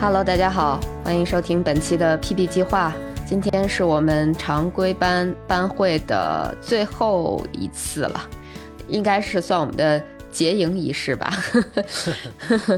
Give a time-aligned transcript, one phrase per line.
[0.00, 2.94] Hello，大家好，欢迎收听本期的 PB 计划。
[3.26, 8.30] 今天是我们常规班班会的最后一次了，
[8.86, 11.32] 应该是算我们的结营仪式吧。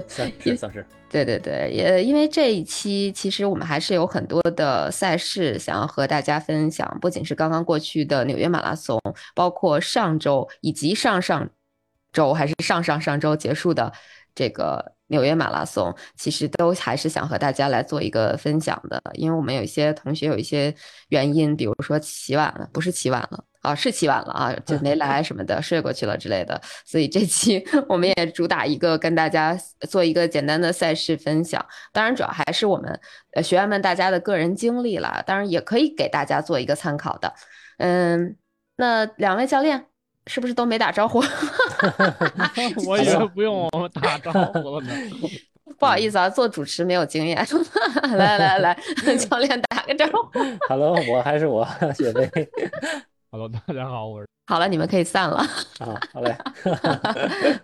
[0.09, 0.84] 算是算是。
[1.11, 8.98] 对对对，也因为这一期其实我们还是有很多的赛事想要和大家分享，不仅是刚刚过去的纽约马拉松，
[9.34, 11.50] 包括上周以及上上
[12.14, 13.92] 周还是上上上周结束的
[14.34, 14.92] 这个。
[15.10, 20.75] 纽约马拉松其实都还是想和大家来做一个分享的，因为我们有一些同学有一些
[21.08, 26.61] 原因，比如说起晚了，不是起晚了啊，是起晚了啊，就没来什么的，睡过去了之类的。
[26.86, 29.55] 所以这期 我们也主打一个跟大家
[29.89, 33.00] 做一个简单的赛事分享，当然主要还是我们
[33.34, 37.34] 呃学员们大家的个人经历了，当然也可以给大家做一个参考的。
[37.78, 38.36] 嗯，
[38.77, 39.86] 那两位教练。
[40.27, 41.20] 是不是都没打招呼？
[42.86, 44.92] 我以为不用我们打招呼了呢。
[45.78, 47.36] 不好意思啊，做主持没有经验。
[48.17, 48.77] 来 来来，
[49.17, 50.41] 教练打个招呼。
[50.69, 52.28] Hello，我还是我雪飞。
[53.31, 54.27] Hello，大家好，我是。
[54.47, 55.36] 好了，你们可以散了。
[55.78, 56.36] 啊，好嘞。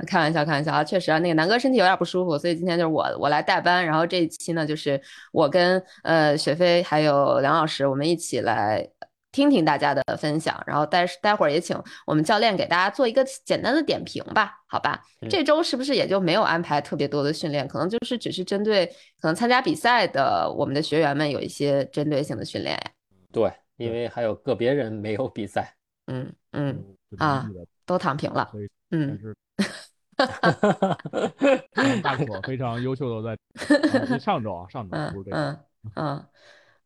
[0.07, 0.85] 开玩笑，开玩笑啊！
[0.85, 3.85] 确实啊，那个南哥身体有点不舒服，所以今天就是我我来代班。
[3.85, 4.99] 然后这一期呢，就是
[5.33, 8.89] 我跟呃雪飞还有梁老师，我们一起来。
[9.37, 14.99] 听听大家的分享，然后待待会儿也请我们教练给大家做一个简单的点评吧，好吧？
[15.29, 17.69] 这周是不是也就没有安排特别多的训练？
[17.69, 18.87] 可能就是只是针对
[19.21, 22.91] 可能参加比赛的我们的学员们有一些针对性的训练呀？
[23.31, 25.77] 对，因为还有个别人没有比赛。
[26.07, 26.83] 嗯嗯
[27.19, 27.47] 啊，
[27.85, 28.51] 都躺平了。
[28.91, 29.21] 嗯，
[32.03, 35.37] 大可非常优秀的在 上周啊，上周不是这个。
[35.37, 35.59] 嗯
[35.95, 36.25] 嗯。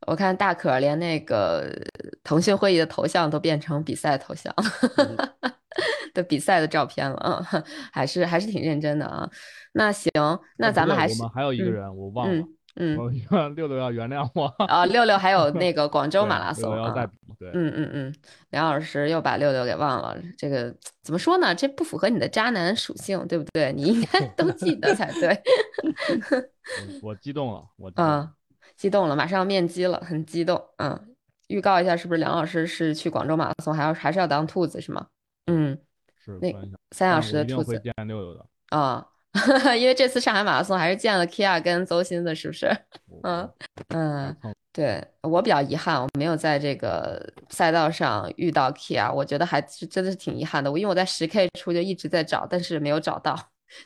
[0.06, 1.70] 我看大可连那个
[2.24, 4.54] 腾讯会议的头像都变成比赛头像
[6.14, 7.46] 的比赛的照片了啊，
[7.92, 9.28] 还是还是挺认真的啊。
[9.72, 10.10] 那行，
[10.56, 12.44] 那咱们还是我们还有一个人我忘了，
[12.76, 12.96] 嗯，
[13.54, 14.84] 六六要原谅我啊。
[14.86, 16.92] 六六还有那个广 州马拉松啊，
[17.38, 18.14] 对，嗯嗯嗯，
[18.50, 21.54] 梁老师又把六六给忘了，这个怎么说呢？
[21.54, 23.72] 这不符合你的渣男属性，对不对？
[23.72, 25.40] 你应该都记得才对。
[27.02, 28.32] 我激动了，我啊。
[28.80, 30.58] 激动了，马上要面基了，很激动。
[30.78, 31.14] 嗯，
[31.48, 35.06] 预告一下，是不是梁老师是去广州马拉松，还要还是要当兔子是吗？
[35.48, 35.78] 嗯，
[36.24, 36.50] 是那
[36.92, 37.72] 三小时的兔子。
[37.72, 39.06] 会见六六的啊，
[39.78, 42.74] 因为这次上海马拉松还是见了 Kia 跟邹鑫的，是不是？
[43.22, 43.46] 嗯
[43.88, 44.34] 嗯，
[44.72, 50.72] 对我比较遗憾，我没有在这个赛道上遇到 Kia，我觉得还是真的是挺遗憾的。
[50.72, 53.34] 我因为我在十 K 处就一直在找，但是没有找到，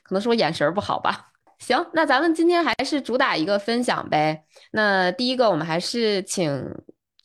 [0.04, 1.32] 可能是我眼神不好吧。
[1.64, 4.44] 行，那咱们今天还是主打一个分享呗。
[4.72, 6.70] 那第一个，我们还是请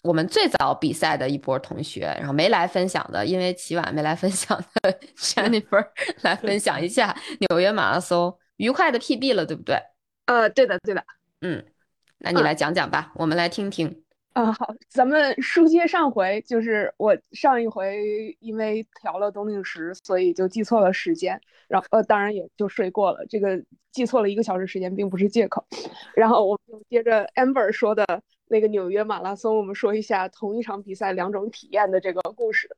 [0.02, 5.86] 我们最早比赛的一波同学，然后没来分享的，因为起晚没来分享的 Jennifer
[6.22, 7.14] 来分享一下
[7.50, 9.78] 纽约马拉松愉快的 PB 了，对不对？
[10.26, 11.04] 呃，对的，对的。
[11.42, 11.66] 嗯，
[12.20, 14.04] 那你来讲讲吧，我们来听听。
[14.40, 23.26] 啊，好，咱们书接上回，就是我上一回因为调了冬令时，所以就记错了时间，然后呃，当然也就睡过了。
[23.28, 23.62] 这个
[23.92, 25.66] 记错了一个小时时间，并不是借口。
[26.16, 28.06] 然后我们接着 Amber 说的
[28.48, 32.70] 那个纽约马拉松，我们说一下同一场比赛两种体验的这个故事。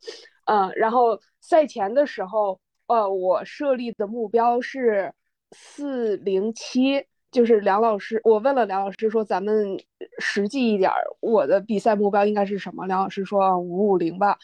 [0.45, 5.13] 嗯，然后赛前的时候，呃，我设立的目标是
[5.51, 7.05] 四零七。
[7.31, 9.79] 就是梁老师，我问了梁老师说：“咱们
[10.19, 14.37] 实际一点，我的比赛目标应该是什么？”梁老师说：“五五零吧。”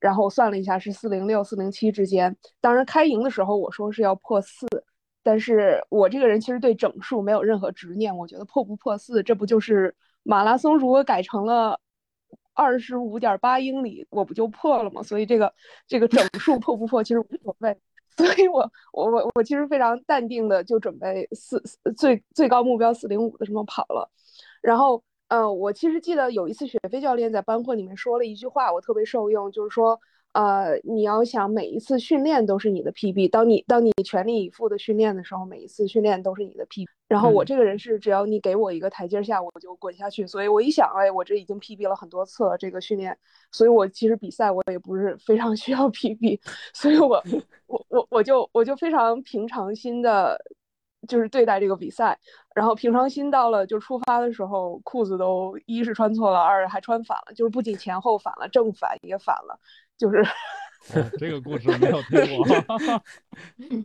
[0.00, 2.36] 然后我算了一下，是四零六、四零七之间。
[2.60, 4.66] 当然，开营的时候我说是要破四，
[5.22, 8.14] 但是我这个人其实对整数没有任何执念。
[8.14, 11.80] 我觉得破不破四，这不就是马拉松如果改成了
[12.52, 15.02] 二十五点八英里，我不就破了吗？
[15.02, 15.54] 所以这个
[15.86, 17.74] 这个整数破不破其实无所谓。
[18.16, 21.60] 所以我我我我其实非常淡定的就准备四
[21.96, 24.08] 最最高目标四零五的什么跑了，
[24.62, 29.98] 然后呃我其实记得有一次雪飞教练在班会里面说了一句话，我特别受用，就是说
[30.34, 36.88] 呃，你要想每一次训练都是你的 PB，当你当你全力以赴的训练的时候，每一次训练都是你的 PB。
[37.06, 40.26] 然后我这个人是，只要你给我一个台阶下，我就滚下去。
[40.26, 43.16] 所以我一想，哎，我这已经 PB 了很多次了，这个训练，
[43.52, 46.40] 所以我其实比赛我也不是非常需要 PB，
[46.72, 47.22] 所以我
[47.68, 50.36] 我我我就我就非常平常心的，
[51.06, 52.18] 就是对待这个比赛。
[52.56, 59.58] 然后平常心到了就出发的时候，裤子都一是穿错了，二还穿反了，就是不仅前后反了，正反也反了。
[59.98, 60.24] 就是
[61.18, 62.44] 这个故事没有听过。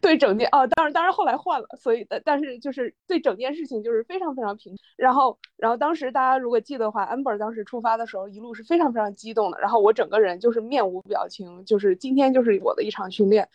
[0.00, 4.76] 对整件哦，当然当然后来换了，所以但是就是对整件事情就是非常非常平。
[4.96, 13.48] 然后然后当时大家如果记得的话，amber 当时出发的时候一路是非常非常激动的，然后我整个人就是面无表情，就是今天就是我的一场训练。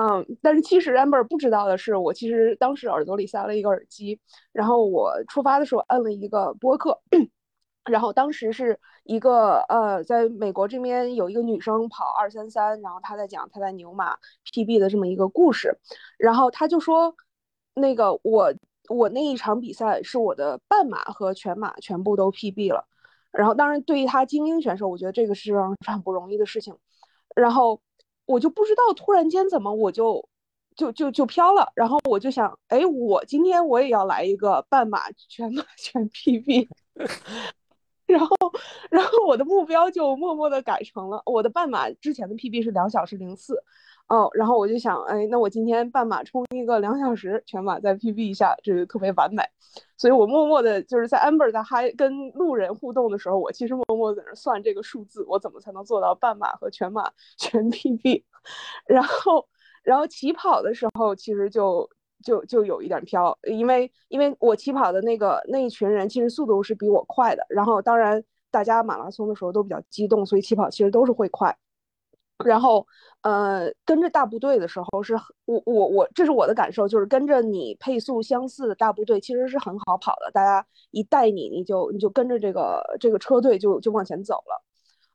[0.00, 4.18] 嗯，但是其实 amber 不知道的是，我其实当时耳朵里塞了一个耳机，
[4.52, 6.98] 然后我出发的时候摁了一个播客。
[7.90, 15.76] 然后当时是一个呃，在美国这边有一个女生跑二三三，然后她在讲她在牛马 PB 的这么一个故事，
[16.18, 17.14] 然后她就说，
[17.74, 18.54] 那个我
[18.88, 22.86] 我那一场比赛是我的半马和全马全部都 PB 了，
[23.32, 25.54] 然后当然对于她精英选手，我觉得这个是
[25.86, 26.76] 很不容易的事情，
[27.34, 27.80] 然后
[28.26, 30.28] 我就不知道突然间怎么我就
[30.76, 36.68] 就就就飘了，然后我就想，哎，我今天我也要来一个半马全马 全 PB。
[38.10, 38.36] 然后，
[38.90, 43.62] 然后我的目标就默默的改成了我的半马之前的 PB 是两小时零四，
[44.08, 49.42] 哦，然后我就想，哎，那我今天半马冲一个两小时，全马再 PB 一下，这就特别完美。
[49.96, 58.24] 所以我默默的就是在 Amber 在还跟路人互动的时候，我其实默默在那算这个数字，我怎么才能做到半马和全马 全 PB？
[58.86, 59.46] 然后，
[59.84, 61.88] 然后起跑的时候，其实就。
[62.22, 71.56] 就就有一点飘，因为因为我起跑的那个那一群人其实速度是比我快的，然后当然大家马拉松的时候都比较激动，所以起跑其实都是会快。
[72.44, 72.86] 然后
[73.22, 75.14] 呃跟着大部队的时候是
[75.44, 84.62] 我我我这是我的感受，就是跟着你配速相似的大部队其实是很好跑的，大家一带你你就你就跟着这个这个车队就就往前走了，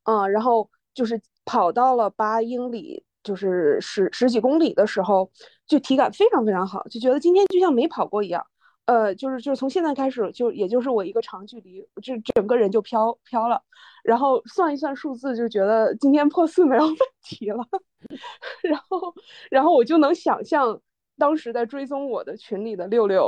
[0.04, 3.04] 嗯，然后就是跑到了八英里。
[3.26, 5.32] 就是十十几公里的时候，
[5.68, 8.46] 就体感非常非常好，就觉得今天就像没跑过一样。
[8.86, 13.60] 呃，就是就是从现在开始，就也就是我一个长距离，就整个人就飘飘了。
[14.04, 17.66] 然后算一算数字，就觉得今天破四没有问题了。
[18.62, 19.14] 然后
[19.50, 20.80] 然后我就能想象，
[21.18, 23.28] 当时在追踪我的群里的六六，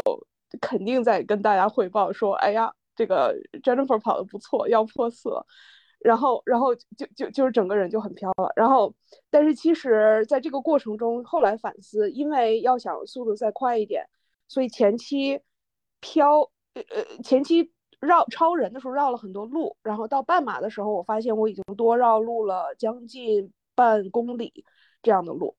[0.62, 5.44] 肯定在跟大家汇报说：“哎呀，这个 Jennifer 跑的不错，要破四了。”
[6.00, 8.52] 然后，然后就就就是整个人就很飘了。
[8.56, 8.94] 然后，
[9.30, 14.08] 但是其实在这个过程中，后来反思，因为要想速度再快一点，
[14.48, 15.40] 所以前期
[16.00, 16.42] 飘，
[16.74, 19.76] 呃呃，前期绕超人的时候绕了很多路。
[19.84, 24.66] 然后到半马的时候，我发现我已经多绕路了将近半公里
[25.02, 25.56] 这样的路。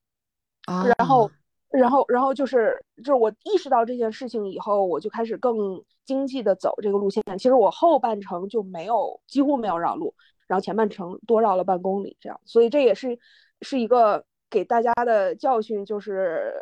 [0.98, 1.30] 然后。
[1.70, 7.22] 然后，然后就是就是我意识到这件事情以后，我就开始更经济的走这个路线。
[7.36, 10.14] 其实我后半程就没有几乎没有绕路，
[10.46, 12.40] 然后前半程多绕了半公里这样。
[12.46, 13.18] 所以这也是
[13.60, 16.54] 是一个给大家的教训，就是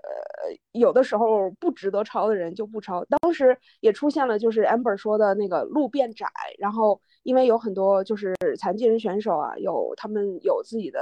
[0.72, 3.04] 有的时候不值得抄的人就不抄。
[3.04, 6.26] 当时也出现了，就是 Amber 说的那个路变窄，
[6.58, 11.00] 然后因为有很多就是残疾人选手啊，有他们有自己的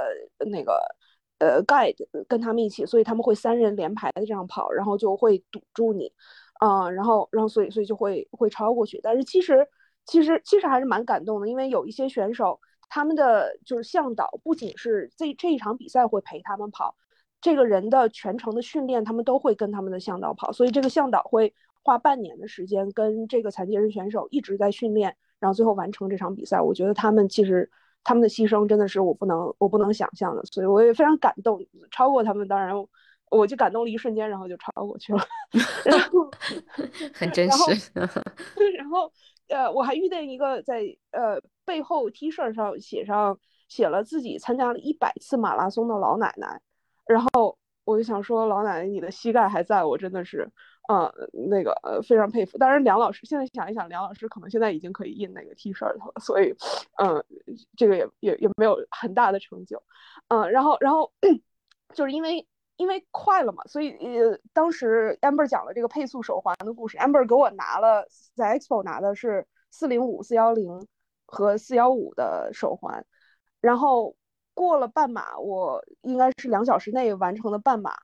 [0.51, 0.79] 那个。
[1.45, 1.95] 呃，guide
[2.27, 6.11] 跟他们一起，所以他们会三人连排的这样跑，然后就会堵住你，
[6.59, 8.99] 啊，然后，然后，所以，所以就会会超过去。
[9.03, 9.67] 但是其实，
[10.05, 12.59] 其实，其实还是蛮感动的，因为有一些选手，
[12.89, 16.95] 他们的就是向导，不仅是这这一场比赛会陪他们跑，
[17.41, 21.53] 这个人的全程的训练，他们都会跟他们的向导跑，所以这个向导会
[21.83, 26.59] 花半年的时间跟这个残疾人选手一直在训练，然后最后完成这场比赛。
[26.59, 27.69] 我觉得他们其实。
[28.05, 31.59] 他们的牺牲真的是我不能我不能想象的，所以我也非常感动。
[31.91, 32.73] 超过他们，当然
[33.31, 35.19] 我就感动了一瞬间，然后就超过去了。
[35.83, 36.29] 然后
[37.13, 37.91] 很真实。
[38.77, 39.11] 然后
[39.49, 46.61] 呃，我还遇见一个在呃背后 T 恤上写上写了自己参加了一百次马拉松的老奶奶，
[47.07, 50.47] 然后我就想说，老奶奶你的膝盖还在，我真的是。
[50.87, 51.11] 呃，
[51.49, 52.57] 那个呃，非常佩服。
[52.59, 56.55] 当然，梁老师现在想一想，梁老师可能现在已经可以印那个 T 恤了， 所以，
[57.01, 57.23] 嗯，
[57.75, 59.81] 这个也也也没有很大的成就。
[60.27, 61.11] 嗯，然后然后
[61.95, 66.99] 就是因为因为快了嘛，所以呃，当时 Amber 讲了这个配速手环的故事。
[66.99, 70.85] Amber 给我拿了在 Expo 拿的是四零五、四幺零
[71.25, 73.03] 和四幺五的手环，
[73.59, 74.15] 然后
[74.53, 77.95] 过了半马，我应该是两小时内完成了半马，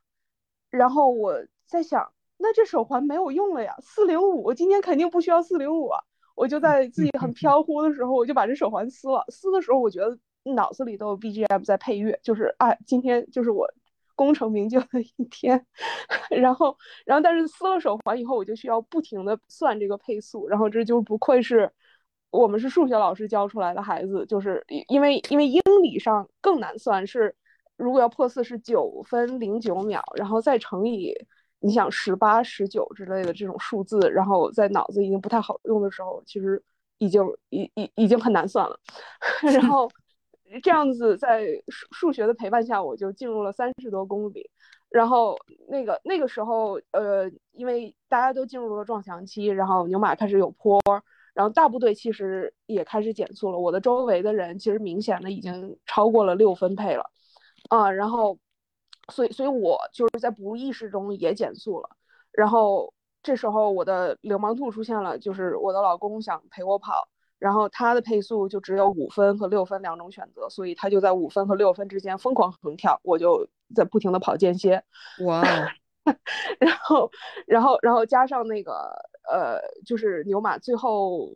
[0.72, 2.12] 然后我在想。
[2.42, 6.00] 那这手环没有用了呀，四零五今天肯定不需要四零五啊！
[6.36, 9.24] 我就在自己很飘忽的时候，我就把这手环撕了。
[9.30, 10.18] 撕的时候，我觉得
[10.54, 13.68] 脑子里都有 BGM 在配乐，就是啊，今天就是我
[14.16, 15.64] 功成名就的一天。
[16.32, 21.70] 然后，然后但是撕了手环以后，我就需要不停的算这个配速，然后这就不愧是
[22.32, 27.36] 我们是数学老师教出来的孩子，就是因为因为英里上更难算，是
[27.76, 31.14] 如果要破四是九分零九秒，然后再乘以。
[31.64, 36.62] 你想十八、十九之类的这种数字，然后在脑子已经不太好用的时候，其实
[36.98, 38.80] 已经已已已经很难算了。
[39.54, 39.88] 然后
[40.64, 44.50] 这样子在数数学的陪伴下，我就进入了三十多公里。
[44.90, 45.38] 然后
[45.70, 50.82] 那个那个时候，呃，因为大家都进入了撞墙期，然后牛马开始有坡，
[51.36, 53.60] 然后大部队其实也开始减速了。
[53.60, 57.10] 我的周围的人其实明显的已经超过了六分配了，
[57.70, 58.36] 啊，然后。
[59.12, 61.90] 所以，所以我就是在不意识中也减速了。
[62.32, 62.92] 然后
[63.22, 74.84] 这时候我的流氓兔出现了，就是我的老公想陪我跑，然后他的配速就只有五分和六分两种选择，所以他就在五分和六分之间疯狂横跳，我就在不停的跑间歇。
[75.26, 75.44] 哇！
[76.60, 77.12] 然后，
[77.46, 78.92] 然后，然后加上那个
[79.30, 81.30] 呃，就是牛马最后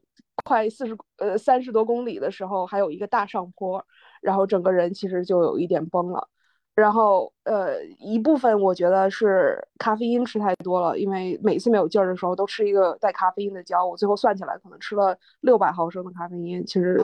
[0.44, 3.86] 快四十呃三十多公里的时候，还有一个大上坡，
[4.22, 6.28] 然后整个人其实就有一点崩了。
[6.76, 17.02] 然后，呃，一部分我觉得是咖啡因吃太多了，因为每次没有劲儿的时候都吃一个带咖啡因的胶，我最后算起来可能吃了六百毫升的咖啡因，其实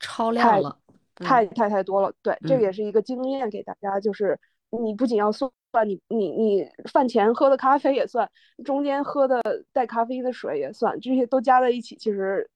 [0.00, 0.76] 超量了，
[1.14, 2.12] 太太太多了。
[2.20, 4.36] 对，这个也是一个经验给大家，就是
[4.70, 5.48] 你不仅要算
[5.86, 8.28] 你你你饭前喝的咖啡也算，
[8.64, 9.40] 中间喝的
[9.72, 12.50] 带咖啡因的水也算，这些都加在一起，其实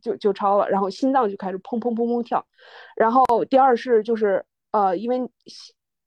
[0.00, 2.46] 就就超了，然后心脏就开始砰砰砰砰跳。
[2.94, 5.28] 然后第二是就是呃，因为。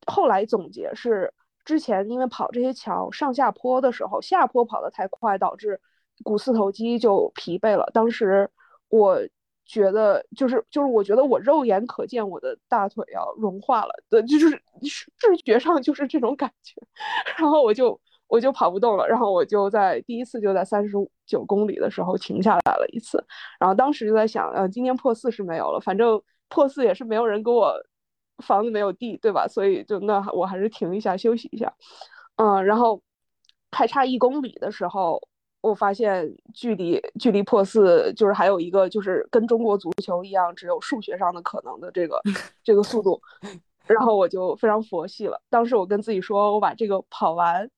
[0.05, 1.33] 后来总结是，
[1.63, 5.79] 之前因为跑这些桥上下坡的时候，下坡跑得太快，导致
[6.23, 7.89] 股四头肌就疲惫了。
[7.93, 8.49] 当时
[8.89, 9.17] 我
[9.65, 14.49] 觉得，就是就是我觉得我肉眼可见我的大腿要融化了的，就是
[14.83, 16.79] 视觉上就是这种感觉。
[17.37, 20.95] 然后我就我就跑不动了，然后我就在第一次就在三十
[21.25, 23.25] 九公里的时候停下来了一次。
[23.59, 27.73] 然后当时就在想，呃，今天破四是没有了，反正破四也是没有人给我。
[28.39, 29.47] 房子没有地，对吧？
[29.47, 31.73] 所以就那我还是停一下休息一下，
[32.35, 33.01] 嗯，然后
[33.71, 35.21] 还差一公里的时候，
[35.61, 42.21] 我发现距离距离破四就是还有一个就是跟中国足球一样，只有数学上的可能的这个
[42.63, 43.21] 这个速度，
[43.87, 45.41] 然后我就非常佛系了。
[45.49, 47.69] 当时我跟自己说，我把这个跑完，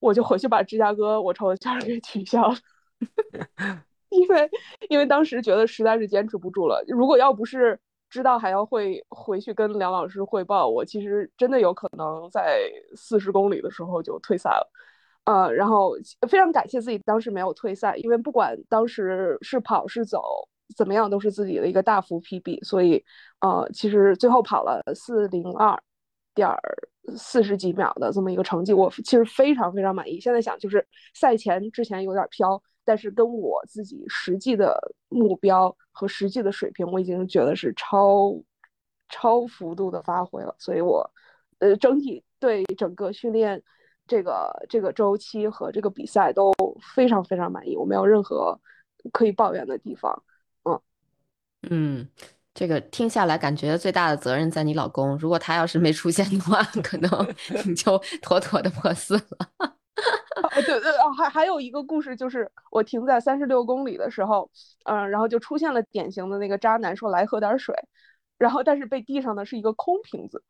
[0.00, 2.56] 我就回去把芝加哥我抽的签给取消了，
[4.10, 4.50] 因为
[4.88, 6.84] 因为当时觉得实在是坚持不住了。
[6.88, 7.78] 如果要不是
[8.14, 14.70] 知道还要会回去跟梁老师汇报，我其实真的有可能在四十公里的时候就退赛了，
[15.24, 15.96] 呃，然后
[16.28, 20.22] 非常感谢自己当时没有退赛，因为不管当时是跑是走
[20.76, 23.04] 怎么样，都是自己的一个大幅 PB，所以
[23.40, 25.76] 呃，其实最后跑了四零二
[26.36, 26.48] 点
[27.16, 30.20] 四十几秒的这么一个成绩，我其实非常非常满意。
[30.20, 32.62] 现在想就是赛前之前有点飘。
[32.84, 38.34] 但是跟我自己实际的目标和实际的水平，我已经觉得是超
[39.08, 41.10] 超幅度的发挥了，所以我
[41.58, 43.62] 呃整体对整个训练
[44.06, 46.52] 这个这个周期和这个比赛都
[46.94, 48.58] 非常非常满意，我没有任何
[49.12, 50.22] 可以抱怨的地方。
[50.64, 50.80] 嗯
[51.70, 52.08] 嗯，
[52.52, 57.10] 这个听下来感觉最大的责任在你老公，如果他要是没出现的话， 可能
[57.64, 59.76] 你就妥妥的破四了。
[60.66, 64.50] 对对啊，还还有一个故事，就是我停在三十六公里的时候，
[64.84, 67.74] 嗯，然后就出现了典型的那个渣男说来喝点水，
[68.38, 70.42] 然后但是被递上的是一个空瓶子，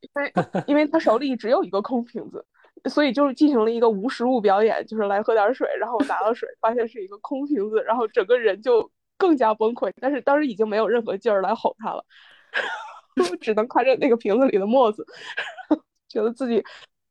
[0.00, 0.32] 因为
[0.68, 2.44] 因为他手里只有一个空瓶子，
[2.90, 12.04] 所以就是进行了一个无实物表演，就是来喝点水，然后我拿了水，发现是一个空瓶子，然后整个人就更加崩溃，但是当时已经没有任何劲儿来吼他了，
[13.30, 15.06] 我只能看着那个瓶子里的沫子，
[16.08, 16.62] 觉得自己。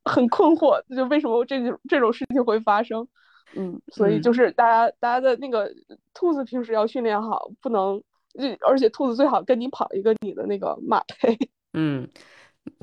[0.05, 3.07] 很困惑，就为什么这种这种事情会发生？
[3.55, 5.71] 嗯，所以就是大家大家的那个
[6.13, 8.01] 兔子平时要训练好，不能，
[8.67, 11.37] 而且兔子最好跟你跑一个你的那个马配。
[11.73, 12.09] 嗯，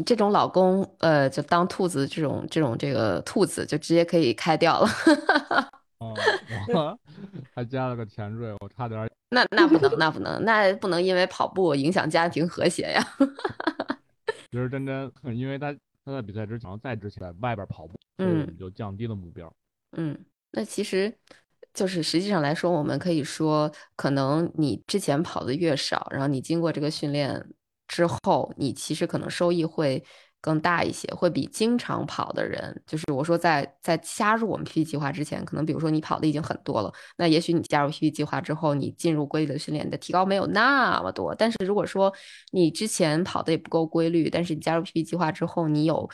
[0.06, 4.88] 这种老公，呃，就当兔子这种这种这个兔子，就直接可以开掉了。
[5.98, 6.14] 哦，
[7.54, 9.08] 还加了个前缀，我差点。
[9.30, 13.06] 那那不能，那不能，那不能因为跑步影响家庭和谐呀。
[14.50, 15.74] 其实真真，因为他。
[16.04, 19.52] 他在比赛之前，再之前在外边跑步，嗯，就降低了目标。
[19.92, 20.18] 嗯，
[20.50, 21.16] 那其实
[21.72, 27.44] 就是实际上来说，我们可以说，可能你之前跑的越少，然后你经过这个训练
[27.86, 30.04] 之后，你其实可能收益会
[30.42, 41.32] 更大一些，会比经常跑的人，就是我说在在加入我们 PP 计划之前，可能比如说你跑的已经很多了，那也许你加入 PP 计划之后，你进入规律的训练的提高没有那么多。
[41.34, 42.12] 但是如果说
[42.50, 46.10] 你之前跑的也不够规律，但是你加入 PP 计划之后，你有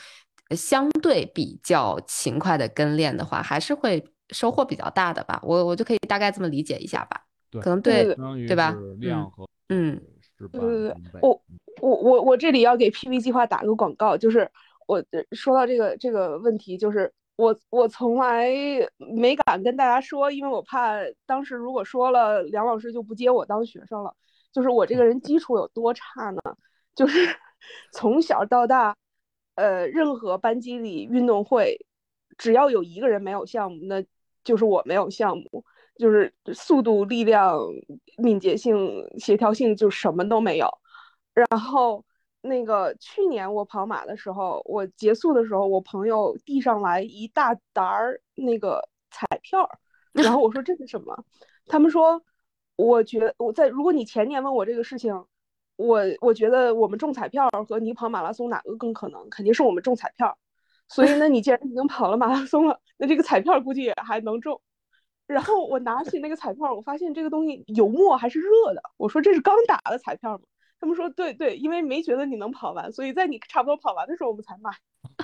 [0.55, 5.39] 相对比较勤快的跟练的话，还是会收获比较大的吧。
[5.43, 7.25] 我我就可以大概这么理解一下吧。
[7.49, 9.99] 对，可能对对吧量和嗯
[10.37, 10.59] 是吧？
[10.59, 11.41] 对对对我
[11.81, 14.49] 我我我这里要给 PV 计划打个广告，就是
[14.87, 18.49] 我说到这个这个问题，就是我我从来
[18.97, 24.15] 没敢跟大家说，因为我怕当时如果说了，梁老师就不接我当学生了。
[24.51, 26.41] 就是我这个人基础有多差呢？
[26.95, 27.19] 就是
[27.93, 28.95] 从小到大，
[29.55, 31.85] 呃，任何班级里运动会，
[32.37, 34.03] 只要有一个人没有项目，那
[34.43, 35.63] 就是我没有项目。
[35.99, 37.59] 就是速度、力量、
[38.17, 40.65] 敏捷性、协调性，就什么都没有。
[41.33, 42.03] 然后
[42.41, 49.69] 那个去年我跑马的时候，我结束的时候，我朋友递上来一大沓儿那个彩票，
[50.13, 51.23] 然后我说这是什么？
[51.67, 52.21] 他们说，
[52.75, 55.25] 我觉我在如果你前年问我这个事情，
[55.75, 59.29] 我我觉得我们中彩票和你跑马拉松哪个更可能？
[59.29, 60.37] 肯定是我们中彩票。
[60.87, 64.59] 所以呢，你既然已经跑了马拉松了，那这个彩票估计也还能中。
[65.27, 68.81] 然后我拿起那个彩票，我发现这个东西油墨还是热的。
[68.97, 70.43] 我说这是刚打的彩票吗？
[70.79, 74.71] 他们说对对，因为没觉得你能跑完，所以在你差不多跑完的时候我们才买。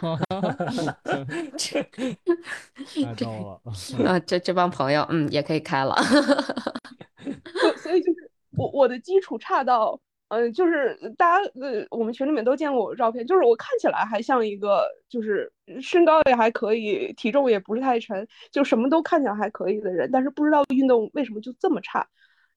[2.86, 3.72] 太逗了。
[4.06, 5.96] 啊，这这帮朋友，嗯，也可以开了。
[7.62, 22.06] 所所以就是我我的基础差到，嗯、就是大家呃我们群里面都见过我的照片，就是我看起来还像一个就是身高也还可以，体重也不是太沉，就什么都看起来还可以的人，但是不知道运动为什么就这么差。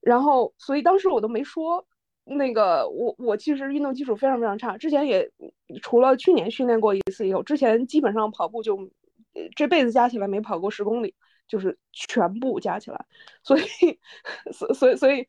[0.01, 1.87] 然后所以当时我都没说。
[2.31, 5.31] 那个我我其实运动基础非常非常差，之前也
[5.83, 8.91] 除了去年训练过一次以后，之前基本上跑步就
[9.57, 11.15] 这辈子加起来没跑过十公里，
[11.47, 13.07] 就是全部加起来，
[13.43, 13.63] 所以
[14.53, 15.27] 所所以所以，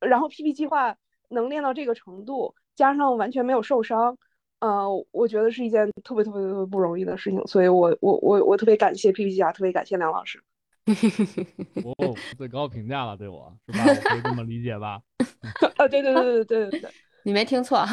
[0.00, 0.96] 然后 PP 计划
[1.28, 4.16] 能练到这个程度，加上完全没有受伤，
[4.60, 10.42] 呃，我觉得是一件特别特别特别不容易的事情，所以我我我我特别感谢 PP 计划，特别感谢梁老师。
[11.84, 13.84] 哦，最高评价了，对我是吧？
[13.86, 15.00] 我可以这么理解吧？
[15.76, 16.90] 啊，对对对对对对对，
[17.24, 17.84] 你没听错，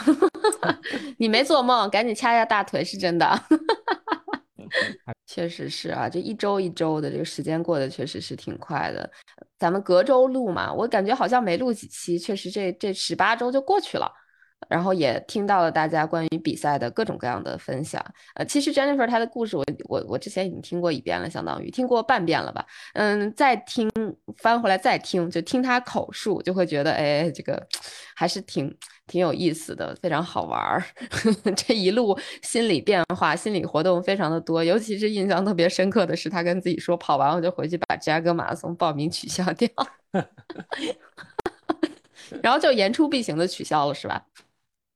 [1.17, 3.43] 你没做梦，赶紧掐一下大腿，是真的。
[5.25, 9.09] 确实是啊，这一周一周的这个时间过得确实是挺快的。
[9.59, 14.11] 咱们隔周录嘛，我感觉好像没录几期，确实这这十八周就过去了。
[14.69, 18.03] 然后也听到了大家关于比赛的各种各样的分享。
[18.35, 22.65] 呃，其实 Jennifer 她的故事我，我我之前已经听过一遍了，相当于听过半遍了吧。
[22.93, 23.89] 嗯，再听
[24.37, 27.65] 翻回来再听，就听她口述，就会觉得哎，这个
[28.15, 28.75] 还是挺
[29.07, 30.83] 挺有意思的，非常好玩儿。
[31.55, 39.69] 这一路心理变化、心理活动非常的多，尤其是印象特别深刻的是，她跟自己说，跑完我就回去把芝加哥马拉松报名取消掉，
[42.41, 44.25] 然后就言出必行的取消了，是吧？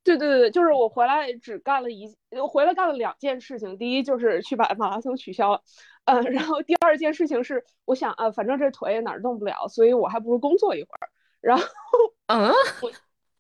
[0.04, 3.78] 对对对，就是我回来只干了一，我回来干了两件事情。
[3.78, 5.62] 第一就是去把马拉松取消了，
[6.06, 11.10] 嗯，然后第二件事情是，我想啊，反正这腿哪儿动不了，所以我还不如工作一会儿。
[11.40, 11.66] 然后，
[12.28, 12.52] 嗯，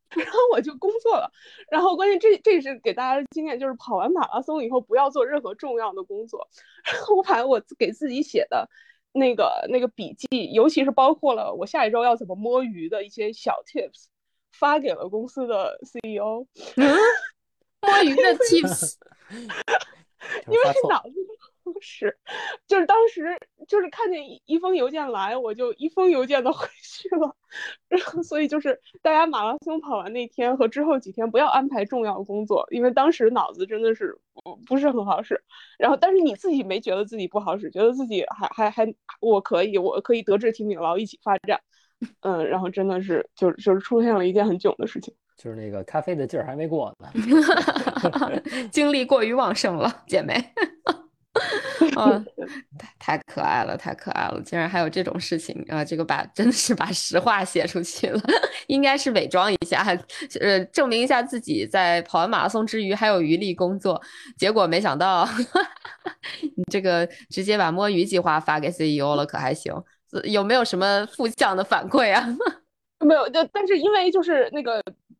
[0.09, 1.31] 然后我就工作了。
[1.71, 6.47] 然后关键这这是给大家的经验，就是跑完马拉松以后不要做任何重要的工作。
[6.85, 8.69] 然后我把我给自己写的
[9.13, 14.05] 那个那个笔记，尤其是包括了我下一周要怎么摸鱼的一些小 tips。
[14.51, 16.95] 发给了公司的 CEO，嗯，
[17.81, 18.95] 摸鱼的 tips，
[20.47, 21.15] 因为脑子
[21.63, 22.17] 不使，
[22.67, 23.37] 就是当时
[23.67, 27.35] 就是看见一封邮件来，我就一封邮件的回去了，
[27.87, 34.17] 然后所以就是大家马拉松跑完那天和之后几天不要安排重要工作，因为当时脑子真的是
[34.65, 35.41] 不是很好使，
[35.77, 41.61] 然后但是你自己没觉得自己不好使，觉得自己还还还我可以，我可以德智体美劳一起发展。
[42.21, 47.09] 嗯，然后真的是就就是出现了一件很囧的事情， 就是那个咖啡的劲儿还没过呢，
[48.71, 50.43] 精力过于旺盛了，姐妹。
[51.97, 52.25] 嗯，
[52.99, 55.83] 太太可爱了，太可爱了，竟然还有这种事情啊！
[55.83, 58.21] 这个把真的是把实话写出去了，
[58.67, 59.85] 应该是伪装一下，
[60.41, 63.99] 呃，证明一下自己在跑完马拉松之余还有余力工作。
[64.37, 65.27] 结果没想到，
[66.55, 69.73] 你这个直接把摸鱼计划发给 CEO 了，可还行？
[70.25, 72.25] 有没有什么负向的反馈啊？
[73.05, 74.75] 没有，但但是因为就是那个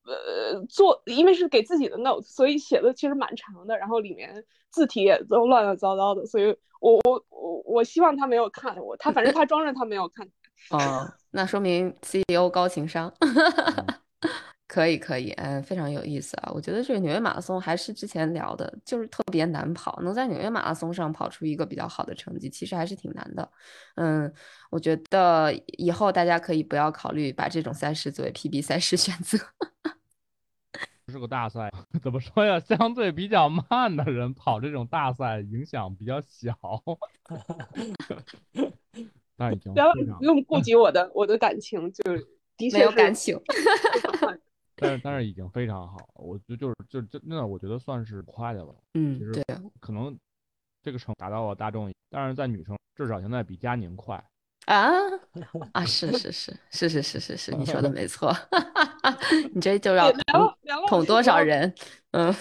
[0.05, 10.27] 呃做，因为是给自己的 notes，所以写的其实蛮长的，然后里面字体也都乱乱糟糟的，所以我我我我希望他没有看我，他反正他装着他没有看。
[10.69, 13.11] 哦，那说明 CEO 高情商。
[14.71, 16.49] 可以可以，嗯，非常有意思啊！
[16.55, 23.51] 我觉得这个纽约马拉松还是之前聊的，就是特别难跑，能在纽约马拉松上跑出一个比较好的成绩，其实还是挺难的。
[23.95, 24.33] 嗯，
[24.69, 29.37] 我觉得以后大家可以不要考虑把这种赛事作为 PB 赛事选择。
[31.11, 31.69] 是个大赛，
[32.01, 32.57] 怎么说呀？
[32.57, 36.57] 相对比较慢的人跑这种大赛，影响比较小。
[39.35, 43.37] 那已经不要不用顾及我的我的感情，就是的确没有感情。
[44.81, 48.75] 但是但是已经非常好，我就就是就真的我觉得算是快的了。
[48.95, 49.43] 嗯，其实对，
[49.79, 50.17] 可能
[50.81, 54.21] 这个成达到了大众，但是在女生至少现在比佳宁快。
[54.65, 54.89] 啊
[55.73, 58.31] 啊，是是是是是是是是，你说的没错，
[59.53, 60.11] 你这就要
[60.87, 61.73] 捅多少人？
[62.11, 62.33] 嗯，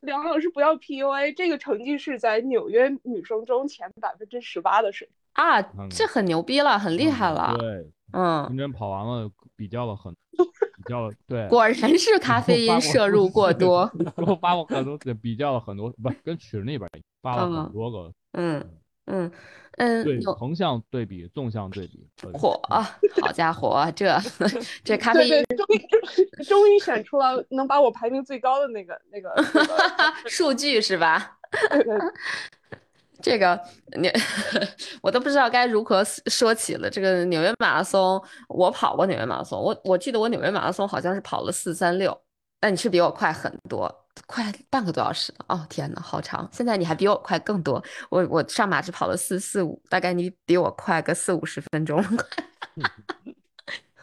[0.00, 7.54] 梁老师不要 PUA，这个成绩是在纽约女生中前百分之十八的水平啊，这很牛逼了，很厉害了。
[7.58, 10.12] 对，嗯，认真跑完了，比较了很，
[10.76, 13.86] 比较了对，果然是咖啡因摄入过多。
[14.16, 16.88] 给我发过很多，比较了很多，不跟群里边
[17.22, 18.64] 发了很多个，嗯。
[19.06, 19.30] 嗯
[19.76, 22.58] 嗯，对，横向对比，纵向对比，火，
[23.20, 24.16] 好家伙，这
[24.82, 29.34] 这咖啡因终于终于选出了能把我排名最高的那个那个
[30.26, 31.36] 数据是吧？
[33.24, 33.58] 这个
[33.98, 34.10] 你
[35.00, 36.90] 我都不知道该如何说起了。
[36.90, 42.14] 这个纽约马拉松，我跑过纽约马拉松，我我记得我纽约马拉松好像是跑了四三六，
[42.60, 43.90] 但你是比我快很多。
[44.26, 45.66] 快半个多小时了哦！
[45.68, 46.48] 天呐，好长！
[46.52, 47.82] 现在你还比我快更多。
[48.10, 52.04] 我我上马只跑了四四五，大概你比我快个四五十分钟。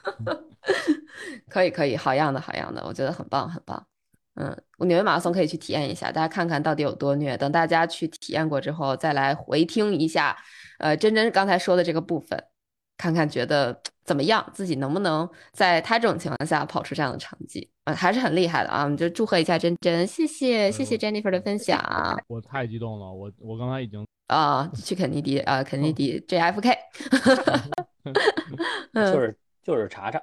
[1.47, 3.85] 可以可以，好样的好样的，我觉得很棒很棒。
[4.35, 7.37] 嗯，纽约马拉松可以去体验一下，大家看看到底有多虐。
[7.37, 10.37] 等大家去体验过之后，再来回听一下，
[10.79, 12.41] 呃，真真刚才说的这个部分，
[12.97, 17.69] 看看觉得怎么样，自己能不能在他这种情况下跑出这样的成绩。
[17.83, 18.83] 呃，还是很厉害的啊！
[18.83, 21.79] 我们就祝贺一下真真，谢谢谢谢 Jennifer 的分享。
[22.27, 26.77] 我太激动了，我我刚才已经啊，去肯尼迪啊，肯尼迪 JFK，
[28.93, 30.19] 就是就是查查，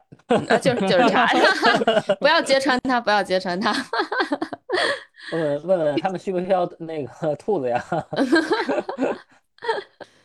[0.58, 3.72] 就是就是查查， 不要揭穿他，不要揭穿他。
[5.32, 7.84] 问问问问他们需不需要那个 兔子呀？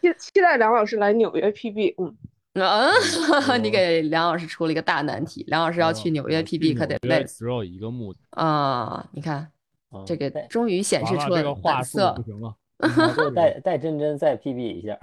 [0.01, 2.15] 期期待梁老师来纽约 PB，嗯。
[2.55, 5.43] 嗯，你给梁老师出了一个大难题。
[5.47, 7.39] 梁老师要去纽约 PB，可得累死。
[7.39, 9.03] 只有一个目的啊！
[9.11, 9.51] 你看，
[10.05, 12.13] 这个终于显示出了本色。
[12.13, 12.55] 不行了，
[13.33, 14.95] 带带真真再 PB 一下。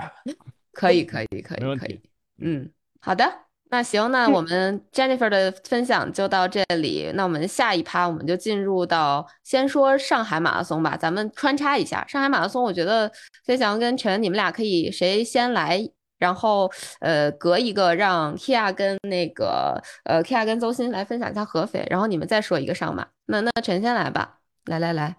[0.73, 2.01] 可以，可以，可以，可以。
[2.39, 2.71] 嗯，
[3.01, 3.25] 好的，
[3.71, 7.11] 那行，那我们 Jennifer 的分享就到这里。
[7.15, 10.97] 那我们下一趴，我们就进入到先说上海马拉松吧。
[10.97, 13.11] 咱们穿插一下上海马拉松，我觉得
[13.45, 15.89] 飞翔跟陈，你们俩可以谁先来？
[16.19, 23.07] 然后，呃，隔一个让 Kia 跟那个，呃，Kia 跟邹鑫来分享一下合肥，然后你们再说一个上马。
[23.25, 25.17] 那那陈先来吧，来来来，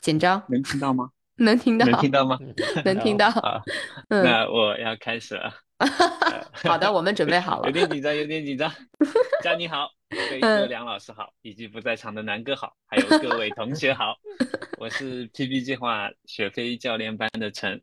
[0.00, 0.42] 紧张？
[0.48, 1.10] 能听到吗？
[1.36, 1.84] 能听到？
[1.86, 2.38] 能听到吗？
[2.86, 3.28] 能听到。
[4.08, 5.52] 嗯，那我要开始了。
[6.64, 7.66] 好的，我们准备好了。
[7.66, 8.70] 有点紧张，有点紧张。
[9.42, 9.88] 佳妮好，
[10.30, 14.16] 飞哥梁老师好，以及不在场的南哥好，还有各位同学好。
[14.78, 17.80] 我是 PB 计划雪飞教练班的陈，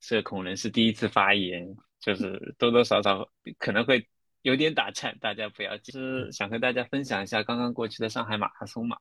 [0.00, 1.66] 社恐人士第一次发言。
[2.00, 4.02] 就是多多少少可能会
[4.40, 5.92] 有点打颤，大家不要急。
[5.92, 8.96] 是想和大家分享一下刚刚过去的上海马拉松嘛，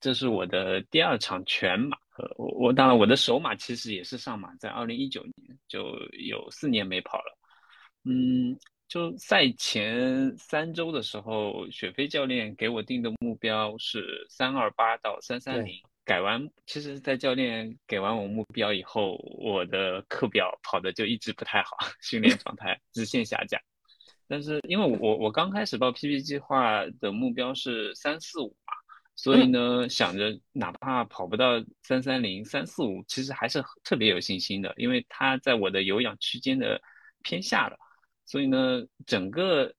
[0.00, 1.96] 这是我的第二场全马。
[2.36, 5.96] 我我当然我的首马其实也是上马，在二零一九年就
[6.28, 7.38] 有四年没跑了。
[8.06, 8.56] 嗯，
[8.88, 15.74] 就赛前三周的时候，雪飞教练给我定的目标是三二八到三三零。
[16.04, 23.60] 改完，其实，在教练给完我目标以后，我的课表跑的就一直不太好， 训练状态直线下降。
[24.28, 28.72] 但是因为我我刚开始报 PP 计划的目标是三四五嘛，
[29.16, 36.80] 所以呢，想着哪怕跑不到三三零、三四五，其实还是特别有信心的，因为它在我的有氧区间的
[37.24, 37.76] 偏下了。
[38.26, 39.72] 所以呢，整个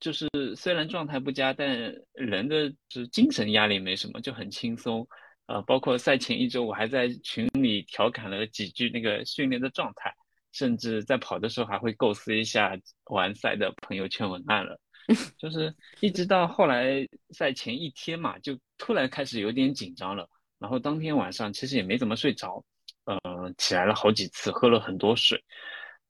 [0.00, 5.06] 就是虽然状态不佳，但人的是精神压力没什么，就很轻松。
[5.46, 10.14] 呃，包括赛前一周，我还在群里调侃了几句那个训练的状态，
[10.52, 14.78] 甚至在跑的时候还会构思一下完赛的朋友圈文案了。
[15.38, 20.28] 就是一直到后来赛前一天嘛，就突然开始有点紧张了。
[20.58, 22.62] 然后当天晚上其实也没怎么睡着，
[23.06, 25.42] 嗯，起来了好几次，喝了很多水。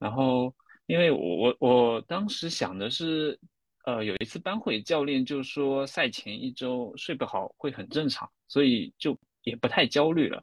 [0.00, 0.52] 然后
[0.88, 3.38] 因为我我我当时想的是，
[3.84, 9.16] 呃，有一次班会教练就说赛前一周睡不好会很正常，所以就。
[9.44, 10.42] 也不太焦虑了，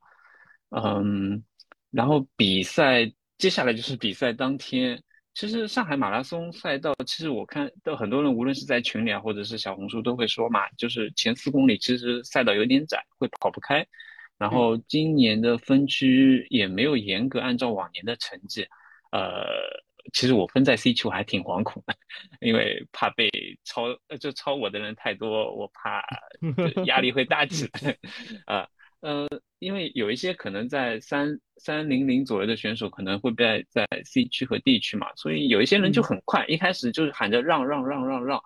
[0.71, 1.43] 嗯，
[1.91, 3.05] 然后比赛
[3.37, 4.99] 接下来就是比赛当天，
[5.35, 13.85] 其实上海马拉松赛道，其实我看到很多人，无论是在群里啊，或者是小红书，都会说嘛，就是前四公里其实赛道有点窄，会跑不开。
[14.39, 18.65] 然后今年的分区也没有严格按照往年的成绩，
[19.11, 19.45] 呃，
[20.13, 21.95] 其实我分在 C 区我还挺惶恐的，
[22.41, 23.29] 因为怕被
[23.63, 23.87] 超，
[24.19, 26.03] 就超我的人太多，我怕
[26.85, 27.97] 压力会大起来，
[28.45, 28.67] 啊。
[29.01, 29.27] 呃，
[29.59, 38.41] 因为有一些可能在三三零零左右的选手可能会在在 C 区和 D 区嘛，所以有一些人就很快，一开始就是喊着让让让让让，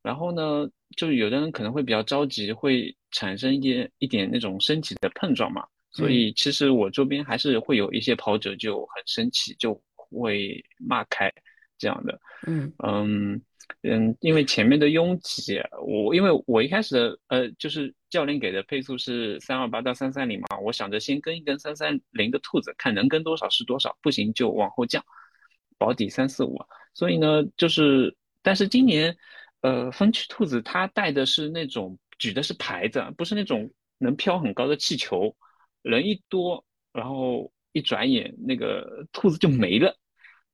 [0.00, 9.74] 然后呢，就有的人可能会比较着急，会产生一点一点那种身体的碰撞嘛，所以其实我周边还是会有一些跑者就很生气，就
[10.10, 11.32] 会骂开
[11.76, 13.42] 这样的，嗯嗯。
[13.82, 25.04] 嗯，因为前面的拥挤，我因为我一开始的呃，就是教练给的配速是三二八到三三零嘛，我想着先跟一跟三三零的兔子，看能跟多少是多少，不行就往后降，
[25.76, 26.58] 保底三四五。
[26.94, 29.14] 所以呢，就是但是今年，
[29.60, 35.36] 呃，分区兔子它带的是那种举的是牌子，不是那种能飘很高的气球，
[35.82, 39.96] 人一多，然后一转眼那个兔子就没了。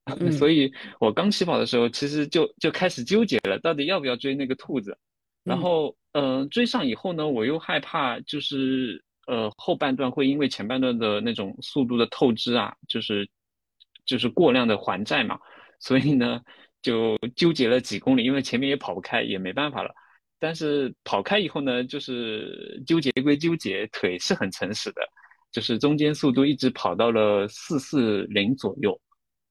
[0.39, 4.99] 所以，我刚起跑的时候，其实就就开始纠结了，到底要不要追那个兔子。
[5.43, 13.27] 然后，嗯，追上以后呢，我又害怕，就是呃后半段会因为前半段的那种速度的透支啊，就是
[14.05, 15.39] 就是过量的还债嘛。
[15.81, 16.41] 所以呢，
[16.83, 19.91] 就纠结了几公里，因为前面也跑不开，也没办法了。
[20.39, 25.01] 但是跑开以后呢，就是纠结归纠结，腿是很诚实的，
[25.55, 29.01] 就是中间速度一直跑到了四四零左右。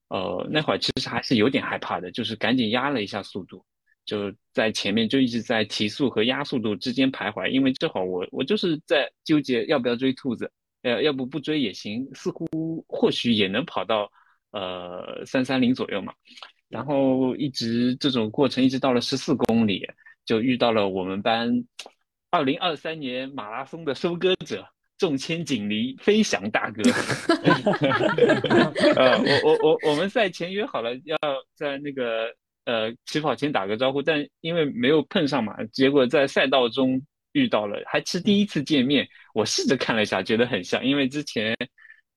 [0.08, 3.64] 呃，那会儿其实还是有点害怕的，就是赶紧压了一下速度，
[4.04, 10.48] 就在前面就一直在提速和压速度之间徘徊，因为这会儿我我就是在纠结要不要追兔子，
[10.82, 14.12] 呃，要不不追也行，似乎或许也能跑到
[14.52, 16.12] 呃三三零左右嘛，
[16.68, 19.84] 然后一直这种过程一直到了十四公里，
[20.26, 21.64] 就遇到了我们班
[22.30, 24.68] 二零二三年马拉松的收割者。
[24.96, 26.82] 众千锦鲤飞翔大哥，
[28.96, 31.16] 呃， 我我我我们赛前约好了要
[31.54, 32.32] 在那个
[32.64, 37.02] 呃起跑前打个招呼，但因为没有碰上嘛，结果在赛道中
[37.32, 39.06] 遇到了，还是第一次见面。
[39.34, 41.56] 我试着看了一下，觉得很像，因为之前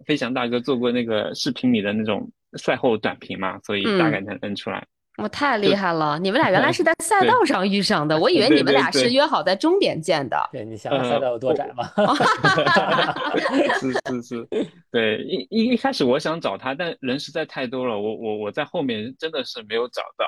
[0.05, 4.85] 飞翔大哥做过那个视频里的那种赛后短评嘛，所以大概能认出来。
[5.17, 6.19] 我太厉害了！
[6.19, 10.37] 你们俩原来 是在赛道上遇上的， 我以为你们俩是约好在终点见的。
[10.51, 11.89] 对，你想想赛道有多窄吗？
[13.79, 14.47] 是是是，
[14.91, 20.25] 对，一一一开始我想找他，但人实在太多了，我我我在后面真的是没有找到，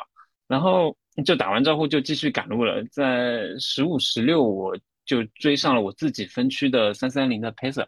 [0.47, 4.75] 然后就打完招呼就继续赶路了，在十五十六我
[5.05, 7.85] 就追上了我自己分区的三三零的 pacer，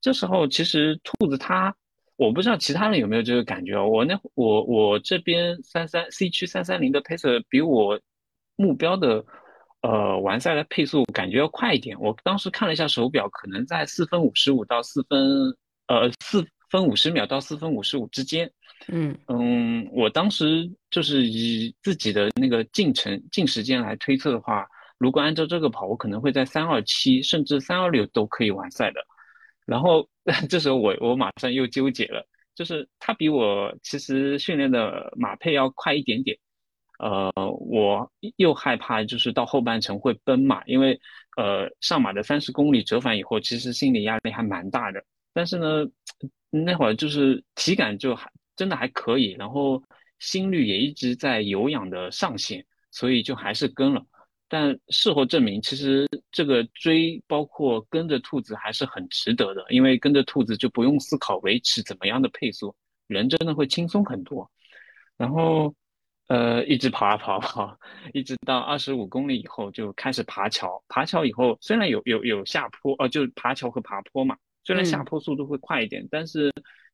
[0.00, 1.74] 这时候其实兔子它。
[2.18, 3.84] 我不知道其他人有没有这个感觉啊？
[3.84, 7.98] 我那我我这边三三 C 区三三零的 pacer 比我
[8.56, 9.24] 目标的
[9.82, 11.96] 呃完赛的配速感觉要快一点。
[12.00, 18.50] 我当时看了一下手表，可能在四分五十五到四分呃四分五十秒到四分五十五之间。
[18.88, 24.66] 嗯嗯，我当时就是以自己的那个进程进时间来推测的话，
[24.98, 29.00] 如果按照这个跑，我可能会在三二七甚至三二六都可以完赛的。
[29.68, 30.08] 然后
[30.48, 36.36] 这时候我我马上又纠结了，就是他比我其实训练的马配要快一点点，
[36.98, 40.98] 呃，我又害怕就是到后半程会奔马，因为
[41.36, 45.04] 呃上马的三十公里折返以后，其实心理压力还蛮大的。
[45.34, 45.84] 但是呢，
[46.50, 49.82] 那会儿就是体感就还真的还可以，然后
[50.18, 54.02] 心率也一直在有氧的上限，所以就还是跟了。
[54.48, 62.74] 但事后证明，其实这个追包括跟着兔子还是很值得的，因为跟着兔子就不用思考维持怎么样的配速，
[63.08, 64.50] 人真的会轻松很多。
[65.18, 65.74] 然后，
[66.28, 67.78] 呃，一直跑啊跑跑，
[68.14, 70.82] 一直到二十五公里以后就开始爬桥。
[70.88, 74.34] 爬桥以后虽然有有有下坡，呃，就是爬桥和爬坡嘛，
[74.64, 76.50] 虽然下坡速度会快一点，但是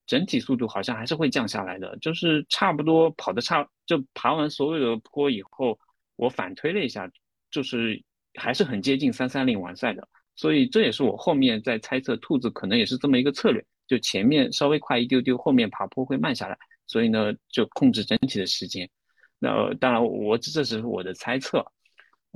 [0.06, 5.78] 整体速度好像还是会降下来的，就是差不多跑的差，就爬完所有的坡以后，
[6.16, 7.08] 我反推了一下。
[7.54, 8.02] 就是
[8.34, 18.90] 还是很接近三三零完赛的，所以这也是我后面在猜测兔子可能也是这么一个策略，就前面稍微快一丢丢，后面爬坡会慢下来，所以呢就控制整体的时间。
[19.38, 21.64] 那当然我这只是我的猜测。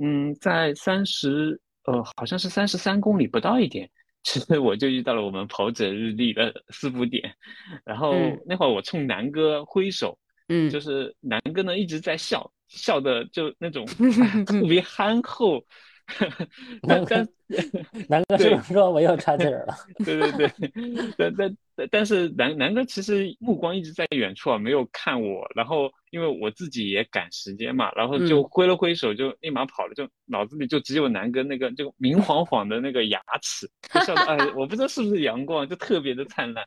[0.01, 3.89] 嗯，在三十呃好像是三十三公里不到一点，
[4.23, 7.35] 其实我就遇到了我们跑者日历的四伏点，
[7.83, 8.13] 然后
[8.45, 12.49] 那会儿我冲南哥挥手，嗯，就是南哥呢一直在笑。
[12.69, 13.85] 笑的就那种
[14.47, 15.61] 特别憨厚，
[16.83, 17.27] 南哥，
[18.07, 19.75] 南哥是不是说我又插嘴了？
[20.05, 20.71] 对对对，
[21.17, 25.47] 但但但但是南南哥其实目光一直在远处啊，没有看我。
[25.55, 36.65] 然后因为我自己也赶时间嘛，然后就嗯挥了挥手，就立马跑了，就脑子里就只有南哥那个就明晃晃的那个牙齿，就笑得哎，我不知道是不是阳光，就特别的灿烂。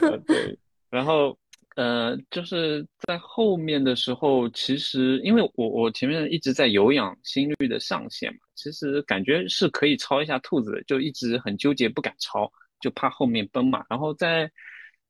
[0.00, 0.56] 呃对，
[0.88, 1.36] 然后
[1.76, 13.84] 呃，就是在后面的时候，其实因为我我前面一直在有氧心率的上限嘛，其实感觉是可以超一下兔子，就一直很纠结不敢超，就怕后面崩嘛。
[13.88, 14.50] 然后在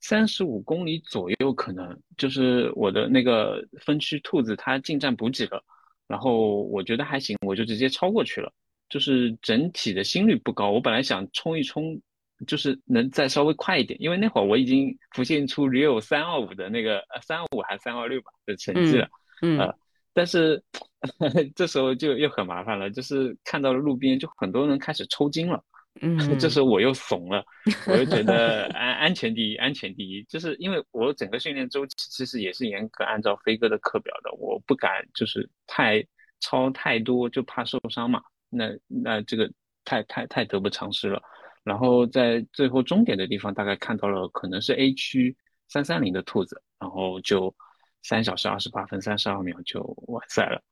[0.00, 5.62] 三十五公里左右，可能就是我的那个分区兔子它进站补给了，
[6.06, 8.52] 然后我觉得还行，我就直接超过去了。
[8.88, 12.00] 就是整体的心率不高，我本来想冲一冲，
[12.46, 19.08] 就是能再稍微快一点，因为那会儿我已经浮现出 Rio 三二五的那个呃三二五还是三二六吧的成绩了，
[19.42, 19.74] 嗯呃，
[20.12, 20.62] 但是
[21.54, 25.62] 这时候就又很麻烦了，就是看到了路边就很多人开始抽筋了，
[26.00, 27.44] 嗯，这时候我又怂了，
[27.86, 36.04] 我又觉得安安全第一，安全第一，就是因为我整个训练周期其实也是严格按照飞哥的课表的，我不敢就是太
[36.40, 38.22] 超太多，就怕受伤嘛。
[38.48, 39.50] 那那这个
[39.84, 41.22] 太太太得不偿失了。
[41.62, 45.36] 然后在最后终点的地方，大概看到了可能是 A 区
[45.68, 47.54] 三三零的兔子，然后就
[48.02, 50.62] 三小时二十八分三十二秒就完赛了。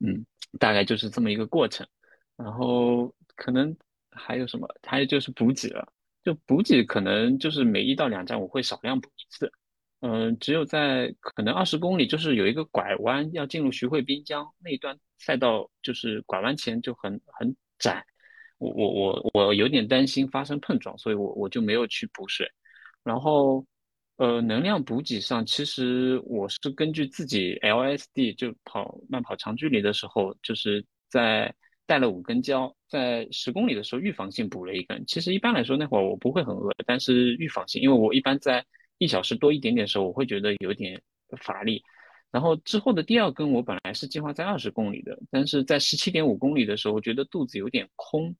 [0.00, 0.24] 嗯，
[0.58, 1.86] 大概就是这么一个过程。
[2.36, 3.76] 然后可能
[4.10, 4.68] 还有什么？
[4.86, 5.86] 还有就是补给了。
[6.24, 9.50] 就补给可能就是每一到两站我会少量补一次。
[10.00, 18.04] 嗯、只有在可能二十公里，就是有一个拐弯要进入徐汇滨江那一段赛道，就是拐弯前就很很窄。
[18.58, 22.46] 我我我我有点担心发生碰撞，所以我我就没有去补水。
[23.04, 23.64] 然后，
[24.16, 31.54] 呃，能量补给上，其实我是根据自己 LSD 就跑慢跑长距离的时候，就是在
[31.86, 35.02] 带了五根胶，在十公里的时候预防性补了一根。
[35.06, 38.62] 其实一般来说那会儿我不会很饿，但是预防性，因为我一般在
[38.98, 41.00] 一小时多一点点的时候，我会觉得有点
[41.40, 41.82] 乏力。
[42.30, 48.36] 然后之后的第二根我本来是计划在二十公里的，但是在十七点五公里的时候，我觉得肚子有点空，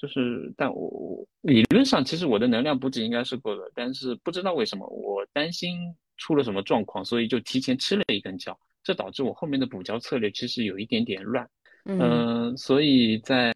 [0.00, 5.76] 就是但我我理论上其实我的能量补给应该是够的，但是不知道为什么我担心
[6.16, 11.46] 出了什么状况，所以就提前吃了一根胶，这导致我后面的补胶策略其实有一点点乱。
[11.84, 13.54] 嗯嗯，所以在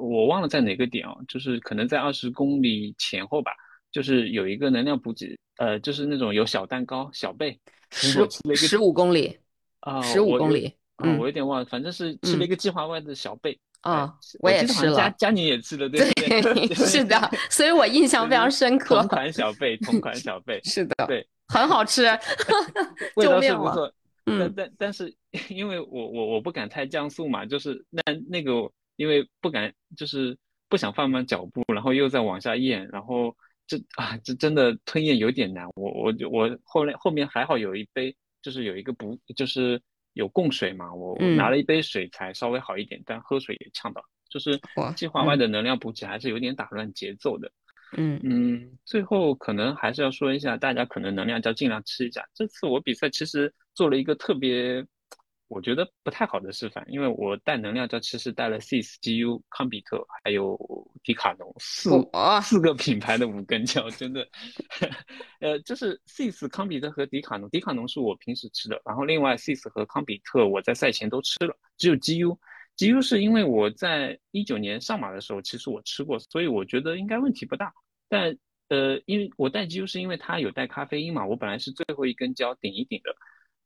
[0.00, 3.52] 我忘了在哪个点哦，就是可能在二十公里前后吧，
[3.92, 7.58] 就是有一个能量补给，呃，就是那种有小蛋糕、小贝，
[7.90, 9.38] 十十五公里，
[9.80, 13.52] 啊，十五公里，啊，嗯我有点忘了，反正是吃了一个计划外的小贝。
[13.52, 14.08] 啊哎，
[14.40, 16.42] 我也吃了，像佳佳宁也吃了， 对不对？
[16.42, 19.08] 对，是的，所以我印象非常深刻同。
[19.08, 22.04] 款小贝，同 款小贝，是的，对，很好吃，
[23.16, 23.26] 味。
[23.26, 23.92] 道是不错。
[24.24, 25.16] 但嗯但但是，
[25.48, 30.36] 因为我我我不敢太降速嘛，就是那那个，因为不敢就是
[30.68, 33.34] 不想放慢脚步，然后又在往下咽，然后
[33.66, 35.66] 这啊这真的吞咽有点难。
[35.76, 39.80] 我我就我后来后面还好有一杯，就是有一个补，就是
[40.18, 44.60] 有供水嘛，我我拿嗯了一杯水才稍微好一点，但喝水也呛到，就是
[44.96, 47.48] 计划外嗯的能量补给还是有点打乱节奏的。
[47.96, 52.28] 嗯嗯，最后可能还是要说一下，大家可能能量胶尽量吃一下。
[52.34, 54.84] 这次我比赛其实做了一个特别，
[55.48, 60.56] 我觉得不太好的示范，因为我带能量胶其实带了 CIS、GU、康比特还有
[61.02, 64.28] 迪卡侬四哇四个品牌的五根胶，真的，
[65.40, 72.38] 呃，就是 CIS、康比特和迪卡侬，迪卡侬是我平时吃的，然后另外 CIS 和康比特我在赛前都吃了，只有 GU。
[72.76, 77.72] GU 是因为我在一九年上马的时候，其实我吃过，所以我觉得应该问题不大。
[78.08, 83.16] 但呃，因为我带 GU 是因为它有带咖啡因嘛，我本来是最后一根胶顶一顶的，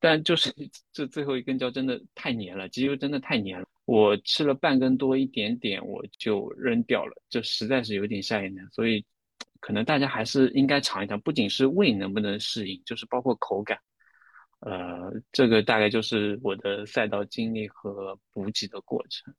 [0.03, 0.53] 但就是
[0.93, 9.05] 这最后一根胶真的太黏了鸡肉真的太黏了，我吃了半根多一点点我就扔掉了，这实在是有点下咽难，所以
[9.61, 13.79] 可能大家还是应该尝一尝，不仅是胃能不能适应，就是包括口感。
[14.59, 19.33] 呃，这个大概就是我的赛道经历和补给的过程。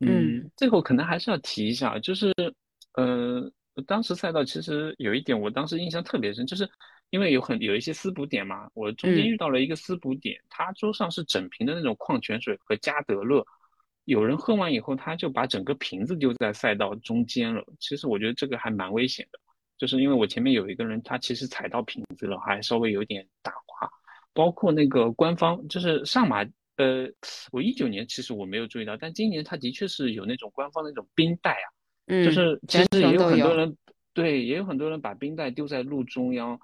[0.00, 2.32] 嗯，最后可能还是要提一下，就是，
[2.94, 3.50] 呃，
[3.86, 6.68] 当时赛道其实有一点，我当时印象特别深，就是
[7.10, 13.44] 因为有很有一些私补点嘛，我中间嗯遇到了一个私补点，他桌上是整瓶的那种矿泉水和加德乐，
[14.04, 17.64] 有人喝完以后，他就把整个瓶子丢在赛道中间了。
[17.78, 19.38] 其实我觉得这个还蛮危险的，
[19.76, 23.88] 就是因为我前面有一个人，他其实踩到瓶子了，还稍微有点打滑。
[24.34, 26.44] 包括那个官方，就是上马，
[26.76, 27.08] 呃，
[27.50, 31.66] 我一九年其实我没有注意到，但今年他的确是有那种官方的那种冰袋啊，
[32.06, 33.26] 嗯，就是其实也有。
[33.26, 33.76] 很多人，
[34.12, 36.60] 对，也有很多人把冰袋丢在路中央，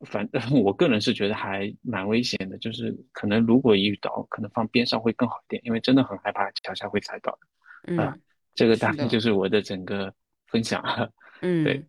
[0.00, 7.38] 反正 我个人是觉得还蛮危险的，就是可能如果遇到，可能放边上会更好一点，因为真的很害怕脚下会踩到
[7.86, 8.20] 嗯
[8.54, 10.12] 这个大概就是我的整个
[10.48, 10.82] 分享。
[11.40, 11.84] 对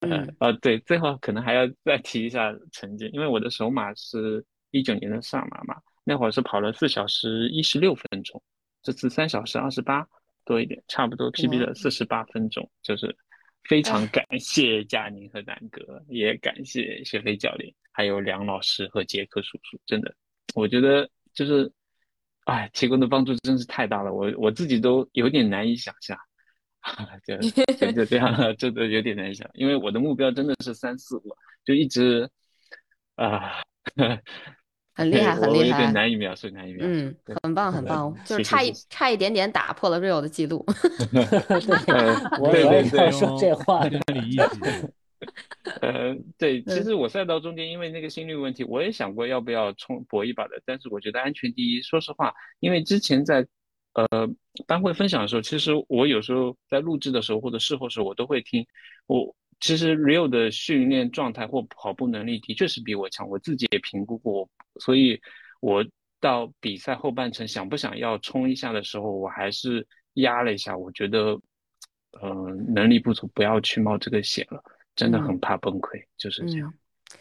[0.00, 8.40] 嗯，呃嗯呃，对，最后可能还要再提一下成绩，因为我的首马是一九年的上马嘛，那会儿是跑了四小时一十六分钟，
[8.82, 10.06] 这次三小时二十八
[10.44, 13.16] 多一点，差不多 PB 了四十八分钟，就是
[13.64, 20.14] 非常哎感谢佳宁和南哥，也感谢学飞教练，还有梁老师和杰克叔叔，真的，
[20.54, 21.72] 我觉得就是，
[22.44, 26.18] 哎，提供的帮助真是太大了，我我自己都有点难以想象。
[27.26, 27.36] 就
[27.74, 32.26] 就就这样了，真的有点难想，因为我的目标真的是三四五，就一直
[33.16, 33.60] 啊，
[34.94, 35.92] 很厉害，我我有点很厉害。
[35.92, 36.92] 难以描述，难以描述。
[36.92, 40.64] 嗯，很棒，很棒，就是差一差一点点打破了 Real 的记录。
[42.50, 44.00] 对对对要说这话呢。
[44.08, 44.90] 心里一喜。
[45.82, 51.82] 呃，对，其嗯实我赛道中间因为那个心率问题，我也想过要不要冲搏一把的，但是我觉得安全第一。
[51.82, 53.46] 说实话，因为之前在
[53.92, 54.06] 呃
[54.66, 58.66] 班会分享的时候，其实我有时候在录制的时候或者事后时候，我都会听。
[59.06, 64.48] 我其实 Real 的训练状态或跑步能力的确是比我强，我自己也评估过，
[64.80, 65.20] 所以
[65.60, 65.84] 我
[66.18, 71.38] 到比赛后半程想不想要冲一下的时候，我还是压了一下，我觉得，
[72.20, 72.28] 呃，
[72.68, 74.62] 能力不足，不要去冒这个险了。
[74.96, 76.74] 真的嗯很怕崩溃，就是这样。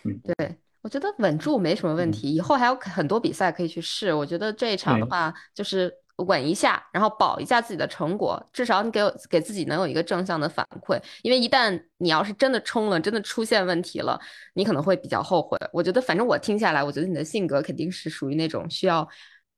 [0.04, 4.12] 嗯对，我觉得稳住没什么问嗯题，以后还有很多比赛可以去试。
[4.12, 5.90] 我觉得这一场的话，就是
[6.24, 11.00] 稳一下，然后保一下自己的成果，至少你给我给自己能有一个正向的反馈。
[11.24, 14.20] 因为一旦你要是真的冲了，真的出现问题了，
[14.54, 15.58] 你可能会比较后悔。
[15.74, 19.08] 我觉得，反正我听下来，我觉得你的性格肯定是属于那种需要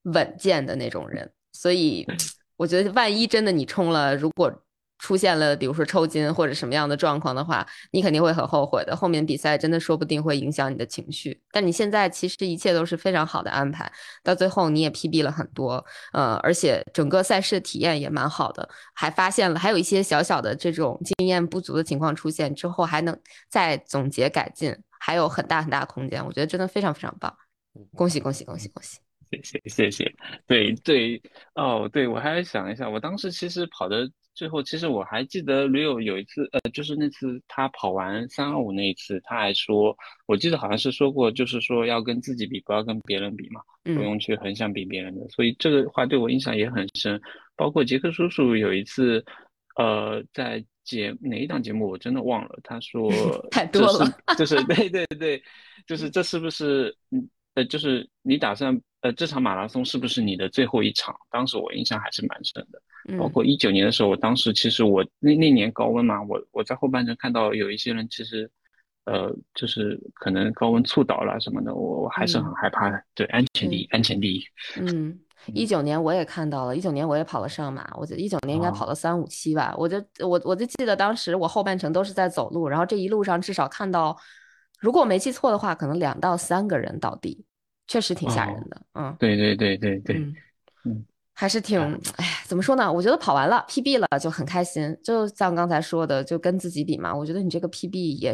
[0.04, 2.06] 稳健的那种人，所以
[2.58, 4.52] 我觉得万一真的你冲了，如果
[5.02, 8.96] 出现了比如说抽筋或者什么样的状况的话，你肯定会很后悔的。
[8.96, 11.42] 后面比赛真的说不定会影响你的情绪。
[11.52, 13.92] 但你现在其实一切都是非常好的安排，
[14.24, 15.84] 到最后你也 PB 了很多，
[16.14, 26.24] 呃，而且整个赛事体验也蛮好的，还发现了还有一些小小的这种经验不足的情况出现之后，还能再总结改进，还有很大很大的空间。
[26.24, 27.36] 我觉得真的非常非常棒，
[27.96, 29.00] 恭喜恭喜恭喜恭喜！
[29.32, 31.22] 谢谢谢谢，对对
[31.56, 44.04] 哦，对我还想一下，我当时其实跑的最后，其实我还记得 Rio 有一次，呃，就是那次他跑完三二五那一次，他还说，我记得好像是说过，就是说要跟自己比，不要跟别人比嘛，不嗯。
[44.04, 47.22] 用去横向比别人的，所以这个话对我印象也很深。
[47.56, 49.24] 包括杰克叔叔有一次，
[49.76, 53.12] 呃，在节哪一档节目我真的忘了，他说
[53.52, 55.42] 太多了就是对对对，
[55.86, 61.16] 就是这是不是嗯呃就是你打算呃这场马拉松是不是你的最后一场？
[61.30, 62.82] 当时我印象还是蛮深的。
[63.18, 68.48] 包嗯括一九年的时候，我当时其实我那那年高温嘛，我我在后半程看到有一些人其实，
[69.06, 73.04] 呃，就是可能高温猝倒了什么的，我我还是很害怕的。
[73.16, 74.44] 对，安全第一，安全第一。
[74.80, 75.20] 嗯，
[75.52, 79.74] 一九年我也看到了，一九年我也跑了上马，我觉得一九年应该跑了三五七吧。
[79.76, 84.16] 我就我我就记得当时我后半程都是在走路，然后这一路上至少看到，
[84.80, 87.44] 如果我没记错的话，可能两到三个人倒地，
[87.92, 88.82] 确实挺吓人哦的。
[88.94, 90.36] 嗯对对对对对，嗯
[90.86, 91.78] 嗯，还是挺，
[92.16, 92.90] 哎，怎么说呢？
[92.90, 97.14] 我觉得跑完了 PB 了就很开心，就像刚才说的，就跟自己比嘛。
[97.14, 98.34] 我觉得你这个 PB 也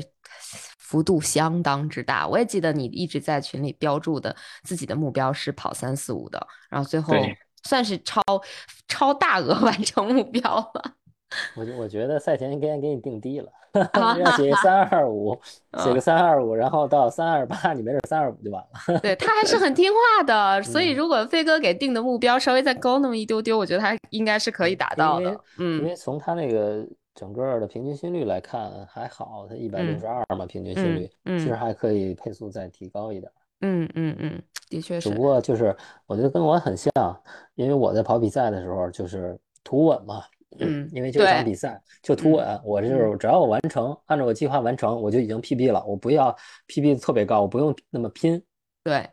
[0.78, 2.28] 幅度相当之大。
[2.28, 8.22] 我也记得你一直在群里标注的自己的目标是跑三四五的，然后最后对算是超
[8.88, 10.41] 超大额 完成目标
[10.76, 10.93] 了。
[11.55, 13.66] 我我觉得赛前应该给你定低了，啊
[14.20, 15.38] 要写三二五，
[15.78, 19.00] 写嗯个三二五，然后到三二八，你没准三二五就完了。
[19.02, 25.30] 对他还是很听话的，所以嗯如果飞哥给定的目标稍微再高那么一丢丢，我觉得他应该是可以达到的。
[25.58, 33.32] 嗯因嗯为从他那个整个的平均心率来看还好，他一百六十二嘛，平均心率，嗯其实还可以配速再提高一点。
[33.62, 35.22] 嗯嗯嗯，的确是只不。
[35.22, 35.76] 过就是
[36.06, 36.92] 我觉得跟我很像，
[37.56, 40.22] 因为我在跑比赛的时候就是图稳嘛，
[40.60, 46.36] 嗯因为就一场比赛就突稳，我就是只要我完成，按照我计划完成，我就已经 PB 了，我不要
[46.68, 48.41] PB 特别高，我不用那么拼。
[48.84, 49.08] 对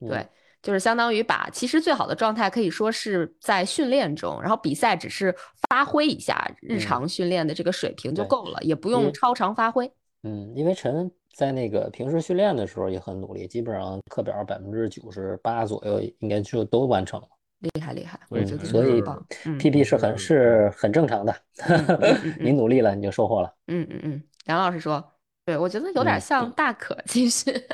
[0.00, 0.26] 嗯对，
[0.62, 5.34] 就是相当于把其实最好的状态可以说是在训练中，然后比赛只是
[5.68, 9.90] 发挥一下日嗯常训练的这个水平就够了，也不用超常发挥。
[10.22, 17.28] 嗯，因为陈在那个平时训练的时候也很努力，基本上课表百分之九十八左右应该就都完成了。
[17.64, 19.26] 厉害厉害，我对觉得所以很棒。
[19.46, 21.34] 嗯 PB 是很是很正常的，
[21.68, 23.52] 嗯 你努力了你就收获了。
[23.66, 25.04] 嗯嗯嗯，梁老师说，
[25.44, 27.50] 对我觉得有点嗯像大可，其实。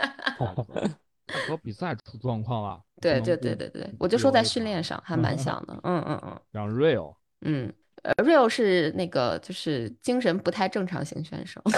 [1.47, 2.81] 和比赛出状况了。
[3.01, 5.79] 对对对对对，我就说在训练上还蛮像的。
[5.85, 7.73] 嗯嗯嗯让 real 嗯。
[8.03, 11.61] 呃，Real 是那个就是精神不太正常型选手，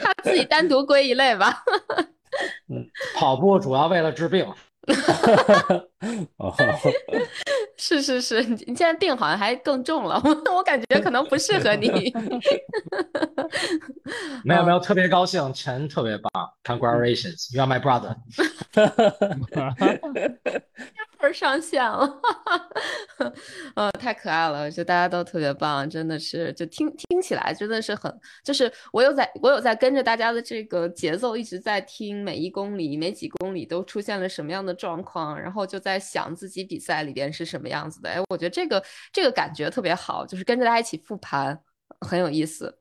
[0.00, 1.62] 他自己单独归一类吧。
[3.14, 4.46] 跑步主要为了治病，
[6.36, 6.54] 哦，
[7.78, 11.88] 是是是，你你现在病好像还更重了，我我感觉可能不适合你。
[14.44, 16.30] 没有没有，特别高兴，陈特别棒
[16.64, 18.14] ，Congratulations，You are my brother。
[21.32, 22.58] 上线了，哈
[23.16, 23.32] 哈
[23.76, 28.12] 呃，太可爱了，就大家都特别棒，真的是，就听听起来真的是很，
[28.42, 38.10] 就是我有在，我有在跟着大家的这个节奏一直在听，每一公里、每几公里都出现了什么样的状况，然后就在想自己比赛里边是什么样子的。
[38.10, 41.58] 哎，我觉得这个这个感觉特别好，就是跟着大家一起复盘，
[42.00, 42.78] 很有意思。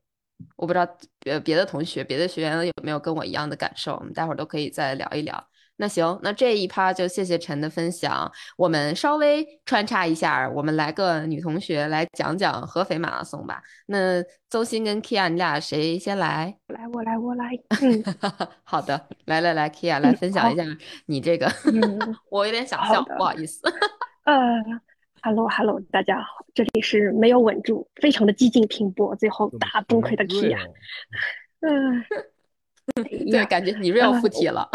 [0.58, 0.86] 我不知道
[1.20, 5.48] 别别的同学、别的学员有没有跟我一样的感受，我们待会儿都可以再聊一聊。
[5.78, 8.32] 那行，那这一趴就谢谢陈的分享。
[8.57, 13.61] 我们稍微穿插一下，我们来个女同学来讲讲合肥马拉松吧。
[13.88, 16.55] 那邹鑫跟 Kia，你俩谁先来？
[16.67, 17.51] 来，我来，我来。
[17.82, 18.03] 嗯，
[18.63, 20.63] 好的，来来来，Kia 来分享一下
[21.07, 21.51] 你这个。
[22.30, 23.61] 我有点想笑，不好意思。
[24.26, 24.34] 呃
[25.24, 30.57] ，Hello Hello，大家好，这里是没有稳住，非常的激进拼搏，最后大崩溃的 Kia。
[31.61, 32.05] 嗯，
[33.32, 34.69] 对，感觉你 real 附体了。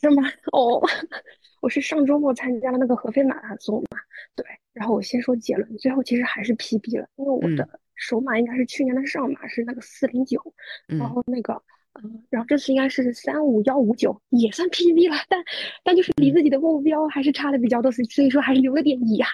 [0.00, 0.22] 是吗？
[0.52, 0.80] 哦，
[1.60, 3.98] 我是上周末参加了那个合肥马拉松嘛，
[4.34, 4.44] 对。
[4.72, 10.40] 然后我先说结论，最后其实还是 PB 了，因为我的首马应该是去年的上马是那个四零九，
[10.86, 11.60] 然后那个，
[12.00, 15.42] 嗯，然后这次应该是三五幺五九，也算 PB 了，但
[15.82, 19.32] 但就是离自己的目标还是差的比较多，所以说还是留了点遗憾。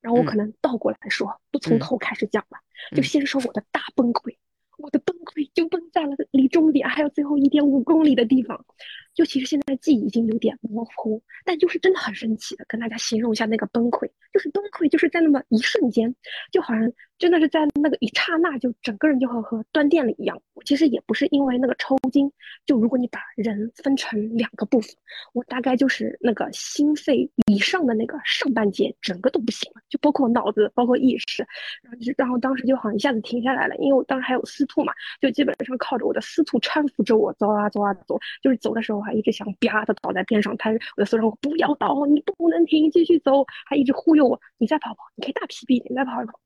[0.00, 2.58] 然后我可能倒过来说，不从头开始讲了，
[2.94, 4.36] 就先说我的大崩溃，
[4.78, 8.64] 我的崩溃就崩在了离终点还有最后一点五公里的地方。
[9.14, 16.12] 就其实现在记忆已经有点模糊，但就是真的很神奇的，跟大家形容一下那个崩溃，就是崩溃，就是在那么一瞬间，
[16.50, 20.40] 就好像真的是在那个一刹那，就整个人就和和断电了一样。
[20.64, 22.30] 其实也不是因为那个抽筋，
[22.66, 24.90] 就如果你把人分成两个部分，
[25.32, 31.46] 我大概就是那个心肺以上的那个上半截整个都不行了，就包括脑子，包括意识，
[31.82, 39.03] 然后就然后当时就好像一下子停下来了，因为我当时还有司徒嘛，就基本上靠着我的司徒搀扶着我走啊走啊走，就是走的时候。
[39.04, 46.40] 还一直想啪的倒在边上，他我的司让我不要倒，你不能停，继续走，还一直忽悠我，你再跑跑，你可以大 PB，你再跑一跑。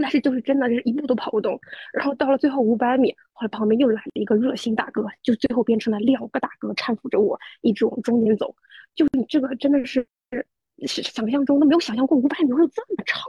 [0.00, 1.58] 但是就是真的是一步都跑不动。
[1.92, 8.54] 然后到了最后五百米，后来旁边又来了一个热心大哥，就最后变成了两个大哥搀扶着我一直往中间走。
[8.94, 10.06] 就是你这个真的是
[10.86, 13.20] 是想象中都没有想象过五百米会这么长，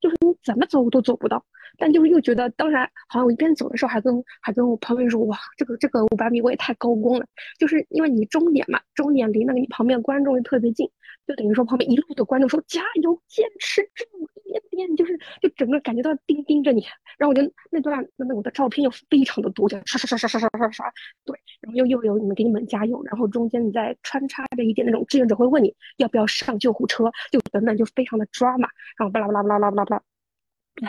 [0.00, 1.44] 就是你怎么走都走不到。
[1.78, 7.26] 但就是又觉得，当然，好像我一边走的时候还跟还跟我旁边说，哇，这个这个五百米我也太高光了，
[7.58, 10.88] 就是因为你终点嘛，终点离那个你旁边观众又特别近，
[11.26, 14.04] 就等于说旁边一路的观众说加油，坚持住
[14.44, 16.82] 一点点，就是就整个感觉到盯盯着你，
[17.18, 20.92] 然后我就那段那我的照片又非常的多，就刷刷刷刷刷刷刷刷，
[21.24, 30.02] 对，然后又又有你们给你们加油，然后中间你再穿插着一点那种志愿者会问你要不要上救护车，就等等就非常的抓嘛，然后巴拉巴拉巴拉巴拉巴拉。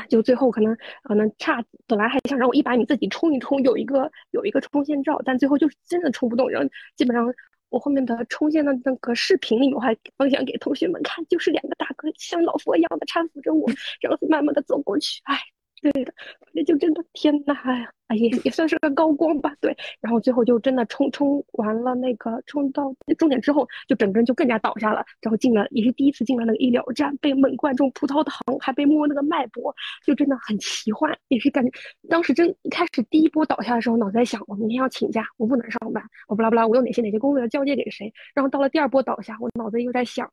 [0.10, 6.50] 就最后可能可能差，本来还想让我一百米自己冲一冲，有一个有一个冲线照，但最后就是真的冲不动。
[6.50, 7.26] 然后基本上
[7.70, 13.70] 我后面的冲线的那个视频里面，我还分享给同学们看，就是两个大哥像老佛一样的搀扶着我，
[14.02, 15.22] 然后慢慢的走过去。
[15.24, 15.38] 哎。
[15.82, 16.14] 对的，
[16.54, 19.56] 那就真的天呐，哎呀，哎也也算是个高光吧。
[19.62, 25.06] 对，然后最后就真的冲冲完了那个冲到终点之后，就整个人就更加倒下了。
[25.22, 29.74] 然后进了，也是第一次进了那个医疗站，被猛灌种葡萄糖，还被摸那个脉搏，
[30.04, 31.16] 就真的很奇幻。
[31.28, 31.72] 也是感觉
[32.10, 38.12] 当时真一开始第一波倒下的时候，脑子在想，我明天要请假，我不能上班，我不拉不拉，我有哪些哪些工作要交接给谁。
[38.34, 40.32] 然后到了第二波倒下，我脑子又在想。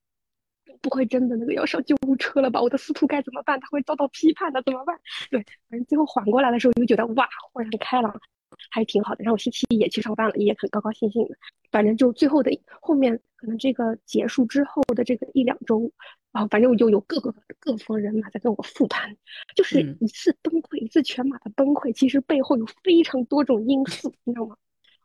[0.81, 2.61] 不会真的那个要上救护车了吧？
[2.61, 3.59] 我的司徒该怎么办？
[3.61, 4.99] 他会遭到批判的，怎么办？
[5.31, 8.21] 对，反正最后缓过来的时候，就觉得哇，豁然开朗，
[8.71, 9.25] 还挺好的。
[9.25, 11.35] 然后我星期一也去上班了，也很高高兴兴的。
[11.71, 12.51] 反正就最后的
[12.81, 15.91] 后面，可能这个结束之后的这个一两周，
[16.33, 19.17] 啊，反正我就有各个各方人马在跟我复盘，
[19.57, 24.57] 就是一次崩溃，一次全马的崩溃，其实背后有非常多种因素，你知道吗？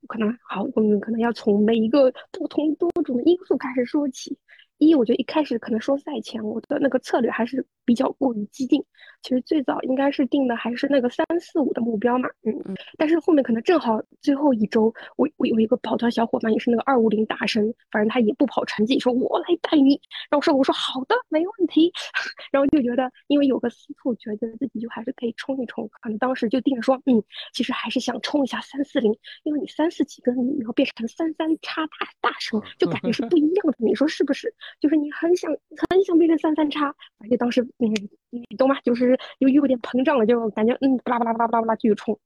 [0.08, 4.38] 可能好，我们可能要从每一个不同多种的因素开始说起。
[4.80, 8.84] 一，我觉得一开始可能说赛前我的那个策略还是比较过于激进，
[9.22, 20.00] 其实最早应该是定的还是那个三四五的目标嘛，嗯嗯，但是后面可能正好最后一周，我我有一个跑团小伙伴也是那个二五零大神，反正他也不跑成绩，说我来带你，
[20.30, 21.92] 然后说我说好的没问题，
[22.52, 27.22] 然后就觉得因为有个司徒，觉得自己就还是可以冲一冲，可能当时就定了说，嗯，
[27.54, 29.14] 其实还是想冲一下三四零，
[29.44, 34.54] 因为你三四几跟你以后变成三三叉大大神，就感觉是不一样的，你说是不是？
[34.80, 35.52] 就是你很想
[35.90, 37.92] 很想变成三三叉，而且当时嗯，
[38.30, 38.80] 你懂吗？
[38.82, 42.20] 就是又有点膨胀了，就感觉嗯，巴拉巴拉巴拉巴拉巴拉继续冲，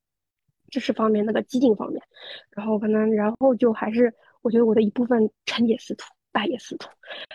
[0.70, 2.02] 知识方面那个激进方面，
[2.52, 6.90] 然后可能然后就还是我觉得我的一部分成也司徒，败也司徒。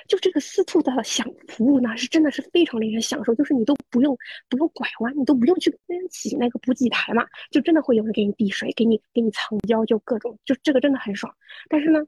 [0.08, 4.16] 就这个司徒的享服务呢，是真的是非常令人享受，就是你都不用
[4.48, 11.32] 不用拐弯，你都不用去跟人挤那个补给台嘛，就真的会有人给你递水，给你给你藏胶，就各种，就这个真的很爽。
[11.68, 12.00] 但是呢，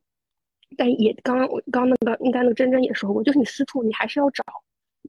[0.77, 4.45] 但也刚刚我刚刚那个应该那个真真也说过，就是你私处你还是要找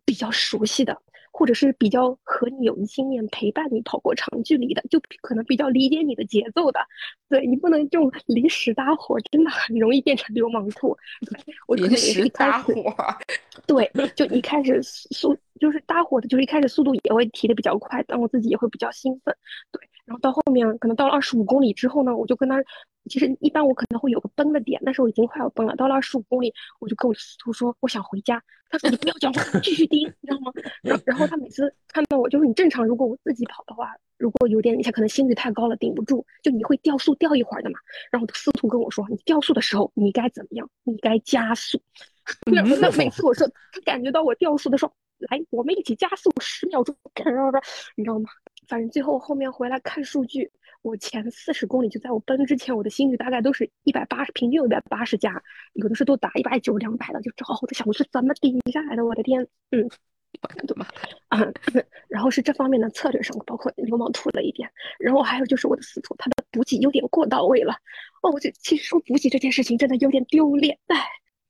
[0.06, 1.02] 比较熟悉的。
[1.34, 6.82] 或者是比较和你有经验陪伴你跑过长距离的，就可能比较理解你的节奏的，
[7.30, 10.96] 对你不能这种临时搭伙，真的很容易变成流氓兔。
[11.68, 12.74] 我临时搭伙，
[13.66, 19.34] 对，就一开始速就是搭伙的，就是一开始速度也会提的比较快，但我自己也会比较兴奋，
[19.72, 19.82] 对。
[20.06, 22.62] 然后到后面可能到了二十五公里之后呢，我就跟他，
[23.10, 25.76] 其实一般我可能会有个崩的点，但是我已经快要崩了。
[25.76, 28.42] 到了二十五公里，我就跟我司徒说我想回家。
[28.70, 30.52] 他说你不要讲话，继续盯，你知道吗？
[30.82, 37.78] 然后然后他每次看到我，就是你正常如果我自己跑的话，如果有点你像可能心率太高了顶不住，就你会掉速掉一会儿的嘛。
[38.12, 40.70] 然后司徒跟我说，你掉速的时候你该怎么样？
[40.84, 41.82] 你该加速。
[42.46, 42.64] 那
[42.98, 44.94] 每次我说 他感觉到我掉速的时候，
[45.30, 46.96] 来我们一起加速十秒钟，
[47.26, 47.60] 然后说
[47.98, 48.30] 你知道吗？
[48.72, 50.50] 反正最后后面回来看数据，
[50.82, 55.44] 我前四十公里就在我奔之前，我的心率大概都是一百八十，平均有一百八十加，
[55.74, 59.90] 有的时候都打一百九、两百的，就之后我在想我是怎么顶下来的，我的天，嗯，
[60.66, 60.88] 对吧？
[61.28, 61.46] 啊，
[62.08, 67.74] 然后是这方面的策略上，包括流氓兔了一点，然后还有就是我的司徒，他的补给有点过到位了，
[68.24, 70.96] 哦，我就其实说补给这件事情真的有点丢脸，哎。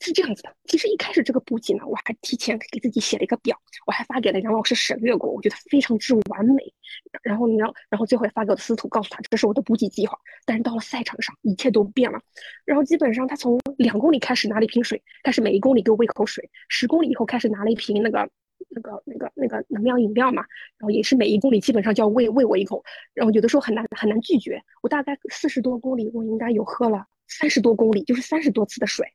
[0.02, 6.74] 是这样子的，其实一开始这个补给呢，我还提前给自己写了一个表，我还发给了杨老师审阅过，我觉得非常之完美。
[7.22, 10.18] 然后，呢，然后最后发给我的司徒，告诉他这是我的补给计划。
[10.46, 12.20] 但是到了赛场上，一切都变了。
[12.66, 18.28] 然后基本上他从两公里开始拿了一瓶水，开始每一公里给我喂口水；十公里以后开始拿了一瓶那个、
[18.70, 20.44] 那个、那个、那个能量饮料嘛，
[20.80, 22.84] 然后也是每一公里基本上就要喂喂我一口。
[23.14, 24.62] 然后有的时候很难很难拒绝。
[24.82, 29.06] 我大概四十多公里，我应该有喝了三十多公里，就是三十多次的水。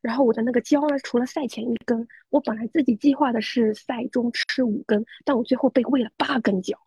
[0.00, 6.78] 然后我的那个胶呢，除了赛前一根，我本来自己计划的是赛中吃五根，但我最后被喂了八根胶，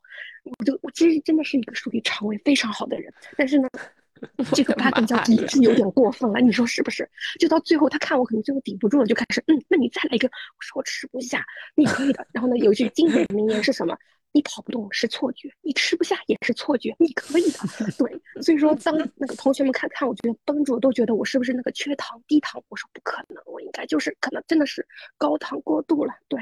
[0.60, 3.70] 我就我其实真的是一个属于肠胃非常好的人，但是呢，
[4.54, 7.10] 这个八根胶也是有点过分了，你说是不是？
[7.40, 12.26] 就到最后他看我可能最后顶不住了，就开始嗯，那你再来一个，我说我吃不下，你可以的。
[12.32, 13.98] 然后呢，有一句经典名言是什么？
[14.36, 17.60] 你跑不动是错觉，你吃不下也是错觉，你可以的。
[17.98, 22.62] 对，所以说当那个同学们看看，我觉得绷住，都觉得我是不是那个缺糖低糖？
[22.68, 24.86] 我说不可能，我应该就是可能真的是
[25.18, 26.14] 高糖过度了。
[26.28, 26.38] 对，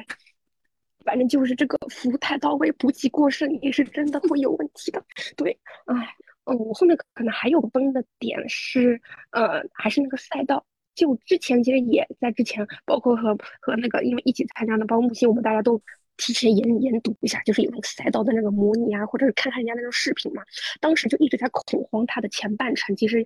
[1.06, 5.06] 反正就是这个服务太到位，补给过剩也是真的会有问题的。
[5.38, 6.16] 对，哎，
[6.46, 10.66] 嗯，我后面可能还有崩的点是，呃，还是那个赛道。
[10.96, 15.80] 就之前其实也在之前，包括和和那个因为一起参加的，包括木星，我们大家都。
[16.18, 20.43] 提前研研读一下，就是有那个赛道的那个模拟啊，或者是看看人家那种视频嘛。
[20.80, 23.26] 当时就一直在恐慌，它的前半程其实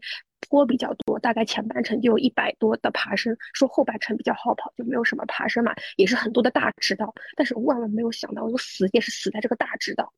[0.50, 7.14] 坡比较多，大概前半程就有一百多的爬升，说后半程比较好跑，就没有什么爬升嘛，也是很多的大直道。
[7.36, 10.14] 但是万万没有想到，我死也是死在这个大直道。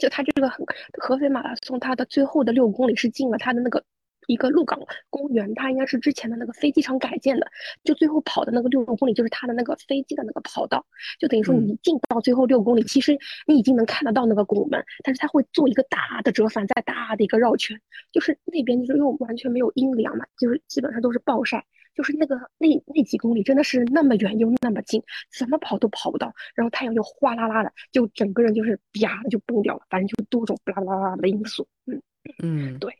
[0.00, 0.66] 就它这个很
[1.00, 3.84] 合肥马拉松，它的最后的六公里是进了它的那个。
[4.26, 4.78] 一个鹿港
[5.10, 7.46] 公园，它应该是之前的那个飞机场改建的，
[7.82, 10.84] 就最后跑的那个六公里就是它的那个飞机的那个跑道，
[11.18, 17.80] 就等于说你一进到最后六公里，其实你已经能看得到那个拱门，但是它会做一个大的折返，再大的一个绕圈，
[18.12, 21.64] 就是那边就是又完全没有阴凉嘛，就是基本上都是暴晒，
[21.94, 25.02] 就是那个那那几公里真的是那么远又那么近，
[25.36, 32.00] 怎么跑都跑不到，然后太阳又哗啦啦的，就整个人就是啪的就崩掉了，反正就多种啦啦啦的因素，嗯。
[32.42, 32.90] 嗯，对。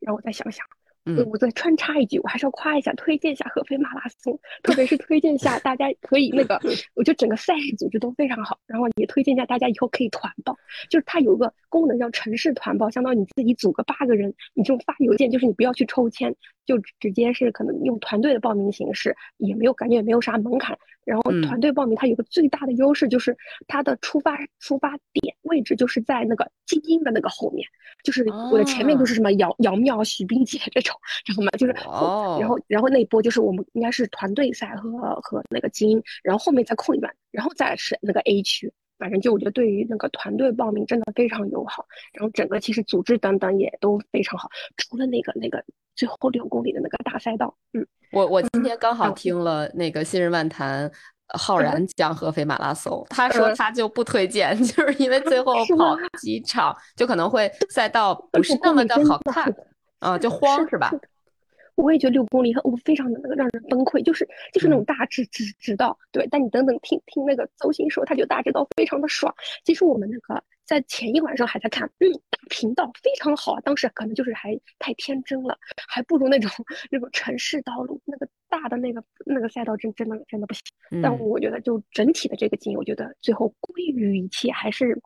[0.00, 0.66] 让我再想想，
[1.04, 6.60] 嗯，我再穿插一句，我还是要夸一下，推荐一下合肥马拉松，特别是推荐一下大家可以那个，
[6.94, 10.56] 我觉得整个赛事组织都非常好，然后也推荐一下大家以后可以团报，
[10.88, 16.34] 就是它有个功能叫城市团报，相当于你自己组个八个人，你就发邮件，就是你不要去抽签。
[16.70, 20.78] 就直接是可能用团队的报名形式，也没有感觉也没有啥门槛。
[21.04, 27.66] 然后团队报名它有个最大的优势就是它的出发出发点位置就是在那个精英的那个后面，
[28.04, 30.94] 就是我的前面就是什么姚姚妙、许冰洁这种，
[31.24, 31.50] 知道吗？
[31.58, 38.72] 就是然后然后那一波就是我们应该是团队赛和和那个精英，然后后面再空一段，然后再是那个 A 区。
[39.00, 45.64] 反正就我觉得对于那个团队报名真的非常友好，然后整个其实组织等等也都非常好，除了那个那个
[45.96, 50.90] 最后六公里的那个大赛道，嗯，我我今天刚好听了那个新人漫谈
[51.38, 59.50] 浩然讲合肥马拉松，他说他就不推荐， 就是因为最后跑几场就可能会赛道不是那么的好看，
[60.00, 60.92] 啊，就慌是吧？
[61.76, 66.26] 我也觉得六公里很我非常的那个让人崩溃，就是就是那种大直直直道，对。
[66.30, 69.34] 但你等等听听那个邹鑫说，他觉得大直道非常的爽。
[69.64, 73.60] 其实我们那个在前一晚上还在看，嗯，大平道非常好啊。
[73.62, 75.58] 当时可能就是还太天真了，
[75.88, 76.50] 还不如那种
[76.90, 80.62] 那种城市道路那个大的那个那个赛道真真的真的不行。
[80.92, 85.00] 嗯但我觉得就整体的这个经验，我觉得最后归于一切还是，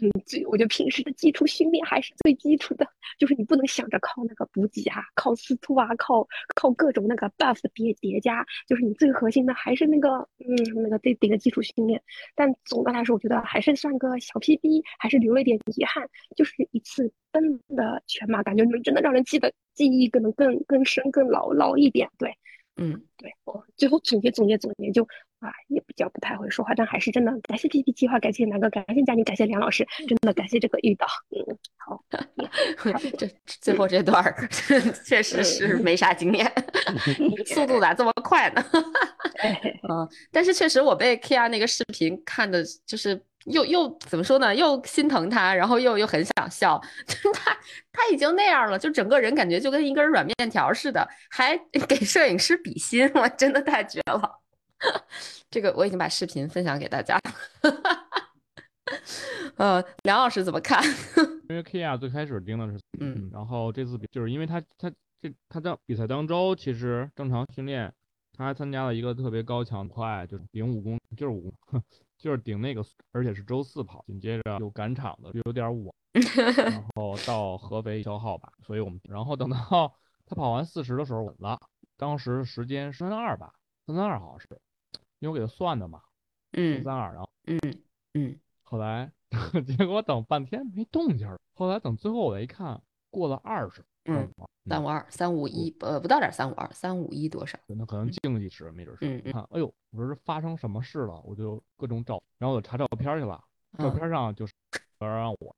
[0.00, 2.86] 嗯，最我觉得平时的基础训练还是最基础的，
[3.18, 12.02] 就是你不能想着靠那个补给啊，靠司徒啊，靠靠各种那个 buff 叠叠加，就是你最核心的还是那个嗯那个最顶的基础训练。
[12.34, 22.08] 但总的来说，我觉得还是算个小 PB，还是留了一点遗憾，就是一次奔的全马，感觉能真的让人记得记忆可能更更深更牢牢一点。
[22.18, 22.36] 对，
[22.76, 25.06] 嗯，对我最后总结总结总结就
[25.38, 32.02] 啊，也比较不太会说话，但还是真的感谢 PP 计划，感谢南哥，感谢佳宁，感谢梁老师，真的感谢这个遇到，嗯，好，
[33.18, 34.48] 这最后这段儿
[35.04, 35.76] 确实是。
[35.84, 36.50] 没啥经验，
[37.46, 38.64] 速度咋这么快呢？
[39.88, 44.54] 嗯，但是确实我被 Kia 那个视频看的，就是又又怎么说呢？
[44.54, 46.80] 又心疼他，然后又又很想笑。
[47.34, 47.56] 他
[47.92, 51.56] 他已经那样了，就整个人感觉就跟一根软面条似的，还
[51.88, 54.40] 给摄影师比心， 我真的太绝了。
[55.50, 57.20] 这个我已经把视频分享给大家了。
[59.56, 60.82] 呃，梁老师怎么看？
[61.48, 64.90] 因为 Kia 最开始盯的是，嗯，然后这次比就是因为他他
[65.20, 67.92] 这他在比赛当中，其实正常训练，
[68.36, 71.52] 他还参加了一个特别高强快，就是顶五公，就是五，
[72.24, 75.94] 就是顶那个，而且是周四跑，紧接着有赶场的，有点晚，
[76.56, 79.94] 然后到合肥消耗吧，所以我们然后等到
[80.24, 81.60] 他跑完四十的时候稳了，
[81.98, 83.52] 当时时间三三二吧，
[83.86, 84.48] 三三二好像是，
[85.18, 86.00] 因为我给他算的嘛，
[86.52, 87.58] 嗯三三二，然后嗯
[88.14, 89.12] 嗯，后来
[89.76, 94.28] 结果等半天没动静儿，后来等最后我一看，过了二十，嗯，
[94.68, 97.58] 三五二，三五一，呃，不到点三五二，三五一多少？
[97.66, 99.06] 那可能竞技池没准是。
[99.06, 101.20] 嗯嗯看，哎呦，我说这发生什么事了？
[101.24, 103.40] 我就各种找，然后我查照片去了，
[103.78, 104.52] 照片上就是
[105.00, 105.56] 让我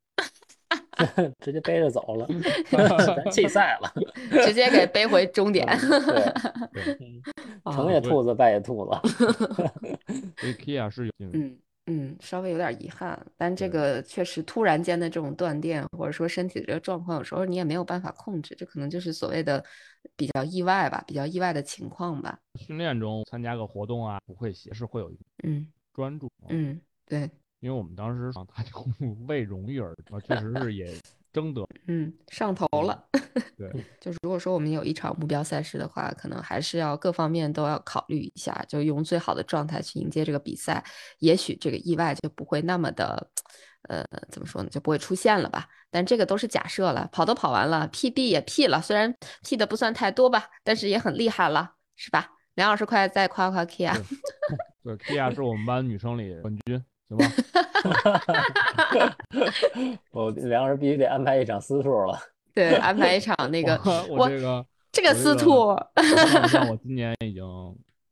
[1.41, 2.27] 直接背着走了，
[2.71, 3.93] 咱弃赛了，
[4.45, 5.67] 直接给背回终点。
[6.73, 7.21] 对，
[7.73, 8.91] 成也兔子，败也兔子。
[10.39, 19.65] 所以 Kia 是有嗯嗯，稍微有点遗憾，但这个确实突然间的这种断电，或者说身体的这个状况，有时候你也没有办法控制，这可能就是所谓的
[20.17, 22.39] 比较意外吧，比较意外的情况吧。
[22.59, 25.67] 训练中参加个活动啊，不会写是会有一嗯。
[25.93, 27.31] 专注，嗯，对，
[27.61, 28.87] 因为我们当时他就
[29.27, 31.01] 为荣誉而啊，确实是也
[31.37, 33.05] 争得，嗯，上头了。
[33.59, 33.71] 对，
[34.01, 40.83] 就是如果说我们有一场目标赛事的话，可能还是要各方面都要考虑一下，就用最好的状态去迎接这个比赛，
[41.19, 43.29] 也许这个意外就不会那么的，
[43.89, 45.69] 呃，怎么说呢，就不会出现了吧。
[45.91, 52.31] 但这个都是假设了，跑都跑完了，PB 也 P 了，虽然 P 的不算太多吧，但是也很厉害了，是吧？
[52.55, 53.95] 梁老师，快再夸夸 Kia。
[54.83, 57.31] 对，Kia 是我们班女生里冠军，行吧？
[60.13, 62.19] 我梁人必须得安排一场私兔了。
[62.55, 65.77] 对，安排一场那个我我这个这个私兔，
[66.49, 67.45] 像我今年已经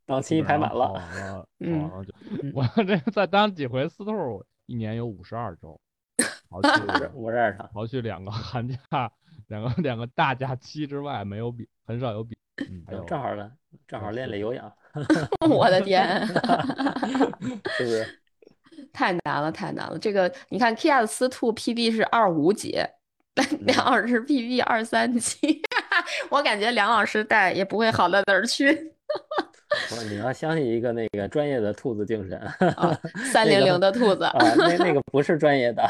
[0.06, 2.12] 档期排满了， 了，嗯跑了就
[2.52, 5.80] 我这再当几回私兔，一年有五十二周，
[6.50, 6.82] 刨去
[7.14, 8.76] 五十二场，刨去两个寒假，
[9.48, 12.36] 两个两个大假期之外没有比，很少有比，
[12.70, 13.50] 嗯，还有正好了，
[13.88, 14.70] 正好练练有氧。
[15.50, 16.34] 我的天，是
[17.82, 18.20] 不是？
[18.94, 19.98] 太难了，太难了。
[19.98, 22.78] 这个你看，Kia 的思兔 PB 是二五几，
[23.60, 25.60] 梁老师 PB 二三七，
[26.30, 28.72] 我感觉梁老师带也不会好到哪儿去。
[29.90, 32.40] 不是你要相信一个那个专业的兔子精神，
[33.32, 35.82] 三零零的兔子啊，那那个不是专业的。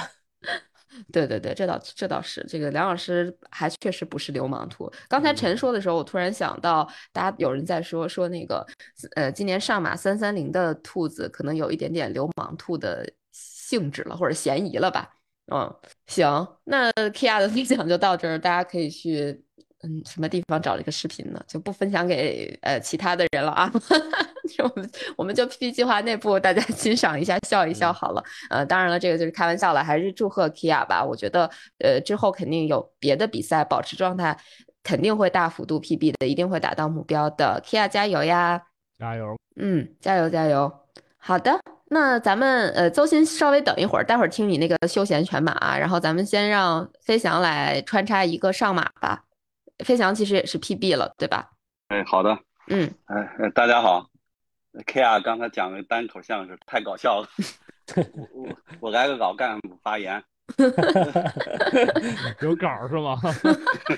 [1.12, 4.90] 对对对，这倒这倒是，这个梁老师还确实不是流氓兔。
[5.08, 8.66] 刚才陈说的时候，我突然想到，大家有人在说说那个，
[9.16, 15.10] 呃，今年上马三三零的兔子可能有一点点流氓兔的性质了，或者嫌疑了吧？
[15.52, 15.74] 嗯，
[16.06, 19.44] 行，那 Kia 的分享就到这儿，大家可以去，
[19.82, 21.44] 嗯，什么地方找这个视频呢？
[21.46, 23.70] 就不分享给呃其他的人了啊。
[24.62, 28.22] 我们我们就 PP 计划内部大家 欣赏一下，笑一笑好了。
[28.50, 31.04] 呃，当然了，这个就是开玩笑了，还是祝贺 Kia 吧。
[31.04, 34.36] 我觉得，呃，之后肯定有别的比赛保持状态，
[34.82, 37.62] 肯定会大幅度 PB 的，一定会达到目标的。
[37.64, 38.60] Kia 加油呀！
[38.98, 39.36] 加油！
[39.56, 40.70] 嗯，加油加油！
[41.16, 49.24] 好的，那咱们呃，邹鑫稍微等一会儿，待会儿听你那个休闲全马、啊，然后咱们先让飞翔来穿插一个上马吧。
[49.84, 51.50] 飞翔其实也是 PB 了，对吧？
[51.88, 52.38] 哎，好的。
[52.68, 54.06] 嗯，哎，大家好。
[54.86, 57.28] Kia 刚才讲的单口相声太搞笑了，
[58.32, 58.48] 我
[58.80, 60.22] 我来个老干部发言，
[62.42, 63.16] 有稿是吗？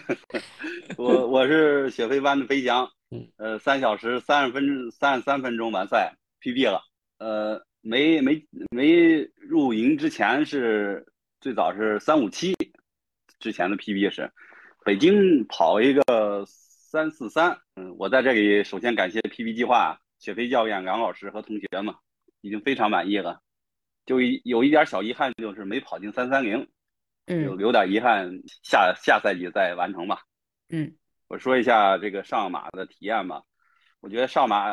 [0.99, 2.89] 我我是雪飞班的飞翔，
[3.37, 6.13] 呃，三小时三十分三十三分钟完赛
[6.43, 6.83] PB 了，
[7.19, 11.07] 呃，没没没入营之前是
[11.41, 12.55] 最早是三五七，
[13.39, 14.31] 之前的 PB 是
[14.85, 17.59] 北京跑一个三四三。
[17.77, 21.95] 嗯，我在这里首先感谢 PB 计划雪飞教练、梁老师和同学们，
[22.41, 23.41] 已经非常满意了。
[24.05, 26.69] 就有一点小遗憾，就是没跑进三三零，
[27.27, 28.31] 嗯，留点遗憾，
[28.63, 30.23] 下下赛季再完成吧。
[30.69, 30.97] 嗯，
[31.29, 33.43] 我说一下这个上马的体验吧。
[34.01, 34.67] 我觉得上马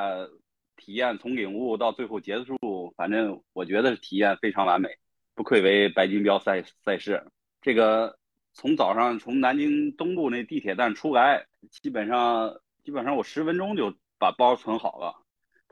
[0.75, 4.89] 体验从领悟到最后结束，反正我觉得体验非常完美，
[5.33, 7.25] 不愧为白金标赛赛事。
[7.61, 8.19] 这个
[8.53, 15.22] 从早上从南京东部那地铁站出来，基本上基本上我十分钟就把包存好了。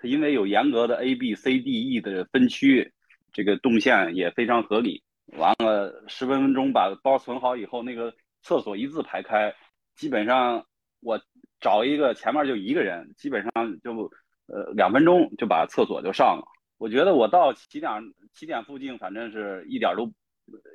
[0.01, 2.91] 它因为有严格的 A、B、C、D、E 的分区。
[3.33, 5.01] 这个动线也非常合理。
[5.37, 9.55] 完了，十分钟把包存好以后，那个厕所一字排开，
[9.95, 10.65] 基本上
[10.99, 11.17] 我
[11.61, 14.11] 找一个前面就一个人，基本上就
[14.47, 16.43] 呃两分钟就把厕所就上了。
[16.77, 17.89] 我觉得我到起点
[18.33, 20.11] 起点附近，反正是一点都，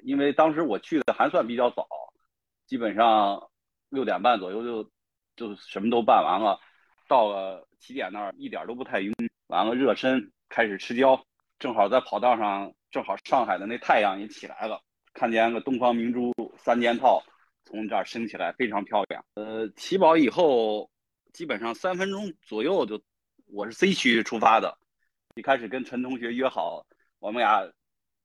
[0.02, 1.86] 因为当时我去的还算比较早，
[2.64, 3.50] 基本上
[3.90, 4.90] 六点半左右就
[5.36, 6.58] 就什么都办完了，
[7.06, 9.12] 到了起点那儿一点都不太晕。
[9.48, 11.24] 完了热身，开始吃胶。
[11.58, 14.82] 正好在跑道上，正好上海的那太阳也起来了，
[15.14, 17.22] 看见个东方明珠三件套
[17.64, 19.24] 从这儿升起来，非常漂亮。
[19.34, 20.90] 呃，起跑以后，
[21.32, 23.00] 基本上三分钟左右就，
[23.46, 24.76] 我是 C 区出发的，
[25.34, 26.84] 一开始跟陈同学约好，
[27.18, 27.66] 我们俩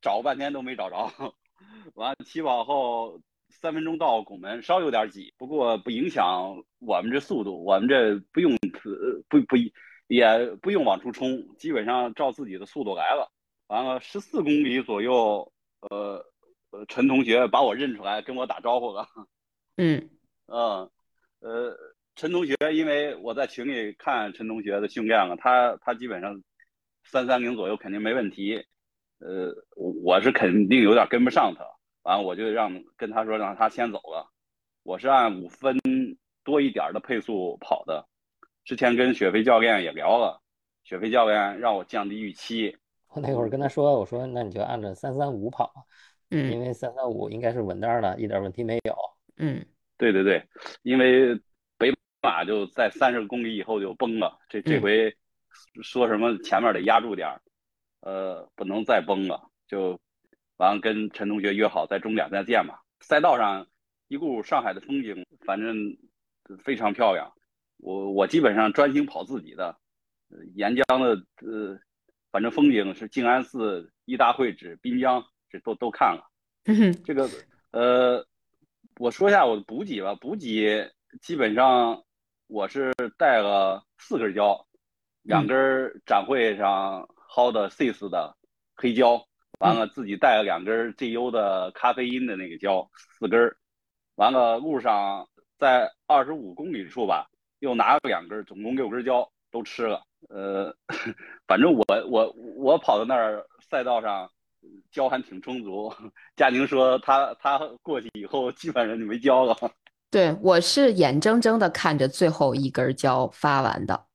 [0.02, 1.34] 找半天都没找着，
[1.96, 3.22] 完起跑后
[3.52, 8.58] 三分钟到拱门，稍有点挤，不过不影响我们这速度，我们这不用
[9.30, 9.56] 不不。
[10.08, 13.32] 也不用往出冲，基本上照自己的速度来了。
[13.68, 15.54] 完了，十四公里左右，
[15.90, 16.26] 呃，
[16.72, 19.08] 呃，陈同学把我认出来，跟我打招呼了。
[19.78, 20.10] 嗯，
[20.52, 20.92] 嗯，
[21.40, 21.78] 呃，
[22.18, 26.44] 陈同学，因为我在群里看陈同学的训练了，他他基本上
[27.06, 28.66] 三三零左右肯定没问题。
[29.20, 31.64] 呃，我是肯定有点跟不上他。
[32.04, 34.28] 完了，我就让跟他说让他先走了。
[34.84, 35.78] 我是按五分
[36.44, 38.08] 多一点的配速跑的。
[38.64, 40.42] 之前跟雪飞教练也聊了，
[40.84, 42.76] 雪飞教练让我降低预期。
[43.10, 45.72] 我那会儿跟他说，我说那你就按照三三五跑，
[46.30, 48.96] 嗯，因为三三五应该是稳当的，一点问题没有。
[49.38, 49.64] 嗯，
[49.98, 50.44] 对对对，
[50.84, 51.36] 因为
[51.78, 51.92] 北
[52.22, 55.16] 马就在三十公里以后就崩了，这这回
[55.84, 57.42] 说什么前面得压住点儿，
[58.02, 60.00] 呃，不能再崩了，就
[60.62, 62.84] 完了跟陈同学约好在终点再见吧。
[63.00, 63.66] 赛道上
[64.10, 65.98] 一顾上海的风景，反正
[66.64, 67.34] 非常漂亮。
[67.78, 69.76] 我我基本上专心跑自己的，
[70.54, 71.80] 沿江的呃，
[72.32, 76.30] 反正风景是静安寺、一大会址、滨江，这都都看了。
[77.04, 77.28] 这个
[77.72, 78.24] 呃，
[79.00, 80.14] 我说一下我的补给吧。
[80.14, 80.88] 补给
[81.22, 82.04] 基本上
[82.46, 84.68] 我是带了四根胶，
[85.24, 88.38] 两根展会上薅的 CIS 的
[88.76, 89.26] 黑胶，
[89.62, 92.86] 完了自己带了两根 GU 的咖啡因的那个胶，
[93.18, 93.40] 四根。
[94.16, 97.28] 完了路上在二十五公里处吧。
[97.60, 100.02] 又拿了两根，总共六根胶都吃了。
[100.30, 100.76] 呃，
[101.46, 104.28] 反正我我我跑到那儿赛道上，
[104.92, 105.94] 胶还挺充足。
[106.36, 109.56] 佳宁说他他过去以后基本上就没胶了。
[110.10, 114.08] 对，我是眼睁睁的看着最后一根胶发完的。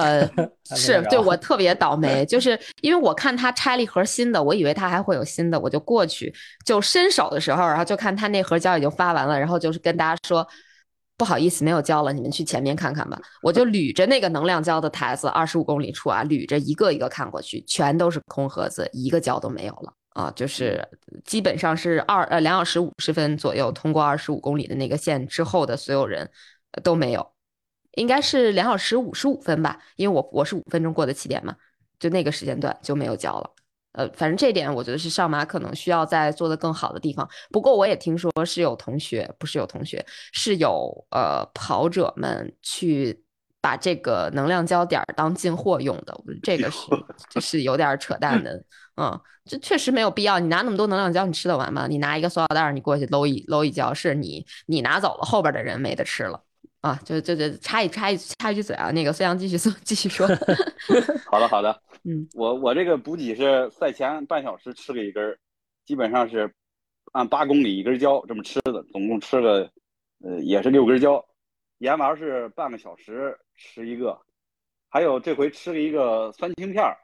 [0.00, 0.30] 呃，
[0.76, 6.34] 是对我特别倒霉， 就是因为我看他拆了一盒新的，我以为他还会有新的，我就过去
[6.64, 10.46] 就伸手的时候，然后就看他那盒胶已经发完了，然后就是跟大家说。
[11.16, 13.20] 不好意思，没有胶了，你们去前面看看吧。
[13.42, 20.32] 我就捋着那个能量胶的台子，二十五公里处啊，捋着一个一个看过去，全都是空盒子，一个胶都没有了啊！
[20.34, 20.82] 就是
[21.26, 26.26] 基本上是二呃两小时五十分左右通过二十五公里的那个线之后的所有人
[26.82, 27.30] 都没有，
[27.94, 31.54] 应该是两小时五十五分吧，因为我我是五分钟过的起点嘛，
[31.98, 33.50] 就那个时间段就没有交了。
[33.92, 37.28] 呃，反正这点我觉得是上马可能需要再做的更好的地方。
[37.50, 43.20] 不过我也听说是有同学，不是有同学，是有呃跑者们去
[43.60, 46.16] 把这个能量胶点当进货用的。
[46.40, 46.78] 这个是
[47.28, 48.62] 就是有点扯淡的，
[48.96, 50.38] 嗯，这确实没有必要。
[50.38, 51.88] 你拿那么多能量胶，你吃得完吗？
[51.88, 56.40] 你拿一个塑料袋，你过去搂一搂一胶，是你你拿走了，后边的人没得吃了
[56.80, 56.98] 啊！
[57.04, 60.26] 就就就插一插一插一句嘴啊，那个孙杨继续说继续说。
[61.26, 61.82] 好 的好的。
[62.04, 65.38] 嗯，我我这个补给是赛前半小时吃了一根儿，
[65.84, 66.50] 基本上是
[67.12, 69.70] 按八公里一根胶这么吃的，总共吃了
[70.24, 71.22] 呃也是六根胶，
[71.78, 74.18] 盐丸是半个小时吃一个，
[74.88, 76.96] 还有这回吃了一个酸青片儿，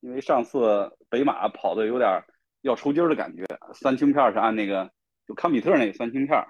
[0.00, 2.22] 因为上次北马跑的有点
[2.62, 4.88] 要抽筋的感觉，酸青片是按那个
[5.26, 6.46] 就康比特那个酸青片。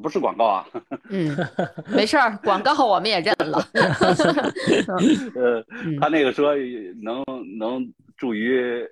[0.00, 0.66] 不是广告啊，
[1.10, 1.36] 嗯，
[1.88, 3.62] 没事儿，广告我们也认了。
[5.34, 5.64] 呃，
[6.00, 6.54] 他那个说
[7.02, 7.24] 能
[7.58, 8.86] 能助于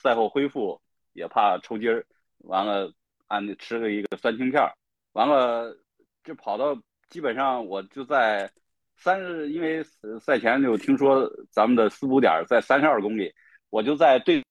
[0.00, 0.80] 赛后恢复，
[1.12, 2.04] 也怕抽筋儿。
[2.44, 2.92] 完了，
[3.26, 4.72] 按吃了一个酸青片儿。
[5.12, 5.76] 完了，
[6.22, 6.76] 就跑到
[7.08, 8.50] 基本上我就在
[8.96, 9.82] 三十，因为
[10.20, 13.32] 赛前就听说咱们的私补点在三十二公里，
[13.70, 14.44] 我就在对，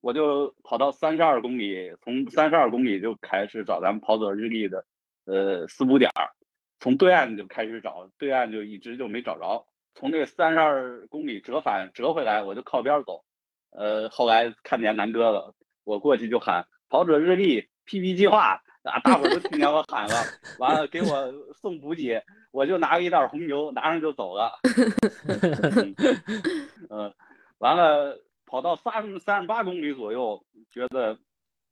[0.00, 4.84] 我就跑到三十二公里，从三十二公里就开始找咱们跑者日历的
[5.26, 6.32] 呃四五点儿，
[6.80, 13.22] 从对岸就开始找，对岸就一直就没找着，从这三十二公里折返折回来，我就靠边走，
[13.70, 15.54] 呃，后来看见南哥了，
[15.84, 18.62] 我过去就喊跑者日历 PP 计划。
[18.86, 19.00] 啊！
[19.00, 20.14] 大伙都听见我喊了，
[20.60, 22.22] 完了给我送补给，
[22.52, 24.52] 我就拿了一袋红牛，拿上就走了。
[26.88, 27.12] 嗯，
[27.58, 28.16] 完了
[28.46, 31.18] 跑到三三十八公里左右，觉得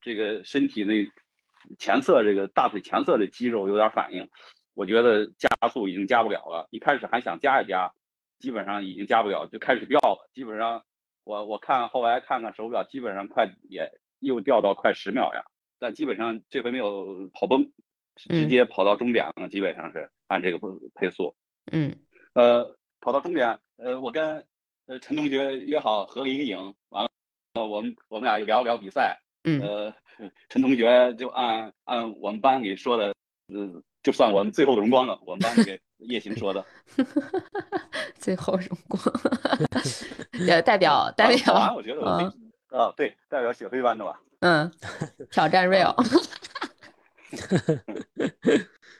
[0.01, 1.09] 这个身体那
[1.79, 4.29] 前侧这个大腿前侧的肌肉有点反应，
[4.75, 6.69] 我觉得加速已经加不了了。
[6.71, 7.93] 一开始还想加一加，
[8.39, 10.29] 基本上已经加不了，就开始掉了。
[10.33, 10.85] 基本上
[11.25, 13.91] 我我看后来看看手表，基本上快也
[14.21, 15.45] 又掉到快十秒呀。
[15.79, 17.71] 但基本上这回没有跑崩，
[18.17, 19.49] 直接跑到终点了。
[19.49, 20.59] 基本上是按这个
[20.95, 21.35] 配速。
[21.73, 21.95] 嗯，
[22.35, 24.47] 呃，跑到终点，呃，我跟
[24.87, 27.11] 呃陈同学约好合了一个影，完了，
[27.55, 29.21] 呃，我们我们俩又聊聊比赛。
[29.45, 29.95] 嗯，呃，
[30.49, 33.15] 陈同学就按按我们班里说的，
[33.49, 35.19] 呃，就算我们最后荣光了。
[35.27, 36.65] 我们班给叶行说的，
[38.19, 39.03] 最后荣光，
[40.47, 42.25] 也，代表代表，我觉得我没，
[42.77, 44.21] 啊，对，代表雪飞班的吧。
[44.41, 44.71] 嗯，
[45.31, 45.95] 挑战 real。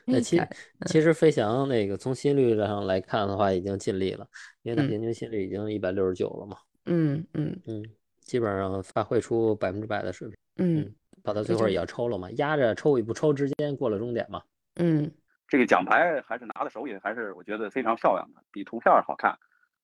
[0.07, 0.39] 那其
[0.85, 4.27] 其实飞翔那个从心率上来看的话，已经尽力了，
[4.63, 6.57] 因为他平均心率已经一百六十九了嘛。
[6.85, 7.83] 嗯嗯嗯，
[8.19, 10.37] 基本上发挥出百分之百的水平。
[10.57, 10.93] 嗯，
[11.25, 14.43] 跑到最后也要抽了嘛，压着抽与不抽之间过了终点嘛。
[14.75, 15.11] 嗯，
[15.47, 19.35] 这个奖牌还是拿在手里，还是我觉得非常漂亮的，比图片好看。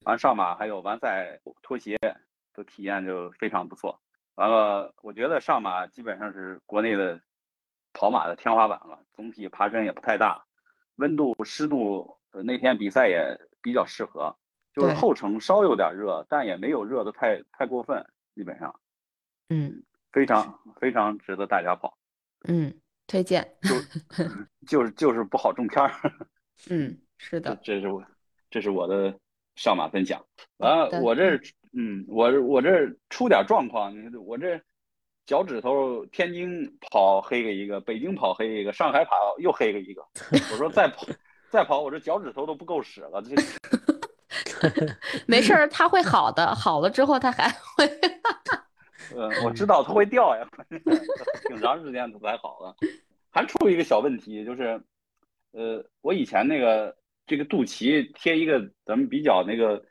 [0.06, 1.98] 完上马还有完赛拖鞋
[2.54, 4.00] 的体验就非常不错。
[4.36, 7.20] 完了，我觉得上马基本上是国内的
[7.94, 9.00] 跑马的天花板了。
[9.14, 10.46] 总体爬升也不太大，
[10.98, 14.36] 温度湿度那天比赛也比较适合，
[14.74, 18.80] 就是后程稍有点热，但也没有热的太太过分，基本上，
[19.50, 21.98] 嗯，非常非常值得大家跑，
[22.48, 22.74] 嗯，
[23.08, 23.76] 推荐，就
[24.68, 25.92] 就是就是不好中签儿，
[26.70, 28.04] 嗯，是的，这是我
[28.50, 29.14] 这是我的
[29.56, 30.24] 上马分享。
[30.58, 31.40] 完了，我这。
[31.74, 32.70] 嗯，我我这
[33.10, 34.60] 出点状况，你我这
[35.26, 40.06] 脚趾头天津跑黑了一个，北京跑黑一个，上海跑又黑了一个。
[40.52, 41.08] 我说再跑
[41.50, 43.22] 再跑，我这脚趾头都不够使了。
[43.22, 43.34] 这
[45.26, 47.88] 没事儿，他会好的，好了之后他还会。
[49.16, 50.48] 嗯，我知道它会掉呀，
[51.50, 52.76] 挺长时间他才好了。
[53.32, 54.82] 还出一个小问题，就是，
[55.52, 56.96] 呃，我以前那个
[57.26, 59.84] 这个肚脐贴一个咱们比较那个。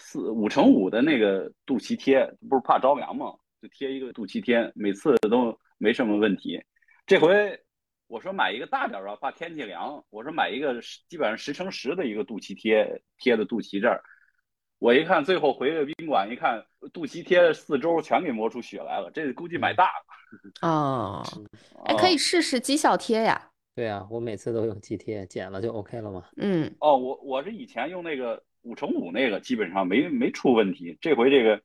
[0.00, 3.34] 四五乘五的那个肚脐贴，不是怕着凉吗？
[3.60, 6.62] 就贴一个肚脐贴，每次都没什么问题。
[7.04, 7.60] 这回
[8.06, 10.04] 我说买一个大点儿怕天气凉。
[10.10, 14.00] 我说买一个基本上十乘十的一个肚脐贴，贴的肚脐这儿。
[14.78, 19.10] 我一看，最后回了宾馆一看，肚脐贴四周全给磨出血来了。
[19.12, 20.68] 这估计买大了。
[20.68, 21.22] 哦，
[21.84, 23.50] 哎，可以试试绩效贴呀。
[23.74, 26.24] 对呀，我每次都用肌贴，剪了就 OK 了嘛。
[26.36, 26.74] 嗯。
[26.80, 28.42] 哦，我我是以前用那个。
[28.62, 31.62] 五乘五那个基本上没没出问题，这回这个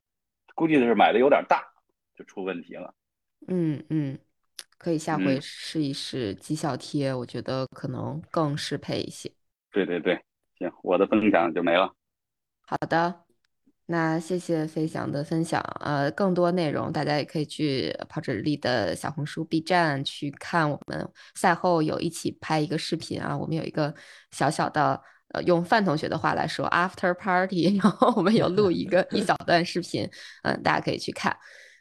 [0.53, 1.61] 估计是买的有点大，
[2.15, 2.93] 就出问题了。
[3.47, 4.17] 嗯嗯，
[4.77, 9.29] 可以下回试一试绩效贴，我觉得可能更适配一些。
[9.71, 10.23] 对对对，
[10.59, 11.91] 行，我的分享就没了。
[12.65, 13.23] 好的，
[13.85, 15.61] 那谢谢飞翔的分享。
[15.79, 20.69] 呃，更多内容大家也可以去跑者日历的小红书、B 站去看。
[20.69, 23.93] 我们赛后有一起拍一个视频啊，我们有一个
[24.31, 25.01] 小小的。
[25.29, 30.07] 呃，用范同学的话来说，after party， 然后我们有录一个一小段视频，
[30.43, 31.35] 嗯，大家可以去看，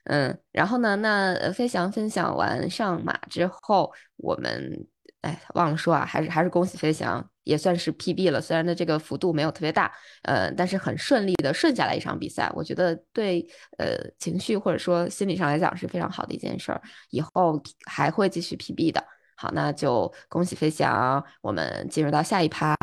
[0.04, 4.86] 嗯，然后呢，那飞翔分享完上马之后，我们
[5.22, 9.90] 哎忘了说啊，还是还是恭喜飞翔，也算是 PB 了，虽然的这个幅度没有特别大，
[10.22, 13.44] 呃，但是很顺利的顺下来一场比赛，我觉得对
[13.78, 19.02] 呃情绪或者说心理上来讲是非常好的一件事儿，以后还会继续 PB 的。
[19.34, 22.76] 好，那就恭喜飞翔，我们进入到下一趴。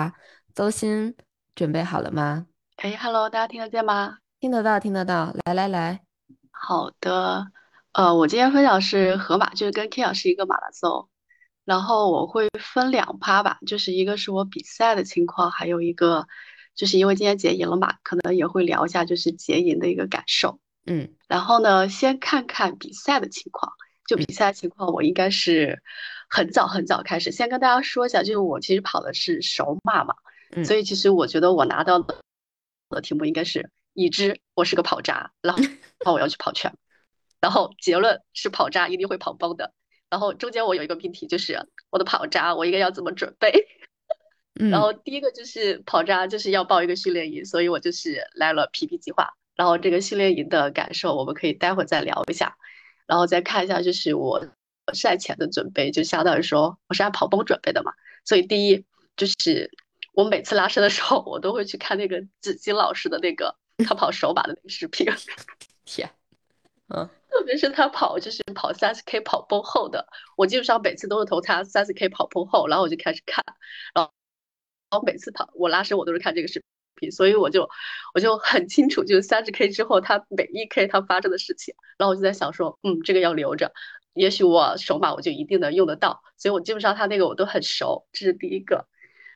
[0.54, 1.14] 邹鑫，
[1.56, 2.48] 准备好了吗？
[2.78, 4.18] 哎，Hello，大家听得见吗？
[4.42, 5.34] 听得到，听得到。
[5.46, 6.02] 来来来，
[6.52, 7.46] 好的。
[7.94, 11.08] 呃，我今天分享是河马，就是跟 K 老师一个马拉松。
[11.66, 16.28] 然后我会分两趴吧，就是一个是我比赛的情况，还有一个
[16.76, 20.60] 就是因为今天结营了嘛，可能也会聊一下就是结营的一个感受。
[20.86, 23.72] 嗯，然后呢，先看看比赛的情况。
[24.08, 25.84] 就比赛情况，我应该是
[26.28, 27.32] 很早很早开始。
[27.32, 30.16] 先跟大家说一下，就是我其实跑的是首马嘛。
[30.66, 35.56] 所以其实我觉得我拿到的题目应该是已知我是个跑渣，然
[36.04, 36.76] 后我要去跑圈，
[37.40, 39.74] 然后结论是跑渣一定会跑崩的，
[40.10, 43.52] 然后中间我有一个命题就是我的跑渣我应该要怎么准备，
[44.72, 49.30] 然后第一个就是跑渣，就是要报一个训练营，所以我就是来了 PP 计划。
[49.56, 52.56] 然后这个训练营的感受，我们可以待会再聊一下，
[53.06, 54.42] 然后再看一下就是我
[54.94, 57.92] 赛前的准备，就相当于说我是按跑崩准备的嘛。
[58.24, 58.86] 所以第一
[59.18, 59.70] 就是
[60.14, 63.54] 我每次拉伸的时候，我都会去看那个紫金老师的那个
[63.86, 65.06] 他跑手把的那个视频。
[65.84, 66.10] 天，
[66.88, 67.10] 嗯。
[67.30, 73.44] 特别是他跑，就是跑三十 K 跑崩后的，我基本上每次都是投他三十 K 跑崩后，然后我就开始看，
[73.94, 74.12] 然后，
[74.90, 76.64] 然后每次跑我拉伸我都是看这个视
[76.96, 77.70] 频，所以我就
[78.14, 83.72] 我就很清楚，就是三十 K 之后他每一 K 他发生的事情，然后我就在想说，嗯，这个要留着，
[84.14, 88.88] 也许我手马我就一定能用得到，所以我基本上他那个我都很熟，这是第一个，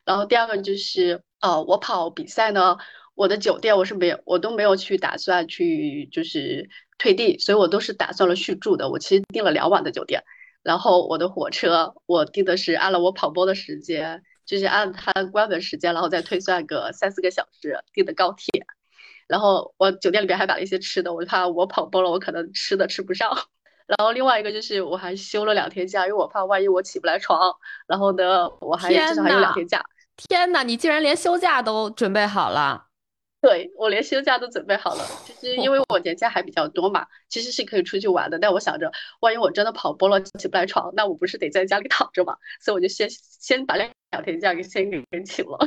[0.03, 2.77] 然后第二个就是，呃，我跑比赛呢，
[3.13, 6.69] 我的酒店我是没有，我都没有去打算去就是。
[7.03, 8.89] 退订，所以我都是打算了续住的。
[8.89, 10.23] 我其实订了两晚的酒店，
[10.63, 18.65] 然后我的火车我订的是按了我跑播的时间，就是按它关门时间，然后再推算个三四个小时订的高铁。
[19.27, 23.29] 然后我酒店里边还买了一些吃的，我怕我跑崩了，我可能吃的吃不上。
[23.85, 27.53] 然后另外一个就是我还休了两天假，因为我怕万一我起不来床。
[27.85, 29.83] 然后呢，我还至少还有两天假。
[30.15, 32.85] 天呐，你竟然连休假都准备好了！
[33.43, 38.39] 对我连休假都准备好了，就是因为 我年假还比较多嘛，其实是可以出去玩的。
[38.39, 38.89] 但我想着，
[39.19, 42.37] 万一我真的跑波了起不来床，那我不是得在家里躺着嘛？
[42.61, 45.59] 所以我就先先把两两天假给先给请了。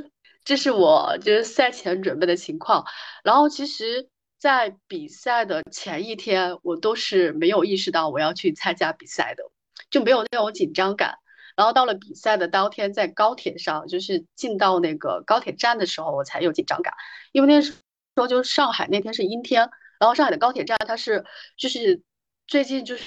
[0.43, 2.83] 这是我就是赛前准备的情况。
[3.23, 4.09] 然后其实，
[4.39, 9.45] 在比赛的前一天，我都是没有意识到我要去参加比赛的，
[9.91, 11.19] 就没有那种紧张感。
[11.57, 16.93] 然后到了比赛的当天，在高铁上，就是进到那个高铁站的时候，我才有紧张感，
[17.33, 17.73] 因为那时
[18.17, 21.25] 候就上海那天是阴天，然后上海的高铁站它是
[21.57, 22.03] 就是
[22.47, 23.05] 最近就是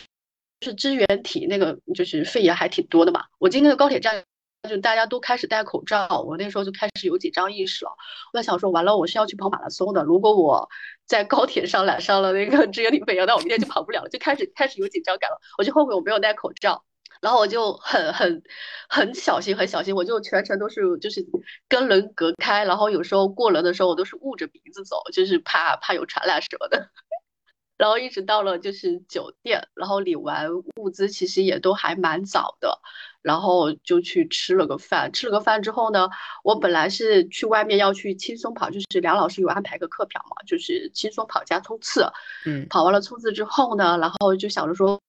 [0.62, 4.24] 是支原体那个就是肺炎还挺多的嘛，我进那个高铁站
[4.68, 7.91] 就大家都开始戴口罩，我那时候就开始有紧张意识了，
[8.34, 10.68] 我在想说完了我是要去跑马拉松的，如果我
[11.06, 16.84] 在高铁上染上了那个支原体肺炎，那我明天就跑不了了，就开始开始有紧张感了，我就后悔我没有戴口罩。
[17.22, 18.41] 然后我就很很
[18.88, 21.26] 很小心，很小心，我就全程都是就是
[21.67, 26.89] 跟人隔开，然后有时候过人的时候，我都是捂着鼻子走，就是怕怕有传染什么的。
[27.78, 32.78] 然后一直到了就是酒店，然后领完物资，其实也都还蛮早的，
[33.22, 35.11] 然后就去吃了个饭。
[35.13, 36.09] 吃了个饭之后呢，
[36.43, 42.05] 我本来是去外面要去轻松跑，就是梁老师有安排个课表嘛，就是轻松跑加冲刺。
[42.45, 44.99] 嗯，跑完了冲刺之后呢，然后就想着说。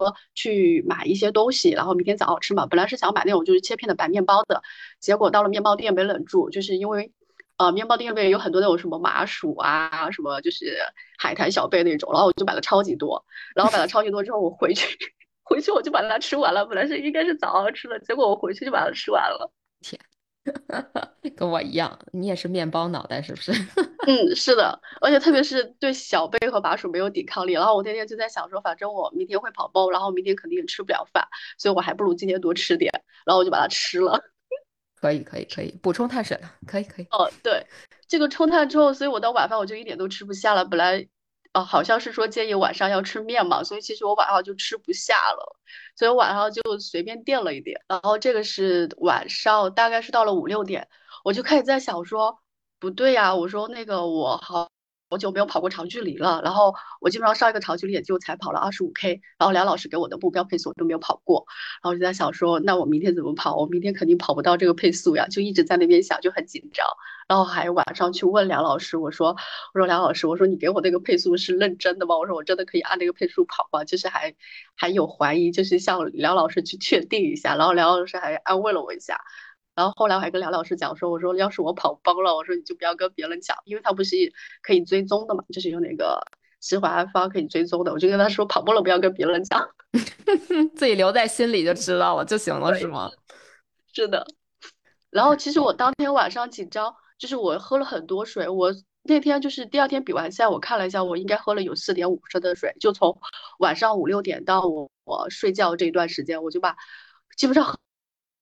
[0.00, 2.66] 说去买一些东西，然后明天早上吃嘛。
[2.66, 4.62] 本来是想买那种就是切片的白面包的，
[4.98, 7.12] 结果到了面包店没忍住，就是因为，
[7.58, 10.78] 呃，面包店里面有很多那种什么麻薯啊，什么就是
[11.18, 13.22] 海苔小贝那种，然后我就买了超级多。
[13.54, 14.96] 然后买了超级多之后，我回去
[15.44, 16.64] 回去我就把它吃完了。
[16.64, 19.52] 本来是应该是早上吃的，结果我回去就把它吃完了。
[19.82, 20.00] 天。
[21.36, 23.52] 跟我一样，你也是面包脑袋是不是？
[24.06, 27.52] 嗯，是的，而且特别是对小贝和麻薯没有抵抗力。
[27.52, 31.26] 然后我那天就在想说，反正我明天会跑包，然后明天肯定也吃不了饭，
[31.58, 32.90] 所以我还不如今天多吃点。
[33.26, 34.18] 然后我就把它吃了。
[35.00, 36.50] 可以，可以，可以补充碳水了。
[36.66, 37.06] 可以，可以。
[37.10, 37.66] 哦，对，
[38.08, 40.64] 这个冲碳之后，所以我到晚饭我就一点都吃不下了。
[40.64, 41.06] 本来。
[41.54, 45.56] 哦，好像是说建议晚上要吃面嘛，所以其实我晚上就吃不下了，
[45.96, 47.80] 所以我晚上就随便垫了一点。
[47.88, 50.88] 然后这个是晚上，大概是到了五六点，
[51.24, 52.38] 我就开始在想说，
[52.78, 54.68] 不对呀，我说那个我好。
[55.12, 61.44] 好久没有跑过长距离了，然后我基本上上一个长距离也就才跑了二十五 K，然后梁老师给我的目标配速我都没有跑过，
[61.82, 63.56] 然后就在想说，那我明天怎么跑？
[63.56, 66.86] 我明天肯定跑不到这个配速呀，就一直在那边想，就很紧张。
[67.30, 69.28] 然后还晚上去问梁老师，我说，
[69.72, 72.18] 我说梁老师，我说你给我那个配速是认真的吗？
[72.18, 73.84] 我说我真的可以按那个配速跑吗？
[73.86, 74.34] 就是还
[74.74, 77.54] 还有怀疑，就是向梁老师去确定一下。
[77.54, 79.16] 然后梁老师还安慰了我一下。
[79.76, 84.16] 然后后来我还跟梁老师讲说，我说要是我跑崩了，我说你就不要跟别人讲，因为他不是
[84.60, 86.20] 可以追踪的嘛，就是有那个
[86.60, 87.92] 十环安方可以追踪的。
[87.92, 89.68] 我就跟他说跑崩了不要跟别人讲，
[90.74, 93.08] 自己留在心里就知道了就行了，是吗？
[93.92, 94.26] 是的。
[95.10, 98.48] 然后其实我当天晚上紧张，就是我喝了很多水。
[98.48, 103.16] 我那天就是第二天比完赛，我看了一下，我应该喝了有四点五升的水，就从
[103.60, 106.76] 晚上五六点到我我睡觉这一段时间，我就把
[107.36, 107.78] 基本上。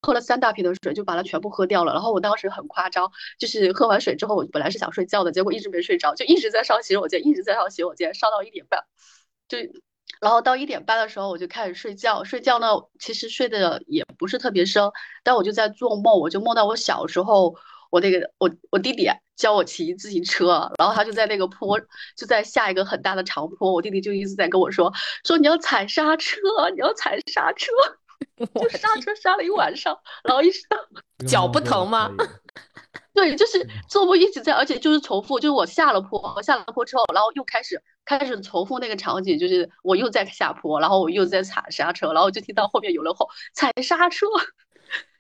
[0.01, 1.93] 喝了三大瓶的水，就把它全部喝掉了。
[1.93, 8.81] 然后我当时很夸张，就是喝完水之后，我本来是想睡觉的，结果一直没睡着，就一直在上洗手间，一直在上洗手间，上到一点半。
[9.49, 9.59] 就，
[10.21, 12.23] 然后到一点半的时候，我就开始睡觉。
[12.23, 12.69] 睡觉呢，
[13.01, 14.89] 其实睡的也不是特别深，
[15.25, 17.57] 但我就在做梦，我就梦到我小时候，
[17.91, 21.79] 我那个我我弟弟教我骑自行车，然后他就在那个坡，
[22.17, 24.93] 就在下一个很大的长坡，我弟弟就一直在跟我说，
[25.25, 26.39] 说你要踩刹车，
[26.75, 27.73] 你要踩刹车。
[28.55, 30.77] 就刹车刹了一晚上，然后一直到
[31.27, 32.11] 脚不疼吗？
[33.15, 44.27] 对，就是做梦一直在，而且就是重复，就是我下了坡，我下了坡之后，然后又开始开始重复那个场景，就是我又在下坡，然后我又在踩刹车，然后就听到后面有人吼踩刹车，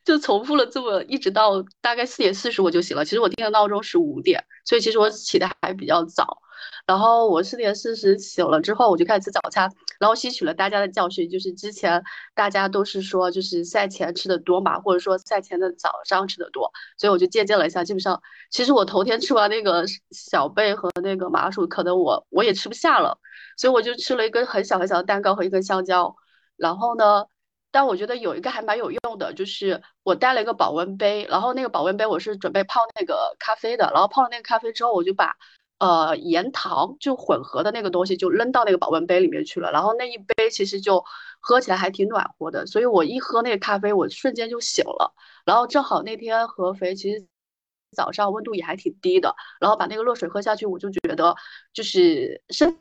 [0.08, 3.04] 就重复了这么一直到大概四点四十我就醒了。
[3.04, 6.38] 其实我定的闹钟是五点，所以其实我起的还比较早。
[6.86, 9.70] 然后我四点四十醒了之后，我就开始吃早餐，
[10.00, 12.02] 然后吸取了大家的教训，就是之前
[12.34, 17.84] 大家都是说，就是赛前吃的多嘛，或者说赛前的早上吃的多，所以我就借鉴了一下。
[17.84, 18.20] 基本上，
[18.50, 23.18] 其实我头天吃完那个小贝和那个麻薯，可能我我也吃不下了，
[23.58, 26.16] 所以我就吃了一根很小很小的蛋糕和一根香蕉。
[26.56, 27.26] 然后呢，
[27.70, 35.36] 但我觉得有一个还蛮有用的，就是我带了一个保温杯，然后那个保温杯我是准备泡那个咖啡的，然后泡了那个咖啡之后，我就把。
[35.80, 41.04] 呃，盐糖就混合的那个东西就扔到那个保温杯里面去了，然后那一杯其实就
[41.38, 45.14] 喝起来还挺暖和的，所以我一喝那个咖啡，我瞬间就醒了。
[45.46, 47.24] 然后正好那天合肥其实
[47.96, 51.36] 早上温度也还挺低的，然后把那个热水喝下去，我就觉得
[51.72, 52.76] 就是身。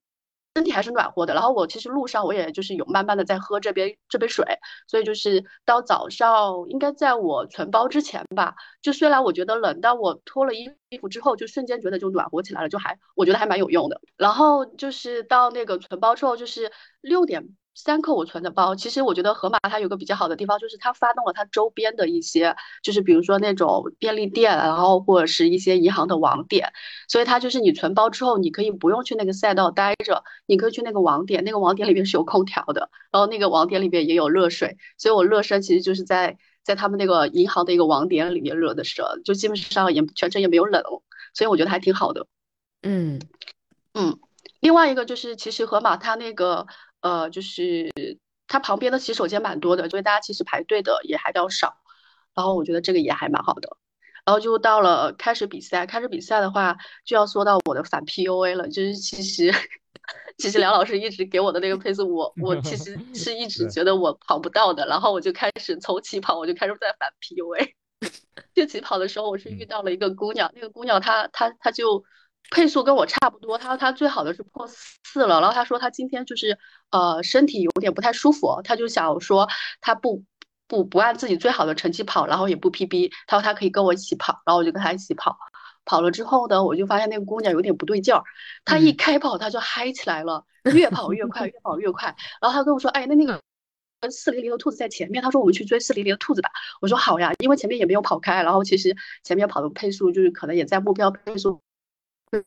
[0.57, 4.43] 身体还是暖和的，然后我其实路上我也就是有慢慢的在喝这杯这杯水，
[4.87, 10.67] 所以就是到早上应该在我存包之前吧，就虽然我觉得冷，但我脱了衣
[10.99, 14.01] 服之后就瞬间觉得就暖和起来了，就还我觉得还蛮有用的。
[14.15, 16.71] 然后就是到那个存包之后，就是
[17.01, 17.55] 六点。
[17.77, 26.73] 三克我存的包，其实我觉得盒马它有个比较好的地方，就是它发动了它周边的一些，就是比如说那种便利店，然后或者是一些银行的网点，
[27.07, 40.81] 所以它就是你存包之后，你可以不用去那个赛道待着，你可以去那个网点，那个网点里面是有空调的，然后那个网点里面也有热水，所以我热身其实就是在在他们那个银行的一个网点里面热的身，就基本上也全程也没有冷，
[41.35, 42.25] 所以我觉得还挺好的。
[42.81, 43.21] 嗯
[43.93, 44.17] 嗯，
[44.61, 46.65] 另外一个就是其实盒马它那个。
[47.07, 47.89] 呃，就是
[48.47, 51.73] 它旁边的洗手间蛮多的，所以大家其实排队的也还比较少。
[52.35, 53.77] 然后我觉得这个也还蛮好的。
[54.25, 56.75] 然后就到了开始比赛，开始比赛的话
[57.05, 58.67] 就要说到我的反 PUA 了。
[58.67, 59.53] 就是其实
[60.37, 64.85] 其实梁老师一直给我的那个配速，我我其实 是一直觉得我跑不到的。
[64.85, 67.71] 然后我就开始从起跑我就开始在反 PUA。
[68.53, 72.03] 就起跑的时候，我是遇到了一个姑娘，那个姑娘她她她就。
[72.51, 76.57] 配速跟我差不多，他说他最好的是破四了，然后他说他今天就是
[76.91, 79.47] 呃身体有点不太舒服，他就想说
[79.81, 80.23] 他不
[80.67, 85.37] 不不按自己最好的成绩跑，然后也不 PB，他说他可以跟我一起跑，然后我就跟他一起跑，
[85.85, 88.23] 跑了之后呢，我就发现那个姑娘有点不对劲儿，
[88.65, 93.41] 她一开跑她就嗨起来了，越跑越快，越跑越快，然后她跟我说，哎，那那个
[94.11, 96.49] 四零零的兔子在前面，他说我们去追四零零的兔子吧，
[96.81, 101.61] 我说好呀，因为前面也没有跑开，然后其实前面跑的配速就是可能也在目标配速。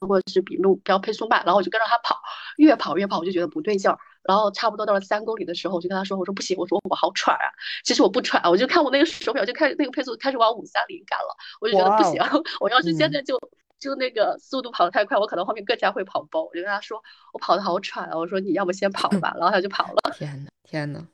[0.00, 2.20] 或者是比目标配速慢，然后我就跟着他跑，
[2.56, 3.98] 越跑越跑，我就觉得不对劲儿。
[4.22, 7.48] 然后差不多到了三公里的时候，我就跟他说：“我说不行，我说我好喘啊。”
[7.84, 11.34] 其实我不喘，我就看我那个手表，就开始那个配速开始往五三零赶了。
[11.60, 12.20] 我就觉得不行，
[12.60, 13.40] 我要是现在就
[13.78, 16.42] 就那个速度跑得太快，我可能后面更加会跑崩。
[16.42, 17.02] 我就跟他说
[17.32, 20.12] ：“我跑得好喘啊。”我说：“你要不先跑吧。”然后他就跑了。
[20.12, 21.06] 天呐，天呐，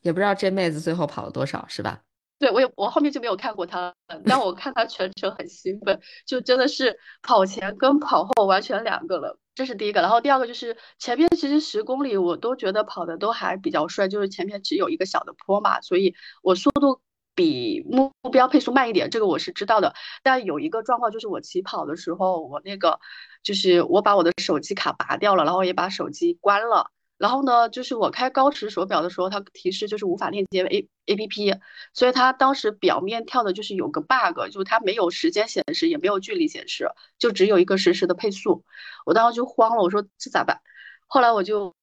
[0.00, 2.00] 也不知道这妹子最后跑了多少，是吧？
[2.38, 3.94] 对我也我后面就没有看过他了，
[4.26, 10.00] 但我看他全程很兴奋，就真的是跑前跟跑后完全两个了，这是第一个。
[10.00, 17.00] 然后第二个就是前面其实十公里我都觉得跑的都还比较顺，就是前面只有一个小的坡嘛，所以我速度
[17.34, 19.94] 比目标配速慢一点，这个我是知道的。
[20.22, 22.98] 但有一个状况就是我起跑的时候，我那个
[23.42, 26.90] 就是我把我的手机卡拔掉了，然后也把手机关了。
[27.16, 31.54] 然后呢，就是我开高驰手表的时候，它提示就是无法链接 A A P P，
[31.92, 36.88] 所以它当时表面跳的就是有个 bug，就是它没有时间显示，也没有距离显示，
[37.18, 38.64] 就只有一个实时的配速。
[39.06, 40.60] 我当时就慌了，我说这咋办？
[41.06, 41.74] 后来我就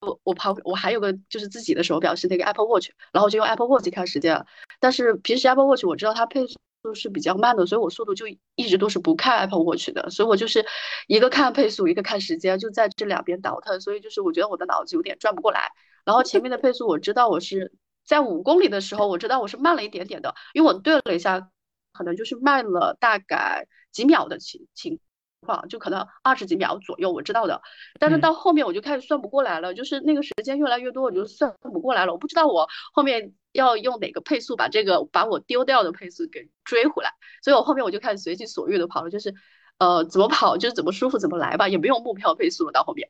[0.00, 4.44] 我我旁我还有个就是自己的手表是那个 Apple Watch，然后我就用 Apple Watch 看时间。
[4.78, 6.44] 但是平时 Apple Watch 我知道它配
[6.86, 6.92] 速。
[6.92, 10.64] 都是比较慢的，所以我速度就一直都是不看 Apple Watch 的，所以我就是
[11.08, 15.72] 一个看配速，一个看时间，就在这两边倒腾，所以就是我觉得我的脑子有点转不过来。
[16.04, 17.72] 然后前面的配速我知道我是
[18.04, 21.50] 在五公里的时候，我知道我是慢了一点点的，因为我对了一下，
[21.92, 25.00] 可能就是慢了大概几秒的情情
[25.46, 27.62] 况，就可能二十几秒左右，我知道的。
[27.98, 33.32] 但是到后面我就开始算不过来了，就是那个时间越来越多，我就算不过来了，我不知道我后面。
[33.52, 37.10] 要用哪个配速把这个把我丢掉的配速给追回来？
[37.42, 39.34] 所以我后面我就开始随心所欲的跑了，就是，
[39.78, 42.72] 呃，怎么跑就是怎么舒服怎么来吧，也没有目标配速了。
[42.72, 43.08] 到后面，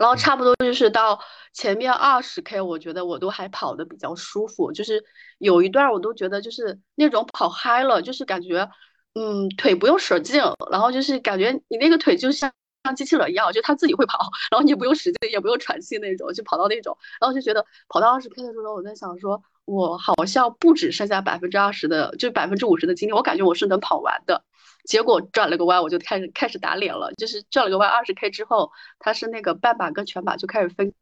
[0.00, 1.20] 然后差不多就是到
[1.52, 5.04] 前面二十 K，我觉得我都还跑的比较舒服，就是
[5.38, 8.68] 有一段我都觉得就是那种跑嗨了，就是感觉，
[9.14, 10.40] 嗯，腿不用使劲，
[10.70, 12.50] 然后就是感觉你那个腿就像。
[12.84, 24.42] 像机器人一样，就它自己会跑，然后你也不用使劲，也不用喘气那种，就跑到那种，然后就觉得跑到二十 K 的时候，我在想说，我好像不止剩下百分之二十的，就百分之五十的精力，我感觉我是能跑完的。
[24.84, 27.12] 结果转了个弯，我就开始开始打脸了。
[27.14, 28.70] 就是转了个弯，二十 K 之后，
[29.00, 30.94] 它是那个半马跟全马就开始分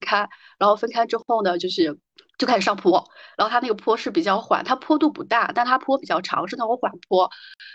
[0.00, 0.28] 开，
[0.58, 1.98] 然后分开之后呢，就是
[2.38, 7.30] 就开始上坡，然后它那个坡是比较缓，它坡度不大，但它坡比较长，是那种缓坡。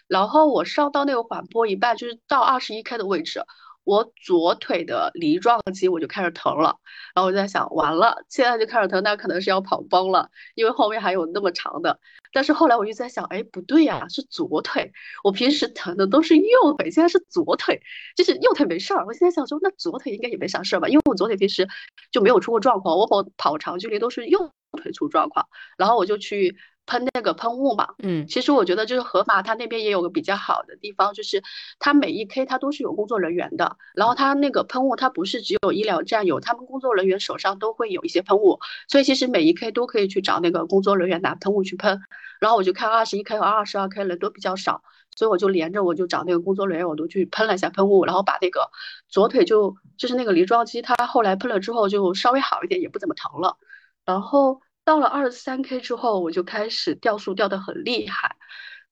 [0.08, 3.44] 然后我上到那个缓坡一半，就是到二十一 K 的位置。
[3.88, 6.76] 我左腿的梨状肌我就开始疼了，
[7.16, 11.98] 然后我就在想，完了，现在就开始疼，那可能是要跑崩了，因为后面还有那么长的。
[12.34, 14.92] 但是后来我就在想，哎，不对呀，是左腿，
[15.24, 17.82] 我平时疼的都是右腿，现在是左腿，
[18.18, 19.06] 就是右腿没事儿。
[19.06, 21.66] 我现在想说，那左腿应该也没啥事儿吧，因为我左腿平时
[22.12, 25.48] 就没有出过状况，我跑跑长距离都是右腿出状况，
[25.78, 26.58] 然后我就去。
[26.88, 31.44] 喷那个喷雾嘛，嗯，其实我觉得就是盒马它那边也有个比较好的地方，就是
[31.78, 42.02] 它每一 K 它都是有工作人员的，然后它那个喷雾它不是只有医疗站有，他们工作人员手上都会有一些喷雾，所以其实每一 K 都可以去找那个工作人员拿喷雾去喷。
[42.40, 44.82] 然后我就看二十一 K 和二十二 K 人都比较少，
[45.14, 48.70] 所以我就连着我就找那个工作人员，我都去喷了一下喷雾，然后把那个
[49.10, 53.58] 左腿就就是那个梨状肌，它后来喷了之后就稍微好一点，也不怎么疼了，
[54.06, 54.62] 然后。
[54.88, 58.38] 到了二十三 K 之后，我就开始掉速掉的很厉害，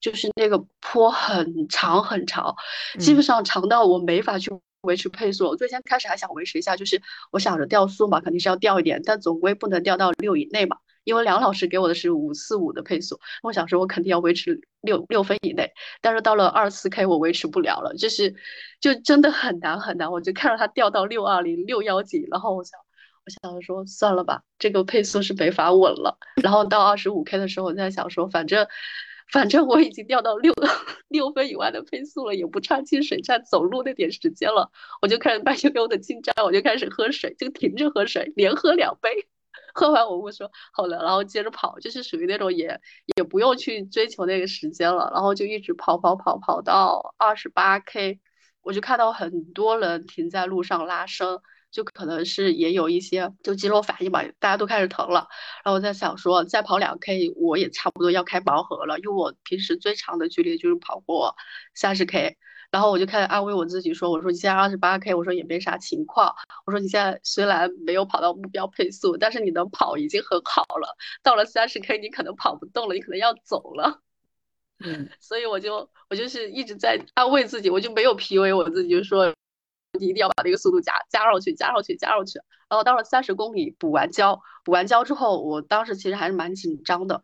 [0.01, 2.53] 就是那个坡很长很长，
[2.99, 4.51] 基本上长到我没法去
[4.81, 5.45] 维持配速。
[5.47, 7.01] 我最先开始还想维持一下，就是
[7.31, 15.72] 我想着掉速嘛，肯定是要掉一点，但总归不能掉到六以内嘛，因为梁老师给我的是五四五的配速，我想说我肯定要维持六六分以内。
[16.01, 18.35] 但是到了二四 K 我维持不了了，就是
[18.81, 22.85] 就真的很难很难，我就看着他掉到六二零六幺几，然后我想。
[23.26, 26.18] 我想说算了吧，这个配速是没法稳了。
[26.43, 28.68] 然后到二十五 K 的时候，我在想说，反正
[29.31, 30.53] 反正我已经掉到六
[31.07, 34.69] 六分以外的配速了，也不差进水站走路那点时间了。
[35.02, 39.10] 我就开始慢悠悠的进站，我就开始喝水，就停着喝水，连喝两杯。
[39.73, 42.80] 喝完我会说好了，然后接着跑，就是属于那种也
[43.18, 48.19] 也不用去追求那个时间了，然后就一直跑跑跑跑到二十八 K，
[48.61, 51.39] 我就看到很多人停在路上拉伸。
[51.76, 55.27] 就可能是也有一些就肌肉反应吧，大家都开始疼了。
[55.65, 61.35] 然后我在想说，再跑两 K，我也差不多要开盲盒了，因为我平时最长的距离就是跑过
[61.73, 62.38] 三十 K。
[62.72, 66.34] 然后我就开始安慰我自己说：“我说你现在二十八 K，我说也没啥情况。
[66.65, 70.95] 我说你现在虽然没有跑到目标配速，但是你能跑已经很好了。
[71.23, 73.99] 到了三十 K，你可能跑不动了，你可能要走了。”
[74.80, 79.34] 嗯， 所以我就我就是一直在安慰自己，我就没有 PUA 我自己，就说。
[79.95, 82.39] 你一定要把那个速度加加上去，加上去，加上去。
[82.67, 87.22] 然后到了三十公里补完胶，补完胶之后，我当时其实还是蛮紧张的，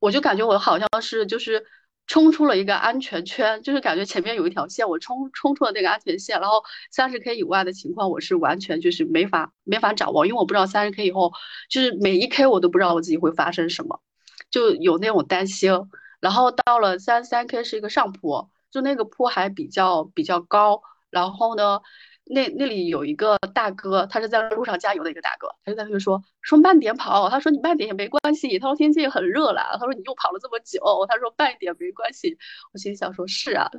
[0.00, 1.66] 我就感觉我好像是就是
[2.06, 11.32] 冲出了一个安全圈，就是感觉前面有一条线，我冲冲出了那个安全线，然后三十 K 以外的情况，我是完全就是没法没法掌握，因为我不知道三十 K 以后
[11.68, 14.00] 就是每一 K 我都不知道我自己会发生什么，
[14.50, 15.70] 就有那种担心。
[16.20, 20.80] 然后到了三三 K 是一个上坡，就那个坡还比较比较高，
[21.10, 21.80] 然后呢。
[22.30, 30.78] 那那里有一个大哥，他是在路上加油的一个大哥，他就在那边说说慢点跑，他说你慢点也没关系，他说天气很热了，他说你又跑了这么久，
[31.08, 32.36] 他说慢一点没关系。
[32.72, 33.70] 我心里想说，是啊，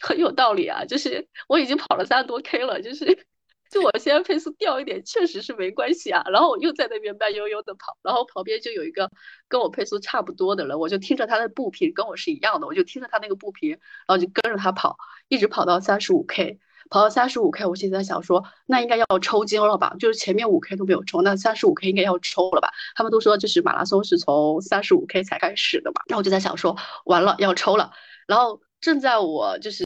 [0.00, 3.26] 很有道理啊，就是我已经跑了三十多 K 了，就是
[3.70, 6.22] 就我现在配速掉一点确实是没关系啊。
[6.32, 9.10] 然后我又在那边慢悠悠的跑，然后旁边就有一个
[9.46, 13.78] 跟我配速差不多的人，我就听着他的步频跟我是一样的，我就听着他那个步频，然
[14.08, 14.96] 后就跟着他跑，
[15.28, 16.58] 一直跑到三十五 K。
[16.88, 19.94] 跑到三十五 K，我现在想说，那应该要抽筋了吧？
[19.98, 22.70] 就是前面五 K 都没有抽，那三十五 K 应该要抽了吧？
[22.94, 26.00] 他们都说，就是马拉松是从三十五 K 才开始的嘛。
[26.08, 27.90] 然后我就在想说，完了要抽了。
[28.26, 29.84] 然后正在我就是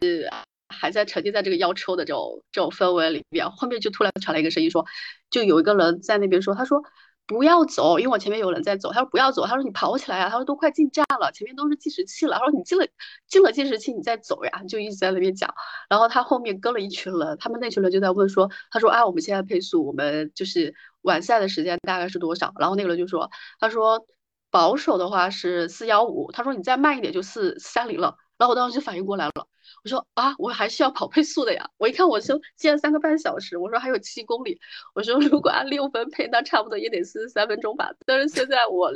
[0.68, 4.86] 还在沉浸在这个要抽的这种这种氛围里面，后面就突然传来一个声音说，
[5.30, 6.82] 就有一个人在那边说，他说。
[7.26, 8.92] 不要走，因为我前面有人在走。
[8.92, 10.28] 他说不要走，他说你跑起来呀。
[10.28, 12.36] 他说都快进站了，前面都是计时器了。
[12.38, 12.86] 他说你进了
[13.26, 14.62] 进了计时器，你再走呀。
[14.68, 15.52] 就一直在那边讲。
[15.88, 22.52] 然后他后面跟了一群人，他们那群人就在问说，他说啊，我们现在配速，我们就是完赛的时间大概是多少？
[22.58, 24.06] 然后那个人就说，他说
[24.50, 28.16] 保守的话是四幺五，他说你再慢一点就四三零了。
[28.36, 29.46] 然后我当时就反应过来了。
[29.84, 31.68] 我说啊，我还是要跑配速的呀！
[31.76, 34.58] 我一看，我说现在三个半小时，我说还有七公里，
[34.94, 37.92] 我说如果按六分配，那差不多也得四十三分钟吧。
[38.06, 38.90] 但是现在我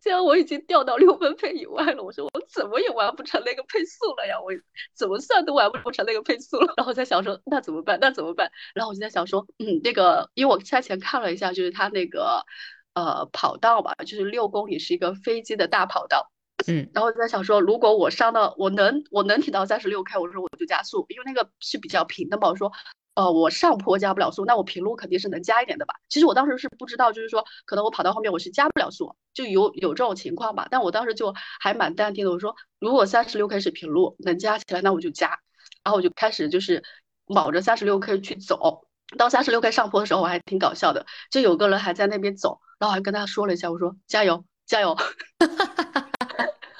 [0.00, 4.38] 现在我已经掉到六分配以外了，我说我怎么也完不成那个配速了呀？
[4.38, 4.52] 我
[4.94, 6.74] 怎么算都完不成那个配速了。
[6.76, 7.98] 然后在想说那怎么办？
[7.98, 8.50] 那怎么办？
[8.74, 12.44] 然后我就在想说，嗯，那个因为我赛前看了一下，就是他那个
[12.92, 16.30] 呃跑道吧，就是六公里是一个飞机的大跑道。
[16.66, 22.48] 嗯，然后我在想说，如果我上到我能我能提到三十六 K，我说我就加速，因为那个是比较平的嘛。
[22.48, 22.72] 我说
[23.14, 25.94] 呃，我上坡加不了速，那我平路肯定是能加一点的吧？
[26.08, 30.66] 其实我当时是不知道，就是说可能我跑到后面我是加不了速，就有有这种情况吧。
[30.70, 35.38] 但我当时就还蛮淡定的，我说如果三十六 K 是平路能加起来，那我就加。
[35.84, 36.82] 然后我就开始就是
[37.26, 38.86] 卯着三十六 K 去走。
[39.18, 44.96] 到三十六 K 上坡的时候，我还挺搞笑的，就有个人还在那边走，然后还跟他说了一下，我说加油加油，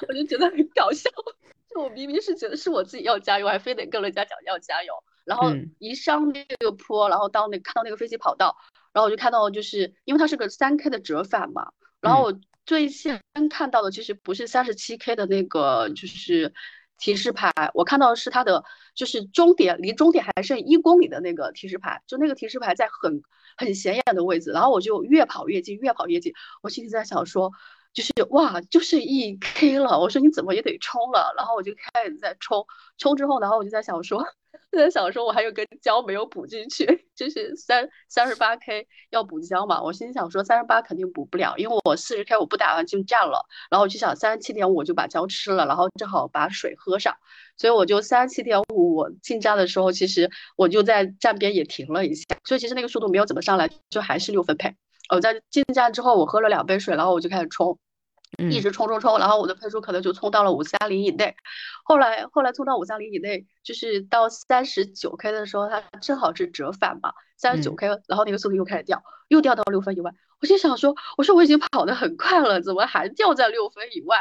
[0.07, 1.09] 我就觉得很搞笑。
[1.69, 4.93] 就我明明是觉得是我自己要加油，还非得跟人家讲要加油。
[5.25, 8.55] 然后一上那个坡，然后到那看到那个飞机跑道，
[8.93, 13.19] 然后我就看到，就是因为它是个三 K 的折返嘛，然后我最先
[13.49, 16.53] 看到的其实不是三十七 K 的那个就是
[16.99, 18.63] 提示牌，我看到的是它的
[18.93, 23.23] 就是终点离终点还剩一公里的那个提示牌，就那个提示牌在很
[23.57, 27.51] 很显眼的位置，然后我就越跑越近，越跑越近，我心里在想说，
[27.95, 32.63] 就是哇，就是一 K 了，我说你怎么也得冲了，然后我就开始在冲，
[32.99, 34.23] 冲之后，然后我就在想说。
[34.71, 39.81] 在想说，我还有根胶没有补进去，就是三三十八 K 要补胶嘛。
[39.81, 43.45] 我心想说，三十八肯定补不了，因为我四十 K 我不打算进站了。
[43.69, 47.15] 然后我就想三十七点五我就把胶吃了，然后正好把水喝上。
[47.55, 52.23] 所以我就三十七点五，我进站的时候，其实我就在站边也停了一下。
[52.43, 54.75] 所以其实那个速度没有怎么上来，就还是六分配。
[55.09, 57.77] 我在进站之后，我喝了两杯水，然后我就开始冲。
[58.49, 61.35] 一直冲冲冲，然后我的配速可能就冲到了五三零以内。
[61.83, 70.11] 后来后来冲到五三零以内，就是到三十九 K 的时候，它正好是折返嘛，三十九 K，然后那个速度又开始掉，又掉到六分以外。
[70.41, 74.17] 我就想说，我说我已经跑得很快了，怎么还掉在六分以外？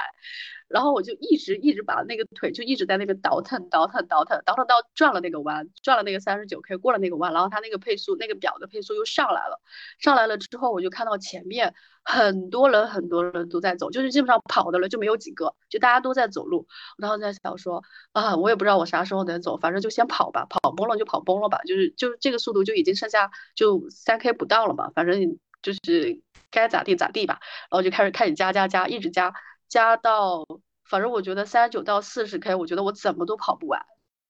[0.75, 9.61] 然后我就一直一直把那个腿就一直在那边倒腾倒腾倒腾倒腾到转了那个弯，转了那个三十九 K 过了那个弯，然后它那个配速那个表的配速又上来了，
[10.01, 11.73] 上来了之后我就看到前面
[12.03, 16.67] 很多人很多人都在走，就是基本上跑的人就没有几个，就大家都在走路。
[16.99, 26.21] 然后在想说啊，我也不知道我啥时候能走，反正就先跑吧，跑崩了就跑崩了吧，就是就是这个速度就已经剩下就三 K 不到了嘛，反正就是
[26.51, 27.39] 该咋地咋地吧。
[27.71, 29.33] 然后就开始开始加加加，一直加。
[29.69, 30.47] 加到，
[30.85, 33.81] 反正我觉得三十九到四十 K，我觉得我怎么都跑不完，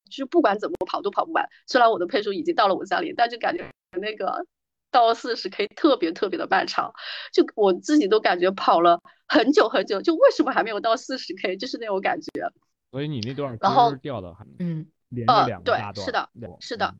[0.09, 1.47] 就是不管怎么跑都跑不完。
[1.67, 4.45] 虽然我的配速已经到了五三零，但就感觉那个
[4.91, 6.93] 到四十 K 特别特别的漫长，
[7.33, 12.29] 就我自己都感觉跑了很久很久，就为什么还没有到四十 K，就是那种感觉。
[12.91, 14.87] 所以你那段然后掉的还嗯，
[15.27, 16.29] 呃对，是的，
[16.61, 16.95] 是的，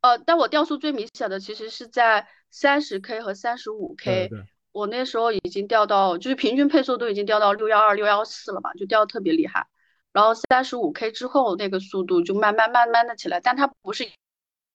[0.00, 4.30] 呃，但我掉速最明显的其实是在三十 K 和三十五 K。
[4.72, 9.66] 我那时候已经掉到，就是平均配速都已经掉到六幺二、六幺四了嘛，就掉的特别厉害。
[10.12, 14.10] 然后三十五 K 之后，那个速度就慢慢慢慢的起来，但它不是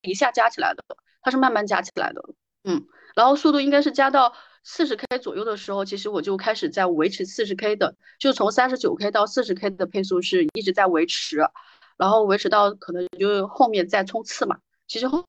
[0.02, 0.84] 一下加起来的，
[1.22, 2.22] 它是慢慢加起来的。
[2.64, 4.34] 嗯，然后速度应该是加到
[4.64, 11.38] 四十 K 左右的时候，其实我就开始在维持四十 K 的，就从三十九 K 到四十 K 的配速是一直在维持，
[11.98, 14.58] 然后维持到可能就后面再冲刺嘛。
[14.88, 15.24] 其实后。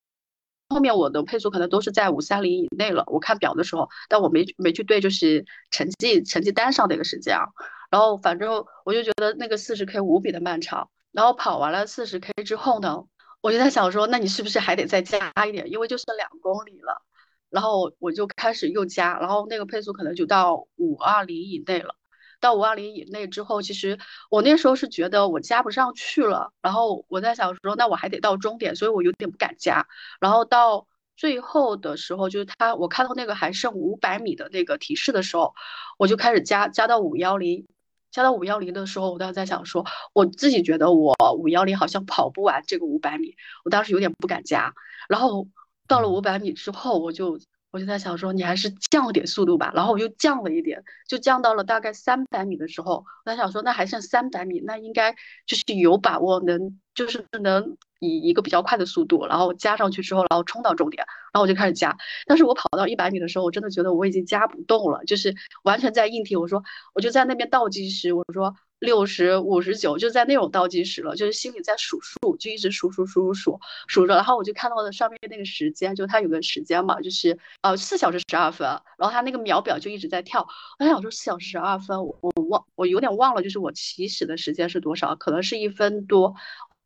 [0.68, 7.46] 后面我的配速可能都是在五三零以内了，我看表的时候，但我没没去对，就是成绩成绩单上的一个时间啊。
[7.90, 10.90] 然后反正我就觉得那个四十 K 无比的漫长。
[11.10, 13.04] 然后跑完了四十 K 之后呢，
[13.40, 15.70] 我就在想说，那你是不是还得再加一点？
[15.70, 17.02] 因为就剩两公里了。
[17.48, 21.94] 然后我就开始又加，然后那个配速可能就到五二零以内了。
[22.40, 23.98] 到五二零以内之后，其实
[24.30, 29.86] 我那时候是觉得我加不上去了，然后我在想说，那我还得到终点，所以我有点不敢加。
[30.20, 30.86] 然后到
[31.16, 35.54] 最后的时候，就是他我看到那个还剩五百米的那个提示的时候，
[35.98, 37.66] 我就开始加，加到五幺零，
[38.10, 43.34] 加到五幺零的时候，我当时在想说，我自己觉得我五幺零好像跑不完这个五百米，
[43.64, 44.74] 我当时有点不敢加。
[45.08, 45.48] 然后
[45.86, 47.40] 到了五百米之后，我就。
[47.70, 49.70] 我就在想说，你还是降点速度吧。
[49.74, 55.14] 然后我又降了一点，就降到了大概三百米的时候，我在想说，那还剩三百米，那应该
[55.46, 61.04] 就是有把握能，就是能以一个比较快的速度，然后加上去之后，然后冲到终点。
[61.32, 61.96] 然后我就开始加，
[62.26, 66.40] 但是我跑到一百米的时候，我真的觉得我已经加不动了，就是完全在硬挺。
[66.40, 66.62] 我说，
[66.94, 68.54] 我就在那边倒计时，我说。
[68.78, 80.46] 六十五十九就在那种倒计时了，就是心里在数数，就一直数数数数数数着，然后我就看到了上面那个时间，就它有个时间嘛，就是呃四小时十二分，然后它那个秒表就一直在跳。
[80.78, 86.34] 我想说四小时十二分，我我忘我有点忘了，就是我起始的时间是多少，可能是一分多。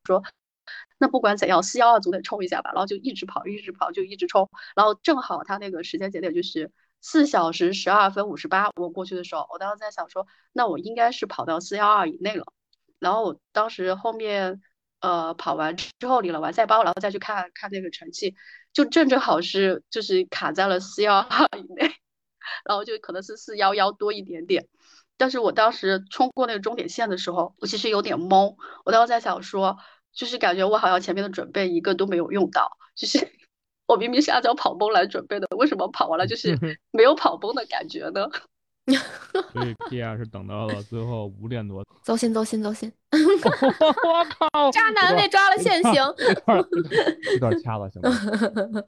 [0.05, 0.23] 说
[0.99, 6.71] 那不管怎样，四幺二总得冲一下吧，然后就一直跑一直跑就一直冲，然后正好它那个时间节点就是。
[7.03, 12.47] 四小时十二分五十八，我过去的时候，我当时在想说，那我应该是跑到四幺二以内了。
[12.99, 14.63] 然后我当时后面，
[15.01, 18.35] 呃，跑完之后领了完赛包，然后再去看看那个成绩，
[18.73, 21.93] 就正正好是就是卡在了四幺二以内，
[22.65, 24.69] 然后就可能是四幺幺多一点点。
[25.17, 29.77] 但是我当时冲过那个终点线的时候，我其实有点懵，我当时在想说。
[30.15, 33.33] 就是感觉我好像前面的准备一个都没有用到，就是
[33.93, 36.59] 我明明是按照跑崩来准备的，为什么跑完了就是
[36.93, 38.27] 没有跑崩的感觉呢？
[39.53, 45.95] 所以 Kia 是等到了最后五点多，糟心糟心糟心，我靠，渣男被抓了现行，
[47.33, 48.11] 有点掐了，行吗？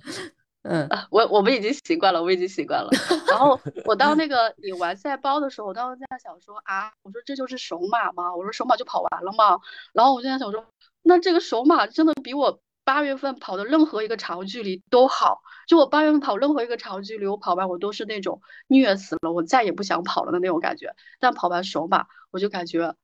[0.67, 2.89] 嗯，我我们已经习惯了，我已经习惯了。
[3.29, 8.35] 然后我到那个你完赛包的时候，我当时在想说啊，我说这就是首马吗？
[8.35, 9.61] 我说首马就跑完了吗？
[9.93, 10.65] 然后我现在想说，
[11.03, 15.41] 那这个首马真的比我八月份跑的任何一个长距离都好。
[15.67, 20.95] 就我八月份跑任何一个长距离，我跑完我都是那种虐死了，我再也不想跑了的那种感觉。
[21.19, 22.95] 但跑完首马，我就感觉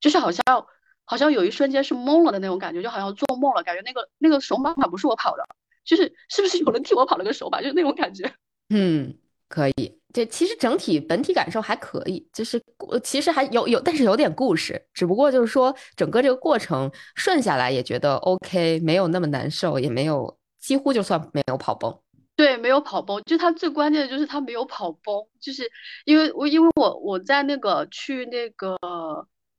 [0.00, 0.42] 就是好像
[1.04, 5.44] 好像有一瞬间是懵了的那种感觉，就好像做梦了，感觉那个那个首马不是我跑的。
[5.84, 8.34] 就是是不是有人替我跑了个首马，就是那种感觉。
[8.74, 9.16] 嗯，
[9.48, 10.00] 可以。
[10.12, 12.62] 这其实整体本体感受还可以，就是
[13.02, 14.80] 其实还有有，但是有点故事。
[14.94, 21.94] 只不过就是说整个这个过程顺下来也觉得 OK，没有那么难受，也没有几乎就算没有跑崩。
[22.34, 23.22] 对，没有跑崩。
[23.26, 25.70] 就他最关键的就是他没有跑崩，就是
[26.06, 28.78] 因为我因为我我在那个去那个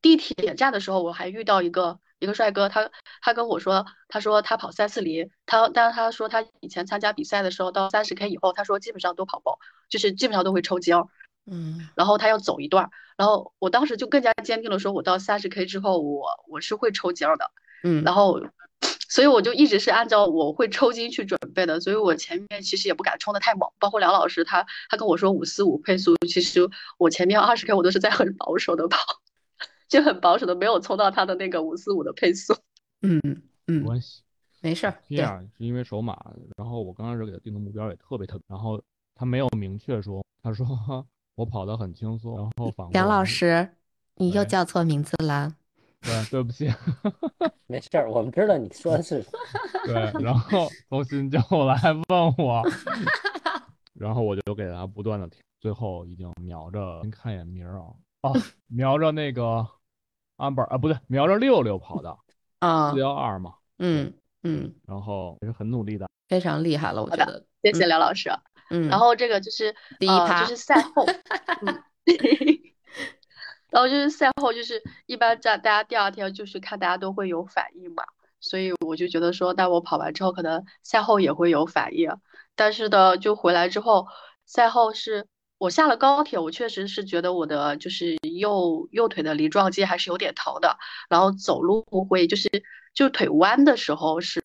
[0.01, 1.99] 地铁站的时候，我还遇到一个。
[2.19, 2.89] 一个帅哥，他
[3.21, 11.07] 他跟我说，他说他跑三四零，他但是他说他以前参加比赛的时候，到三十 K 以后，他说基本上都跑爆，就是基本上都会抽筋儿，
[11.45, 17.51] 嗯，然后他要走一段，然后我当时就更加坚定了，说我到三十 K 之后，我我是会抽筋儿的，
[17.83, 18.41] 嗯，然后
[19.09, 26.67] 所以我就一直是按照我会抽筋去准备的，所以我前面其实也不敢冲的太猛，包括梁老师他他跟我说五四五配速，其实
[26.97, 28.99] 我前面二十 K 我都是在很保守的跑。
[29.87, 32.53] 就很保守的，没有冲到他的那个五四五的配速。
[33.01, 33.21] 嗯
[33.67, 34.23] 嗯，没关系，
[34.61, 34.97] 没事儿。
[35.07, 36.17] 这样是因为首马，
[36.57, 38.81] 然后我刚开始给他定的目标也特别特别，然后
[39.15, 40.65] 他没有明确说，他说
[41.35, 43.69] 我跑得很轻松，然后反梁老师，
[44.15, 45.55] 你又叫错名字了。
[46.01, 46.71] 对，对不起。
[47.67, 49.23] 没事儿，我们知道你说的是。
[49.85, 49.93] 对，
[50.23, 51.75] 然后周鑫就来
[52.09, 52.63] 问我，
[53.93, 58.33] 然后我就给他不断的听，最后已经瞄着，您看一眼名儿啊，哦，
[58.67, 59.67] 瞄着那个。
[60.37, 62.17] 安本啊，不对，瞄着六六跑的
[62.59, 68.29] 啊，四幺二嘛，嗯嗯，然后也是很努力的，非常厉害了，我觉得，谢谢梁老师，
[68.69, 71.05] 嗯，然后这个就是第一趴，就是赛后，
[71.65, 71.83] 嗯，
[73.71, 78.03] 然后就是赛后，就是一般在大家第二天就是看大家都会有反应嘛，
[78.39, 82.11] 所以我就觉得说，那我跑完之后可能赛后也会有反应，
[82.55, 84.07] 但是呢，就回来之后，
[84.45, 85.27] 赛后是。
[85.57, 90.77] 我下了高铁，我确实是觉得我的就是右右腿的梨状肌还是有点疼的，
[91.09, 92.47] 然后走路会就是
[92.93, 94.39] 就腿弯的时候是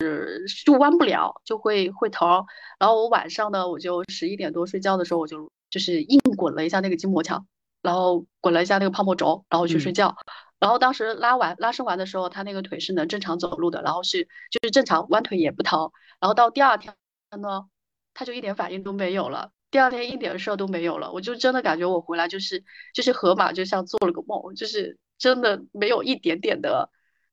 [0.65, 2.45] 就弯不了，就会会疼。
[2.79, 7.47] 然后我晚上呢，我就十一点多睡觉的时候，我就就是硬滚了一下那个筋膜枪，
[7.83, 10.17] 然后滚了一下那个泡沫轴，然后去睡觉。
[10.59, 15.91] 然后当时拉完拉伸完的时候，他那个腿是能正常走路的，然后是就是正常弯腿也不疼。
[16.21, 16.95] 然后到第二天
[17.41, 17.67] 呢，
[18.15, 19.51] 他就一点反应都没有了。
[19.73, 22.63] 第二天一点事儿都没有了，我就真的感觉我回来就是
[22.95, 26.91] 就是河马，就像做了个梦，就是真的没有一点点的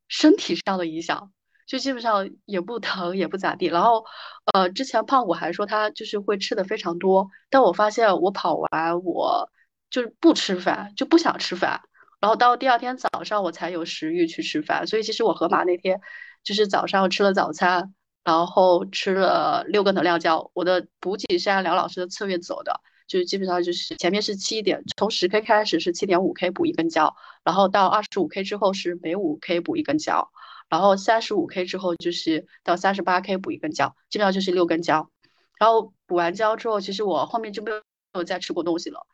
[0.07, 1.33] 身体上的影响，
[1.67, 3.65] 就基本上也不疼也不咋地。
[3.67, 4.05] 然后，
[4.53, 9.51] 呃，之前胖虎还说他就是会吃的非常多，但我发现我跑完我
[9.89, 11.81] 就是不吃饭，就不想吃饭，
[12.21, 14.87] 然后到第二天早上我才有食欲去吃饭。
[14.87, 15.99] 所以其实我河马那天
[16.45, 17.93] 就是早上吃了早餐。
[18.29, 30.29] 然后吃了六个能量胶，我的补给是按梁老师的策略走的，就是基本上就是前面是七点，从十 K 开始是七点五 K 补一根胶，然后到二十五 K 之后是每五 K 补一根胶，
[30.69, 35.09] 然后三十五 K 之后就是到三十八 K 补一根胶，基本上就是六根胶。
[35.57, 37.77] 然后补完胶之后，其实我后面就没有
[38.13, 39.07] 没有再吃过东西了。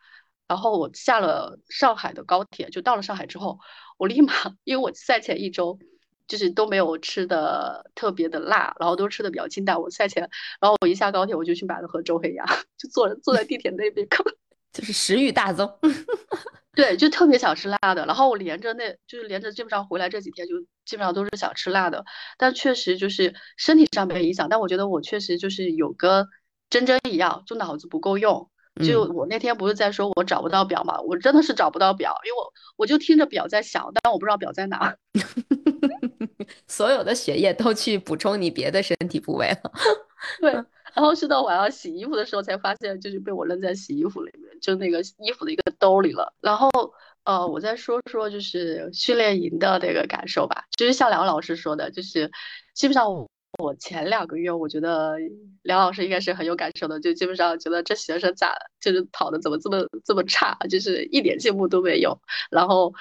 [0.45, 3.59] 然后我下了上海的高铁，就到了上海之后，
[3.97, 4.33] 我立马，
[4.65, 5.79] 因为我赛前一周。
[6.27, 9.79] 就是都没有吃的特别的辣，然后都吃的比较清淡。
[9.79, 10.29] 我赛前，
[10.59, 12.45] 然后我一下高铁我就去买了盒周黑鸭，
[12.77, 14.07] 就坐坐在地铁那边，
[14.73, 15.69] 就是食欲大增。
[16.75, 18.05] 对，就特别想吃辣的。
[18.05, 22.03] 然后我连着那就是连着基本上回来这几天就基本上都是想吃辣的，
[22.37, 24.49] 但确实就是身体上没影响。
[24.49, 26.27] 但我觉得我确实就是有跟
[26.69, 28.49] 真真一样，就脑子不够用。
[28.85, 34.97] 就我那天不是在说我找不到表嘛，我真的是找不到表，因为我我就听着表在响，但我不知道表在哪。
[36.67, 39.71] 所有的血液都去补充你别的身体部位了。
[40.41, 40.51] 对，
[40.93, 46.33] 然后是到晚上洗衣服的时候才发现，就是被我扔在洗衣服里面，就那个衣服的一个兜里了。
[46.41, 46.69] 然后
[47.23, 52.31] 呃，我再说说就是训练营的那个感受吧，就是像梁老师说的，就是
[52.73, 53.27] 基本上我。
[53.57, 55.15] 我前两个月，我觉得
[55.61, 62.19] 梁老师应该是很有感受的，就基本上觉得这学生咋就是跑的怎么这么这么差，就是一点进步都没有。
[62.51, 62.93] 然后，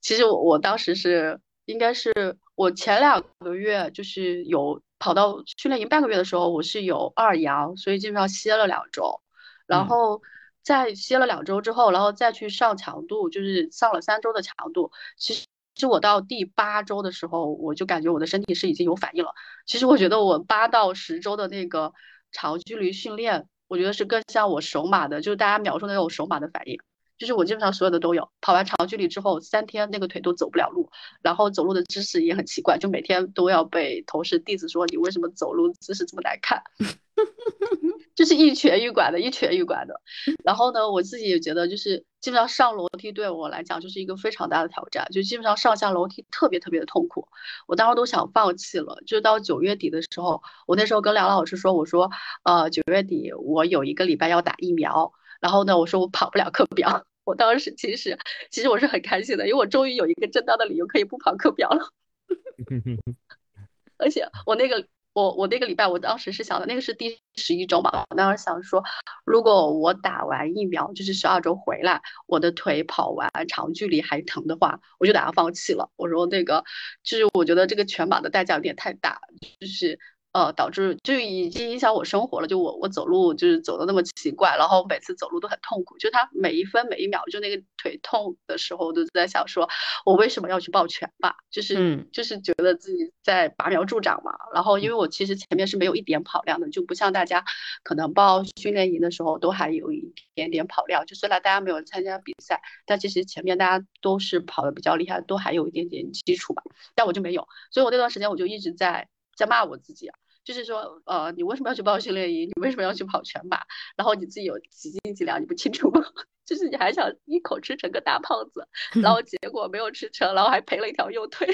[0.00, 1.38] 其实我我当时是
[1.68, 2.10] 应该是
[2.54, 9.20] 我前两个月就是有跑到训练营半个月的时候，我是有二阳，所以基本上歇了两周，
[9.66, 10.22] 然后
[10.62, 14.90] 在歇了两周之后，然后再去上强度，就是上了三周的强度。
[15.18, 19.30] 其实，其实我到第八周的时候，我就感觉我的身体是已经有反应了。
[19.66, 21.92] 其实我觉得我八到十周的那个
[22.32, 26.80] 长距离训练，我觉得是更像我手马的，就是大家描述的那种手马的反应。
[27.18, 30.88] 就是我基本上所有的都有，跑完长距离之后三天那个腿都走不了路，
[31.20, 36.62] 然后走路的姿势也很奇怪，就每天都要被同事弟子说你为什么走路姿势这么难看，
[38.14, 40.00] 就是一瘸一拐的，一瘸一拐的。
[40.44, 47.26] 然后呢，我自己也觉得就是基本上上楼梯对我来讲就是一个非常大的挑战，就基本上上下楼梯特别特别的痛苦，
[47.66, 49.02] 我当时都想放弃了。
[49.06, 52.10] 就到九月底的时候，我那时候跟梁老师说，我说
[52.44, 55.12] 呃九月底我有一个礼拜要打疫苗。
[55.40, 58.18] 然后呢，我说我跑不了课表， 我当时其实
[58.50, 61.88] 其实我是很开心的，因为我终于有一个正当的理由可以不跑课表了。
[63.98, 68.82] 而且我那个我我那个礼拜，我当时是想的，那个是第十一周嘛，我当时想说，
[69.24, 75.90] 如果我打完疫苗，就是十二周回来，我的腿跑完长距离还疼的话，我就打算放弃了。
[75.96, 76.64] 我说那个
[77.02, 79.20] 就是我觉得这个全马的代价有点太大，
[79.60, 79.98] 就是。
[80.32, 82.46] 呃，导致就已经影响我生活了。
[82.46, 85.96] 就我我走路就是走的那么奇怪，然后每次走路都很痛苦。
[85.98, 89.68] 就他每一分每一秒，就那个腿痛的时候，我都在想说，
[90.04, 91.34] 我为什么要去抱拳吧？
[91.50, 94.32] 就是就是觉得自己在拔苗助长嘛。
[94.54, 97.42] 然后因为我其实前面是没有一点跑量的，就不像大家
[97.82, 101.06] 可能报训练营的时候都还有一点点跑量。
[101.06, 106.62] 就虽然大家没有参加比赛，但其实前面大家都是跑的比较厉害，都还有一点点基础吧。
[106.94, 109.08] 但我就没有，所以我那段时间我就一直在。
[109.38, 112.48] 在骂我自己啊，就是说，呃，你为什么要去报训练营？
[112.48, 113.60] 你为什么要去跑全马？
[113.96, 116.02] 然后你自己有几斤几两，你不清楚吗？
[116.44, 118.66] 就是你还想一口吃成个大胖子，
[119.00, 121.46] 然后结果没有吃成，然后还赔了一条右腿，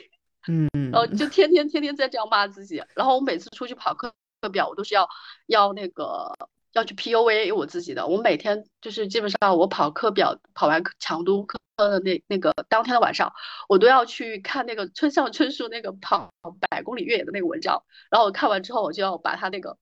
[0.48, 2.82] 嗯， 然后就天天天天在这样骂自己。
[2.94, 5.08] 然后我每次出去跑课课表，我都是要
[5.46, 6.32] 要那个。
[6.74, 13.32] 要去 P U A 我自己的，我每天就是基本上我跑课表跑完强度课的那那个当天的晚上，
[13.68, 16.32] 我都要去看那个村上春树那个跑
[16.70, 19.76] 百公里越野的那个文章，然后我看完之后我就要把他那个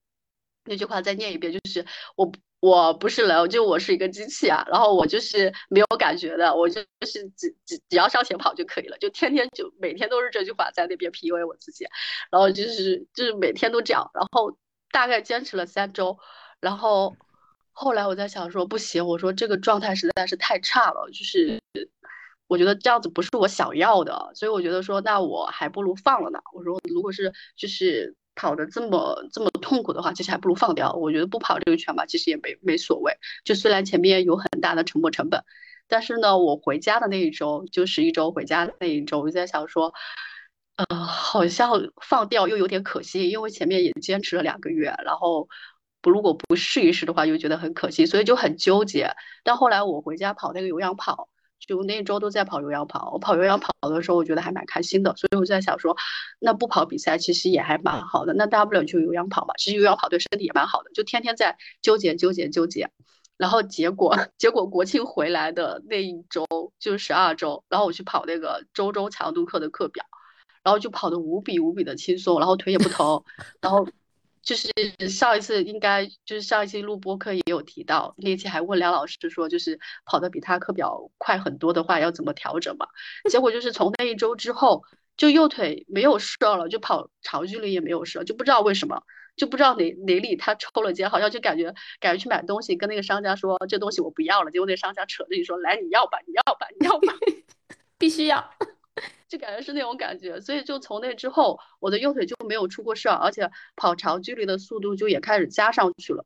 [0.65, 11.85] 那句话再念一遍，就是我我不是人，就我是一个机器啊，然后我就是没有感觉的，我就是只只只要向前跑就可以了，就天天就每天都是这句话在那边 P U A 我自己，
[12.31, 14.57] 然后就是就是每天都这样，然后
[14.91, 16.17] 大概坚持了三周。
[16.61, 17.13] 然后
[17.73, 21.59] 后来我在想说不行，我说这个状态实在是太差了，就是
[22.47, 26.39] 我觉得这样子不是我想要的，所以我觉得说那我还不如放了呢。
[26.53, 30.93] 我说如果是就是跑的这么这么痛苦的话，其实还不如放掉。
[30.93, 33.11] 我觉得不跑这个圈吧，其实也没没所谓。
[33.43, 35.43] 就虽然前面有很大的沉没成本，
[35.87, 39.91] 但是呢，我回家的那一周就十一周回家的那一周，我就在想说，
[40.75, 41.71] 呃，好像
[42.01, 45.49] 放掉又有点可惜，因为前面也坚持了两个月，然后。
[46.03, 49.09] 不，如果不试一试的话，又觉得很可惜，所以就很纠结。
[49.41, 53.11] 但后来我回家跑那个有氧跑，就那一周都在跑有氧跑。
[53.13, 55.95] 我跑有氧跑的时候，我觉得还蛮开心的，所以我就在想说，
[56.39, 58.33] 那不跑比赛其实也还蛮好的。
[58.33, 60.91] 那大不了就有氧跑嘛，其实有氧跑对身体也蛮好的。
[60.93, 62.89] 就天天在纠结纠结纠结，
[63.37, 66.45] 然后结果 结果国庆回来的那一周
[66.79, 70.03] 就十二周，然后我去跑那个周周强度课的课表，
[70.63, 73.23] 然后就跑得无比无比的轻松，然后腿也不疼，
[73.61, 73.87] 然后。
[74.43, 74.69] 就是
[75.07, 82.85] 上一次应该就是上一期录播课也有提到，那期还问梁老师说，就是跑得比他课表快很多的话要怎么调整嘛？
[83.31, 84.83] 结果就是从那一周之后，
[85.15, 89.01] 就右腿没有事了，就跑长距离也没有事，就不知道为什么，
[89.37, 97.13] 就不知道哪哪里他抽了筋，好像就感觉感觉去买东西跟那个商家说这东西我不要了，结果那商家扯着你说来你要吧你要吧你要吧，
[97.97, 98.53] 必须要。
[99.27, 106.23] 就感觉是那种感觉，所以就从那之后，我的右腿就没有出过事儿，而且跑长距离的速度就也开始加上去了。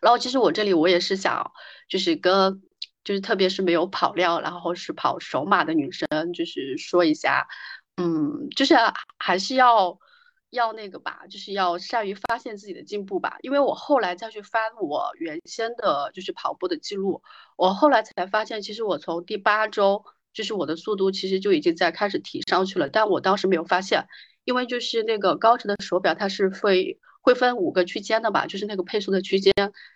[0.00, 1.52] 然后其实我这里我也是想，
[1.88, 2.62] 就是跟
[3.04, 7.46] 就是特别是没有跑量，然后是跑首马的女生，就是说一下，
[7.96, 8.74] 嗯，就是
[9.18, 9.98] 还是要
[10.48, 13.36] 要那个吧，就是要善于发现自己的进步吧。
[13.42, 17.22] 因为我后来再去翻我原先的就是跑步的记录，
[17.56, 20.02] 我后来才发现，其实我从第八周。
[20.36, 24.06] 就是我的速度其实就已经在开始提上去了，但我当时没有发现，
[24.44, 29.54] 因为就是那个高驰的手表它是会会分五个区间的吧，就是那个配速的区间，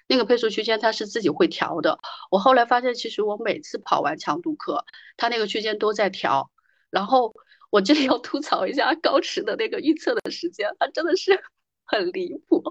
[0.09, 1.99] 那个配速区间它是自己会调的。
[2.31, 4.83] 我后来发现，其实我每次跑完强度课，
[5.19, 6.51] 它那个区间都在调。
[6.89, 7.35] 然后
[7.69, 11.39] 我这里要吐槽一下高驰的那个预测的时间，它真的是
[11.85, 12.65] 很离谱。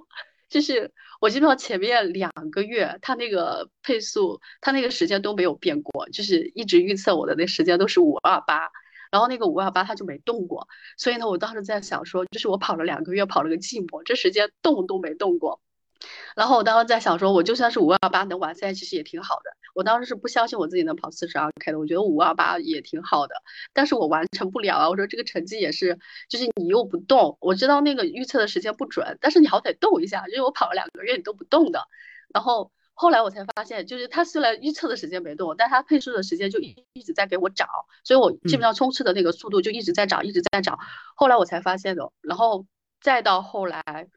[0.50, 8.70] 就是我基本上前面两个月，他那个配速，他那个时间都没有变过，就是一直预测我的那时间都是五二八，
[9.12, 10.68] 然后那个五二八它就没动过，
[10.98, 15.62] 所以呢，我当时在想说，就是我跑了两个月，跑了个寂寞，这时间动都没动过。
[16.36, 19.52] 然后我当时在想说，我就算是五二八能完赛，其实也挺好的。
[19.80, 23.36] 我当时是不相信我自己能跑四十二 K 的，我觉得五二八也挺好的，
[23.72, 24.90] 但是我完成不了啊。
[24.90, 25.98] 我说这个成绩也是，
[26.28, 31.88] 就是你又不动，我知道那个预测的时间不准，但是你好歹动一下，因为我跑了两个月你都不动的。
[32.34, 37.70] 然后后来我才发现，就是他虽然预测的时间没动，但他配速的时间就一一直在给我涨，
[38.04, 40.78] 所以我基本上冲刺的那个速度就一直在涨，一直在涨。
[41.16, 42.66] 后来我才发现的，然后
[43.00, 44.10] 再到后来。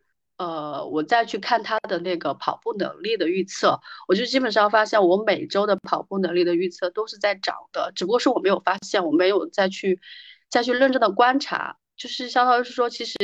[0.42, 3.78] 呃，我再去看他的那个跑步能力的预测，
[4.08, 10.00] 我就基本上发现我每周的跑步能力的预测都是在涨的，只不过是我没有发现，我没有再去
[10.50, 13.14] 再去认真的观察，就是相当于是说，其实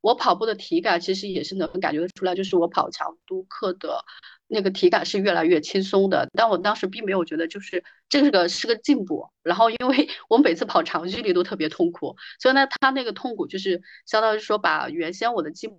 [0.00, 4.04] 我跑步的体感其实也是能感觉得出来，就是我跑强度课的
[4.48, 15.70] 那个体感是越来越轻松的，但我当时并没有觉得就是这个是个进步，然后因为 我每次跑长距离都特别痛苦，所以呢，他那个痛苦就是相当于说把原先我的进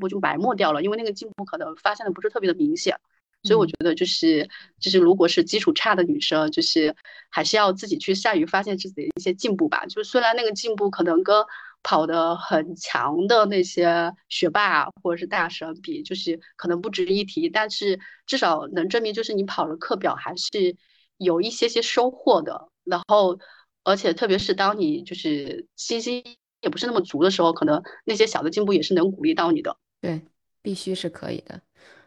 [0.00, 0.08] 步。
[0.08, 2.98] 就埋没掉了，因为那个进步可能发现的不是特别的明显，
[3.44, 4.48] 所以我觉得就是
[4.80, 6.96] 就是如果是基础差的女生，就是
[7.28, 9.86] 还是要自己去善于发现自己的一些进步吧。
[9.86, 11.44] 就虽然那个进步可能跟
[11.84, 20.76] 跑得很强的那些学霸或者是大神比，就是可能不值一提，但是至少能证明就是你跑了课表还是
[21.18, 22.68] 有一些些收获的。
[22.84, 23.38] 然后
[23.84, 26.24] 而且特别是当你就是信心
[26.60, 29.78] 也不是那么足的时候，可能那些小的进步也是能鼓励到你的。
[30.00, 30.22] 对，
[30.62, 31.60] 必须是可以的。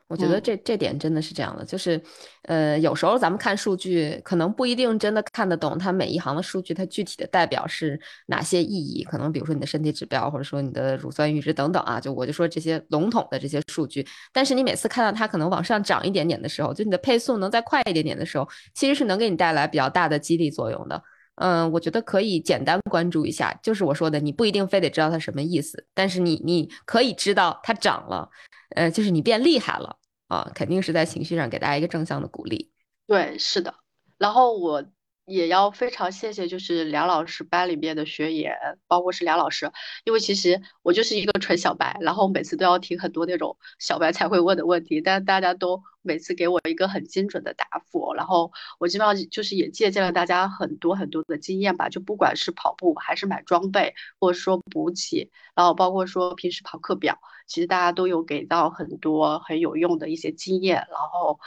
[0.07, 1.99] 我觉得这这点真的是这样的，就是，
[2.43, 9.03] 呃，有时候咱们看数据，可能不一定真的看得懂它每一行的数据，它具体的代表是哪些意义。
[9.03, 14.05] 可能比如说你的身体指标，或者说你的乳酸阈值等等啊，就我就说这些笼统的这些数据。
[14.31, 21.01] 但是你每次看到它可能往上涨一点点的时候，就你的配速能再快一点点的时候，其实是能给你带来比较大的激励作用的。
[21.35, 28.29] 嗯，我觉得可以简单关注一下，就是我说的，你不一定非得知道它什么意思，但是你你可以知道它涨了，
[28.75, 29.97] 呃，就是你变厉害了
[30.27, 32.71] 啊，肯定是在情绪上给大家一个正向的鼓励。
[33.07, 33.73] 对，是的。
[34.17, 34.83] 然后我。
[35.25, 38.53] 也要非常谢谢，就是梁老师班里面的学员，
[38.87, 39.71] 包括是梁老师，
[40.03, 57.17] 因为其实我就是一个纯小白，然后每次都要听很多那种小白才会问的问题，但大家都每次给我一个很精准的答复，然后我基本上就是也借鉴了大家很多很多的经验吧，就不管是跑步还是买装备，或者说补给，然后包括说平时跑课表，
[57.47, 61.39] 其实大家都有给到很多很有用的一些经验，然后。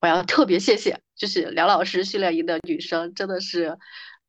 [0.00, 3.76] 我要特别谢谢，就是梁老师训练营的女生，真的是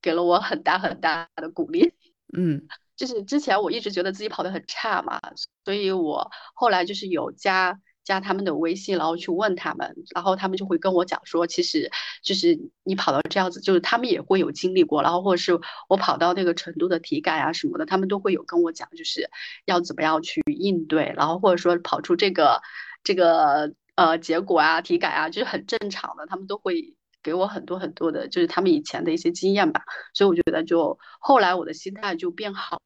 [0.01, 1.93] 给了我很大很大的鼓励。
[2.37, 2.67] 嗯，
[2.97, 5.19] 就是之前我一直觉得自己跑得很差嘛，
[5.63, 11.89] 所以我后来就是有加加他们的微信，然后去问他们，然后他们就会跟我讲说，其实
[12.21, 15.57] 就是你跑到这样子，就是他们也会有经历过，然后或者是
[15.87, 19.29] 我跑到那个程度的体感啊什么的，他们都会有跟我讲，就是
[19.65, 22.61] 要怎么样去应对，然后或者说跑出这个
[23.05, 23.73] 这个。
[24.01, 29.83] 呃，结果啊，体感啊，就是很正常的，他们都会给我很多很多的，就是他们以前的一些经验吧。
[30.15, 32.79] 所以我觉得，就后来我的心态就变好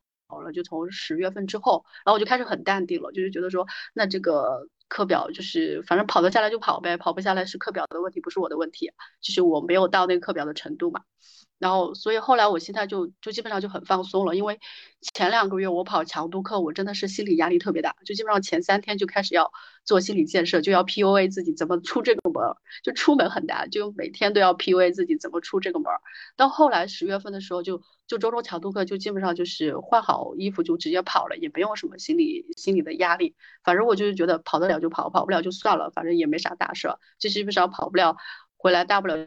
[0.44, 11.00] 了，就从十月份之后，然后我就开始很淡定了，就是觉得说，那这个课表就是反正跑得下来就跑呗，跑不下来是课表的问题，不是我的问题，就是我没有到那个课表的程度嘛。
[11.58, 14.60] 然后，所以后来我心态就就基本上就很放松了，因为
[15.14, 19.52] 前两个月我跑强度课，我真的是心理压力特别大，就基本上前三天就开始要
[19.86, 22.44] 做心理建设，就要 PUA 自己怎么出这个门，
[22.84, 25.88] 就出门很难，就每天都要 PUA 自己怎么出这个门。
[26.36, 33.34] 到后来十月份的时候，就就周周强度课就基本上就是换好衣服就直接跑了，也没有什么心理心理的压力，
[33.64, 38.18] 反正我就是觉得跑得了就跑，跑不了就算了，反正也没啥大事，就基本上跑不了
[38.58, 39.26] 回来大不了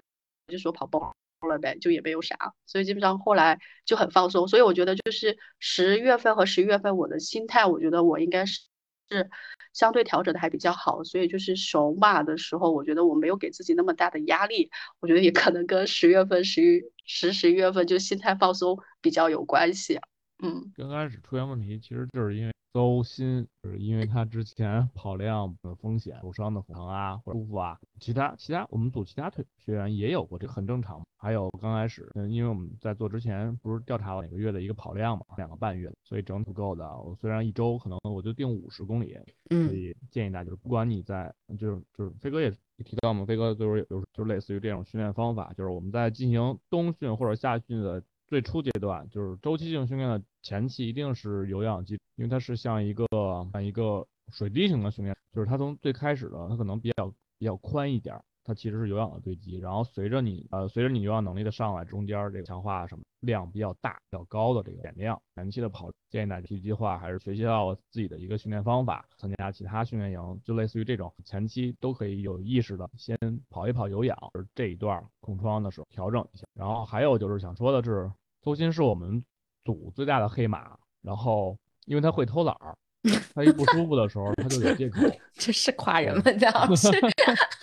[0.48, 1.00] 就说跑崩。
[1.46, 2.36] 了呗，就也没有啥，
[2.66, 4.48] 所以基本上后来就很放松。
[4.48, 8.60] 所以我觉得就是十月份和十一月份，我的心态，我觉得我应该是
[9.08, 9.30] 是
[9.72, 11.04] 相对调整的还比较好。
[11.04, 14.70] 所以就是首马的时候，我觉得我没有给自己那么大的压力。
[14.98, 20.00] 我觉得也可能跟十月份、十一、十十一月份就心态放松比较有关系。
[20.42, 22.57] 嗯，刚开始出现问题，其实就是因为。
[22.72, 31.02] 邹鑫是因为他之前跑量的风险受伤的疼啊，或者舒服啊，其他其他我们组其他腿学员也有过，这很正常。
[31.20, 36.86] 还有刚开始，嗯，因为我们在做之前不是调查了每个月的一个跑量嘛，两个半月，所以整体不够的。
[37.00, 39.16] 我虽然一周可能我就定五十公里，
[39.48, 42.50] 所以建议大家就是不管你在就是就是飞哥也
[42.84, 48.02] 提到嘛，飞哥就是有就类似于这种训练方法，就是我们在进行冬训或者夏训的。
[48.28, 53.06] 最初阶段就是周期性训练的前期，一定是有氧基，因为它是像一个
[53.52, 73.18] 像一个水滴型的训练，就是它从最开始的它可能比较比较宽一点，它其实是有氧的堆积，然后随着你呃随着你有氧能力的上来，中间这个强化什么量比较大、比较高的这个减量，前期的跑建议大家去计划，还是学习到自己的一个训练方法，参加其他训练营，就类似于这种前期都可以有意识的先
[73.50, 76.46] 跑一跑有氧，就是这一段空窗的时候调整一下。
[76.54, 78.10] 然后还有就是想说的是，
[78.40, 79.22] 邹鑫是我们
[79.68, 81.54] 组最大的黑马，然后
[81.84, 82.74] 因为他会偷懒儿。
[83.34, 85.00] 他一不舒服的时候，他就有借口。
[85.34, 86.22] 这是夸人吗？
[86.24, 86.88] 这样是。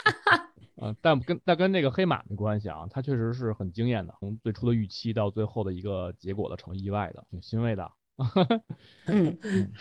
[0.81, 7.91] 嗯，但跟但跟那个黑马没关系啊，他确实是很惊艳的，从最初的预期到最后的一个结果的成意外的，挺欣慰的。
[9.07, 9.73] 嗯嗯。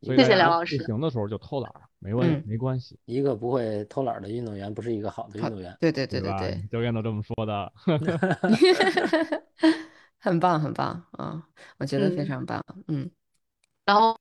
[0.00, 0.78] 谢谢梁老师。
[0.78, 2.98] 不行的时候就偷懒，没问没关系。
[3.04, 5.76] 一个不会偷懒的运动员，不是一个好的运动员。
[5.80, 7.72] 对对对对对，教练都这么说的。
[10.18, 11.46] 很棒很棒啊，
[11.78, 12.64] 我觉得非常棒。
[12.86, 13.10] 嗯。
[13.84, 14.18] 然后。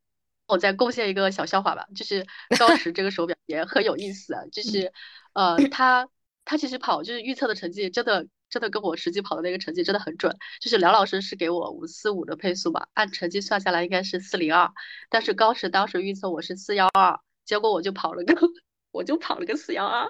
[0.49, 2.25] 我再贡献一个小笑话吧，就是
[2.57, 4.93] 高驰这个手表也很有意思啊，就是，
[5.33, 6.07] 呃，他
[6.45, 14.71] 他其实跑就是预测的成绩真的真的跟我实际跑的那个成绩真的很准，就是梁老师是给我五四五的配速吧，按成绩算下来应该是四零二，
[15.09, 18.33] 但是高驰当时预测我是四幺二，结果我就跑了个
[18.91, 20.09] 我就跑了个四幺二，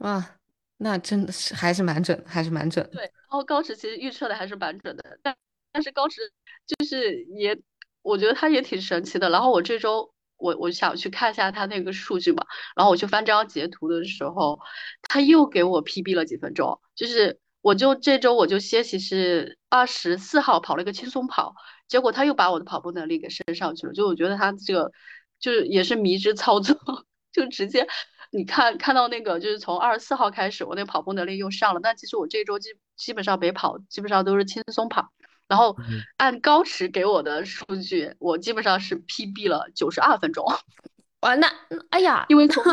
[0.00, 0.36] 哇，
[0.82, 2.86] 那真的是还是蛮准，还是蛮准。
[2.92, 5.36] 对，然后高驰其实预测的还是蛮准的，但
[5.72, 6.20] 但是高驰
[6.66, 7.58] 就是也。
[8.04, 9.30] 我觉得他也挺神奇的。
[9.30, 12.44] 然后我这周我我想去看一下他那个数据嘛，
[12.74, 14.58] 然后我去翻这张截图的时候，
[15.02, 16.80] 他又给我 PB 了几分钟。
[16.96, 21.54] 就是我就这周我就歇息是二十四号跑了一个轻松跑，
[21.86, 23.92] 结果他又把我的跑步能力给升上去了。
[23.92, 24.90] 就我觉得他这个
[25.38, 26.76] 就是也是迷之操作，
[27.30, 27.86] 就直接
[28.34, 35.10] 你看看到那个就是从二十四号开始我那跑步能力又上了，但其实我这周基基本上没跑，基本上都是轻松跑。
[35.48, 35.76] 然后
[36.16, 40.46] 按高驰给我的数据，我基本上是 PB 了九十二分钟。
[41.20, 41.46] 哇，那
[41.90, 42.64] 哎呀，因为从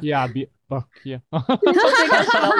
[0.00, 1.40] P R B 不是 P， 从
[1.74, 2.56] 最开始的我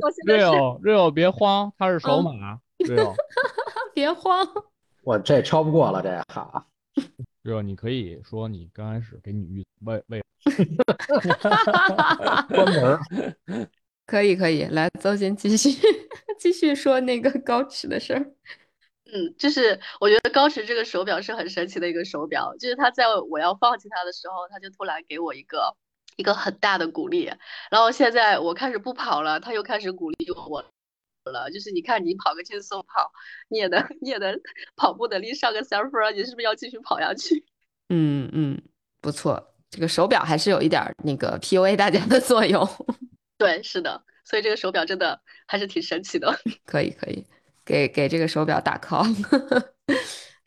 [0.00, 2.32] 到现在是 Real，Real 别慌，他是首马
[2.78, 3.14] ，Real
[3.94, 4.46] 别慌，
[5.04, 6.66] 我这超不过了，这哈
[7.48, 10.22] ，Real 你可以说你刚开始给你预为为
[12.48, 12.98] 关门。
[14.04, 15.70] 可以可以，来邹鑫继续
[16.38, 18.20] 继续说那个高驰的事儿。
[19.10, 25.74] 嗯，就是我觉得高驰这个手表是很神奇的一个手表，就是他在我要放弃它的时候，他就突然给我一个
[26.16, 27.30] 一个很大的鼓励，
[27.70, 30.62] 然后现在我开始不跑了，他又开始鼓励我
[31.30, 31.50] 了。
[31.50, 33.10] 就是你看你跑个轻松跑，
[33.48, 34.38] 你也能你也能
[34.76, 37.44] 跑步能力上个三分，你是不是要继续跑下去？
[37.90, 38.60] 嗯嗯，
[39.00, 42.68] 不错，这个手表还是有一点那个 PUA 大家的作用。
[43.38, 46.38] 对，是的，所以这个手表真的还是挺神奇的。
[46.66, 47.24] 可以，可以
[47.64, 49.06] 给给这个手表打 call，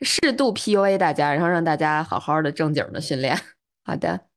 [0.02, 3.40] 适度 PUA 大家，然后让大家好好的正经的训练。
[3.84, 4.28] 好的，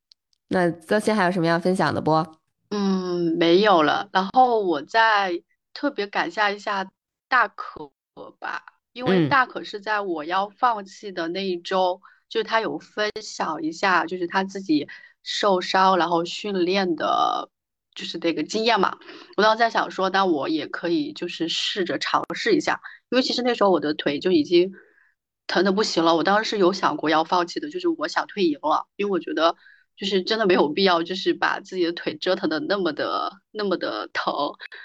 [0.48, 2.24] 那邹鑫还有什么要分享的不？
[2.70, 4.08] 嗯，没有了。
[4.12, 5.32] 然后我再
[5.74, 6.90] 特别感谢一下
[7.28, 7.92] 大可
[8.38, 8.64] 吧，
[8.94, 14.88] 因为大可是在我要放弃的那一周，就是他有分享一下，就是他自己
[15.22, 17.50] 受伤然后训练的。
[17.96, 18.98] 就是那个经验嘛，
[19.36, 24.72] 我当时在想说，那我也可以就是试着尝试一下，因为其实那时候我的腿就已经
[25.46, 26.16] 疼的不行了。
[26.16, 29.54] 我当时是有想过要放弃的，就是我想退营了，因为我觉得
[29.96, 34.32] 就是真的没有必要，就是把自己的腿折腾的那么的那么的疼。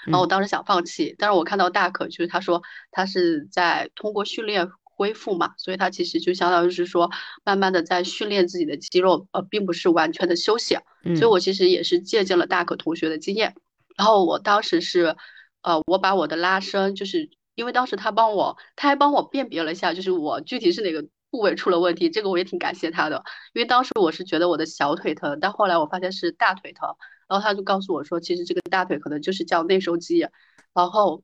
[0.06, 4.70] 然后我当时想放弃，但是我看到大可就是他说他是在通过训练。
[5.00, 7.10] 恢复嘛，所以他其实就相当于是说，
[7.42, 10.76] 慢慢的在训练自己的肌肉，呃，并不是完全的休息。
[11.16, 13.54] 所以我其实也是借鉴了大可同学的经验。
[13.96, 15.16] 然后我当时是，
[15.62, 23.22] 呃，我把我的拉伸，就是因为当时他帮我，他还帮我辨别了一下，就是我具体是哪个部位出了问题，这个我也挺感谢他的。
[23.54, 26.88] 因为当时我是觉得我的小腿疼，但后来我发现是大腿疼，
[27.28, 30.26] 然后他就告诉我说，其实这个大腿可能就是叫内收肌。
[30.72, 31.22] 然后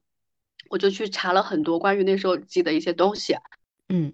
[0.71, 3.35] 我就去查了很多关于内收肌的一些东西。
[3.89, 4.13] 嗯，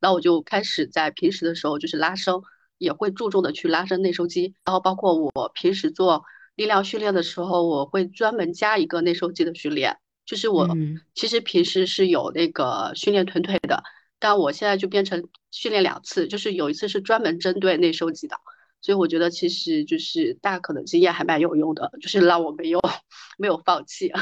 [0.00, 2.34] 然后我就开始在平时的时候，就是拉伸，
[2.78, 4.54] 也会注重的去拉伸内收肌。
[4.64, 9.98] 然后包括我平时做力量训练的时候，我会专门加一个内收肌的训练。
[10.24, 10.68] 就是我
[11.14, 13.82] 其实平时是有那个训练臀腿的，
[14.20, 18.36] 但我现在就变成训练两次，就是有一次是专门针对内收肌的。
[18.80, 22.80] 所以我觉得其实就是大可能经验还蛮有用的，就是让我没有
[23.36, 24.12] 没有放弃。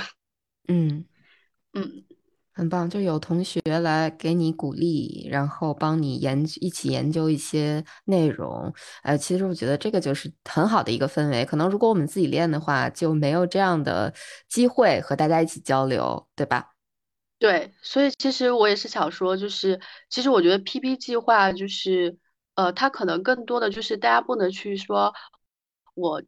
[0.69, 1.05] 嗯
[1.75, 2.05] 嗯。
[2.51, 8.75] 很棒，就有同学来给你鼓励，然后帮你研一起研究一些内容。
[9.05, 11.45] 呃，其实我觉得这个就是很好的一个氛围。
[11.45, 14.13] 可能如果我们自己练的话，就没有这样的
[14.49, 16.73] 机会和大家一起交流，对吧？
[17.39, 22.17] 对，所以其实我也是想说，就是其实我觉得 PP 计划就是，
[22.55, 25.13] 呃，它可能更多的就是大家不能去说，
[25.95, 26.23] 我。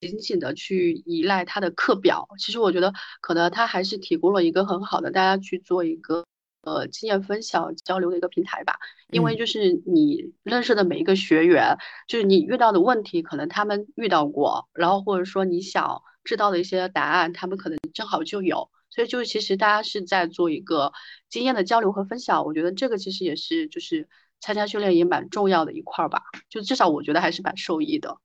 [0.00, 2.28] 仅仅的去依赖它的课表。
[2.38, 2.92] 其实我觉得，
[3.22, 6.26] 可能它还是提供了一个很好的大家去做一个
[6.60, 8.74] 呃经验分享交流的一个平台吧。
[9.08, 18.68] 因为就是你认识的每一个学员，就是你遇到的问题，可能他们遇到过，然后或者说你想知道的一些答案，他们可能正好就有。
[18.94, 20.92] 所以就是其实大家是在做一个
[21.28, 24.08] 经验的交流和分享，我觉得这个其实也是就是
[24.40, 28.16] 参加训练也蛮重要的一块儿吧，就至少我觉得还是蛮受益的。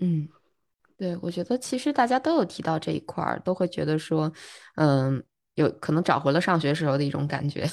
[0.00, 0.26] 嗯，
[0.96, 4.32] 对，我觉得其实大家都有提到这一块儿，都会觉得说，
[4.76, 5.22] 嗯，
[5.56, 7.68] 有可能找回了上学时候的一种感觉，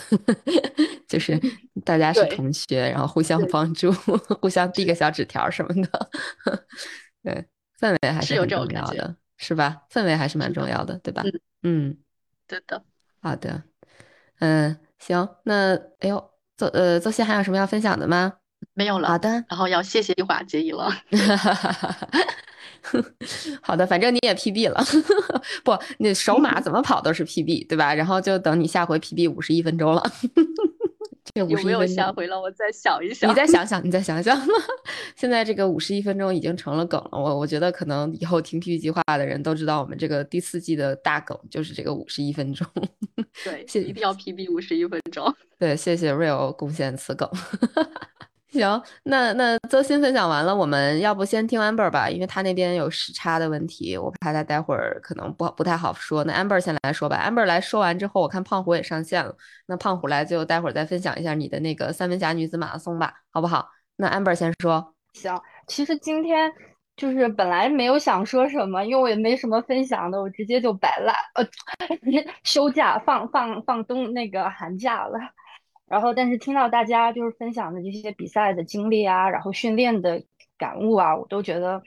[1.08, 1.40] 就是
[1.86, 3.92] 大家是同学，然后互相帮助，
[4.42, 6.10] 互相递个小纸条什么的，
[7.24, 7.46] 对，
[7.80, 9.84] 氛围还是很重要的，是吧？
[9.90, 11.24] 氛围还是蛮重要的，对吧？
[11.64, 11.98] 嗯。
[12.52, 12.84] 对的，
[13.22, 13.64] 好的，
[14.40, 18.34] 嗯，行，那哎呦，邹呃邹鑫还有什么要分享的吗？
[18.74, 19.08] 没有了。
[19.08, 20.92] 好的，然后要谢谢一华结义了。
[23.62, 24.84] 好的，反正你也 PB 了，
[25.64, 27.94] 不，你首马 怎么跑都是 PB，对吧？
[27.96, 30.04] 然后就等你下回 PB 五十一分钟了。
[31.34, 32.40] 这有没有下回了？
[32.40, 33.30] 我再想一 想。
[33.30, 34.40] 你再想想，你再想想。
[35.16, 37.20] 现在这个五十一分钟已经成了梗了。
[37.20, 42.68] 我我觉得可能以后听 PP 计划的人都知道，我们这个第四季的大梗就是这个五十一分钟。
[43.44, 45.34] 对， 谢一定要 PB 五十一分钟。
[45.58, 47.30] 对，谢谢 Real 贡献此梗。
[48.52, 56.24] 行，那那邹鑫分享完了，我们要不先听 Amber 吧，因为他那边有时差的问题，我怕他待会儿可能不不太好说。
[56.26, 59.34] 那 Amber 先来说吧，Amber 来说完之后，我看胖虎也上线了，
[59.68, 63.70] 那胖虎来就待会儿再分享一下你的那个三文峡女子马拉松吧，好不好？
[63.96, 64.94] 那 Amber 先说。
[65.14, 66.52] 行，其实今天
[66.98, 71.48] 就是本来没有想说什么，因为我也没什么分享的，我直接就摆烂，呃，
[72.44, 75.18] 休假放放放冬那个寒假了。
[75.92, 80.24] 然后，但是听到大家就是分享的这些比赛的经历啊，然后训练的
[80.58, 81.82] 感悟啊，我都觉得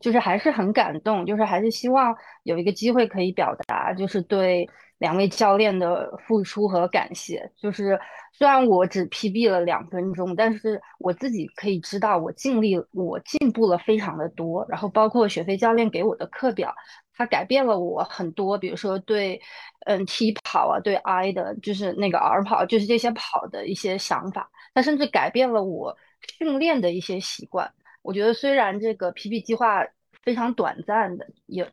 [0.00, 4.66] 就是还是很感动，就是还是希望有一个机会可以表达，就是对
[4.96, 7.52] 两位教练的付出和感谢。
[7.60, 8.00] 就是
[8.32, 14.64] 虽然我只 PB 了两分钟，但是我自己可以知道我尽力，我进步了非常的多。
[14.66, 16.74] 然后包括雪飞教练给我的课表。
[17.14, 19.40] 它改变了我很多，比如说对，
[19.86, 24.50] 嗯，T 跑啊，对 I 的，就是那个 R 跑，就是这些跑的一些想法。
[24.74, 25.96] 它甚至改变了我
[26.38, 27.70] 训练的一些习惯。
[28.00, 29.86] 我觉得虽然这个 PB 计划
[30.22, 31.70] 非常短暂的，也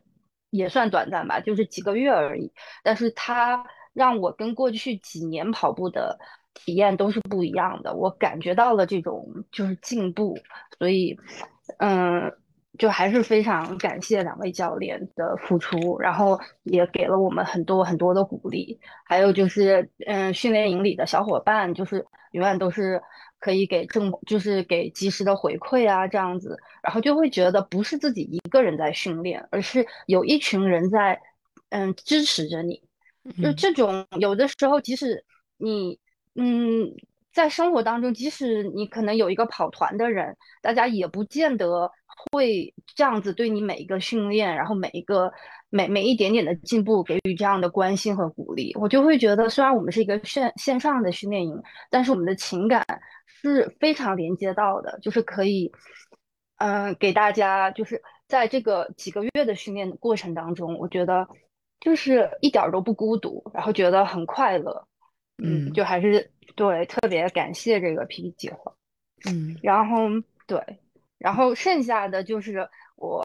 [0.50, 2.52] 也算短暂吧，就是几个月而已，
[2.82, 3.64] 但是它
[3.94, 6.18] 让我跟过去几年跑步的
[6.52, 7.94] 体验都是不一样的。
[7.94, 10.38] 我感觉到了这种就是进步，
[10.78, 11.18] 所以，
[11.78, 12.30] 嗯。
[12.80, 18.80] 就还是非常感谢两位教练的付出，然后也给了我们很多很多的鼓励。
[19.04, 22.98] 还有就是，嗯，训练营里的小伙伴，就是永远都是
[23.38, 31.20] 可以给正，就是给及时的回馈啊，这样子，然后就会觉得不是自己一个人在训练，而是有一群人在，
[31.68, 32.82] 嗯，支持着你。
[33.42, 35.22] 就这种有的时候，即使
[35.58, 36.00] 你，
[36.34, 36.90] 嗯，
[37.34, 41.92] 在生活当中，即使你可能有一个跑团的人，大家也不见得。
[42.32, 45.32] 会这样子对你每一个训练，然后每一个
[45.70, 52.84] 每每一点点的进步给予这样的关心和鼓励，我就会觉得，虽然我们是一个线线上的训练营，但是我们的情感
[53.26, 55.70] 是非常连接到的，就是可以，
[56.58, 61.26] 嗯，给大家就是在这个几个月的训练过程当中，我觉得
[61.80, 64.86] 就是一点都不孤独，然后觉得很快乐，
[65.42, 68.72] 嗯，就还是对特别感谢这个 PP 计划，
[69.30, 69.96] 嗯，然后
[70.46, 70.60] 对。
[71.20, 73.22] 然后剩下的就是我，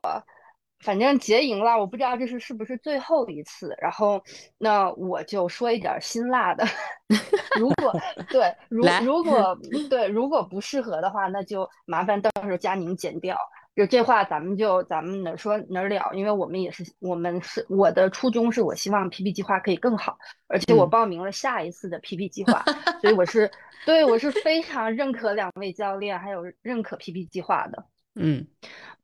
[0.79, 3.75] 反正结营了，我不知道这是是不是最后一次。
[3.81, 4.21] 然后
[4.59, 6.63] 那我就说一点辛辣的，
[7.57, 7.91] 如果
[8.29, 9.57] 对，如如果
[9.89, 13.35] 对，如果不适合的话，那就麻烦到时候佳宁剪掉。
[13.75, 20.17] 就这话，咱们就咱们哪说哪了，因为我们也是，我们是我的初衷是我希望 PP 计划可以更好，
[20.47, 22.63] 而且我报名了下一次的 PP 计划，
[23.01, 23.51] 所以我是
[23.85, 27.85] 对我是非常认可两位教练，还有认可 PP 计划的。
[28.15, 28.45] 嗯，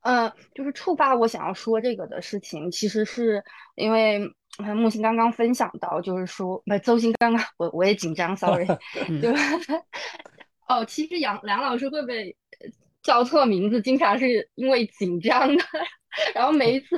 [0.00, 3.42] 呃，就是触发我想要说这个的事情，其实是
[3.76, 4.20] 因为
[4.76, 8.66] 木星刚刚分享到，就是说，不，邹鑫刚刚我我也紧张，sorry，
[9.22, 9.30] 就
[10.68, 12.36] 哦，其实杨梁老师会不会？
[13.02, 15.64] 叫错名字，经常是因为紧张的，
[16.34, 16.96] 然后每一次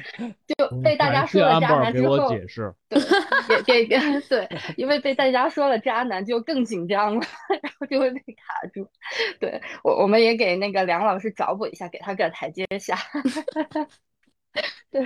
[0.56, 7.26] 就被大家说了渣男之后，对，给给对，因为被大家说了渣男就更紧张了，
[7.62, 8.88] 然后就会被卡住。
[9.38, 12.96] 对我，我们也给那个梁老师找补一下，给他个台阶下。
[14.90, 15.04] 对，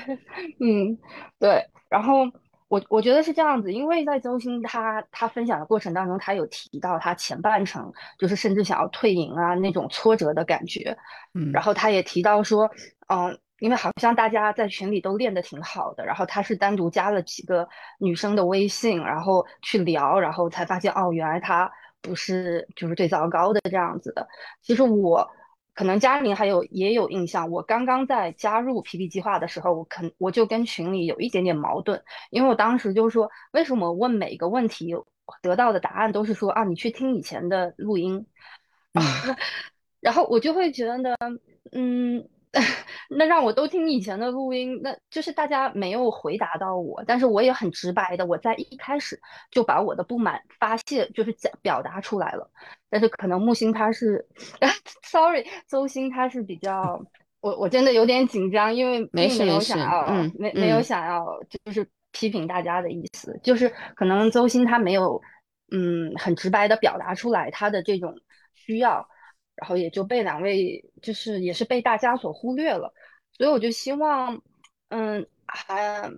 [0.61, 0.99] 嗯，
[1.39, 2.27] 对，然后。
[2.71, 10.95] 我我觉得是这样子，因为在周星他他分享的过程当中，他有提到他前半程就是甚至想要退营啊那种挫折的感觉，
[11.33, 12.71] 嗯，然后他也提到说，
[13.09, 17.69] 嗯，因为好像大家在群里都练得挺好的，然后他是单独加了几个
[17.99, 21.71] 女生的微信，然后去聊，然后才发现哦，原来他
[22.01, 24.29] 不是就是最糟糕的这样子的。
[24.63, 25.29] 其实我
[25.75, 34.95] 可能嘉玲还有也有印象，我刚刚在加入 PP 计划的时候，我肯我就跟群里有一点点矛盾，因为我当时就说，为什么问每个问题
[35.43, 38.25] 得到的答案都是说啊，你去听以前的录音，
[40.01, 41.17] 然后我就会觉得，
[41.73, 42.29] 嗯。
[43.11, 49.21] 那让我都听以前的录音，那就是大家没有回答到我，但是我也很直白的，我在一开始
[49.51, 52.51] 就把我的不满发泄，就是讲表达出来了。
[52.89, 54.27] 但是可能木星他是，
[55.05, 57.01] sorry，周星他是比较，
[57.41, 60.07] 我我真的有点紧张，因为并没有想要，
[60.39, 61.25] 没没有想要
[61.65, 65.21] 就是批评大家的意思，就是可能周星他没有，
[65.71, 68.15] 嗯，很直白的表达出来他的这种
[68.55, 69.07] 需要。
[69.61, 72.93] 然后也就被两位，就是也是被大家所忽略了，
[73.33, 74.41] 所以我就希望，
[74.91, 76.09] 嗯，还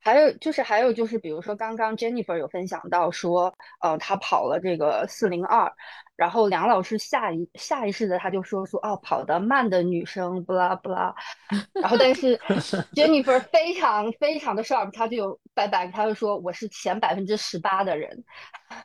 [0.00, 5.72] 还有就是还有就是，比如说刚刚 Jennifer 有分享到说，呃，他跑了这个四零二，
[6.16, 11.14] 然后梁老师下一下意识的他就说说，哦，跑得慢的女生，不啦不啦，
[11.74, 12.36] 然后但是
[12.94, 18.24] Jennifer 非常非常的 sharp，他就拜拜，他就说我是前百分之十八的人，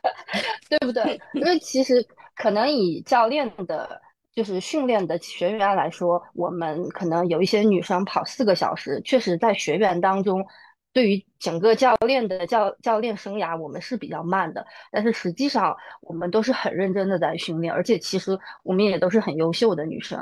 [0.70, 1.20] 对不对？
[1.32, 2.06] 因为其实。
[2.42, 4.02] 可能以教练的，
[4.34, 10.44] 就是训练的学员来说，我们可能有一些女生跑四个小时，确实在学员当中，
[10.92, 14.66] 对于整个教练的教教练生涯，我们是比较慢的。
[14.90, 20.18] 但是实际上，我们都是很认真的在训练，而且其实我们也都是很优秀的女生。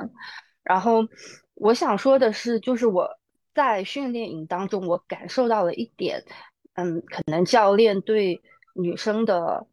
[0.63, 1.03] 然后
[1.55, 3.09] 我想说的是，就是我
[3.55, 6.23] 在训练营当中，我感受到了一点，
[6.75, 8.39] 嗯，可能教练对
[8.75, 9.67] 女生的。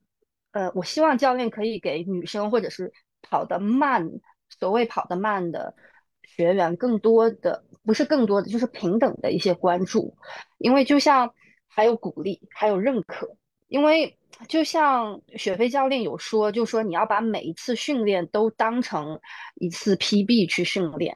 [0.57, 4.09] 呃，我希望教练可以给女生或者是跑得慢，
[4.49, 5.75] 所谓跑得慢的
[6.23, 10.17] 学员更多的，不是更多的，就是平等的一些关注，
[10.57, 11.31] 因为就像
[11.67, 13.29] 还有鼓励，还有认可，
[13.67, 14.17] 因为
[14.47, 19.19] 就像雪飞教练有说，就说你要把每一次训练都当成
[19.55, 21.15] 一次 PB 去训练，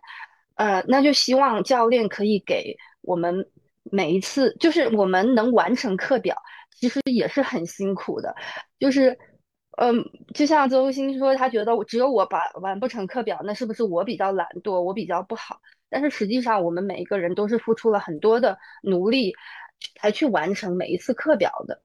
[0.54, 3.50] 呃，那就希望教练可以给我们
[3.86, 6.36] 每一次，就是我们能完成课表，
[6.78, 8.36] 其实也是很辛苦的，
[8.78, 9.18] 就是。
[9.82, 10.06] 嗯，
[10.36, 15.60] 就像周星说，他觉得我只有我把完不成课表，那是不是我比较懒惰，我比较不好？
[15.90, 19.34] 但是实际上，我们每一个人都是付出了很多的努力，
[19.96, 21.82] 才去完成每一次课表的。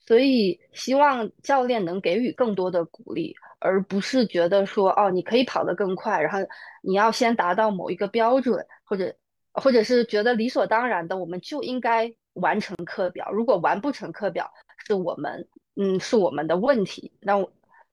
[0.00, 6.40] 所以，希望教练能给予更多的鼓励，而不是觉得说，哦，你可以跑得更快，然后
[6.82, 9.14] 你要先达到某一个标准，或者，
[9.52, 13.30] 或者是觉得理所当然的，我们就应该完成课表。
[13.30, 14.50] 如果完不成课表，
[14.88, 15.46] 是我们。
[15.80, 17.34] 嗯，是我们的问题，那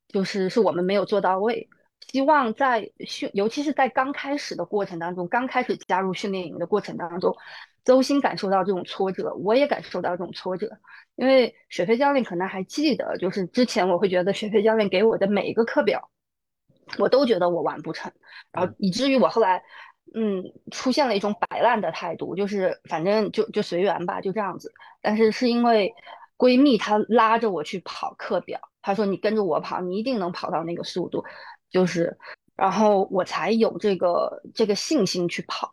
[0.08, 1.70] 就是是我们没有做到位。
[2.08, 7.36] 希望在训，尤其是在刚开始的过程当中，刚开始加入训练营的过程当中，
[7.84, 10.68] 周鑫感受到这种挫折，我也感受到这种挫折。
[11.16, 16.10] 因为雪飞教练可能还记得，就是之前我会觉得雪飞教练给我的每一个课表，
[16.98, 18.12] 我都觉得我完不成，
[18.52, 19.64] 然后以至于我后来，
[20.16, 24.74] 嗯，出现了一种摆烂的态度，就是反正就就随缘吧，就这样子。
[25.02, 25.94] 但是是因为。
[26.38, 31.24] 闺蜜她拉着我去跑课表，她说你跟着我跑，你一定能跑到那个速度，
[31.70, 32.18] 就是，
[32.56, 35.72] 然后我才有这个这个信心去跑，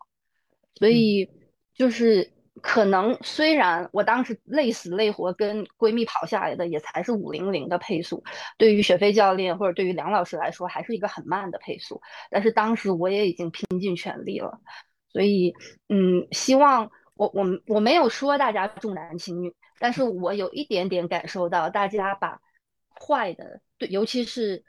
[0.75, 1.29] 所以
[1.75, 2.31] 就是
[2.61, 8.23] 可能虽然我当时累死累活跟闺蜜跑下来的也才是五零零的配速，
[8.57, 14.59] 对于雪飞教练或者对于梁老师来说还是一个很慢的配速，但是当时我也已经拼尽全力了，
[15.11, 15.53] 所以
[15.89, 19.53] 嗯，希望我我我没有说大家重男轻女。
[19.83, 22.39] 但是我有一点点感受到，大家把
[22.97, 24.63] 坏的对，尤其是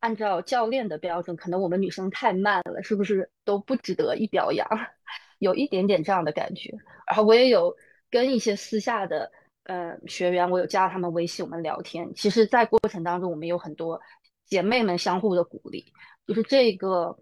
[0.00, 4.66] 按照教练的标准，可能我们女生太慢了，是不是都不值得一表扬？
[5.38, 6.76] 有一点点这样的感觉。
[7.06, 7.72] 然后我也有
[8.10, 9.30] 跟一些私下的
[9.66, 12.12] 呃学员，我有加他们微信，我们聊天。
[12.16, 14.00] 其实，在过程当中，我们有很多
[14.46, 15.92] 姐妹们相互的鼓励，
[16.26, 17.16] 就是这个，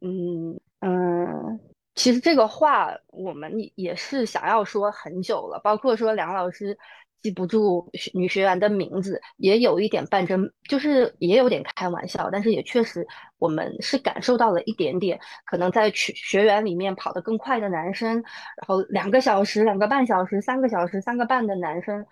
[0.00, 1.60] 嗯嗯。
[1.94, 6.78] 其实这个话我们也是想要说很久了，包括说梁老师
[7.20, 13.06] 记不住女学员的名字，也有一点半真，就是也有点开玩笑，但是也确实
[13.38, 22.06] 我们是感受到了一点点，可能在学学员里面跑得更快的男生，然后两个小时、两个半小时、三个小时、三个半的男生，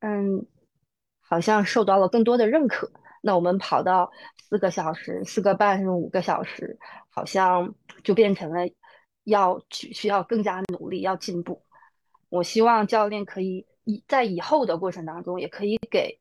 [0.00, 0.46] 嗯，
[1.20, 2.88] 好像受到了更多的认可。
[3.22, 4.12] 那我们跑到
[4.48, 6.78] 四个小时、四个半、五个小时，
[7.08, 7.74] 好像
[8.04, 8.68] 就变成了。
[9.24, 11.62] 要去需要更加努力，要进步。
[12.28, 16.20] 我希望教练可以以在以后的过程当中，也可以给。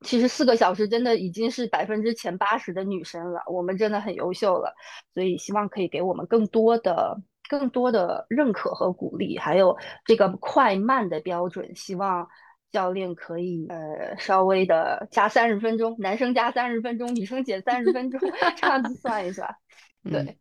[0.00, 4.74] 其实四个小时真的已经是百分之前八十的女生了，我们真的很优秀了。
[5.14, 7.18] 所以希望可以给我们更多的
[7.48, 12.28] 更多的认可和鼓励，还有这个快慢的标准，希望
[12.70, 18.20] 教练可以呃稍微的加三十分钟，男生加三十分钟，女生减三十分钟，
[18.60, 19.56] 这样子算一算。
[20.02, 20.36] 对，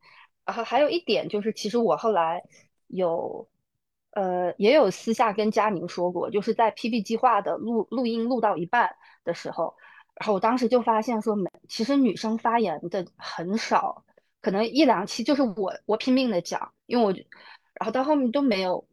[0.46, 2.44] 然后还有一点就是，其实我后来
[2.88, 3.48] 有
[4.12, 9.76] 呃也有私下跟佳宁说过，就是在 PB 计划的录录音录到一半的时候，
[10.20, 14.04] 然后我当时就发现说，没其实女生发言的很少。
[14.42, 17.14] 可能一两期就是我我拼命的讲，因为我，
[17.76, 18.86] 然后到后面都没有，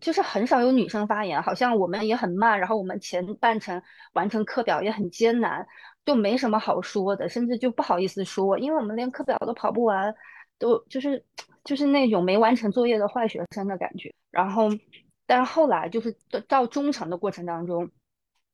[0.00, 3.80] 就是很少有女生发言，好像我们也很慢，然后我们前半程
[4.14, 5.64] 完成课表也很艰难，
[6.04, 10.12] 就没什么好说的，甚至就不好意思说，因为我们连课表都跑不完，
[10.60, 11.24] 都就是
[11.64, 14.14] 就是那种没完成作业的坏学生的感觉。
[14.30, 14.68] 然后，
[15.26, 17.90] 但是后来就是到到中程的过程当中。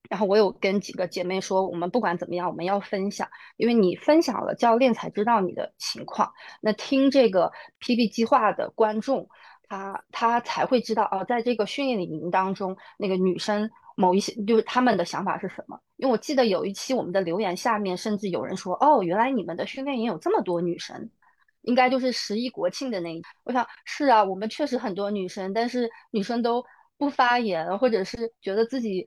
[0.09, 6.33] 然后我有跟几个姐妹说，我们不管怎么样，我们要分享，因为你分享了，教练才知道你的情况。
[6.61, 7.51] 那听这个
[7.81, 9.29] PB 计划的观众，
[9.69, 15.77] 他他才会知道哦，在这个训练营当中，那个女生某一些就是他们的想法是什么。
[15.97, 21.11] 因为我记得有一期我们的留言下面，甚至有人说，哦，原来你们的训练营有这么多女生，
[21.67, 23.23] 应该就是十一国庆的那一。
[23.45, 26.65] 我想是啊，我们确实很多女生，但是女生都
[26.99, 29.07] 不发言，或者是觉得自己。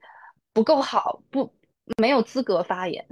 [0.52, 1.48] 不够好，不
[1.98, 3.06] 没有资格发言，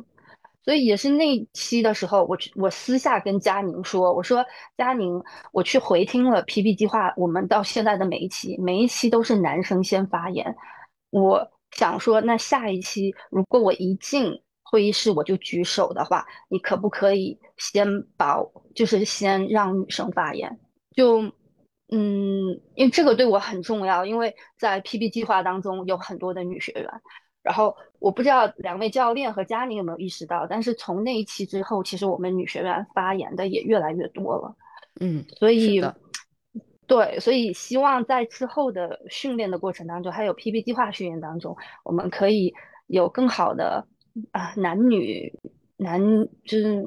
[0.65, 4.45] 所以也是那期的时候，我我私下跟佳宁说，我说
[4.77, 5.23] 佳宁，
[5.53, 10.53] 我去回听了 PP 计划，我们到现在的每一期，每一期都是男生先发言。
[11.11, 17.87] 我想说，那下一期如果我一进会议室我就举手的话，你可不可以先
[18.17, 18.37] 把，
[18.75, 20.59] 就是先让女生发言？
[20.95, 21.23] 就
[21.91, 26.89] 嗯，因为这个对我很重要，因为在 PP 计划当中有很多的女学员。
[27.41, 34.55] 然后我不知道两位教练和佳宁有没有意识到，但是从那一期之后，其实我们女学员发言的也越来越多了。
[35.01, 35.81] 嗯，所以
[36.87, 42.53] 对，所以希望在之后的训练的过程当中，还有 PP 计划训练当中，我们可以
[42.87, 43.87] 有更好的
[44.33, 45.33] 啊男女
[45.77, 46.01] 男
[46.45, 46.85] 就是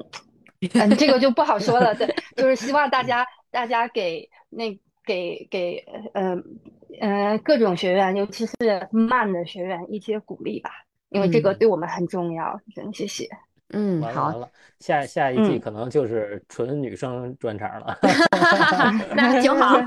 [0.74, 1.94] 嗯这个就不好说了。
[1.94, 2.06] 对，
[2.36, 5.84] 就是希望大家大家给那给给
[6.14, 6.36] 呃
[7.00, 8.54] 呃，各种学员，尤其是
[8.90, 10.70] 慢的学员，一些鼓励吧，
[11.08, 12.60] 因为这个对我们很重要。
[12.74, 13.26] 真谢谢。
[13.74, 14.26] 嗯，好。
[14.26, 14.50] 完了，
[14.80, 17.98] 下下一季可能就是纯女生专场了。
[19.16, 19.80] 那挺好。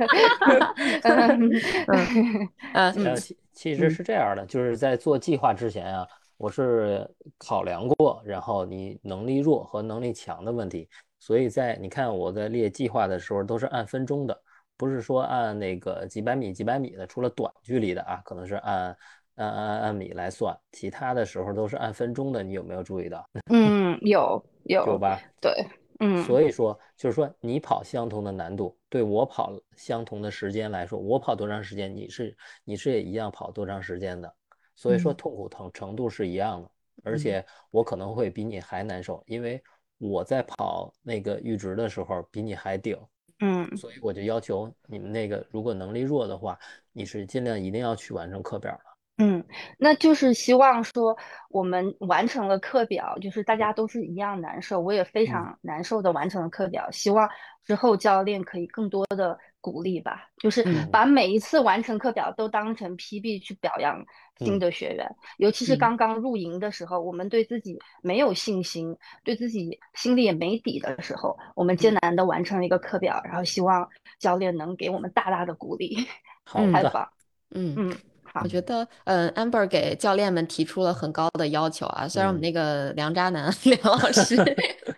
[2.74, 10.90] 嗯，其其实是这样的，就是在做计划之前啊，我是考量过，然后你能力弱和能力强的问题，
[11.20, 14.42] 所以在你看我在列计划的时候都是按分钟的。
[14.78, 18.98] 不是说按那个几百米、几百米的，除了短距离的啊，可能是按
[19.36, 22.44] 按按按米来算，其他的时候都是按分钟的。
[22.44, 23.26] 你有没有注意到？
[23.50, 25.18] 嗯，有有有吧？
[25.40, 25.66] 对，
[26.02, 26.22] 嗯。
[26.26, 32.36] 所以说，就是说你跑相同的难度，对我跑相同的时间来说，我跑多长时间，你是
[32.66, 34.36] 你是也一样跑多长时间的。
[34.76, 36.70] 所以说痛苦程程度是一样的，
[37.04, 39.64] 而且我可能会比你还难受，因为
[39.98, 42.98] 我在跑那个阈值的时候比你还顶。
[43.42, 46.58] 嗯，所以我就要求你们那个，如果能力弱的话，
[46.94, 48.80] 你是尽量一定要去完成课表的。
[49.18, 49.44] 嗯，
[49.78, 51.18] 那就是希望说
[51.50, 56.90] 我们完成了课表，就是大家都是一样难受，我也非常难受的完成了课表。
[56.92, 57.30] 希望
[57.66, 64.06] 之后教练可以更多的鼓励吧，就是把每一次完成课表都当成 PB 去表扬
[64.38, 73.90] 新的学员，尤其是刚刚入营的时候，我们对自己没有信心，对自己心里也没底的时候，我们艰难的完成了一个课表，然后希望
[74.20, 75.98] 教练能给我们大大的鼓励。
[76.46, 77.10] 好的，
[77.56, 77.74] 嗯。
[77.76, 77.98] 嗯。
[78.44, 82.08] 我觉得，嗯，amber 给教练们提出了很高的要求啊。
[82.08, 84.36] 虽然我们那个梁渣男 梁老师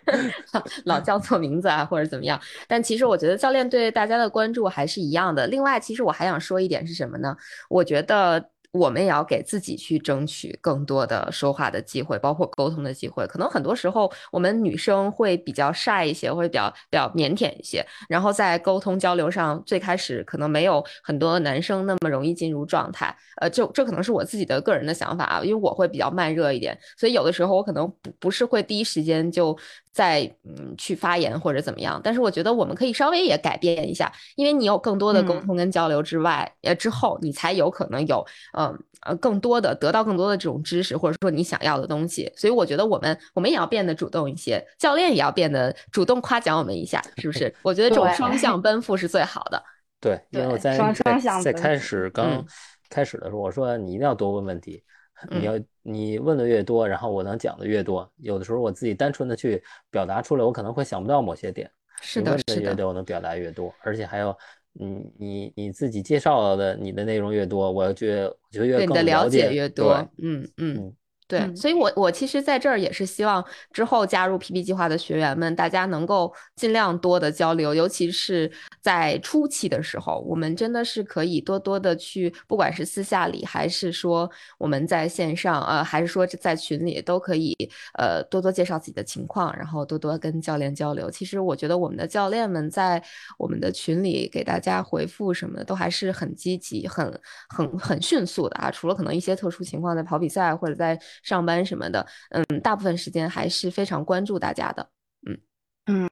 [0.84, 5.46] 老叫错名字啊，或者怎么样，但其实我觉得教练对大家的关注还是一样的。
[5.46, 7.36] 另外，其实我还想说一点是什么呢？
[7.68, 8.50] 我觉得。
[8.72, 13.26] 我们也要给自己去争取更多的说话的机会，包括沟通的机会。
[13.26, 17.84] 可能很多时候我们女生会比较晒一些，或者比较比较腼腆一些。
[18.08, 23.16] 然后在沟通交流上，最开始可能没有很多男生那么容易进入状态。
[23.36, 29.56] 呃，就这可能是我自己的个人的想法啊，因为我会比较慢热一点，所以有的时候我可能不不是会第一时间就
[29.92, 31.98] 在嗯去发言或者怎么样。
[32.04, 38.24] 但是我觉得我们可以稍微也改变一下，因为你有更多的沟通跟交流之外，呃之后你才有可能有。
[38.58, 47.54] 嗯呃，更多的得到更多的这种知识，或者说你想要的东西，所以我觉得我们我们也要变得主动一些，教练也要变得主动夸奖我们一下，是不是？
[47.62, 49.62] 我觉得这种双向奔赴是最好的。
[50.00, 52.44] 对，因为我在在在开始刚
[52.90, 54.82] 开始的时候，我说你一定要多问问题，
[55.30, 55.52] 你要
[55.82, 58.10] 你问的越多，然后我能讲的越多。
[58.16, 59.62] 有的时候我自己单纯的去
[59.92, 61.70] 表达出来，我可能会想不到某些点。
[62.00, 62.62] 是的，是的。
[62.62, 64.36] 越多，我能表达越多，而且还有。
[64.78, 70.08] 你你你自己介绍的你的内容越多，我觉得我觉得越对你的了解越多。
[70.22, 70.94] 嗯嗯。
[71.26, 78.50] 对，所以，我我其实在这儿也是希望之后加入 PP 计划的学员们，大家能够尽量多的交流，尤其是
[78.80, 87.54] 在初期的时候，我们真的是可以多多的去，不管是私下里，还是说我们在线上，呃，还是说在群里，都可以，
[87.98, 91.10] 呃，多多介绍自己的情况，然后多多跟教练交流。
[91.10, 93.02] 其实我觉得我们的教练们在
[93.38, 98.70] 我们的群里给大家回复什么的，都还是很积极、很很很迅速的啊。
[98.70, 104.88] 除了可能一些特殊情况，在跑比赛或者在上班什么的，嗯，大部分时间还是非常关注大家的，
[105.26, 105.38] 嗯
[105.86, 106.08] 嗯，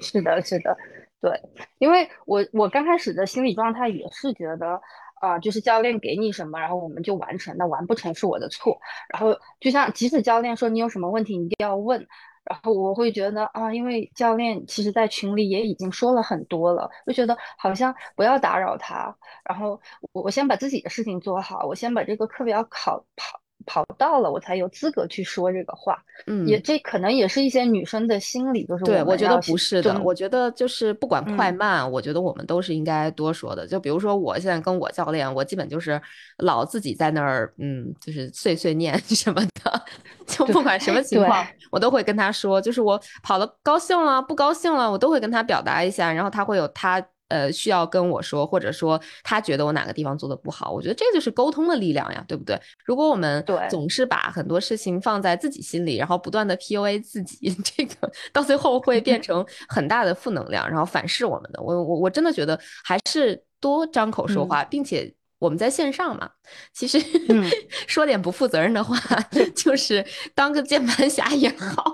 [0.00, 0.76] 是的，是的，
[1.20, 1.40] 对，
[1.78, 4.80] 因为我我刚开始的心理状态也是觉得，
[5.20, 8.78] 啊，就是教练给你什么，然后我们就完成，那完不成是我的错，
[9.08, 12.06] 然后就像即使教练说你有什么问题你一定要问，
[12.44, 19.80] 然后我会觉得啊，因为教练其实在群里也已经说了很多了，就觉得好像不要打扰他，然后
[20.12, 23.40] 我我先把自己的事情做好，我先把这个课表考跑。
[23.68, 26.02] 跑到了，我才有资格去说这个话。
[26.26, 30.00] 嗯，也这可能也是一些女生的心理，就是对，我觉得不是的。
[30.02, 33.66] 我觉得就是不管快慢，我觉得我们都是应该多说的。
[33.66, 36.00] 就比如说我现在跟我教练，我基本就是
[36.38, 39.82] 老自己在那儿，嗯，就是碎碎念 什么的。
[40.26, 42.60] 就不管什么情况，我都会跟他说。
[42.60, 46.12] 就是我跑的高兴了，不高兴了，我都会跟他表达一下。
[46.12, 47.04] 然后他会有他。
[47.28, 52.58] 呃，需要跟我说，或者说他觉得我哪个地方做的不好，我觉得这就是沟通的力量呀，对不对？
[52.84, 61.62] 如果我们总是把很多事情放在自己心里，然后不断的 PUA 自己， 这个到最后会变成很大的负能量，然后反噬我们的。
[61.62, 66.28] 我我我真的觉得还是多张口说话，并且我们在线上嘛，
[66.72, 66.98] 其实
[67.86, 68.96] 说点不负责任的话，
[69.54, 71.87] 就是当个键盘侠也好。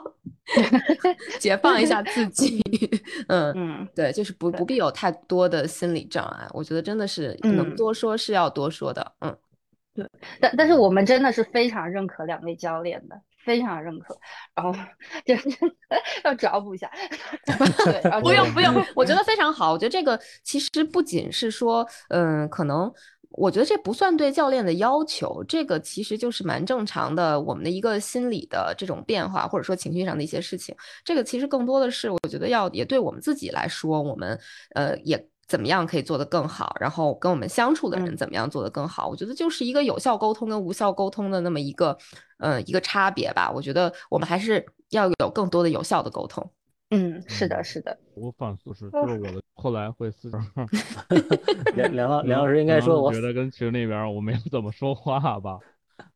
[1.40, 2.62] 解放一下自己，
[3.28, 6.46] 嗯嗯，对，就是不不必有太多的心理障碍。
[6.50, 9.36] 我觉得真的是能多说是要多说的，嗯，
[9.94, 10.08] 对。
[10.40, 14.16] 但但是我们真的是非常认可两位教练的，非常认可。
[14.54, 14.72] 然后
[15.24, 15.48] 就是
[16.24, 16.90] 要找补一下，
[18.22, 19.72] 不用不用，我觉得非常好。
[19.72, 22.92] 我觉得这个其实不仅是说，嗯，可能。
[23.36, 30.74] 我觉得这不算对教练的要求，这个其实就是蛮正常的，我们的一个心理的这种变化，或者说情绪上的一些事情。
[31.04, 34.38] 这个其实更多的是，我觉得要也对我们自己来说，我们
[34.74, 39.08] 呃也怎么样可以做得更好，然后跟我们相处的人怎么样做得更好。
[39.08, 41.96] 我觉得就是一个有效沟通跟无效沟通的那么一个
[42.38, 43.50] 呃一个差别吧。
[43.50, 46.48] 我觉得我们还是要有更多的有效的沟通。
[46.94, 47.98] 嗯，是的，是的。
[48.14, 50.36] 我反思是，就是我的后来会私事。
[51.74, 55.58] 梁梁老梁老师应该说，我觉得跟群里边我没有怎么说话吧，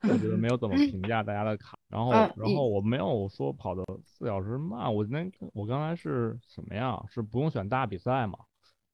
[0.02, 1.76] 我觉得没有怎么评价大家的卡。
[1.88, 4.94] 然后，然后我没有说跑的四小时慢。
[4.94, 7.02] 我那我刚才是什么呀？
[7.08, 8.38] 是不用选大比赛嘛？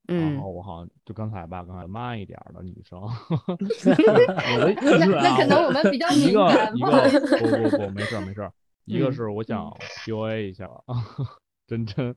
[0.07, 3.01] 然后我好像就刚才吧，刚才慢一点的女生。
[3.87, 6.71] 那 那可能我们比较敏感。
[6.77, 8.51] 一个一个不不不，没事没事。
[8.85, 9.75] 一个是我想
[10.05, 10.95] PUA 一下啊。
[11.67, 12.15] 真真，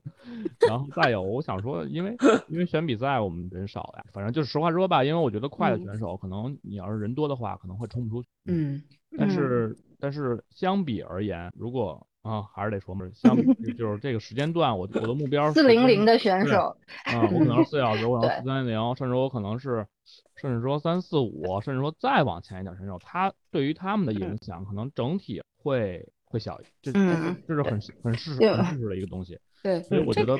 [0.67, 2.17] 然后再有，我想说，因为
[2.49, 8.29] 因为选比赛我们人少呀，反正就是实话说吧，因为我觉得快的选手可能你要是人多的话，可能会冲不出去。
[8.45, 8.83] 嗯，
[9.17, 16.75] 但是但是相比而言，如果啊还是得说嘛，相比就是这个时间段，我我的目标四零零的选手
[17.05, 19.87] 啊，我可能是四小时，我可能四 三零，甚至我可能是
[20.35, 26.11] 甚至说三四五，甚至说再往前一点选手，他对于他们的影响可能整体会。
[26.29, 29.39] 会小，就这是很很事实很事实的一个东西。
[29.63, 30.37] 对，所以我觉得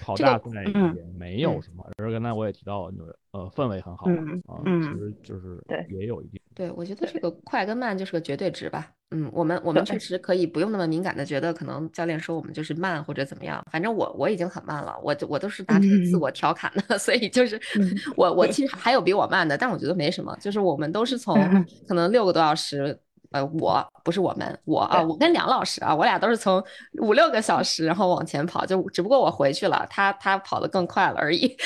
[0.00, 1.84] 跑大赛也没有什么。
[1.98, 4.06] 而刚才我也提到，就是呃氛围很好
[4.46, 5.60] 啊，其实就是
[5.90, 6.40] 也有一定。
[6.54, 8.92] 对，我觉得这个快跟慢就是个绝对值吧。
[9.10, 13.62] 嗯，我们我们确实可以不用那么敏感的觉得可能教练说我们就是慢或者怎么样。
[13.70, 17.60] 反正我我已经很慢了，我我都是 达成自我调侃的， 所以就是
[18.16, 20.36] 我我其实还有比我慢的，但我觉得没什么。
[20.40, 21.36] 就是我们都是从
[21.88, 22.98] 可能六个多小时。
[23.32, 26.62] 呃，我不是我们，我啊，我跟梁老师啊，我俩都是从
[27.00, 31.56] 五六个小时然后往前跑，就只不过我回去了，他他跑得更快了而已。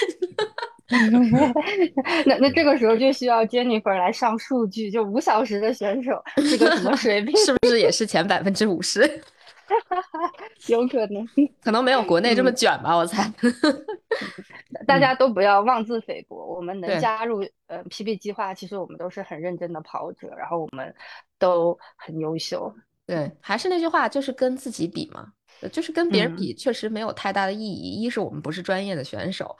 [2.26, 7.36] 那那这个时候就需要 Jennifer 来上数据，就五小时的选手是个什么水平？
[7.44, 9.20] 是不是也是前百分之五十？
[10.68, 11.26] 有可能，
[11.62, 13.32] 可能没有国内这么卷吧，我猜。
[14.86, 20.94] 大家都不要妄自菲薄，我们能加入呃 PB 计划，其实我们都是很认真的跑者，然后我们
[21.38, 22.74] 都很优秀。
[23.06, 25.32] 对，还是那句话，就是跟自己比嘛。
[25.72, 28.02] 就是跟别人比，确实没有太大的意义。
[28.02, 29.56] 一是我们不是专业的选手，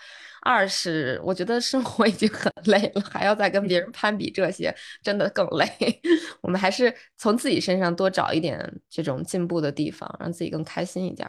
[0.46, 5.66] 二是我觉得生活已经很累了，还要再跟别人攀比这些，真的更累。
[6.40, 8.56] 我们还是从自己身上多找一点
[8.88, 11.28] 这种进步的地方，让自己更开心一点。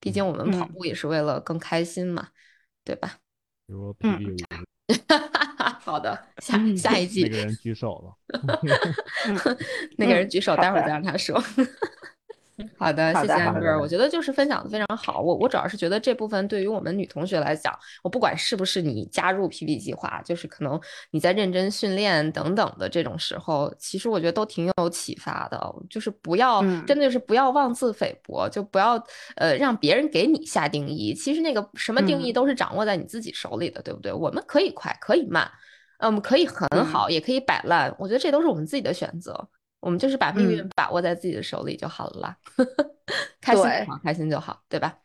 [0.00, 2.28] 毕竟我们跑步也是为了更开心嘛，
[2.82, 3.18] 对吧？
[3.66, 4.36] 比如说 PB 五
[5.84, 8.16] 好的，下下一季那个人举手了，
[9.98, 11.42] 那个人举手，待会儿再让他说。
[12.78, 13.80] 好的，谢谢好的 amber。
[13.80, 15.20] 我觉得就是分享的非常好。
[15.20, 25.74] 我我主要是觉得这部分对于我们女同学来讲，我不管是不是你加入 PB 计划，就是可能你在认真训练等等的这种时候，其实我觉得都挺有启发的。
[25.90, 28.94] 就是不要嗯真的就是不要妄自菲薄，就不要
[29.34, 31.12] 呃让别人给你下定义。
[31.12, 34.12] 其实那个什么定义嗯都是掌握在你自己手里的，对不对？
[34.12, 35.50] 我们可以快，可以慢，
[35.98, 37.92] 嗯，我们可以很好，也可以摆烂。
[37.98, 39.48] 我觉得这都是我们自己的选择。
[39.84, 40.70] 我们就是把命运嗯。
[40.74, 42.36] 把握在自己的手里就好了啦，
[43.40, 44.96] 开心就好，开心就好，对吧？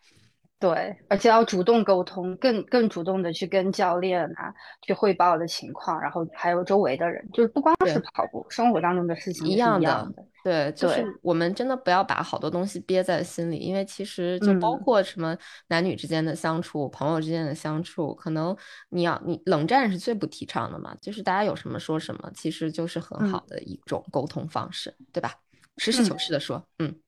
[0.59, 10.25] 对，而且要主动沟通，更更主动的去跟教练啊去汇报的情况，然后还有周围的人，就是不光是跑步，生活当中的事情一样的。
[10.43, 10.97] 对，就对。
[10.97, 14.83] 是我们真的不要把好多东西憋在心里，因为其实就包嗯。
[14.83, 15.37] 括什么
[15.67, 18.55] 男女之间的相处、朋友之间的相处，可能
[18.89, 23.47] 你要你冷战是最不提倡的嘛，就是大家有什么说什么，其实就是很好嗯。
[23.47, 25.33] 的一种沟通方式，对吧？
[25.77, 26.19] 实事求嗯。
[26.19, 26.99] 是的说，嗯，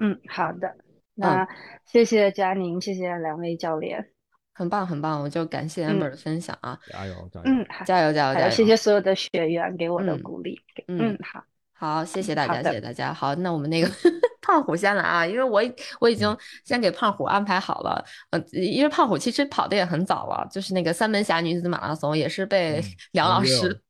[0.00, 0.76] 嗯，好的，
[1.14, 1.46] 那
[1.84, 4.10] 谢谢佳宁，谢谢两位教练。
[4.52, 7.46] 很棒很棒，我就感谢嗯 Amber 的分享啊，加油加油！
[7.46, 8.50] 嗯，好，加油加油加油！
[8.50, 10.60] 谢谢所有的学员给我的嗯鼓励。
[10.86, 11.42] 嗯嗯，好。
[11.76, 13.12] 好，谢谢大家，谢谢大家。
[13.12, 13.90] 好，那我们那个
[14.40, 23.82] 胖虎先来啊，因为我已我已嗯经先给胖虎安排好了，呃，因为胖虎其实跑的也很早了，就是那个三门峡女子马拉松也是被嗯 梁老六师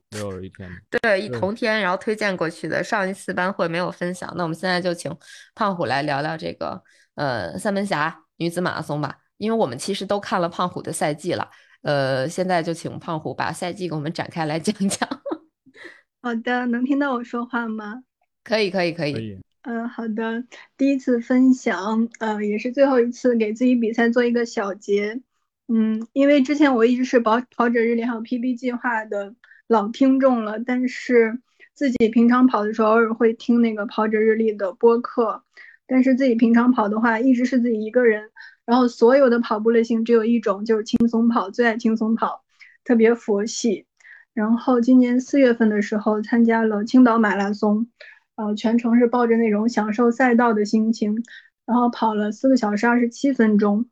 [0.42, 0.70] 一天，
[1.02, 5.14] 对一对同天然后推荐过去的，上一次班会没有分享，那我们现在就请
[5.54, 6.82] 胖虎来聊聊这个
[7.14, 11.48] 呃三门峡女子马拉松吧，因为我们其实都看了胖虎的赛季了，
[11.82, 15.08] 呃，现在就请胖虎把赛季给我们展开来讲一讲。
[16.22, 18.02] 好的，能听到我说话吗？
[18.42, 19.12] 可以，可以，可以。
[19.12, 19.38] 可以。
[19.62, 20.44] 嗯，好的。
[20.76, 25.20] 第一次分享，呃，也是最后一次给自己比赛做一个小结。
[25.68, 29.34] 嗯，因为之前我一直是跑跑者日历还有 PB 计划的
[29.66, 31.40] 老听众了，但是
[31.72, 35.42] 自己平常跑的时候偶尔会听那个跑者日历的播客，
[35.86, 38.30] 但是自己平常跑的话一直是自己一个人，
[38.64, 42.42] 然后所有的跑步类型只有一种，就是轻松跑，最爱轻松跑，
[42.84, 43.86] 特别佛系。
[44.32, 47.86] 然后今年四月份的时候参加了青岛马拉松，
[48.34, 51.22] 呃，全程是抱着那种享受赛道的心情，
[51.66, 53.86] 然后跑了四个小时二十七分钟，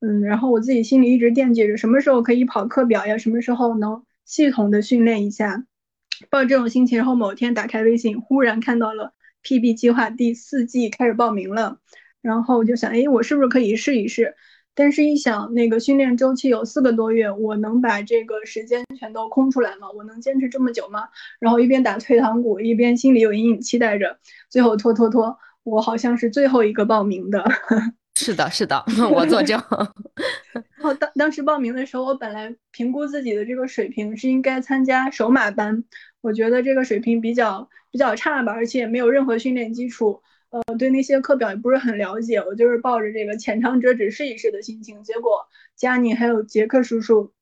[0.00, 5.64] 嗯，然后我自己心里一直惦记着什么时候可以跑课表呀，什么时候能系统的训练一下，
[6.30, 11.78] 抱着这种心情，然后某天打开微信，忽然看到了 PB 计划第四季开始报名了，
[12.20, 14.34] 然后我就想，哎，我是不是可以试一试？
[14.74, 19.90] 但是，一想那个训练周期有四个多月，我能把这个时间全都空出来吗？
[19.96, 21.08] 我能坚持这么久吗？
[21.40, 27.44] 然后一边打退堂鼓，一边心里有隐隐期待着，最后拖拖拖，我好像是最后一个报名的。
[28.18, 29.62] 是的，是的， 我作证。
[30.52, 35.84] 然后当当时报名的时候，我本来评估自己的这个水平是应该参加首马班，
[36.20, 40.20] 我觉得这个水平比较比较差吧，而且也没有任何训练基础。
[40.50, 45.02] 呃，对那些课表也不是很了解，我就是抱着这个浅尝辄止试一试的心情。
[45.04, 45.46] 结果
[45.76, 47.32] 佳妮还有杰克叔叔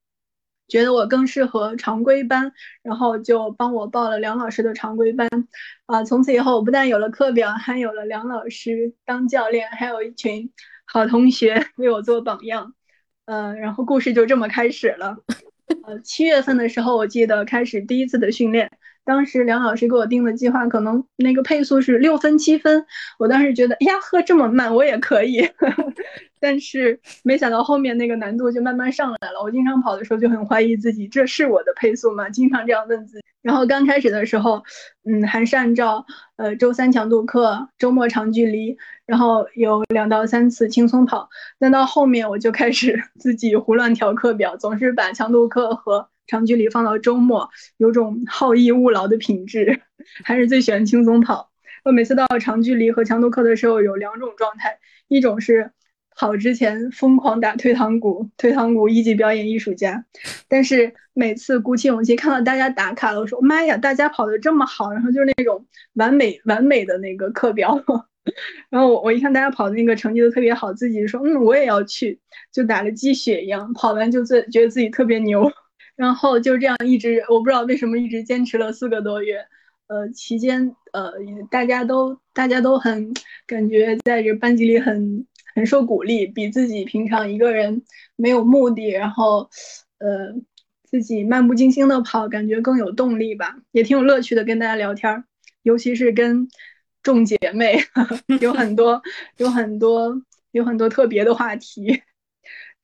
[0.68, 2.52] 觉得我更适合常规班，
[2.82, 5.28] 然后就帮我报了梁老师的常规班。
[5.86, 10.50] 啊、从此以后我不但有了课表，还有了梁老师当教练，还有一群
[10.84, 12.74] 好同学为我做榜样。
[13.26, 15.16] 呃，然后故事就这么开始了。
[15.84, 18.70] 呃，七月份的时候，我记得开始第一次的训练。
[19.06, 22.84] 当时梁老师给我定的计划，可能那个配速是六分七分，
[23.18, 25.48] 我当时觉得，哎呀呵，这么慢我也可以。
[26.38, 29.40] 但是没想到后面那个难度就慢慢上来了。
[29.42, 32.28] 我经常跑的时候就很怀疑自己，这是我的配速吗？
[32.28, 33.24] 经常这样问自己。
[33.42, 34.62] 然后刚开始的时候，
[35.04, 36.04] 嗯，还是按照
[36.36, 38.76] 呃周三强度课，周末长距离，
[39.06, 41.28] 然后有两到三次轻松跑。
[41.60, 49.80] 但到后面我就开始 自己胡乱调课表，总是把强度课和长距离放到周末，有种好逸恶劳的品质，
[50.24, 51.50] 还是最喜欢轻松跑。
[51.84, 54.78] 我每次到长距离和强度课的时候，有两种状态，
[55.08, 55.70] 一种是
[56.16, 60.04] 跑之前疯狂打退堂鼓，退堂鼓一级表演艺术家，
[60.48, 67.80] 但是每次鼓起勇气看到大家打卡了，我说妈呀，大家跑得这么好，然后就是那种完美完美的那个课表。
[68.70, 72.18] 然后我我一看大家跑的那个成绩都特别好，自己说嗯我也要去，
[72.50, 75.48] 就打了鸡血一样，跑完就自觉得自己特别牛，
[75.96, 79.44] 然后就这样一直我不知道为什么一直坚持了四个多月，
[79.88, 81.12] 呃期间呃
[81.50, 83.12] 大家都大家都很
[83.46, 87.82] 感觉在这班级里很很受鼓励，比自己平常一个人
[88.14, 89.50] 没有目的，然后
[89.98, 90.34] 呃
[90.84, 95.24] 自己漫不经心的跑，感觉更有动力吧，也挺有乐趣的，跟大家聊天，
[95.62, 96.48] 尤其是跟。
[97.02, 97.78] 众姐妹
[98.42, 99.00] 有很多
[99.36, 100.20] 有很多
[100.50, 102.02] 有很多特别的话题，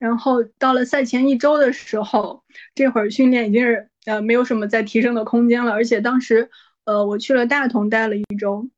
[0.03, 2.43] 然后到了赛前一周的时候，
[2.75, 6.51] 这会儿训练已经是呃没有什么再提升的空间了，而且当时
[6.85, 8.69] 呃我去了大同待了一周，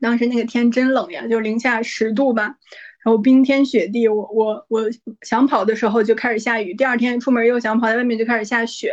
[0.00, 2.56] 当时那个天真冷呀，就零下十度吧，
[3.04, 4.82] 然后冰天雪地，我我我
[5.22, 8.90] 想跑的时候就开始下雨，第二天出门又想跑，在外面就开始下雪，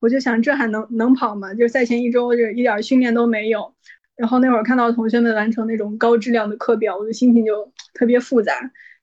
[0.00, 1.54] 我就想这还能能跑吗？
[1.54, 3.74] 就赛前一周就一点训练都没有，
[4.16, 8.52] 然后那会儿看到同学们完成那种高质量的课表，我的心情就特别复杂。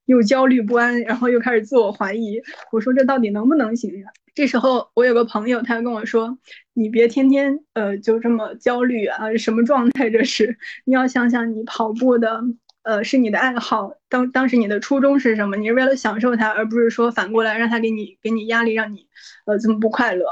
[0.05, 2.41] 又焦虑不安，然后又开始自我怀疑。
[2.71, 4.07] 我说这到底能不能行呀？
[4.35, 6.37] 这时候我有个朋友，他跟我说
[6.73, 10.57] ：“你别天天呃就这么焦虑啊，什么状态这是？
[10.85, 12.41] 你要想想，你跑步的
[12.81, 15.55] 呃是你的爱好，当当时你的初衷是什么？
[15.55, 19.05] 你是为了享受它，而不是说反过来让它给你给你压力，让你
[19.45, 20.25] 呃这么不快乐。”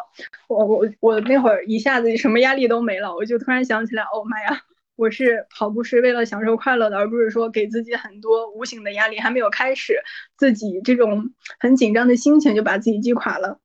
[0.50, 4.62] 我我我那会儿一下子什么压力都没了，我就突然想起来，哦妈呀！
[5.02, 9.18] 我是跑步是为了享受快乐的，而不是说给自己很多无形的压力。
[9.18, 9.96] 还没有开始，
[10.38, 13.60] 自己这种很紧张的心情就把自己击垮了。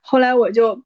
[0.00, 0.82] 后来我就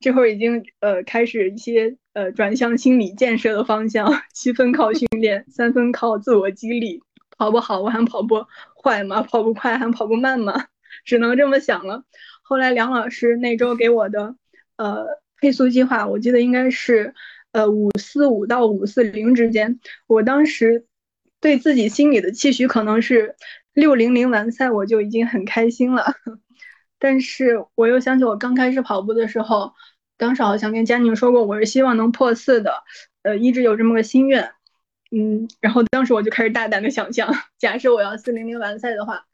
[0.00, 7.02] 这会儿已经呃开始一些呃转向心理建设的方向，七分靠训练，三分靠自我激励。
[7.36, 8.46] 跑不好我还跑步
[8.82, 9.20] 坏吗？
[9.20, 10.68] 跑不快还跑不慢吗？
[11.04, 12.04] 只能这么想了。
[12.40, 14.36] 后来梁老师那周给我的
[14.76, 15.04] 呃
[15.38, 17.12] 配速计划，我记得应该是。
[17.54, 19.78] 呃，五四五到五四零之间，
[20.08, 20.86] 我当时
[21.40, 23.36] 对自己心里的期许可能是
[23.72, 26.04] 六零零完赛我就已经很开心了。
[26.98, 29.72] 但是我又想起我刚开始跑步的时候，
[30.16, 32.82] 当时好像跟佳宁说过，我是希望能破四的，
[33.22, 34.50] 呃，一直有这么个心愿。
[35.12, 39.26] 嗯，然后当时我就开始大胆的想象，假设我要四零零完赛的话，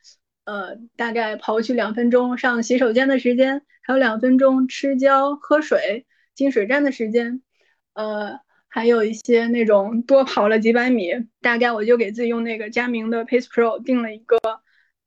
[0.44, 7.40] 呃，大概跑过去两分钟上洗手间的时间，还有两分钟吃胶喝水进水站的时间。
[7.94, 8.38] 呃，
[8.68, 11.10] 还有一些那种多跑了几百米，
[11.40, 14.38] 大概我就给自己用那个佳明的 Pace Pro 定了一个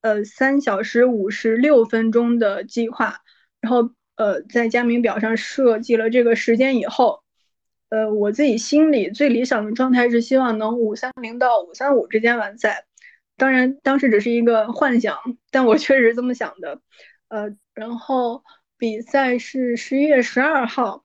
[0.01, 3.21] 呃三小时五十六分钟的计划，
[3.61, 7.23] 然后呃在佳明表上设计了这个时间以后，
[7.89, 12.85] 呃我自己心里最理想的状态是希望能五三零到五三五之间完赛，
[13.37, 15.17] 当然当时只是一个幻想，
[15.51, 16.81] 但我确实这么想的，
[17.29, 18.43] 呃然后
[18.77, 21.02] 比赛是十一月十二号。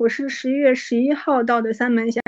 [0.00, 2.22] 我是十一月十一号到的三门峡，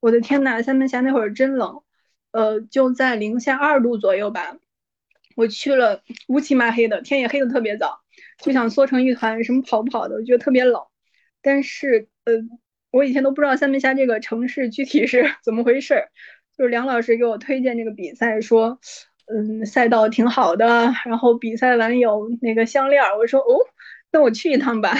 [0.00, 1.82] 我的天呐，三门峡那会儿真冷，
[2.30, 4.56] 呃，就在零下二度左右吧。
[5.36, 8.00] 我去了乌漆麻黑的，天也黑的特别早，
[8.38, 10.82] 就想缩成一团，什么跑不跑的，我觉得特别冷。
[11.42, 12.32] 但是，呃，
[12.90, 16.08] 我以前都不知道三门峡这个城市具体是 怎么回事儿，
[16.56, 18.80] 就是梁老师给我推荐这个比赛，说，
[19.26, 23.58] 嗯，赛道挺好的，然后比赛完有那个项链，我说哦，
[24.10, 24.94] 那我去一趟吧。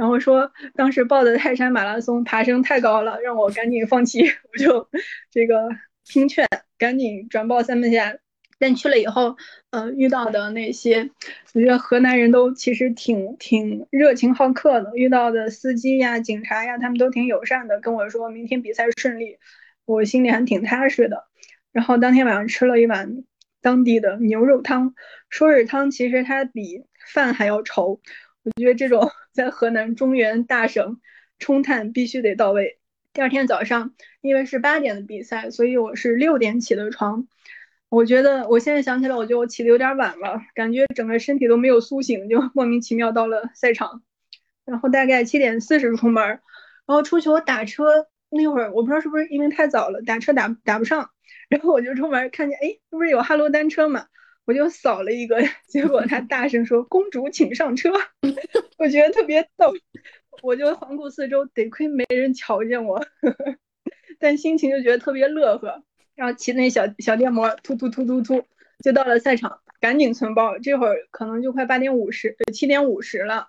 [0.00, 4.22] 然后说，当时报的泰山马拉松爬升太高了，让我赶紧放弃。
[4.50, 4.88] 我就
[5.30, 5.68] 这个
[6.06, 6.48] 听劝，
[6.78, 8.16] 赶紧转报三门峡。
[8.58, 9.36] 但去了以后，
[9.68, 11.10] 呃，遇到的那些，
[11.52, 14.90] 我觉得河南人都其实挺挺热情好客的。
[14.94, 19.36] 遇到的司机呀、警察呀，他们都挺友善的，跟我说明天比赛顺利，
[19.84, 21.24] 我心里还挺踏实的。
[21.72, 23.22] 然后当天晚上吃了一碗
[23.60, 24.94] 当地的牛肉汤，
[25.28, 28.00] 说是汤，其实它比饭还要稠。
[28.44, 31.00] 我觉得这种 在河南中原大省
[31.38, 32.78] 冲碳必须得到位。
[33.12, 37.26] 第二天早上，因为是八点的比赛，所以我是六点起的床。
[37.88, 44.02] 我觉得我现在想起来，我觉得我起的有点晚了，感觉整个身体都没有苏醒，就莫名其妙到了赛场。
[44.64, 46.40] 然后大概七点四十出门，然
[46.86, 51.10] 后出去我打车那会儿，我不知道是不是因为太早了，打车打打不上，
[51.50, 54.06] 然后我就出门看见，哎，这不是有哈罗单车吗？
[54.44, 55.36] 我就扫了一个，
[55.68, 57.90] 结果他大声说：“公主请上车。
[58.78, 59.72] ”我觉得特别逗，
[60.42, 63.04] 我就环顾四周，得亏没人瞧见我，
[64.18, 65.82] 但心情就觉得特别乐呵。
[66.16, 68.44] 然后骑那小小电摩，突突突突突，
[68.84, 70.58] 就到了赛场，赶紧存包。
[70.58, 73.48] 这会儿可能就快八点五十，呃，七点五十了。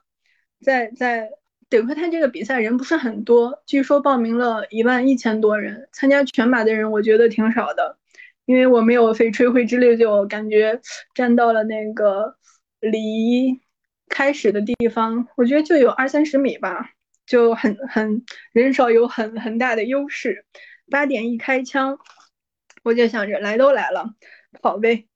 [0.61, 1.29] 在在，
[1.69, 7.97] 得亏他这个比赛人不是很多，据说报名了一万一千多人，参加全马的人我觉得挺少的。
[8.45, 10.79] 因为我没有飞吹灰之力，就感觉
[11.13, 12.35] 站到了那个
[12.79, 13.59] 离
[14.09, 16.91] 开始的地方，我觉得就有二三十米吧，
[17.25, 20.45] 就很很人少，有很很大的优势。
[20.89, 21.97] 八点一开枪，
[22.83, 24.13] 我就想着来都来了，
[24.61, 25.07] 跑呗。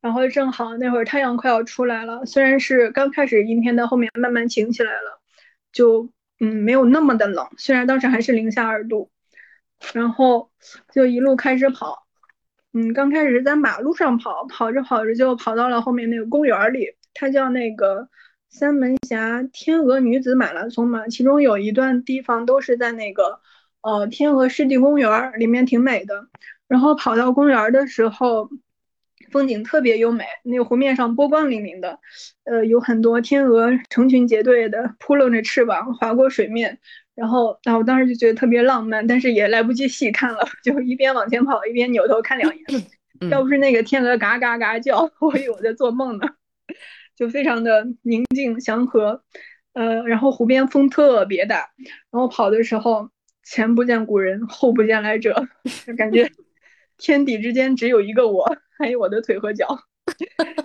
[0.00, 5.20] 然后正好那会儿太阳快要出来了，虽然是刚开始阴天，到后面慢慢晴起来了，
[5.72, 9.10] 就嗯没有那么的冷，虽然当时还是零下二度。
[9.92, 10.50] 然后
[10.94, 12.03] 就一路开始跑。
[12.74, 18.08] 嗯，刚开始在马路上跑，跑着跑着就跑到了后面那个公园里，它叫那个
[18.50, 23.38] 三门峡天鹅女子马拉松嘛，其中有一段地方都是在那个
[23.80, 26.26] 呃天鹅湿地公园里面，挺美的。
[26.66, 28.50] 然后跑到公园的时候，
[29.30, 32.00] 风景特别优美，那个湖面上波光粼粼的，
[32.42, 36.80] 呃，有很多天鹅成群结队的扑棱着翅膀划过水面，
[37.14, 42.64] 然后，啊，我当时就觉得特别浪漫，但是也来不及细看了，就一边往前跑一边扭头看两眼。
[43.30, 46.26] 要不是那个天鹅嘎嘎嘎叫， 我以为我在做梦呢，
[47.16, 49.22] 就非常的宁静祥和，
[49.72, 51.70] 呃，然后湖边风特别大，
[52.10, 53.08] 然后跑的时候
[53.44, 55.46] 前不见古人后不见来者，
[55.86, 56.28] 就感觉
[56.98, 58.44] 天地之间只有一个我，
[58.76, 59.78] 还有我的腿和脚。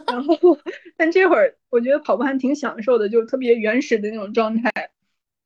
[0.07, 0.35] 然后，
[0.97, 4.71] 但这会儿我觉得跑步还挺享受的，就特别原始的那种状态，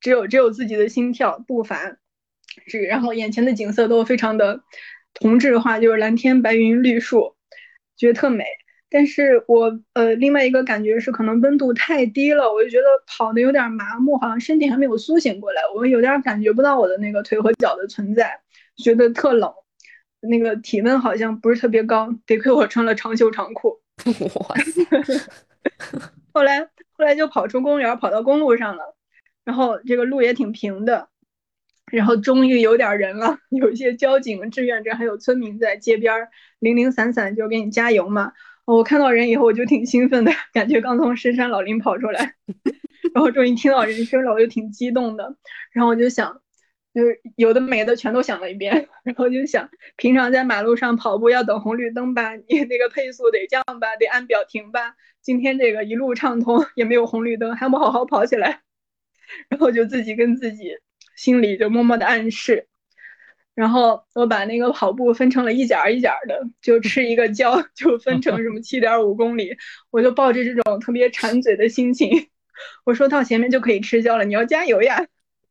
[0.03, 1.97] 只有只有自己的心跳步伐，
[2.67, 4.61] 是然后眼前的景色都非常的。
[5.15, 7.35] 同质化就是蓝天白云绿树，
[7.95, 8.43] 觉得特美。
[8.89, 18.41] 但是我呃另外一个感觉是可能温度太低了，我就觉得跑的有点麻木，好像身体还没有苏醒过来，我有点感觉不到我的那个腿和脚的存在，
[18.75, 19.53] 觉得特冷，
[20.21, 23.79] 那个体温好像不是特别高，得亏我穿了长袖长裤。
[24.49, 24.83] 哇塞！
[26.33, 26.61] 后来
[26.91, 28.95] 后来就跑出公园，跑到公路上了，
[29.45, 31.09] 然后这个路也挺平的。
[31.91, 36.27] 然后终于有点人了， 有一些交警、志愿者还有村民在街边
[36.59, 38.31] 零零散散就给你加油嘛。
[38.65, 42.35] 我看到人以后我就挺兴奋的， 感觉刚从深山老林跑出来，
[43.13, 45.35] 然后终于听到人声了，我就挺激动的。
[45.71, 46.41] 然后我就想，
[46.95, 48.87] 就是有的没的全都想了一遍。
[49.03, 54.95] 然后就想，平常在马路上跑步要等红绿灯吧，你那个配速得降吧，得按表停吧。
[55.21, 58.61] 今天这个一路畅通，也没有红绿灯，还不好好跑起来。
[59.49, 60.77] 然后就自己跟自己。
[61.15, 62.67] 心里就默默的暗示，
[63.53, 69.55] 然后我把那个跑步分成了一点一点的，就吃一个胶 就分成什么七点五公里，
[69.91, 72.29] 我就抱着这种特别馋嘴的心情，
[72.83, 75.05] 我说到前面就可以吃胶了，你要加油呀，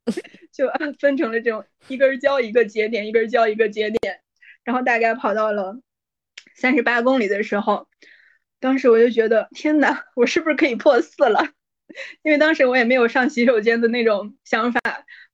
[0.51, 0.69] 就
[0.99, 4.21] 分成了这种一根胶一个节点，一根胶一个节点，
[4.65, 5.79] 然后大概跑到了
[6.57, 7.87] 三十八公里的时候，
[8.59, 11.51] 当时我就觉得天哪，我是不是可以破四了？
[12.23, 14.81] 因为当时我也没有上洗手间的那种想法。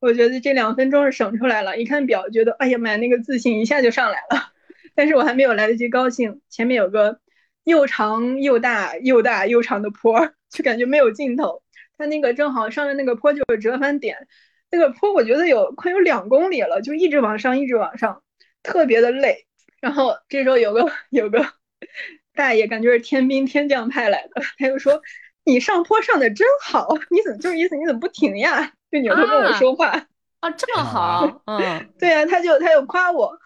[0.01, 4.52] 我觉得这两分钟是省出来了，一看表，觉得哎呀妈，那个自信一下就上来了。
[4.94, 7.20] 但是我还没有来得及高兴，前面有个
[7.64, 11.62] 又长又大又大又长的坡，就感觉没有尽头。
[11.97, 14.28] 它那个正好上的那个坡就是折返点，
[14.70, 18.22] 那个坡我觉得有快有两公里了，就一直往上，一直往上，
[18.62, 19.47] 特别的累。
[19.80, 21.44] 然后这时候有个有个
[22.35, 25.02] 大爷，感觉是天兵天将派来的，他就说
[25.49, 30.07] ：“你上坡上的真好，你怎么就是意思你怎么不停呀？”就扭头跟我说话
[30.41, 33.39] 啊，这么好，嗯，对呀，他就他就夸我，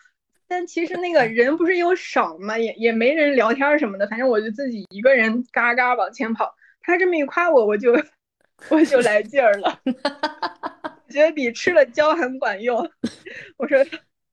[0.46, 6.54] 但其实那个人不是又少嘛，也也没人聊天什么的，反正我就自己一个人嘎嘎往前跑。
[6.82, 7.92] 他这么一夸我，我就
[8.68, 9.80] 我就来劲儿了，
[11.08, 12.90] 觉得比吃了胶还管用。
[13.56, 13.78] 我说，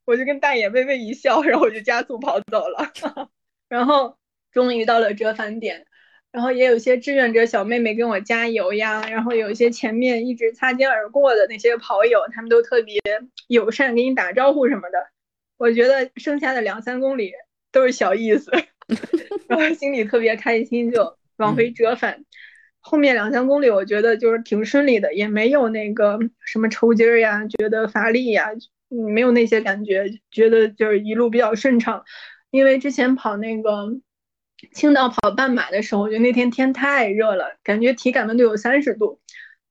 [0.05, 2.91] 我就跟大爷微微一笑，然后我就加速跑走了，
[3.69, 4.17] 然后
[4.51, 5.85] 终于到了折返点。
[6.31, 13.01] 然后也有些志愿者小妹妹跟我加油呀，然后有一些前面一直擦肩而过的那些跑友，他们都特别
[13.47, 15.07] 友善，给你打招呼什么的。
[15.57, 17.33] 我觉得剩下的两三公里
[17.71, 18.51] 都是小意思，
[19.49, 22.23] 然后心里特别开心，就往回折返。
[22.79, 28.49] 后面两三公里我觉得就是挺顺利的，也没有那个什么抽筋儿呀，觉得乏力呀，
[28.87, 32.05] 没有那些感觉，觉得就是一路比较顺畅。
[32.51, 33.99] 因为之前跑那个。
[34.73, 39.19] 青岛跑半马的时候，我觉得那天天太热了，感觉体感温度有三十度。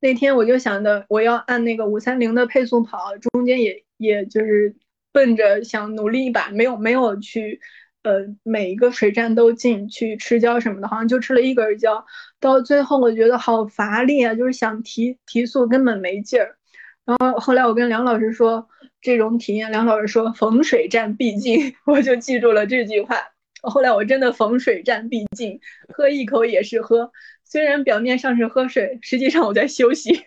[0.00, 4.76] 那天我就想的，我要按那个五三零的配速跑，中间也也就是
[5.12, 7.60] 奔着想努力一把，没有没有去，
[8.04, 12.06] 呃，每一个水站都进去吃胶什么的，好像就吃了一根胶。
[12.38, 16.56] 到最后我觉得好乏力啊，就是想提提速根本没劲儿。
[17.04, 18.68] 然后后来我跟梁老师说
[19.00, 23.16] 这种体验，梁老师说逢水站必进， 我就记住了这句话。
[23.62, 27.10] 后来我真的逢水站必进，喝一口也是喝。
[27.44, 30.24] 虽然表面上是喝水，实际上我在休息。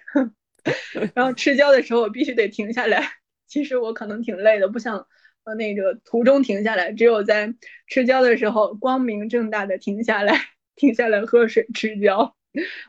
[1.15, 3.03] 然后吃胶的时候，我必须得停下来。
[3.47, 5.07] 其实我可能挺累的，不想
[5.43, 7.53] 呃那个途中停下来，只有在
[7.87, 10.35] 吃胶的时候光明正大的停下来，
[10.75, 12.35] 停下来喝水吃胶。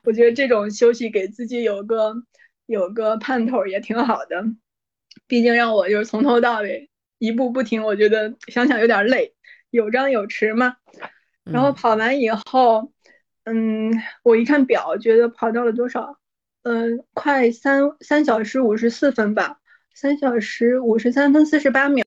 [0.04, 2.14] 我觉得这种休息给自己有个
[2.66, 4.44] 有个盼头也挺好的。
[5.26, 9.34] 毕竟让我就是从头到尾一步不停，我觉得想想有点累。
[9.72, 10.76] 有张有弛嘛，
[11.44, 12.92] 然后跑完以后，
[13.44, 13.90] 嗯，
[14.22, 16.18] 我一看表，觉得跑到了多少？
[16.62, 19.58] 嗯，快三三小时五十四分吧，
[19.94, 22.04] 三小时五十三分四十八秒。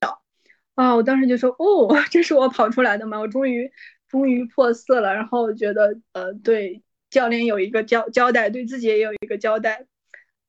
[0.76, 3.18] 啊，我当时就说，哦， 这是我跑出来的吗？
[3.18, 3.68] 我终于
[4.08, 5.12] 终于破四了。
[5.12, 9.86] 然后觉得，呃，对教练有一个交交代，对自己也有一个交代，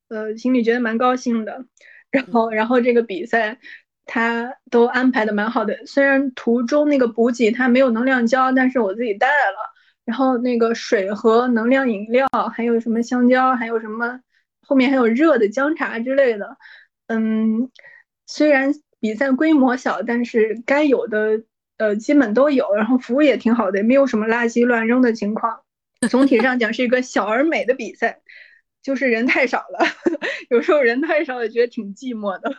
[0.10, 1.66] 呃，心里觉得蛮高兴的。
[2.12, 3.58] 然后，然后这个比赛。
[4.08, 5.86] 他都安排的蛮好的。
[5.86, 9.58] 虽然途中那个补给他没有能量胶，但是我自己带了。
[10.06, 14.22] 然后那个水和能量饮料，还有什么香蕉，还有什么
[14.66, 16.58] 后面还有热的姜茶之类的。
[17.08, 17.70] 嗯，
[18.26, 21.44] 虽然比赛规模小，但是该有的
[21.78, 25.60] 呃基本都有，然后服务也挺好的，没有什么垃圾乱扔的情况。
[26.10, 28.22] 总体上讲是一个小而美的比赛，
[28.82, 29.86] 就是人太少了，
[30.50, 32.56] 有时候人太少也觉得挺寂寞的。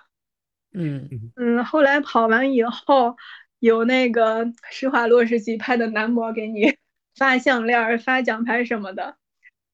[0.73, 3.17] 嗯嗯，后来跑完以后，
[3.59, 6.77] 有那个施华洛世奇拍的男模给你
[7.17, 9.17] 发项链、发奖牌什么的。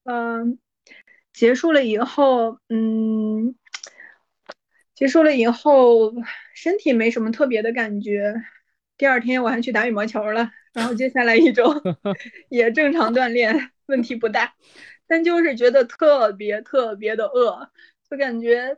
[0.03, 0.57] 嗯，
[1.33, 3.55] 结束了以后，嗯，
[4.93, 6.13] 结束了以后
[6.53, 8.33] 身体没什么特别的感觉。
[8.97, 10.51] 第二天我还去打羽毛球了。
[10.73, 11.63] 然后接下来一周
[12.49, 14.53] 也正常锻炼，问题不大，
[15.07, 17.69] 但就是觉得特别特别的饿，
[18.09, 18.77] 就感觉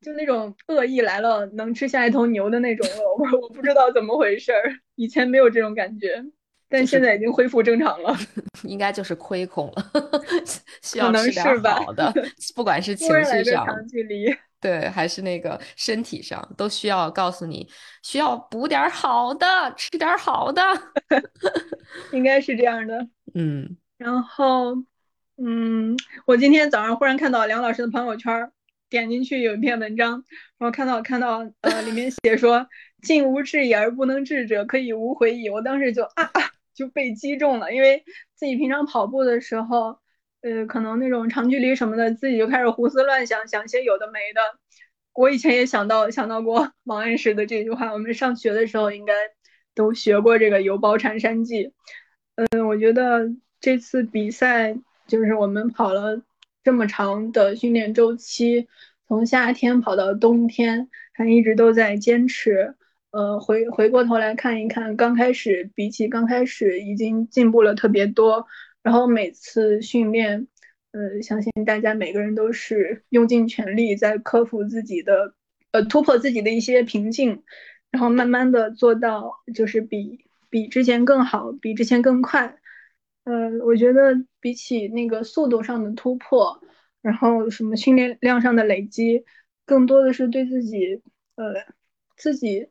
[0.00, 3.02] 就那种恶意来了能吃下一头牛的那种饿，
[3.32, 6.24] 我我不知道怎么回事儿，以前没有这种感觉，
[6.68, 8.16] 但现在已经恢复正常了，
[8.62, 9.90] 应该就是亏空了，
[10.82, 12.12] 需可要吃点好的，
[12.54, 13.66] 不管是 情绪上。
[13.66, 14.26] 长距离，
[14.60, 17.68] 对，还是那个身体上，都需要告诉你，
[18.02, 19.46] 需要补点儿好的，
[19.76, 20.62] 吃点儿好的。
[22.12, 23.08] 应该是这样的。
[23.34, 24.74] 嗯，然后，
[25.36, 25.96] 嗯，
[26.26, 28.52] 我今天早上忽然看到梁老师的朋友圈儿，
[28.90, 30.24] 点进去有一篇文章，
[30.58, 32.68] 然后看到看到呃里面写说
[33.02, 39.98] “近无志也而不能至者，可以无回矣”，我当时就啊啊 就被击中了，因为自己平常跑步的时候，
[40.42, 44.40] 呃，可能那种长距离什么的，自己就开始胡思乱想，想些有的没的。
[45.12, 49.12] 我以前也想到想到过王安石的这句话，我们上学的时候应该
[49.74, 51.72] 都学过这个“游褒禅山记”。
[52.52, 53.28] 嗯，我觉得
[53.60, 56.22] 这次比赛就是我们跑了
[56.68, 58.68] 这么长的训练周期，
[59.06, 62.74] 从夏天跑到冬天，还一直都在坚持。
[63.10, 68.46] 呃，回回过头来看一看，刚开始比起刚开始已经进步了特别多。
[68.82, 70.46] 然后每次训练，
[70.92, 75.32] 呃，相信大家每个人都是用尽全力在克服自己的，
[75.70, 77.44] 呃，突破自己的一些瓶颈，
[77.90, 80.18] 然后慢慢的做到就是比
[80.50, 82.58] 比之前更好，比之前更快。
[83.28, 86.58] 呃，我觉得比起那个速度上的突破，
[87.02, 89.22] 然后什么训练量上的累积，
[89.66, 91.02] 更多的是对自己，
[91.36, 91.44] 呃，
[92.16, 92.66] 自己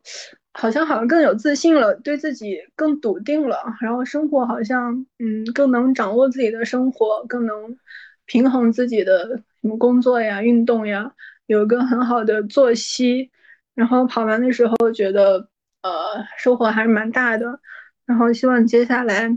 [0.52, 7.78] 好像好像更有自信了，对自己更笃定了，然后生活好像嗯更能掌握自己的生活，更能
[8.26, 11.14] 平衡自己的什么工作呀、运动呀，
[11.46, 13.30] 有一个很好的作息。
[13.74, 15.48] 然后跑完的时候觉得
[15.82, 15.92] 呃
[16.36, 17.60] 收获还是蛮大的，
[18.06, 19.30] 然后希望接下来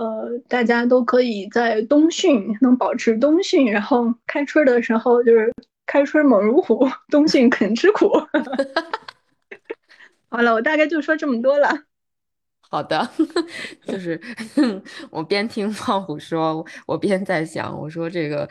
[0.00, 5.52] 呃大家都可以在冬训能保持冬训，然后开春的时候就是
[5.84, 8.10] 开春猛如虎，冬训肯吃苦。
[10.30, 11.68] 好了，我大概就说这么多了。
[12.60, 13.06] 好的，
[13.84, 14.18] 就是
[15.10, 18.48] 我边听胖虎说，我边在想，我说这个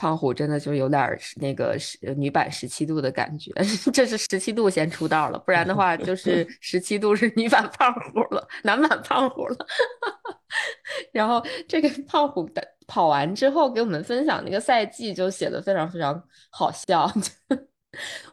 [0.00, 3.52] 胖虎真的就有点儿那个十女版十七度的感觉，
[3.92, 9.66] 这是十七度先出道了，不然的话就是 十七度是女版胖虎了，男版胖虎了。
[11.12, 17.06] 然后这个胖虎的跑完之后给我们分享那个赛季，就写的非常非常好笑。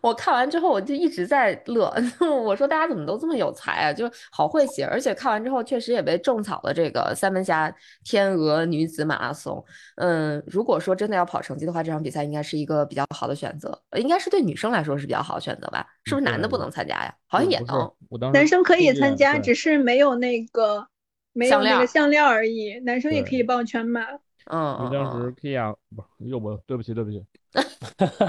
[0.01, 1.91] 我看完之后，我就一直在乐。
[2.43, 4.85] 我说大家怎么都这么有才啊，就好会写。
[4.85, 9.63] 而且看完之后，确实也被种草了这个三门峡天鹅女子马拉松。
[9.95, 15.85] 嗯，如果说真的要跑成绩的话，这场比赛应该是一个比较好的选择，应该是对女生来说是比较好的选择吧？
[16.05, 17.13] 是不是男的不能参加呀？
[17.27, 18.31] 好像也能。
[18.31, 20.87] 男生可以参加，只是没有那个
[21.33, 22.79] 没有那个项链而已。
[22.85, 24.01] 男生也可以报全马。
[24.49, 27.21] 嗯，当时 Kia 不又不对不起对不起，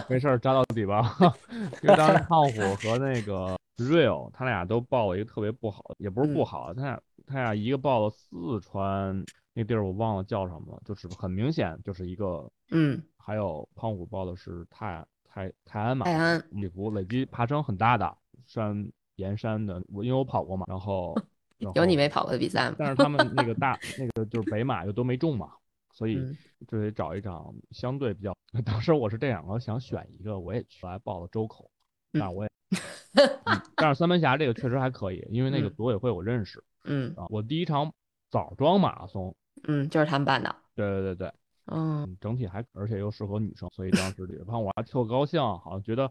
[0.09, 1.17] 没事儿扎到底吧。
[1.83, 9.25] 因为当时胖虎和那个 Real 他俩都报了一个特别不好，也不是不好，他俩他俩一个报了四川
[9.55, 18.17] 那地儿我忘了叫什么了，就是很明显就是一个嗯，还有胖虎报的是泰泰泰安嘛，泰安里湖累积爬升很大的
[18.47, 21.15] 山岩山的，我因为我跑过嘛，然后
[21.75, 22.77] 有你没跑过的比赛吗？
[22.79, 25.51] 但是他们那个大那个就是北马又都没中嘛。
[25.99, 28.33] 所以嗯就得找一场相对比较。
[28.65, 31.69] 当时我是这两个想选一个，我也去来报了周口，
[32.13, 32.51] 但我也，
[33.45, 36.63] 嗯但是三门峡这个确实还可以，因为那个嗯组委会我认识。
[36.85, 37.93] 嗯啊，我第一场
[38.31, 40.55] 枣庄马拉松，嗯，就是他们办的。
[40.77, 41.33] 对对对对，
[41.67, 46.11] 嗯，整体还而且又适合女生，所以当时李胖我还特高兴，好像觉得，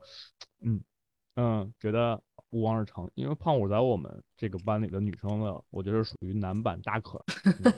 [0.59, 0.81] 嗯
[1.35, 7.73] 嗯，觉得不光是成，因为胖虎在我们这个班里的女生的，我觉得属于男版大可，嗯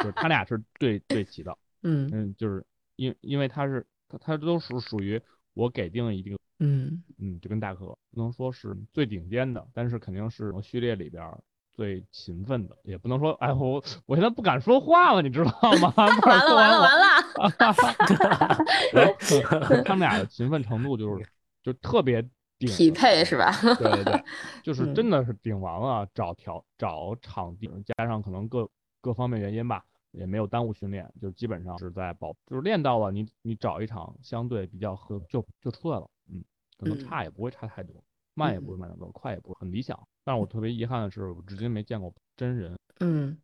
[0.00, 1.56] 就是他俩是对对齐的。
[1.82, 2.62] 嗯嗯，就是
[2.96, 5.18] 因因为他是他他都属属于
[5.54, 11.24] 我给定一定，嗯嗯，就跟大可不能说是最顶尖的，但是肯定是序列里边
[11.72, 15.90] 最勤奋的，也不能说，哎，我我现在不敢说话了，你知道吗？
[15.96, 16.20] 完了
[16.54, 17.06] 完了完了，
[19.84, 21.24] 他们俩的勤奋程度就是
[21.62, 22.20] 就特别
[22.58, 23.50] 顶匹配是吧？
[23.78, 24.22] 对对对，
[24.62, 28.68] 就是嗯真的是顶王啊，找条找场地，加上可能各
[29.00, 29.82] 各方面原因吧。
[30.12, 36.42] 也没有耽误训练，就基本上是在保，就是练到了你你找一场相对比较合就就出来了，嗯，
[36.78, 37.94] 可能嗯差也不会差太多，
[38.34, 39.98] 慢也不会慢太多，快也不会很理想。
[40.24, 42.76] 但是我特别遗憾的是，我至今没见过真人。
[43.00, 43.36] 嗯，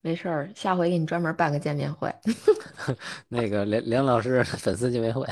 [0.00, 2.14] 没事儿，下回给你专门办个见面会。
[3.28, 5.26] 那个梁梁老师粉丝见面会，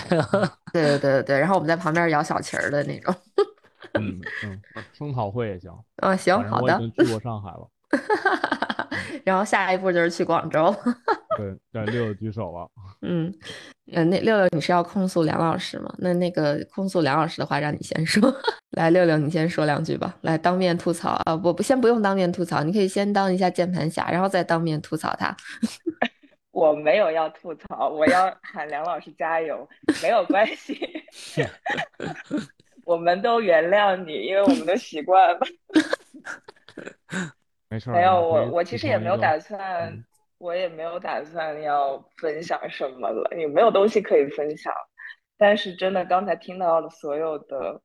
[0.72, 3.14] 对 对对对对，然后我们在旁边摇小旗儿的那种。
[3.94, 4.60] 嗯 嗯，
[4.92, 5.72] 声讨会也行。
[5.96, 6.74] 啊，行，好的。
[6.74, 7.68] 我已经去过上海了。
[9.24, 10.74] 然后下一步就是去广州。
[11.38, 12.70] 对，对，六六举手了。
[13.02, 13.32] 嗯，
[13.92, 15.94] 呃，那六六你是要控诉梁老师吗？
[15.98, 18.32] 那那个控诉梁老师的话，让你先说。
[18.76, 20.14] 来，六六你先说两句吧。
[20.22, 25.34] 来，当面吐槽啊，不不，先不用当面吐槽，你可以先当一下键盘侠，然后再当面吐槽他。
[26.52, 29.66] 我没有要吐槽，我要喊梁老师加油，
[30.02, 30.78] 没有关系，
[32.84, 35.40] 我们都原谅你，因为我们都习惯了。
[37.70, 37.94] 没事儿。
[37.94, 40.04] 没有，我我其实也没有打算，嗯
[40.38, 44.72] 我也没有打算要分享什么了，也没有东西可以分享。
[45.38, 47.80] 但是真的，刚才听到了所有的，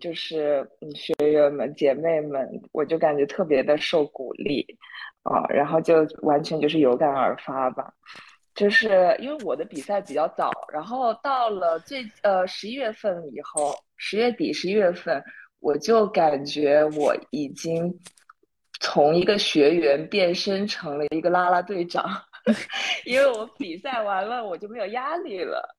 [0.00, 4.64] 就是嗯学员们、姐妹们，我就感觉特别的受鼓励
[5.24, 7.92] 啊，然后就完全就是有感而发吧。
[8.54, 15.22] 就是因为我的比赛比较早，然后到了最呃十一月份以后，十月底十一月份，
[15.60, 17.92] 我就感觉我已经
[18.80, 22.04] 从一个学员变身成了一个啦啦队长，
[23.04, 25.76] 因为我比赛完了我就没有压力了，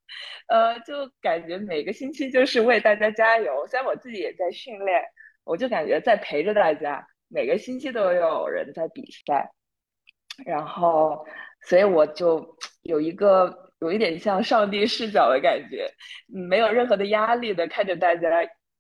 [0.48, 5.02] 呃，就感觉每个星期就是为大家加油，虽然我自己也在训练，
[5.44, 9.50] 我就感觉在陪着大家，每个星期都有人在比赛。
[10.46, 11.26] 然后，
[11.64, 15.86] 所以我就有一个有一点像上帝视角的感觉，
[16.34, 18.30] 嗯没有任何的压力的看着大家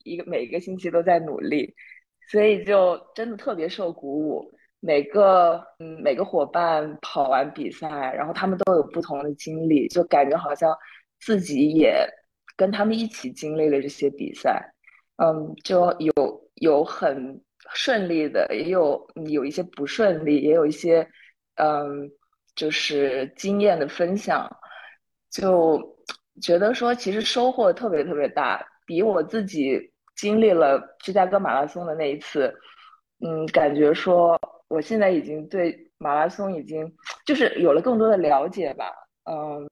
[0.05, 1.75] 一个每个星期都在努力，
[2.29, 4.49] 所以就真的特别受鼓舞。
[4.81, 10.73] 每个嗯每个伙伴跑完比赛，然后他们都有不同的经历，就感觉好像
[11.19, 12.07] 自己也
[12.55, 14.73] 跟他们一起经历了这些比赛。
[15.17, 16.13] 嗯，就有
[16.55, 17.41] 有很
[17.73, 21.05] 顺利的，也有有一些不顺利，也有一些
[21.55, 22.09] 嗯，
[22.55, 24.49] 就是经验的分享，
[25.29, 25.77] 就
[26.41, 29.88] 觉得说其实收获特别特别大，比我自己
[30.19, 32.53] 经历了芝加哥马拉松的那一次，
[33.25, 36.91] 嗯，感觉说我现在已经对马拉松已经
[37.25, 38.91] 就是有了更多的了解吧，
[39.31, 39.69] 嗯，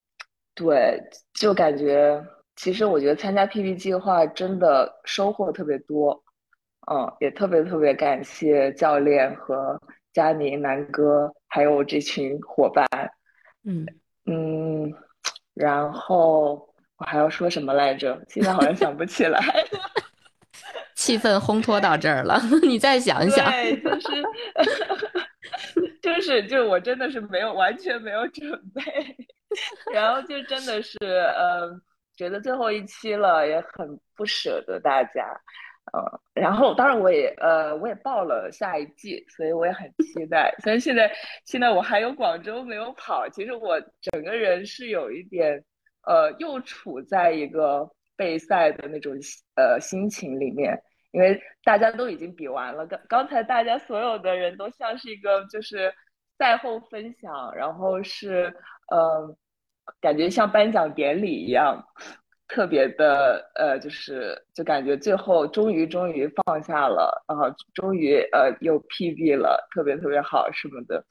[0.55, 0.97] 对，
[1.33, 2.23] 就感觉
[2.55, 6.23] 其实我觉得参加 PB 计划真的收获特别多，
[6.89, 9.77] 嗯，也特别特别感谢教练和
[10.13, 12.87] 佳宁、南哥还有这群伙伴，
[13.65, 13.85] 嗯
[14.25, 14.93] 嗯，
[15.53, 16.53] 然后
[16.97, 18.17] 我还要说什么来着？
[18.29, 19.39] 现在好像想不起来。
[21.07, 22.37] 气氛烘托到这儿了，
[22.67, 23.49] 你再想一想。
[23.49, 24.23] 对，就是
[26.03, 28.83] 就是就我真的是没有完全没有准备，
[29.93, 31.69] 然后就真的是呃，
[32.17, 35.25] 觉得最后一期了，也很不舍得大家，
[35.93, 40.53] 呃，然后当然我也呃我也报了下一季，所以我也很期待。
[40.61, 41.09] 虽然现在
[41.45, 45.63] 现在我还有广州没有跑，其实我整个人是有一点
[46.05, 49.13] 呃又处在一个备赛的那种
[49.55, 50.77] 呃心情里面。
[51.11, 55.93] 因为大家都已经比完了，刚刚才大家所有的人都像是一个就是
[56.37, 58.53] 赛后分享，然后是
[58.91, 59.35] 呃，
[60.01, 61.83] 感觉像颁奖典礼一样，
[62.47, 71.03] 特别的呃，就是就感觉最后终于终于放下了，然后终于呃又 PB 了，特别特别好什么的，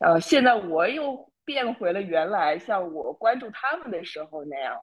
[0.00, 4.80] 呃，现在我又变回了原来像我关注他们的时候那样，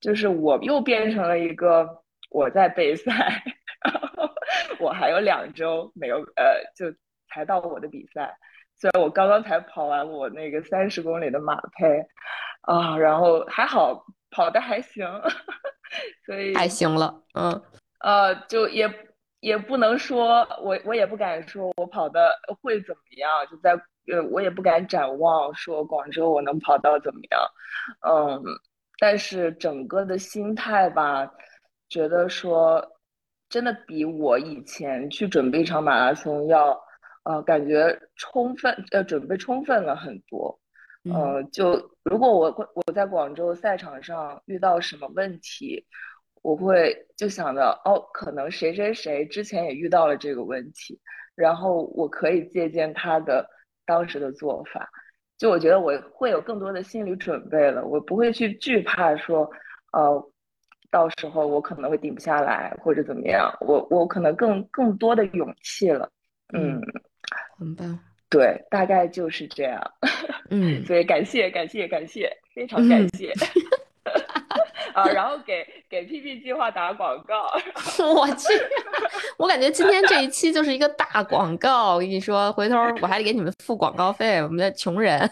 [0.00, 3.42] 就是我又变成了一个我在备赛。
[4.78, 6.90] 我还有两周没有，呃，就
[7.28, 8.36] 才到我的比赛。
[8.78, 11.98] 虽然我刚刚才跑完我那个三十公里的马配，
[12.62, 15.06] 啊，然后还好跑的还行，
[16.26, 17.62] 所以还行了，嗯，
[18.00, 18.92] 呃，就也
[19.40, 23.72] 也不能说我我也不敢说我跑的会怎么样，就在
[24.12, 27.40] 呃我也不敢展望说广州我能跑到怎么样，
[28.06, 28.42] 嗯，
[28.98, 31.32] 但是整个的心态吧，
[31.88, 32.92] 觉得说。
[33.48, 36.78] 真的比我以前去准备一场马拉松要，
[37.24, 40.58] 呃，感觉充分，呃，准备充分了很多。
[41.04, 45.86] 呃，就如果我我在广州赛场上遇到什么问题，
[46.42, 51.00] 我会就想着哦，可能谁谁谁之前也遇到了这个问题，
[51.36, 53.48] 然后我可以借鉴他的
[53.84, 54.90] 当时的做法。
[55.38, 59.48] 就我觉得我会有更多的心理准备了，我不会去惧怕说，
[59.92, 60.32] 呃，
[60.96, 66.08] 到时候我可能会顶不下来或者怎么样，我我可能更更多的勇气了。
[66.54, 66.80] 嗯，
[67.58, 67.98] 很棒。
[68.30, 69.78] 对，大概就是这样。
[70.48, 73.30] 嗯， 所以感谢感谢感谢，非常感谢。
[74.96, 77.50] 啊，然后给给 PP 计划打广告。
[78.02, 78.48] 我去，
[79.36, 81.96] 我感觉今天这一期就是一个大广告。
[81.96, 85.30] 我跟你说，回头我还得给你们付广告费，我们的穷人。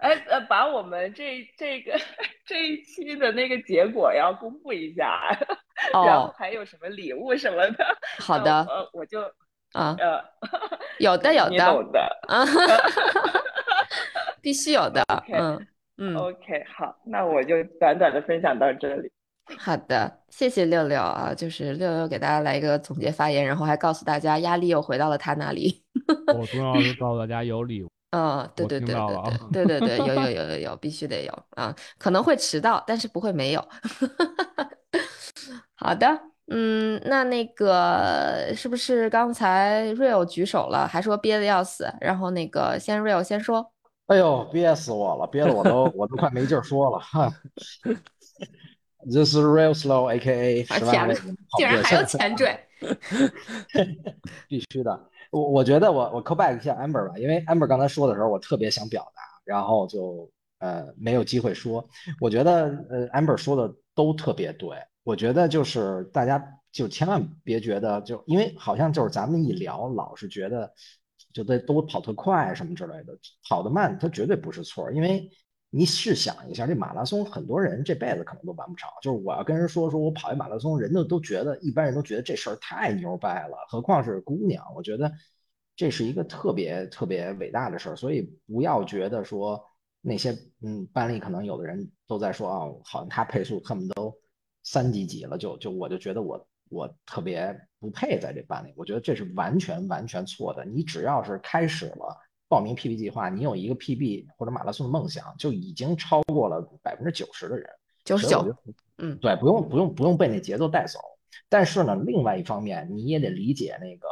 [0.00, 1.98] 哎呃，把我们这这个
[2.44, 5.20] 这一期的那个结果要公布一下，
[5.92, 7.84] 然后还有什么礼物什么的。
[8.18, 8.62] 好的。
[8.62, 9.20] 呃，我就。
[9.72, 10.20] 啊，呃，
[10.98, 12.44] 有的有 的，你懂的啊，
[14.42, 15.64] 必须有的，嗯
[15.96, 19.08] 嗯，OK，好，那我就短短的分享到这里。
[19.56, 25.84] 好的，谢谢六六啊，就是六六给大家来一个总结发言，然后还告诉大家压力又回到了他那里。
[26.36, 27.88] 我重要是告诉大家有礼物。
[28.10, 29.16] 嗯，对对对对
[29.52, 33.66] 对对对对，有有 有有有，必须得有啊，可能会迟到，但是不会没有。
[35.74, 36.20] 好的。
[36.52, 41.88] 嗯，那那个是不是刚才 real 举手了，还说憋得要死？
[42.00, 43.72] 然后那个先 real 先说。
[44.06, 47.32] 哎呦，憋死我了，憋得我都我都快没劲儿说了哈。
[49.08, 50.64] This is real slow, A.K.A.
[50.64, 51.14] 十万位
[51.56, 52.58] 竟然还有前缀，
[54.48, 55.09] 必须的。
[55.30, 61.88] 我我觉得我我 call back 一下 Amber 吧，因为 Amber 刚才说的时候，我特别想表达，然后就呃没有机会说。
[62.20, 64.76] 我觉得呃 Amber 说的都特别对。
[65.02, 70.70] 我觉得就是大家就千万别觉得就因为好像就是咱们一聊老是觉得
[71.32, 73.18] 就得都跑特快什么之类的，
[73.48, 75.30] 跑得慢它绝对不是错，因为
[75.70, 78.90] 你试想一下这马拉松，很多人这辈子可能都完不成。
[79.00, 84.64] 就是我要跟人说说我跑一马拉松，人家都觉得一般人都觉得这事儿太牛掰了，何况是姑娘。
[84.74, 85.10] 我觉得
[85.76, 89.64] 这是一个特别特别伟大的事儿，所以不要觉得说
[90.00, 94.14] 那些嗯班里可能有的人都在说啊，好像他配速他们都。
[94.62, 100.66] 三级几了，就就我就觉得我我特别不配在这班里，我觉得这是完全完全错的。
[100.66, 102.14] 你只要是开始了
[102.50, 107.66] 报名 PB 计划，你有一个 PB 或者马拉松的梦想，就已经超过了百分之九十的人。
[108.04, 108.54] 九十九，
[108.98, 110.98] 嗯，对，不用不用不用被那节奏带走。
[111.48, 114.06] 但是呢，另外一方面你也得理解那个。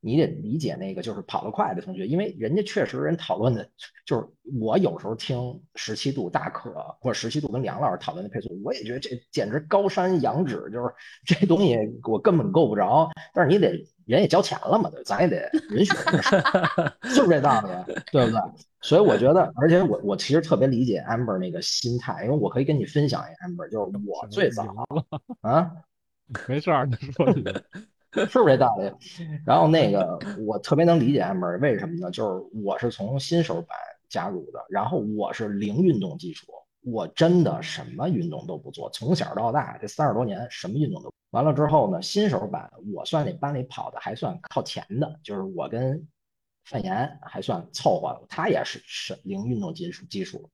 [0.00, 3.68] 你得理解那个就是跑得快的同学，因为人家确实人讨论的，
[4.06, 4.24] 就是
[4.60, 10.94] 我有时候听十七度大可或者十七度跟梁老师讨论的配速，我也觉得这简直高山仰止，就是
[11.26, 13.10] 这东西我根本够不着。
[13.34, 15.92] 但是你得人也交钱了嘛，咱也得 允许，
[17.14, 18.40] 就是这道理，对不对？
[18.80, 24.64] 所以我觉得，而且我我其实特别理解 Amber 那个心态，因为我可以跟你分享一下 Amber，就是我最早
[25.42, 25.70] 啊，
[26.48, 27.44] 没事儿，你说你。
[28.10, 28.90] 是不是这道理？
[29.44, 32.10] 然后那个我特别能理解 Amber，为什么呢？
[32.10, 33.76] 就是我是从新手版
[34.08, 36.46] 加入的，然后我是零运动基础，
[36.82, 46.06] 我真的什么运动都不做，从小到大这三十多年什么运动都完了之后呢，新手版我算那班里跑的还算靠前的，就是我跟
[46.64, 50.48] 范岩还算凑合，他也是是零运动基础基础，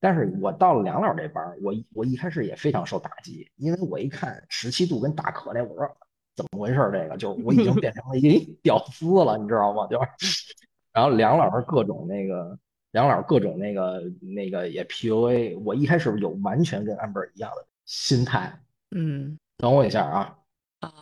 [0.00, 5.96] 但是我到了梁老这班，我我一开始也非常受打击，因为我一看十七度跟大可那，我说。
[6.38, 6.76] 怎么回事？
[6.92, 9.88] 这个就是我已经变成了一 屌丝了，你知道吗？
[9.88, 10.54] 就是，
[10.92, 12.56] 然后梁老师各种那个，
[12.92, 15.74] 梁老师各种那个那个也 PUA 我。
[15.74, 18.56] 一开始有完全跟 amber 一样的心态。
[18.92, 20.34] 嗯，等我一下啊。
[20.80, 20.92] 啊，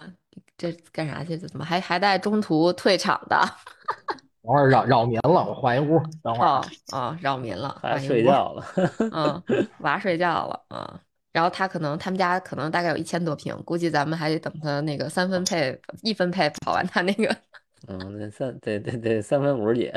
[0.57, 1.37] 这干啥去？
[1.37, 3.39] 怎么还还带中途退场的？
[4.43, 6.01] 等会儿扰扰民了，我换一屋。
[6.23, 8.65] 等会儿啊啊，扰民了， 娃睡觉了。
[9.13, 9.43] 嗯，
[9.81, 11.01] 娃睡觉了啊。
[11.33, 17.37] 然后他可能他们家可能大概有一千多平，估计咱们还得等他那个三分配一分配跑完他那个。
[17.89, 19.93] 嗯，那三得得得三分五十几，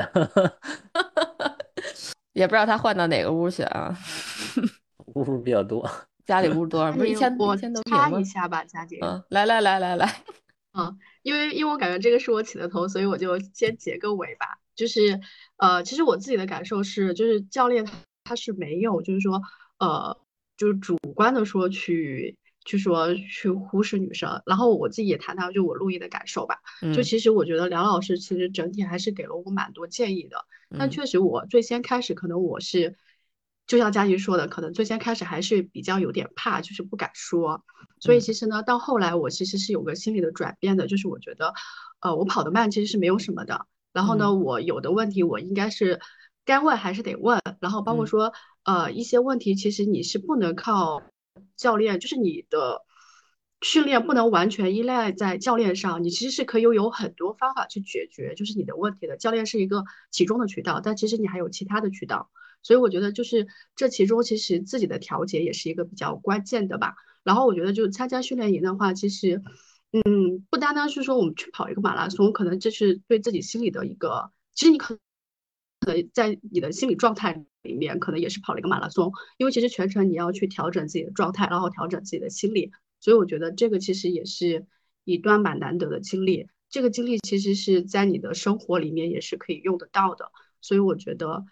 [2.34, 3.96] 也不知道他换到哪个屋去啊。
[5.14, 5.88] 屋比较多，
[6.30, 6.92] 家里屋多少？
[6.92, 8.20] 不是一千多一千多平吗？
[8.20, 8.98] 一下吧，佳姐。
[9.02, 10.22] 嗯，来来来来来。
[10.78, 14.46] 嗯，因为因为我感觉这个是我起的头，所以我就先结个尾吧。
[14.76, 15.20] 就是
[15.56, 17.92] 呃，其实我自己的感受是，就是教练他
[18.24, 19.42] 他是没有，就是说
[19.78, 20.16] 呃。
[20.56, 22.36] 就是主观的说去
[22.66, 26.58] 去说去忽视女生，然后我自己也谈谈就我录音的感受吧。
[26.94, 30.44] 就其实我觉得梁老师其实整体还是给了我蛮多建议的，
[30.78, 32.94] 但确实我最先开始可能我是
[33.70, 37.62] 就像佳琪说的，可能最先开始还是比较有点怕，就是不敢说。
[38.00, 41.54] 所以其实呢，到后来我其实是有个心理的转变的，就是我觉得，
[42.00, 43.66] 呃，我跑得慢其实是没有什么的。
[43.92, 46.00] 然后呢，我有的问题我应该是
[46.44, 48.32] 该问还是得问，然后包括说。
[48.62, 51.02] 呃，一些问题其实你是不能靠
[51.56, 52.82] 教练，就是你的
[53.62, 59.16] 训练不能完全依赖在教练上，你其实是可以有很多方法去解决就是你的问题的。
[59.16, 62.30] 教练是一个其中的渠道，但其实你还有其他的渠道。
[62.62, 66.94] 所以我觉得就是这其中其实自己的调节也是一个比较关键的吧。
[67.22, 69.42] 然后我觉得就是参加训练营的话，其实
[69.92, 74.98] 嗯，不单单是说我们去跑一个马拉松，可能这是对自己心里的一个，其实你可
[75.80, 82.70] 可能在你的心理状态里面，可能也是跑了一个马拉松，因为其实全程你要去调整自己的状态，然后调整自己的心理。
[83.00, 84.66] 所以我觉得这个其实也是
[85.04, 90.30] 一段蛮难得的经历，这个经历其实是在你的生活里面也是可以用得到的。
[90.60, 91.44] 所以我觉得。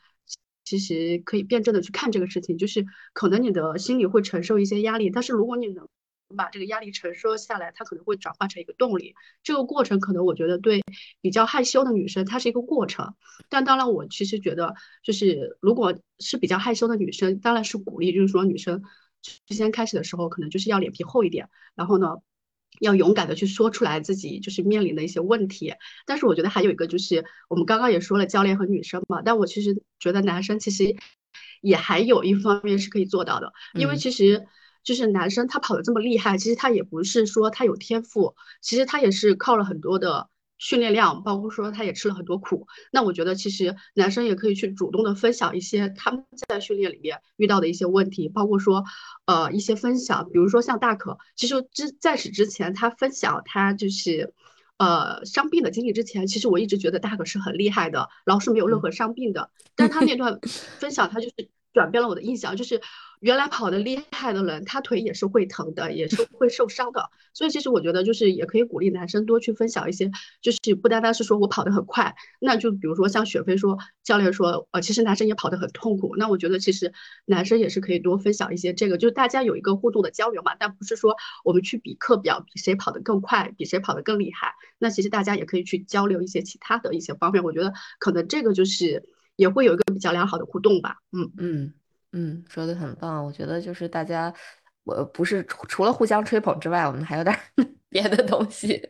[0.68, 5.88] 其实可以辩证的去看这个事情，就是可能你的心里会承受一些压力，但是如果你能
[6.36, 9.14] 把这个压力承受下来，它可能会转化成一个动力。
[9.42, 10.82] 这个过程可能我觉得对
[11.22, 13.14] 比较害羞的女生，它是一个过程。
[13.48, 18.82] 但当然，我其实觉得，就是如果是比较害羞的女生，当然是鼓励，就是说女生
[19.22, 22.16] 之先开始的时候，可能就是要脸皮厚一点，然后呢。
[22.81, 25.74] 要勇敢的去说出来自己就是面临的一些问题，
[26.07, 30.97] 但是我觉得还有一个就是我们刚刚也说了教练和女生嘛，但我其实觉得男生其实
[31.60, 34.47] 也还有一方面是可以做到的，因为其实
[34.82, 40.28] 就是男生他跑的这么厉害，其实他也不是说他有天赋，其实他也是靠了很多的。
[40.58, 42.66] 训练量，包括说他也吃了很多苦。
[42.92, 48.84] 那我觉得其实男生也可以去主动的分享一些他们在训练里面遇到的一些问题，包括说
[49.26, 54.34] 呃一些分享，比如说像大可，其实之在此之前他分享他就是
[54.78, 59.50] 呃伤病的经历之前，其实我一直觉得大可是很厉害的，然后是没有任何伤病的。
[59.76, 60.38] 但他那段
[60.78, 62.80] 分享，他就是转变了我的印象，就是。
[63.20, 67.10] 原来跑得厉害的人，他腿也是会疼的，也是会受伤的。
[67.34, 70.08] 所以其实我觉得，就是也可以鼓励男生多去分享一些，
[70.40, 76.14] 就是不单单是说我跑得很快，那就比如说像雪飞说，教练说，呃，其实男生也跑得很痛苦。
[76.16, 76.92] 那我觉得其实
[77.24, 80.55] 男生也是可以多分享一些这个，就是大家有一个互动的交流嘛。
[80.55, 84.55] 但不是说我们去比课表，比谁跑得更快，比谁跑得更厉害。
[84.78, 87.42] 那其实大家也可以去交流一些其他的一些方面。
[87.42, 89.02] 我觉得可能这个就是
[89.39, 90.99] 也会有一个比较良好的互动吧。
[91.12, 91.75] 嗯嗯。
[92.12, 93.23] 嗯，说的很棒。
[93.23, 94.33] 我觉得就是大家，
[94.84, 97.39] 我不是除了互相吹捧之外，我们还有点
[97.91, 98.81] 别的东西。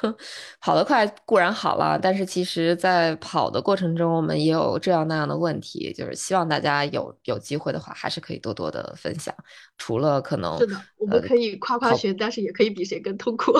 [0.58, 5.92] 跑得快固然好了，但是其实，在跑的过程中，我们也有这样那样的问题。
[5.92, 9.34] 就是希望大家有有机会的话，还是可以多多的分享。
[9.78, 13.52] 除了可能是的，我们可以夸夸群，但是也可以比谁更痛苦。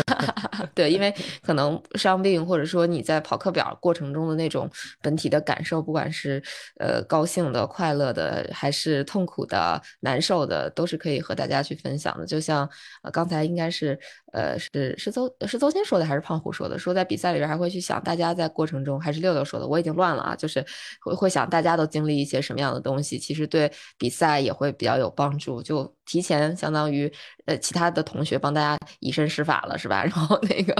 [0.74, 1.12] 对，因为
[1.42, 4.70] 可能伤病，或者说你在跑课表过程中的那种
[5.00, 6.40] 本体的感受，不管是
[6.78, 12.26] 呃高兴的、快乐的，还是痛苦的、难受的，都是可以和大家去分享的。
[12.26, 12.68] 就像
[13.02, 13.98] 呃刚才应该是
[14.32, 16.78] 呃是是邹是邹鑫说的，还是胖虎说的？
[16.78, 19.66] 说在比赛里边还会去想大家在过程中，还是六六说的？
[19.66, 20.64] 我已经乱了啊，就是
[21.00, 25.62] 会会想大家都经历一些什么样的东西，其实对比赛也会比较有帮助。
[25.62, 27.12] 就提前相当于
[27.46, 30.02] 呃其他的同学帮大家以身试法了，是吧？
[30.06, 30.74] 然后那个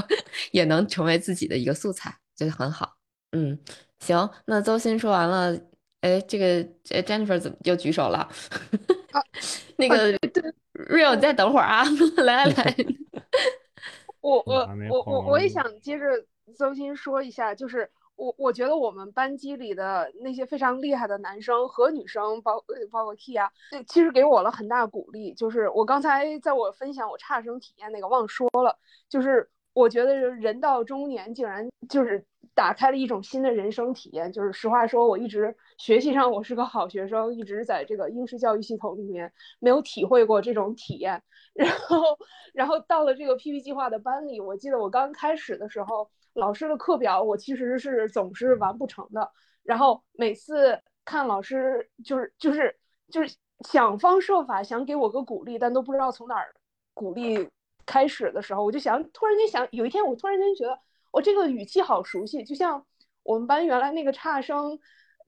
[0.52, 2.94] 也能成为自己的一个素材，就很好。
[3.33, 3.59] 嗯，
[4.01, 5.59] 行，那邹鑫说完了，
[6.01, 8.28] 哎，这个 Jennifer 怎么又举手了？
[9.77, 10.17] 那个
[10.87, 11.83] Real，你再等会儿啊！
[12.19, 12.77] 来 来来，
[14.23, 16.07] 我我我我我也想接着
[16.57, 23.51] 邹鑫说一下，就是我我觉得我们班级里的那些非常厉害的男生和女生，包包括 T 啊，
[23.89, 25.35] 其实给我了很大鼓励。
[25.35, 32.25] 就是我刚才在我分享我差生体验那个忘说了，就是我觉得人到中年竟然就是
[32.55, 34.31] 打开了一种新的人生体验。
[34.33, 41.23] 就是实话说，我一直学习上我是个好学生，一直在这个应试教育系统里面没有体会过这种体验。
[41.55, 42.03] 然后，
[42.55, 46.11] 然后到了这个 PP 计划的班里，我记得我刚开始的时候。
[46.35, 49.29] 老师的课表我其实是总是完不成的，
[49.65, 52.79] 然后每次看老师就是就是
[53.11, 53.35] 就是
[53.67, 56.55] 想方设法想给我个鼓励，但都不知道从哪儿
[56.95, 57.49] 鼓励
[57.89, 60.78] 开始的时候，我就想突然间想，有一天我突然间觉得
[61.10, 62.84] 我这个语气好熟悉，就像
[63.23, 64.78] 我们班原来那个差生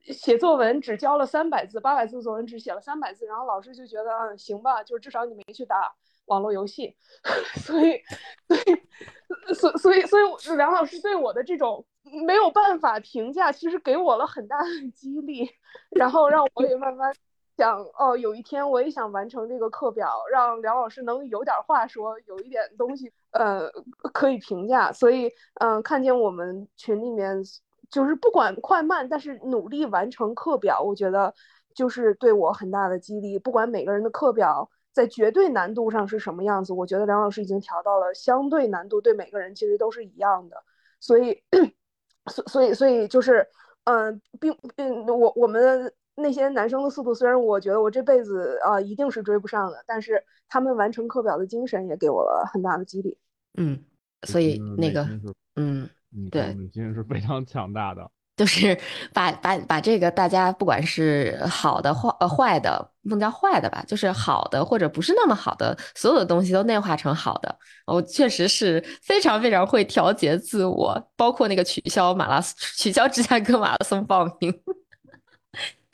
[0.00, 5.94] 写作文只交了三百字，八百字作文只写了三百字，然后老师就觉得嗯行吧，就至少你没去打。
[6.26, 6.96] 网络游戏，
[7.58, 8.00] 所以，
[8.46, 11.84] 所以，所所以，所以，梁老师对我的这种
[12.24, 15.50] 没有办法评价，其实给我了很大的激励，
[15.90, 17.12] 然后让我也慢慢
[17.60, 23.70] 想，哦，有一天我也想完成这个课表，让梁老师能有点话说，有一点东西，呃，
[24.12, 24.90] 可以评价。
[24.90, 25.30] 所以，
[25.60, 27.42] 嗯，看见我们群里面
[27.90, 31.34] 就是不管快慢，但是努力完成课表，我觉得
[31.74, 33.38] 就是对我很大的激励。
[33.38, 34.70] 不管每个人的课表。
[34.92, 36.72] 在绝对难度上是什么样子？
[36.72, 40.56] 我觉得梁老师已经调到了相对难度，对每个人其实都是一样的。
[40.98, 41.40] 所以，
[42.26, 43.46] 所所以所以就是，
[43.84, 53.16] 嗯，并并我我们那些男生的速度，虽然我觉得我这辈子啊一定是追不上的，但是他们完成课表的精神也给我了很大的激励。
[53.58, 53.82] 嗯，
[54.26, 55.08] 所以那个，
[55.56, 55.88] 嗯，
[56.30, 58.10] 对，内心是非常强大的。
[58.36, 58.74] 就是
[59.12, 67.54] 把把把这个大家不管是好的坏呃坏的，不能叫坏的吧，就是好的或者不是那么好的，所有的东西都内化成好的。
[67.86, 74.50] 我确实是非常非常会调节自我，包括那个取消马拉松、取消芝加哥马拉松报名，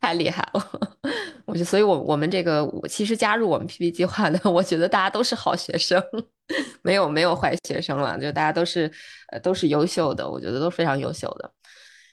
[0.01, 0.63] 太厉害了。
[1.47, 6.03] 我就所以，我我们这个我其实加入我们 PP 计划的， 我觉得大家都是好学生，
[6.83, 8.91] 没有没有坏学生了，就大家都是
[9.29, 11.51] 呃都是优秀的，我觉得都非常优秀的。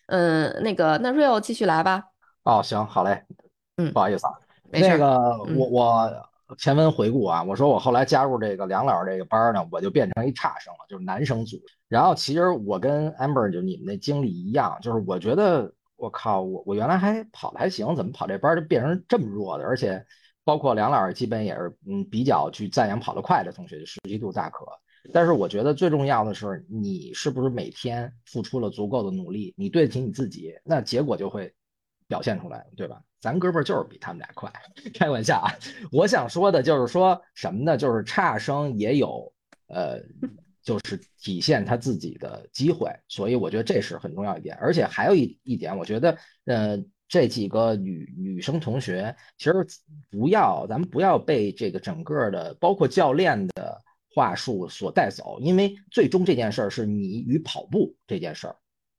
[0.08, 2.03] 嗯，那个，那 Real 继续来吧。
[2.44, 3.24] 哦，行，好嘞。
[3.78, 4.34] 嗯，不好意思啊。
[4.70, 5.18] 那个，
[5.56, 6.12] 我我
[6.58, 11.58] 前文回顾啊，我说我后来加入这个梁老师这个班呢，我就变成一差生了，就是男生组。
[11.88, 15.72] 然后其实我跟 Amber 就你们那经历一样，就是我觉得
[16.03, 19.64] 我靠，我我原来还跑的还行，怎么跑这班就变成这么弱的？
[19.64, 20.06] 而且
[20.43, 24.65] 包括梁老师基本也是嗯比较去赞扬跑得快的同学，实际度大可。
[25.14, 31.53] 但是我觉得最重要的是，你是不是每天付出了足够的努力，你对得起你自己，那结果就会
[32.06, 33.01] 表现出来，对吧？
[33.22, 34.51] 咱哥们就是比他们俩快，
[34.93, 35.48] 开玩笑啊！
[35.90, 37.77] 我想说的就是说什么呢？
[37.77, 39.32] 就是差生也有，
[39.67, 40.01] 呃，
[40.64, 44.56] 就是体现他自己的机会，所以我觉得这是很重要一点。
[44.56, 49.53] 而且还有一一点，我觉得，呃，这几个女女生同学其实
[50.09, 53.83] 不要，咱们不要被这个整个的，包括教练的。
[54.16, 58.56] 话术所带走，因为最终这件事儿是你与跑步这件事儿，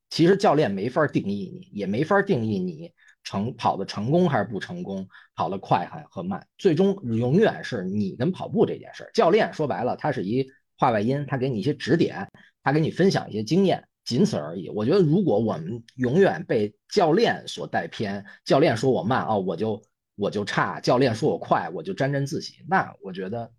[0.09, 2.91] 其实教练没法定义你，也没法定义你
[3.23, 9.11] 成跑的成功还是不成功，跑得快还和慢，最终永远是你跟跑步这件事儿。
[9.13, 10.45] 教练说白了，他是一
[10.77, 12.29] 话外音，他给你一些指点，
[12.63, 14.69] 他给你分享一些经验，仅此而已。
[14.69, 19.81] 我觉得如果我们永远被教练所带偏，教练说我慢啊，我就
[20.15, 23.51] 我就差；教练说我快，我就沾沾自喜，那我觉得。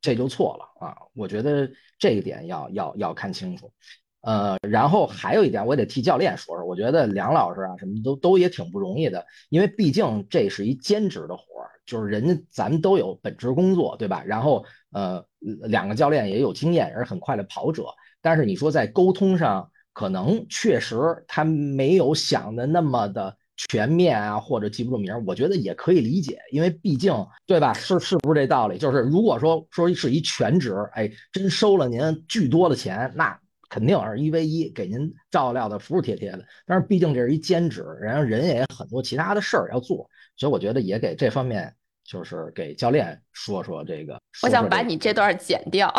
[0.00, 0.94] 这就错了啊！
[1.14, 1.66] 我觉得
[1.98, 3.72] 这一点要要要看清楚，
[4.20, 14.22] 呃，然后还有一点，我得替教练说说，我觉得梁老师啊，什么都都也挺不容易的，因为毕竟这是一兼职的活儿，就是人家咱们都有本职工作，对吧？
[14.26, 15.22] 然后呃，
[15.68, 17.84] 两个教练也有经验，也是很快的跑者，
[18.22, 20.96] 但是你说在沟通上，可能确实
[21.28, 23.36] 他没有想的那么的。
[23.70, 27.14] 全面啊，或者记不住名，我觉得也可以理解，因为毕竟
[27.46, 27.72] 对吧？
[27.72, 28.76] 是是不是这道理？
[28.76, 36.44] 就是如果说说是一全职，哎，真收了您巨多的钱，那肯定是一 v 一给您照料的服服帖帖的。
[36.66, 41.72] 但是毕竟这是一兼职，然后人也很多其他的事儿要做，所以我觉得也给这方面
[42.04, 44.18] 就是给教练说说这个。
[44.42, 45.92] 我想把你这段剪掉。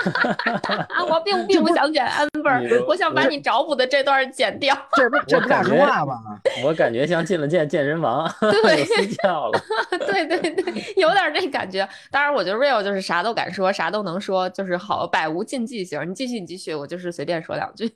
[1.10, 4.74] 我并并不想剪 amber，我想把你找补的这段剪掉。
[4.92, 6.14] 这不这不大说话吗？
[6.64, 9.60] 我感觉像进了健健身房，对，私教了。
[9.90, 11.86] 对对对，有点这感觉。
[12.10, 16.08] 当然，我觉得 real 就是啥都敢说，啥都能说，就是好百无禁忌型。
[16.08, 17.94] 你继续，你继续，我就是随便说两句。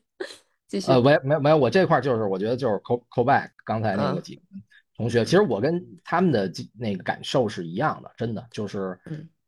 [0.69, 0.93] 继续。
[0.93, 4.43] 呃，没没没有，我这块就是我觉得就是 call call back 刚才那个几个
[4.97, 8.99] 同学，其实我跟他们的那个感受是一样的，真的就是。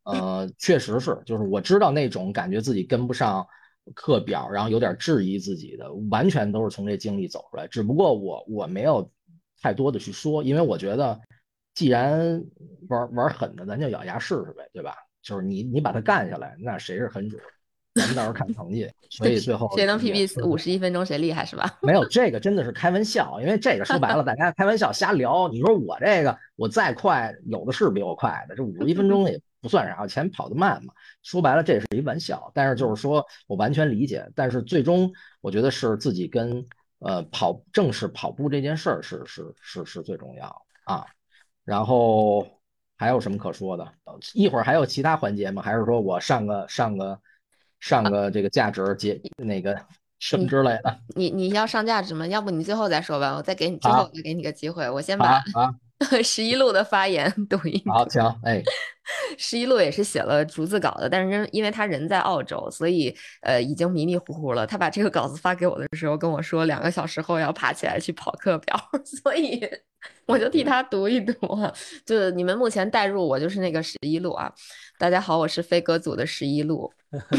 [0.09, 3.45] 呃，确实是，就是我知道那种感觉自己跟不上
[3.93, 7.67] 课表，然后有点质疑自己的，完全都是从这经历走出来。
[7.67, 9.11] 只不过我我没有
[9.61, 11.21] 太多的去说，因为我觉得
[11.75, 12.41] 既然
[12.89, 14.95] 玩玩狠的，咱就咬牙试试呗，对吧？
[15.23, 17.37] 就是你你把它干下来，那谁是狠主？
[17.97, 18.89] 咱们到时候看成绩。
[19.11, 21.79] 所以最后谁能 PB 五十一分钟谁厉害是吧？
[21.83, 25.49] 没有这个真的是开玩笑，因为这个说白了 大家开玩笑瞎聊。
[25.49, 29.41] 你说我这个我再快，有的是比我快的，这五十一分钟也。
[29.59, 30.95] 不算啥，钱跑得慢嘛。
[31.25, 32.53] 说白了，这是一玩笑。
[32.55, 34.25] 但是就是说我完全理解。
[34.37, 36.65] 但是最终，我觉得是自己跟
[37.01, 40.47] 呃跑正式跑步这件事儿是是是是最重要
[40.85, 41.05] 啊。
[41.65, 42.47] 然后
[42.97, 43.93] 还有什么可说的？
[44.35, 45.61] 一会儿还有其他环节吗？
[45.61, 47.19] 还是说我上个上个
[47.87, 49.79] 上个这个价值结那个
[50.19, 50.99] 什么之类的？
[51.15, 52.27] 你你要上价值吗？
[52.27, 54.91] 要不你最后再说吧，我再给你最后再给你个机会。
[54.91, 55.41] 我先把
[56.23, 57.91] 十一路的发言读一读。
[57.91, 58.63] 好，行哎。
[59.39, 64.67] 十一路也是写了逐字稿的，但是因为他人在澳洲，所以呃已经迷迷糊糊了。
[64.67, 68.77] 他把这个稿子发给我的时候跟我说，两个小时后要爬起来去跑课表，
[69.23, 69.61] 所以
[70.27, 71.33] 我就替他读一读。
[72.05, 74.53] 就你们目前带入我就是那个十一路啊。
[74.99, 76.93] 大家好，我是飞哥组的十一路，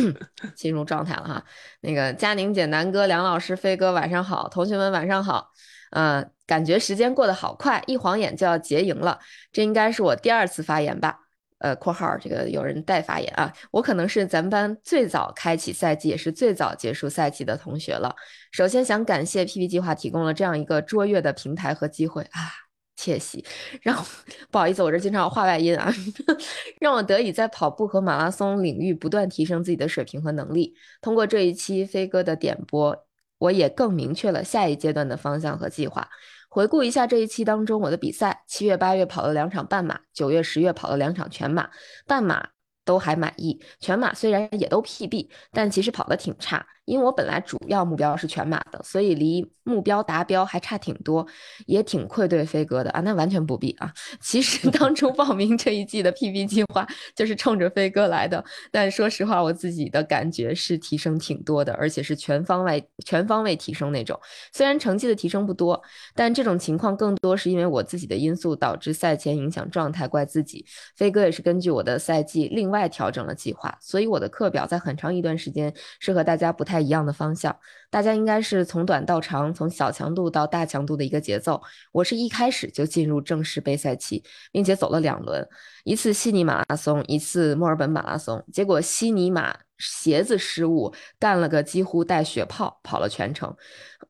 [0.56, 1.44] 进入状态了哈。
[1.82, 5.52] 那个佳宁姐、南哥、梁老师、飞哥晚上好，同学们晚上好。
[5.92, 9.20] 嗯，感觉时间过得好快，一晃眼就要结营了。
[9.52, 11.20] 这应该是我第二次发言吧。
[11.60, 18.16] 呃，括号这个有人代发言啊，我可能是咱们班最早开启赛季，也是最早结束赛季的同学了。
[18.52, 22.52] 首先想感谢 PP 计划提供了这样一个卓越的平台和机会啊，
[22.96, 23.44] 窃喜，
[23.82, 24.06] 让
[24.52, 25.92] 不好意思，我这经常有话外音啊，
[26.80, 30.76] 让我得以在跑步和马拉松领域不断提升自己的水平和能力。
[31.02, 33.07] 通过这一期飞哥的点播，
[33.38, 36.08] 我也更明确了下一阶段的方向和计划。
[36.50, 41.70] 回顾一下这一期当中我的比赛，七月、八月跑了两场半马，九月、十月跑了两场全马，
[42.06, 42.48] 半马
[42.86, 46.66] 都还满意，全马虽然也都 PB，但其实跑得挺差。
[46.88, 51.28] 因为我本来主要目标是全马的，所以离目标达标还差挺多，
[51.66, 53.02] 也挺愧对飞哥的啊。
[53.02, 53.94] 那完全不必啊。
[54.22, 58.42] 其实 当初报名这一季的 PB 计划就是冲着飞哥来的，
[58.72, 64.18] 但说实话，我自己的感觉是提升挺多的，而且是全方位、全方位提升那种。
[64.54, 65.82] 虽然成绩的提升不多，
[66.16, 70.66] 但这种情况更多是因为我自己的因素导致赛前影响状态，怪自己。
[70.96, 76.77] 飞哥也是根据我的赛季另外调整了计划，所以我的课表在很长一段时间是和大家不太。
[76.80, 77.58] 一样的方向，
[77.90, 81.62] 大家应该是从短到长，从小强度到大强度的一个节奏。
[81.92, 85.48] 我是一开始就进入正式备赛期，并且走了两轮，
[85.84, 88.44] 一次悉尼马拉松，一次墨尔本马拉松。
[88.52, 93.56] 结果悉尼马鞋子失误，干了个几乎带血泡，跑了全程。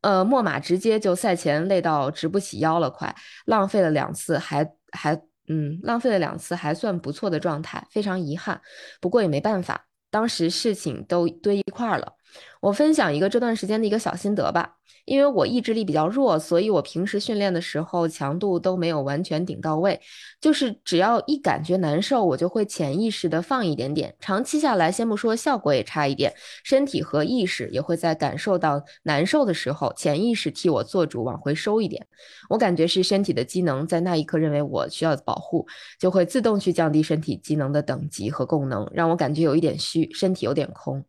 [0.01, 3.13] 呃，墨马直接就赛前累到直不起腰了，快
[3.45, 5.15] 浪费了两次，还还
[5.49, 8.61] 嗯，浪费了两次还算不错的状态，非常遗憾。
[8.99, 12.16] 不过也没办法，当时事情都堆一块儿了。
[12.61, 14.75] 我分享一个这段时间的一个小心得吧，
[15.05, 20.01] 因为我意志力比较弱，所以我平时训练的时候强度都没有完全顶到位，
[20.41, 26.33] 就是只要一感觉难受，我就会潜意识的放一点点，长期下来，先不说效果也差一点，
[26.63, 32.07] 身体和意识也会在感受到难受的时候，潜意识替我做主往回收一点。
[32.49, 35.65] 我感觉是身体的机能在那一刻认为我需要保护，
[35.99, 41.05] 就会自动去降低身体机能的等级和功能，让我感觉有一点虚，身体有点空。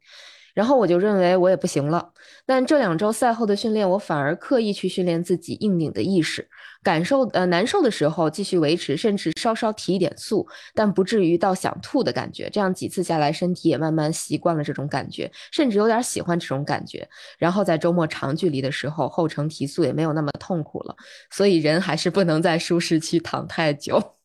[0.58, 2.10] 然后我就认为我也不行了，
[2.44, 6.48] 但这两周赛后的训练，我反而刻意去训练自己硬顶的意识，
[6.82, 12.50] 感受呃难受的时候继续维持，甚至稍稍提一点速，但不至于到想吐的感觉。
[12.50, 17.08] 这样几次下来，身体也慢慢习惯了这种感觉，甚至有点喜欢这种感觉。
[17.38, 20.96] 然后在周末长距离的时候，后程提速也没有那么痛苦了。
[21.30, 24.17] 所以人还是不能在舒适区躺太久。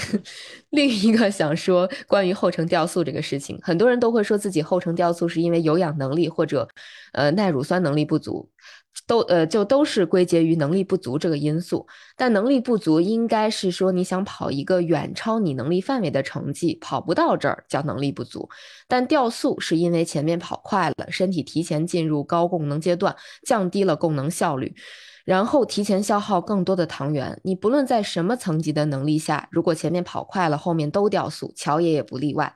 [0.70, 6.68] 另一个想说关于后程掉速这个事情，很多人都会说自己后程掉速是因为有氧能力或者
[7.12, 8.48] 呃耐乳酸能力不足，
[9.06, 11.86] 都呃就都是归结于能力不足这个因素。
[12.16, 18.48] 但能力不足应该是说你想跑一个远超你能力范围的成绩，跑不到这儿叫能力不足。
[18.86, 23.14] 但掉速是因为前面跑快了，身体提前进入高功能阶段，
[23.44, 24.74] 降低了功能效率。
[25.24, 32.54] 然后提前消耗更多的糖原，你不论在什么层级的能力下，如果前面跑快了，后面都掉速，乔爷也不例外。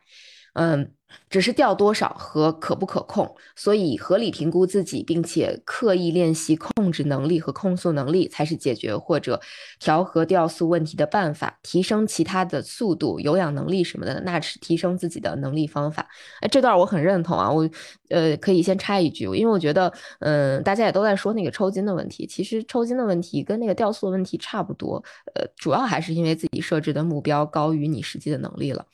[0.58, 0.92] 嗯。
[1.30, 9.40] 只是掉多少和可不可控，所以合理评估自己，并且刻意练习控制能力和控速能力，才是解决或者
[9.80, 11.58] 调和掉速问题的办法。
[11.62, 16.06] 提升其他的速度、有氧能力什么的，那是提升自己的能力方法。
[16.42, 17.68] 哎，这段我很认同啊，我
[18.10, 25.02] 呃可以先插一句，因为我觉得，嗯，大家也都在说那个抽筋的问题，其实抽筋的问题跟那个掉速问题差不多，
[25.34, 28.84] 呃，主要还是因为自己设置的目标高于你实际的能力了。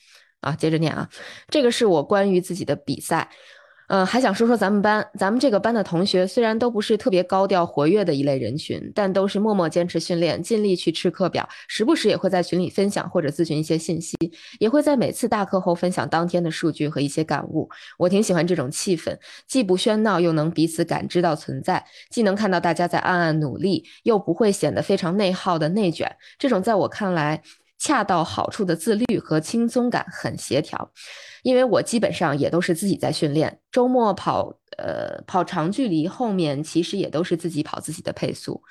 [0.45, 1.09] 啊，接着念啊，
[1.49, 3.29] 这个是我关于自己的比赛，
[3.89, 14.17] 嗯，还想说说咱们班，咱们这个班的同学虽然都不是特别高调活跃的一类人群，但都是默默坚持训练，尽力去吃课表，时不时也会在群里分享或者咨询一些信息，
[14.59, 17.69] 也会在每次大课后分享当天的数据和一些感悟。
[17.99, 19.17] 我挺喜欢这种气氛，
[19.47, 26.17] 既不喧闹，又能彼此感知到存在，既能看到大家在暗暗努力，又不会显得非常内耗的内卷。
[26.39, 27.43] 这种在我看来。
[27.85, 30.91] 恰到好处的自律和轻松感很协调，
[31.43, 38.63] 因为我基本上也都是自己在训练，周末跑呃跑长距离，后面其实也都是自己跑自己的配速。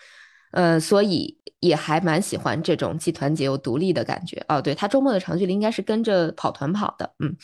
[0.52, 4.62] 呃，所以也还蛮喜欢这种既团结又独立的感觉哦。
[4.62, 7.36] 对他周末的长距离应该是跟着跑团跑的，嗯。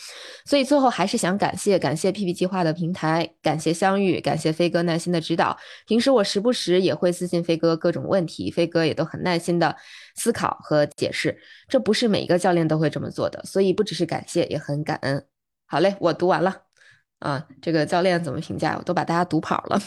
[0.45, 5.57] 所以最后还是想感谢感谢 PP 计划的平台，感谢相遇，感谢飞哥耐心的指导。
[5.88, 9.75] 平时我时不时也会私信飞哥各种问题，飞哥也都很耐心的
[10.19, 11.35] 思考和解释。
[11.69, 15.25] 这不是每一个教练都会这么做的，所以不只是感谢，也很感恩。
[15.65, 16.64] 好嘞，我读完了。
[17.19, 18.77] 啊，这个教练怎么评价？
[18.77, 19.80] 我都把大家读跑了。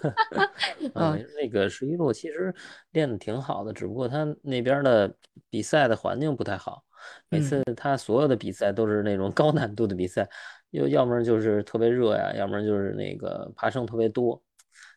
[0.94, 2.54] 嗯，那个十一路其实
[2.92, 5.14] 练的挺好的，只不过他那边的
[5.48, 6.82] 比赛的环境不太好。
[7.30, 10.28] 每次他所有的比赛都是那种高难度的比赛，
[10.70, 14.42] 又要么就是特别热呀，要么就是那个爬升特别多。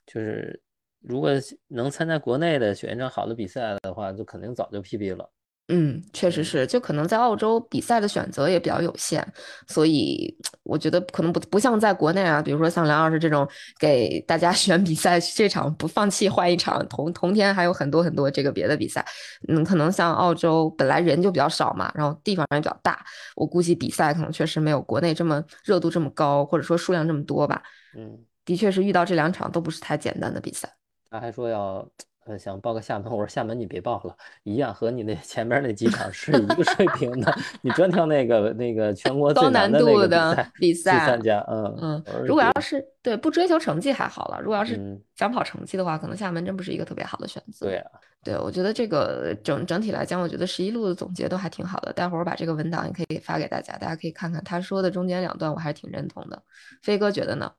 [0.06, 0.62] 就是
[1.04, 1.32] 如果
[1.68, 5.30] 能参加国内的选一场好的比赛的话，就肯定早就 PB 了。
[5.70, 9.26] 嗯，确实是，就可能在澳洲比赛的选择也比较有限，
[9.66, 13.48] 所以我觉得可能不不像在国内啊，比如说像梁老师这种
[13.80, 19.06] 给大家 选比赛，这场不放弃换一场，同同天还有很多很多这个别的比赛。
[19.48, 23.02] 嗯，可能像澳洲本来人就比较少嘛，然后地方也比较大，
[23.38, 27.64] 我估计比赛可能确实没有国内这么热度这么高，或者说数量这么多吧。
[27.98, 30.70] 嗯，的确是遇到这两场都不是太简单的比赛。
[31.14, 31.88] 他还说要。
[32.26, 37.38] 呃，想报个厦门，我说厦门你别报了，一样和你那 前面那几场是一个水平的。
[37.62, 42.04] 你专挑那个那个全国最难度的比赛去参加，嗯嗯。
[42.26, 44.80] 如果要是对不追求成绩还好了，如果要是
[45.18, 47.66] 想跑成绩的话，可能厦门真不是一个特别好的选择。
[47.66, 47.92] 对啊，
[48.24, 51.92] 对我觉得这个整整体来讲，我觉得十一路的总结都还挺好的。
[51.92, 56.42] 待会儿我把这个文档也可以发给大家，大家可以看看他说的中间两段，我还是挺认同的。
[56.82, 57.52] 飞哥觉得呢？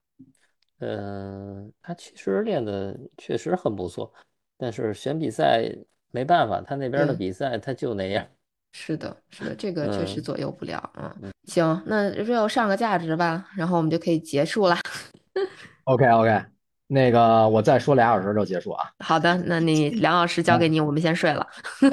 [0.79, 4.13] 嗯，他其实练的确实很不错。
[4.57, 5.69] 但是选比赛
[6.11, 8.27] 没办法，他那边的比赛他就那样。
[8.73, 11.15] 是的，是的，这个确实左右不了啊。
[11.45, 14.77] 行，那 real 上个价值吧，然后我们就可以结束了。
[15.85, 16.45] OK OK，
[16.87, 18.85] 那个我再说俩小时就结束啊。
[18.99, 21.47] 好的，那你梁老师交给你，我们先睡了。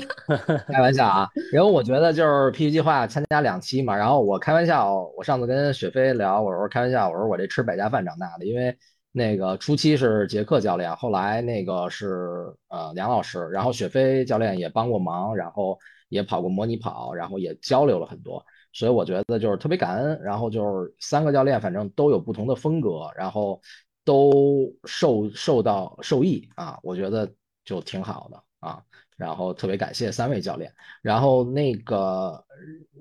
[0.67, 8.77] 开玩笑啊，然后我觉得就是 P 计划参加两期嘛，然后我开玩笑，我上次跟雪飞聊，我说开玩笑，我说我这吃百家饭长大的，因为。
[9.13, 20.17] 那个初期是杰克教练，后来那个是呃梁老师，然后雪飞教练也帮过忙，然后也跑过模拟跑，然后也交流了很多，所以我觉得就是特别感恩。
[20.23, 23.59] 然后就是三个教练反正都有不同的风格，然后
[24.03, 27.31] 都受受到受益啊，我觉得
[27.63, 28.83] 就挺好的啊。
[29.17, 30.73] 然后特别感谢三位教练。
[31.01, 32.43] 然后那个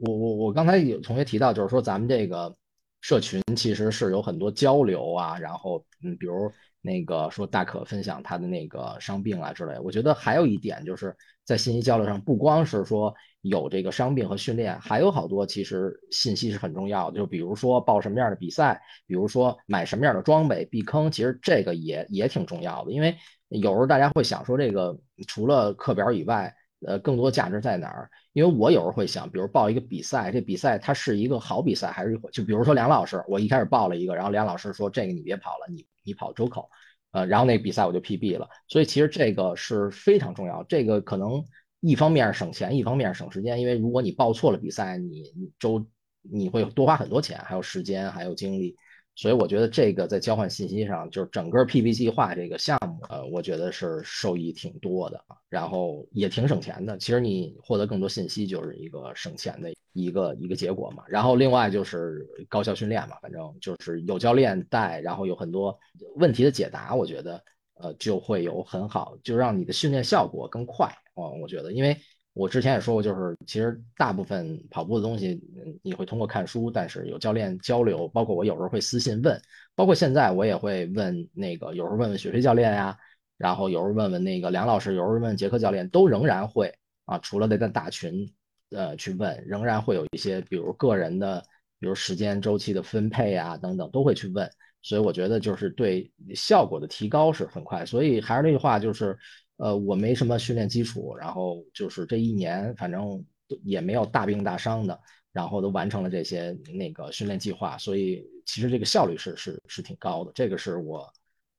[0.01, 2.55] 我我我刚才有同学提到，就是说咱们这个。
[3.03, 9.79] 社群其实是有很多交流啊，然后嗯，比如那个说大可分享他的那个伤病啊之类。
[9.79, 17.19] 我觉得还有一点就是在信息交流上，不光是说有这个伤病和训练，还有好多其实信息是很重要的。
[17.19, 22.93] 就比如说报什么样的比赛，比如说买什么样的装备避坑，其实这个也也挺重要的。
[22.93, 23.17] 因为
[23.49, 26.55] 有时候大家会想说，这个除了课表以外。
[26.87, 28.09] 呃，更多价值在哪儿？
[28.33, 36.71] 因为我有时候会想，比如报一个比赛，这比赛它是一个好比赛，还是就比如说梁老师，我一开始报了一个，然后梁老师说这个你别跑了，你你跑周口，
[37.13, 38.49] 呃，然后那比赛我就 PB 了。
[38.69, 41.45] 所以其实这个是非常重要，这个可能
[41.81, 45.87] 一方面省钱，一方面省时间，因为如果你报错了比赛，你你周
[46.23, 48.77] 你会多花很多钱，还有时间，还有精力。
[49.21, 56.97] 所以我觉得这个在交换信息上，就是整个 PB 计划这个项目，呃，我觉得是受益挺多的，然后也挺省钱的。
[56.97, 61.05] 其实你获得更多信息就是一个省钱的一个一个结果嘛。
[61.07, 65.79] 然后另外就是高效训练嘛，反正就是有教练带，然后有很多
[66.17, 71.29] 问题的解答，我觉得呃就会有很好，就让你的训练效果更快啊。
[71.43, 71.95] 我觉得，因为。
[72.33, 75.41] 我之前也说过，就是其实大部分跑步的东西，
[75.83, 79.39] 你会通过看书，但是有教练交流，包括我有时候会私信问，
[79.75, 82.97] 包括现在我也会问那个，有时候问问雪飞教练呀，
[83.37, 86.73] 然后有时候问问那个梁老师，有时候问杰克教练，都仍然会
[87.05, 88.33] 啊，除了在大群
[88.71, 91.43] 呃去问，仍然会有一些，比如个人的，
[91.81, 94.49] 比如时间周期的分配啊等等，都会去问，
[94.83, 99.19] 所以我觉得就是对效果的提高是很快，所以还是那句话，就是。
[99.61, 103.23] 呃，我没什么训练基础，然后就是这一年，反正
[103.63, 104.99] 也没有大病大伤的，
[105.33, 111.07] 然后都完成了这些那个训练计划，所以其实这个效率是是是挺高的，这个是我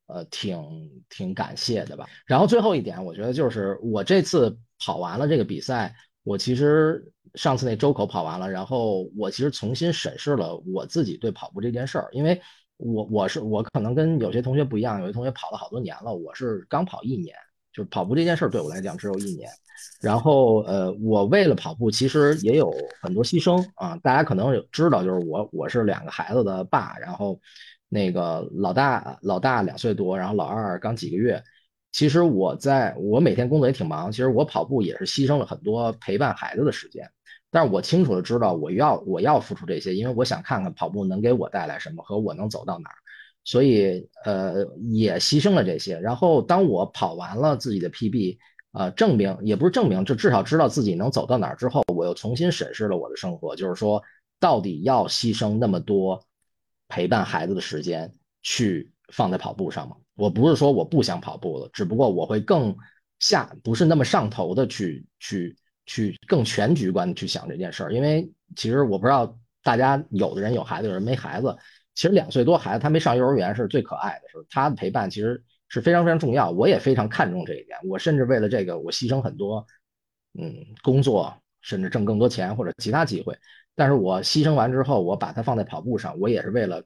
[0.07, 2.09] 呃挺挺感谢的吧。
[2.25, 12.41] 然后最后一点，我觉得就是我这次跑完了这个比赛，我其实上次那周口跑完了，然后我其实重新审视了我自己对跑步这件事儿，因为
[12.77, 17.35] 我我是我可能跟有些同学不一样，有些同学跑了好多年了，我是刚跑一年。
[17.73, 19.49] 就是跑步这件事儿对我来讲只有一年，
[20.01, 23.97] 然后呃，我为了跑步其实也有很多牺牲啊。
[24.03, 27.39] 大家可能知道，就是我我是两个孩子的爸，然后
[27.87, 31.41] 那个老大老大两岁多，然后老二刚几个月。
[31.93, 37.09] 其实我在我每天工作也挺忙，其实我跑步也是牺牲了很多陪伴孩子的时间。
[37.49, 42.95] 但是我清楚的知道我要我要付出这些，因为我想看看跑步能给我带来什么和我能走到哪儿。
[43.43, 45.99] 所以，呃，也牺牲了这些。
[45.99, 48.37] 然后，当我跑完了自己的 PB，
[48.73, 54.01] 呃，证明也不是证明，就至少知道自己能走到哪儿之后，我又重新审视了我的生活，就是说，
[54.39, 56.23] 到底要牺牲那么多
[56.87, 58.13] 陪伴孩子的时间
[58.43, 59.95] 去放在跑步上吗？
[60.15, 62.75] 我不是说我不想跑步了，只不过我会更
[63.19, 65.55] 下，不是那么上头的去去
[65.87, 67.93] 去更全局观的去想这件事儿。
[67.93, 71.57] 因为其实我不知道大家有的人有孩子，有人没孩子。
[71.93, 76.49] 其实两岁多孩子他没上幼儿园是最可爱的，是他的陪伴其实是非常非常重要。
[76.51, 79.65] 我也非常看重这一点，我甚至为了这个我牺牲很多，
[80.39, 83.37] 嗯，工作甚至挣更多钱或者其他机会。
[83.75, 86.83] 但是我牺牲完之后，我把它放在跑步上，我也是为了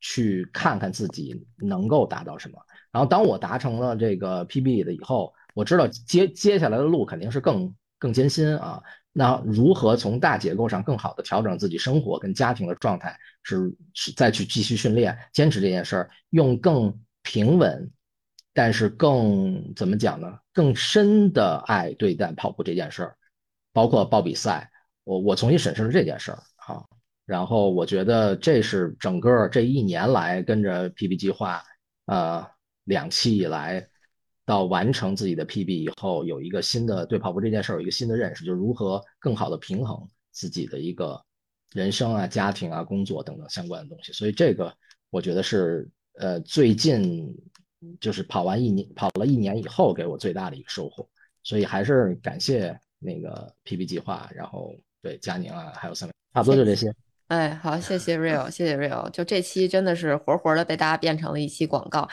[0.00, 2.58] 去看看自己能够达到什么。
[2.92, 7.74] 然后当我达成了这个 PB 的以后，我知道接接下来的路肯定是更
[8.04, 8.82] 更艰辛啊。
[9.12, 17.90] 那如何从大结构上更好的调整自己生活跟家庭的状态，是是再去继续训练，坚持这件事儿，用更平稳，
[18.52, 20.38] 但是更怎么讲呢？
[20.52, 23.16] 更深的爱对待跑步这件事儿，
[23.72, 24.70] 包括报比赛，
[25.04, 26.84] 我我重新审视了这件事儿啊。
[27.24, 31.62] 然后我觉得这是整个这一年来跟着 PB 计划，
[32.04, 32.46] 呃。
[32.86, 33.88] 两期以来，
[34.46, 41.22] 到完成自己的 PB 以后，有一个新的对跑步这件事儿有一个新的认识，就是如何更好的平衡自己的一个
[41.72, 44.12] 人生啊、家庭啊、工作等等相关的东西。
[44.12, 44.74] 所以这个
[45.10, 47.34] 我觉得是呃最近
[48.00, 51.08] 就是跑完一年跑了一年以后给我最大的一个收获。
[51.42, 56.90] 所以还是感谢那个 PB 计划，然后对佳宁啊，还有三位，差不多就这些。
[57.28, 59.08] 哎，好，谢谢 Real，谢谢 Real。
[59.10, 62.06] 就这期真的是活活的被大家变成了一期广告，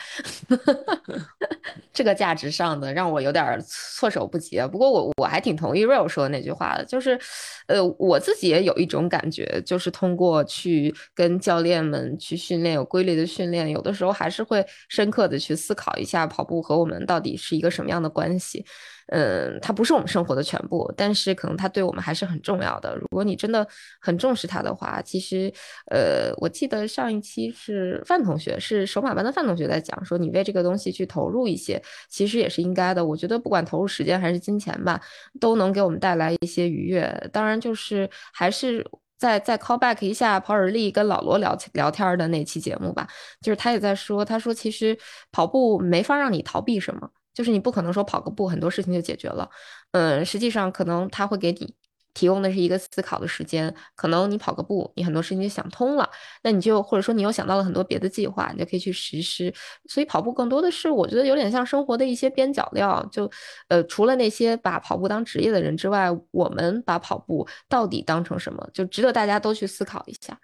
[1.92, 4.58] 这个价值上的让我有点措手不及。
[4.72, 7.18] 不过我我还挺同意 Real 说的那句话的，就是，
[7.66, 18.64] 呃，我自己也有一种感觉，就是通过去跟教练们去训练，有规律的训练，有的时候还是会深刻的去思考一下跑步和我们到底是一个什么样的关系。
[19.08, 22.96] 嗯，它不是我们生活的全部，但是可能它对我们还是很重要的。
[22.96, 23.66] 如果你真的
[24.00, 25.52] 很重视它的话，其实，
[25.90, 33.04] 呃，我记得上一期是范同学，是首马班的范同学在讲说，你为这个东西去投入一些，其实也是应该的。
[33.04, 35.00] 我觉得不管投入时间还是金钱吧，
[35.40, 37.30] 都能给我们带来一些愉悦。
[37.32, 38.86] 当然，就是还是
[39.18, 43.06] 再再 call back 一下跑日历跟老罗聊聊天的那期节目吧，
[43.40, 44.96] 就是他也在说，他说其实
[45.30, 47.10] 跑步没法让你逃避什么。
[47.34, 49.48] 就是你不可能说跑个步很多事情就解决了，
[49.92, 51.74] 嗯，实际上可能他会给你
[52.14, 56.06] 提供的是一个思考的时间，可能你跑个步，你很多事情就想通了，
[56.42, 59.50] 那你就或者说你又想到了很多别的计划，你就可以去实施。
[59.88, 63.30] 所以跑步更多的是我觉得有点像生活的一些边角料，就
[63.68, 70.38] 呃除了那些把跑步当职业的人之外，我们把跑步到底当成什么，就值得大家都去思考一下。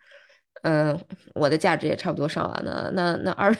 [0.62, 0.98] 嗯，
[1.34, 2.90] 我的价值也差不多上完了。
[2.92, 3.54] 那那二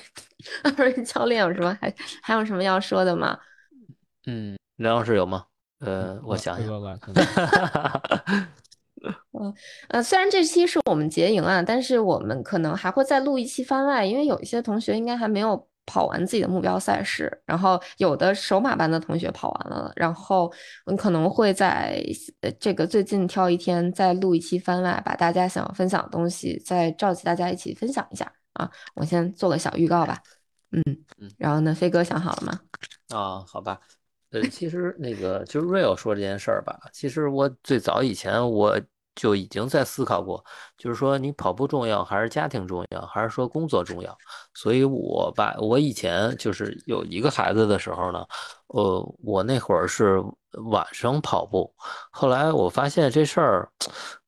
[0.63, 3.39] 二位教练有什么还还有什么要说的吗？
[4.27, 5.45] 嗯，梁老师有吗？
[5.81, 6.67] 呃，我想想。
[9.39, 9.55] 嗯
[9.89, 15.69] 呃，虽然这期是我们结营啊，但是我们可能还会再录一期番外，因为有一些同学应该还没有。
[15.89, 20.53] 跑完自己的目标赛事，然后有的首马班的同学跑完了，然后
[20.85, 22.05] 我可能会在
[22.61, 28.71] 这个最近挑一天再录一期番外，把大家想要分享的东西再召集大家一起分享一下啊！
[28.95, 30.23] 我先做个小预告吧，
[30.73, 30.83] 嗯
[31.19, 32.61] 嗯，然后呢，飞哥想好了吗？
[33.09, 33.81] 啊，好吧，
[34.31, 38.79] 呃，其实那个就是 Real 说这件事儿吧，其实我最早以前我。
[39.19, 40.45] 就已经在思考过，
[40.77, 44.17] 就是说你跑步重要还是家庭重要，还是说工作重要？
[44.55, 48.25] 所以我把我以前就是有一个孩子的时候呢，
[48.69, 50.23] 呃，我那会儿是
[50.71, 51.75] 晚上跑步，
[52.13, 53.69] 后来我发现这事儿，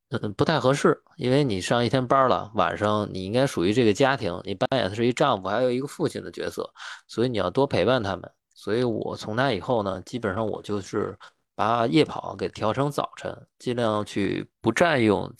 [0.09, 6.69] 嗯，不太合适，因为你上一天班了，晚上你应该属于这个家庭，你扮演的是一丈夫，还有一个父亲的角色，
[7.07, 8.29] 所以你要多陪伴他们。
[8.55, 11.17] 所以我从那以后呢，基本上我就是。
[11.61, 15.31] 把夜跑给调成早晨，尽量去不占用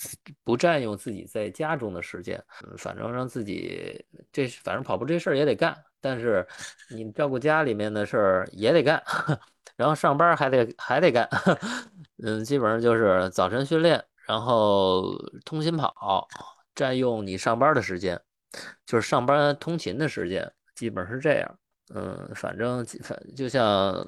[0.45, 2.39] 不占用自己在家中的时间，
[2.77, 6.47] 反正让自己这反正跑步这事儿也得干，但是
[6.91, 9.03] 你照顾家里面的事儿也得干，
[9.77, 11.27] 然后上班还得还得干，
[12.23, 15.17] 嗯，基本上就是早晨训练，然后
[15.47, 16.29] 通勤跑，
[16.75, 18.21] 占用你上班的时间，
[18.85, 21.59] 就是上班通勤的时间，基本是这样，
[21.95, 24.07] 嗯，反正反就像。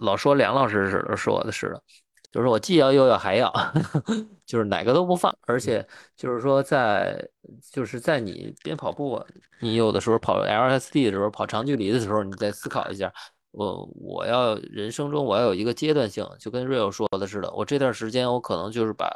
[0.00, 1.82] 老说梁老师似的说的似的，
[2.30, 3.52] 就是我既要又要还要，
[4.44, 5.34] 就是哪个都不放。
[5.46, 5.86] 而且
[6.16, 7.26] 就是说，在
[7.72, 9.22] 就是在你边跑步，
[9.60, 13.12] 你有的时候跑 LSD 的时候，跑长距离的时候，你再思考一下，
[13.50, 19.08] 我我要人生中我要有一个阶段性，就跟 Real 说的似的，我这段时间我可能就是把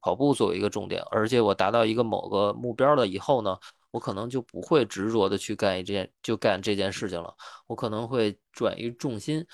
[0.00, 3.56] 跑步作为一个重点，而且我达到一个某个目标了以后呢，
[3.90, 7.34] 我可能就不会执着的去干一件就干这件事情了，
[7.66, 9.44] 我可能会转移重心。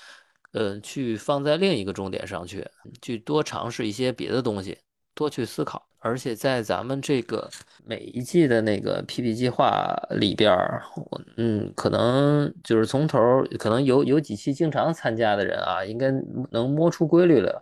[0.57, 2.67] 呃，去放在另一个重点上去，
[2.99, 4.75] 去多尝试一些别的东西，
[5.13, 5.87] 多去思考。
[5.99, 7.47] 而且在咱们这个
[7.85, 13.19] 每一季的那个 PP 计划里边儿，我嗯，可能就是从头，
[13.59, 16.11] 可能有有几期经常参加的人啊，应该
[16.51, 17.61] 能摸出规律了。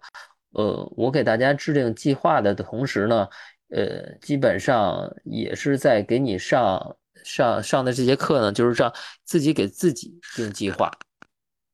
[0.51, 3.27] 呃，我给大家制定计划的同时呢，
[3.69, 8.93] 呃，基本上也是在给你上上上的这节课呢，就是让
[9.25, 10.89] 自己给自己定计划。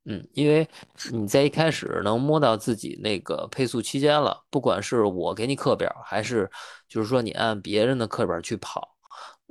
[0.05, 0.67] 嗯，因为
[1.11, 6.49] 你在一开始能摸到自己那个配速区间了，不管是我给你课表，还是
[6.89, 8.95] 就是说你按别人的课表去跑，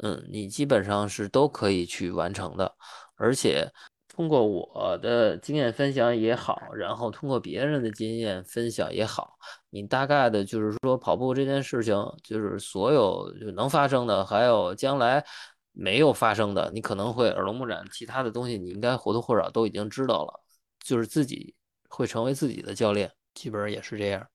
[0.02, 2.74] 嗯，你基本上是都可以去完成的。
[3.14, 3.70] 而且
[4.08, 9.38] 通过我的经验分享也好，然后通过别人的经验分享也好，
[9.70, 15.24] 你大概的就是说跑步这件事情，就是所有就能发生的，还有将来。
[15.72, 20.40] 没有发生的，你可能会耳濡目染，其他的东西你应该或多或少都已经知道了，
[20.84, 21.54] 就是自己
[21.88, 24.26] 会成为自己的教练，基本上也是这样。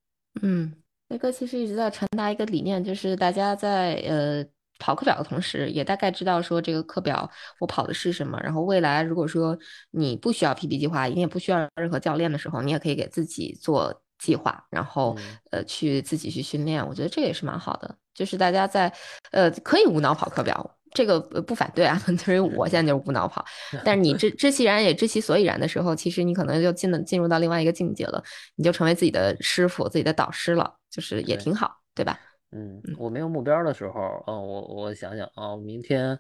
[0.41, 0.73] 嗯，
[1.07, 4.45] 那哥其实一直在传达一个理念，就是大家在呃
[4.79, 9.57] 跑课表的同时，也大概知道说这个课表我跑的是什么，然后未来如果说
[9.91, 15.15] 你不需要 PB 计划，你也不需要任何教练的时候，你也可以给自己做计划，然后
[15.51, 18.91] 呃去自己去训练，我觉得这也是蛮好的，就是大家在
[19.31, 20.74] 呃可以无脑跑课表。
[20.95, 23.45] 这个不反对啊， 就是我现在就是无脑跑，
[23.85, 28.23] 但是你知知其然也知其所以然的时候，其实你可能就进了进入到另外一个境界了，
[28.55, 32.17] 你就成为自己的师傅、自己的导师了，就是也挺好，对吧？
[32.51, 36.17] 嗯，我没有目标的时候，嗯，我我想想啊，明天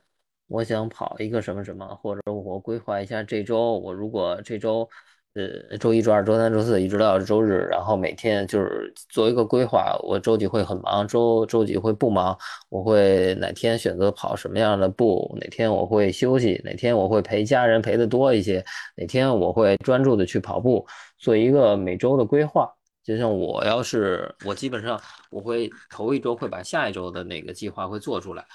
[0.47, 4.87] 我想跑一个什么什么，或者我规划一下这周，我如果这周。
[5.35, 9.93] 呃，周一、周二、周三、周四，一直到周日，然后每天就是做一个规划。
[10.01, 12.37] 我周几会很忙，周周几会不忙。
[12.69, 18.63] 我会哪天选择跑什么样的步，哪天我会休息，哪天我会陪家人陪的多一些，
[18.95, 22.73] 哪天我会专注的去跑步，做一个每周的规划。
[23.03, 24.97] 就像我要是我基本上
[25.29, 28.45] 我会头一周会把下一周的那个计划会做出来。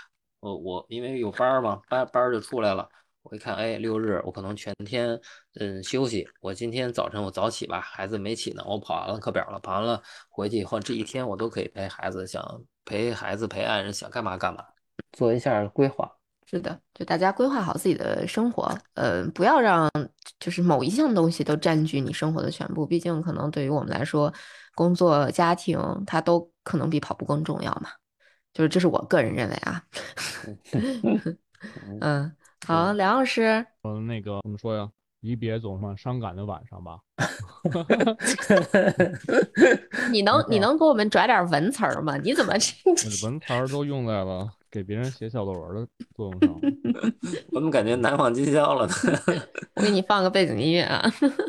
[0.40, 2.88] 我，我因为有班儿嘛，班班儿就出来了。
[3.22, 5.18] 我一看，哎，六日我可能全天
[5.60, 6.26] 嗯休息。
[6.40, 12.42] 我今天早晨我早起吧，孩子没起呢，我跑完了课表了，跑完了回去以后，这一天我都可以陪孩子，想
[12.84, 14.64] 陪孩子陪爱人，想干嘛干嘛，
[15.12, 16.10] 做一下规划。
[16.46, 19.88] 是的，就大家规划好自己的生活，呃，不要让
[20.40, 22.84] 就是某一项东西都占据你生活的全部。
[22.84, 24.32] 毕竟可能对于我们来说，
[24.74, 27.90] 工作、家庭它都可能比跑步更重要嘛。
[28.52, 29.84] 就是这是我个人认为啊。
[32.00, 32.34] 嗯。
[32.66, 34.90] 好，梁老师，嗯，那个怎么说呀？
[35.20, 36.98] 离别总是伤感的晚上吧。
[40.10, 42.16] 你能你能给我们拽点文词儿吗？
[42.16, 46.58] 你怎么这文词儿都用在了给别人写小作文的作用上？
[47.52, 48.94] 我怎么感觉难忘今宵了呢？
[49.74, 51.04] 我给你放个背景音乐啊。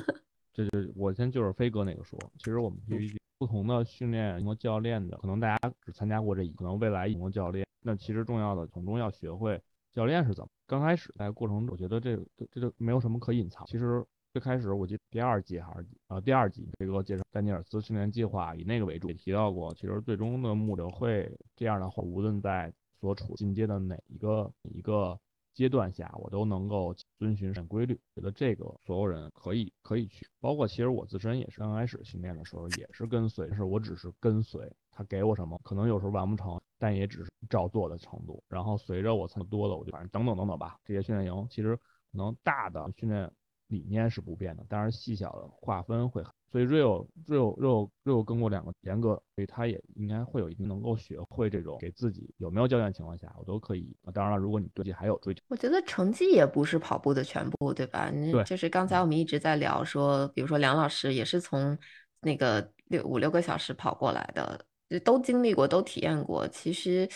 [0.54, 9.58] 这是我先就是飞哥那个说，其实我们 PPT 不同的训练和教练的，可能大家只参加过这一，可能未来一个教练，那其实重要的从中要学会。
[9.94, 10.50] 教练是怎么？
[10.68, 13.66] 刚开始在过程中，我觉得这这这就没有什么可隐藏。
[13.68, 19.74] 其实最开始，我记得第二季还是呃第二季，这个介绍丹尼尔斯训练计划以那个为主，也提到过。
[19.74, 25.20] 其实最终的目的会这样的话，无论在所处进阶的哪一个一个。
[25.54, 38.44] 阶段下，我都能够遵循规律，觉得这个所有人可以可以去，包括其实我自身也是刚开始训练的时候也是跟随，是我只是跟随他给我什么，可能有时候完不成，但也只是照做的程度。
[38.48, 43.32] 然后随着我参多了，我就反正等等等等吧，这些训练营其实可能大的训练
[43.68, 46.24] 理念是不变的，但是细小的划分会。
[46.52, 53.96] 所以 real real real real 跟过两个严格，所以他也应该会有一定能够学会这种给自己有没有教练情况下，我都可以。
[54.14, 58.12] 当然了，如果你对自己还有追求，我觉得成绩也不是跑步的全部，对吧？
[58.12, 61.78] 对，就是刚才我们一直在聊说，比如说梁老师也是从
[62.20, 64.66] 那个六五六个小时跑过来的。
[65.00, 66.48] 都经历过，都体验过。
[66.48, 67.08] 其实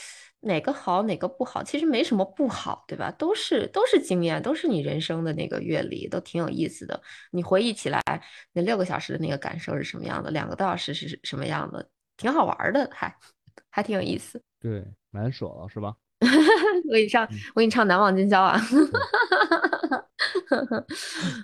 [0.42, 3.12] 哪个好，哪个不好，其实没什么不好，对吧？
[3.18, 7.02] 都是都是经验，都是你人生的那个阅历，都挺有意思的。
[7.32, 8.02] 你回忆起来，
[8.54, 10.32] 那六个小时的那个感受是什么样的？
[10.32, 11.88] 两个多小时是什么样的？
[12.18, 13.14] 挺好玩的，还
[13.70, 14.42] 还挺有意思。
[14.60, 15.95] 对，蛮爽是吧？
[16.88, 18.60] 我给你唱，我给你唱《难忘今宵》啊。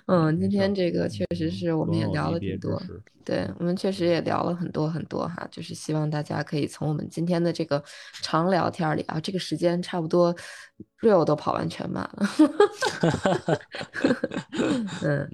[0.06, 2.80] 嗯，今天这个确实是我们也聊了挺多，
[3.24, 7.82] 对我们确实也聊了很多很多哈，就是希望大家可以从我们今天的这个
[8.22, 10.34] 长聊天里啊，这个时间差不多
[11.00, 12.28] ，real 都跑完全马了
[15.02, 15.28] 嗯，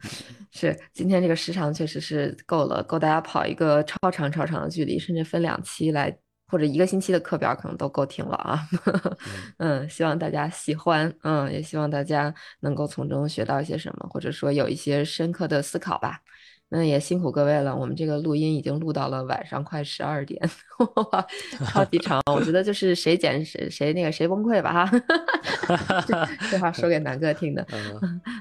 [0.51, 6.19] 是今天这个时长确实是够了，够大家跑一个超长超长的距离，甚至分两期来。
[6.49, 8.67] 或者一个星期的课表可能都够听了啊，
[9.59, 16.21] 嗯，希望大家喜欢，嗯，也希望大家能够从中学到一些什么，或者说有一些深刻的思考吧。
[16.71, 20.39] 那也辛苦各位了，我们这个录音已经录到了晚上快十二点，
[21.13, 21.27] 哇，
[21.67, 26.05] 超级长，我觉得就是谁剪谁谁那个谁崩溃吧哈，
[26.51, 27.67] 这话说给南哥听的。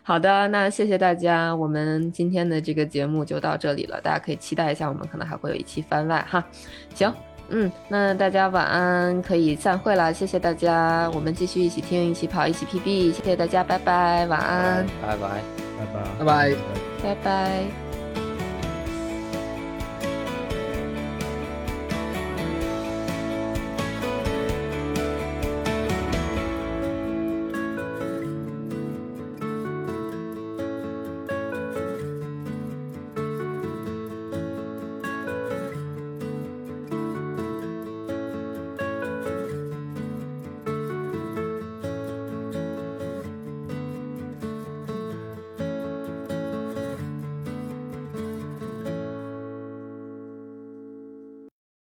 [0.04, 6.46] 好的，那谢谢大家，我们今天的这个节目就到这里了，大家可以期待一下，我们可能还会有一期番外哈。
[6.94, 7.27] 行。
[7.50, 15.42] 嗯，那大家晚安，可以散会了，谢谢大家，我们继续一起听，一起跑，一起 PB，谢谢大家，拜拜，晚安，拜拜。
[15.78, 16.56] 拜拜，拜拜，
[17.04, 17.87] 拜拜。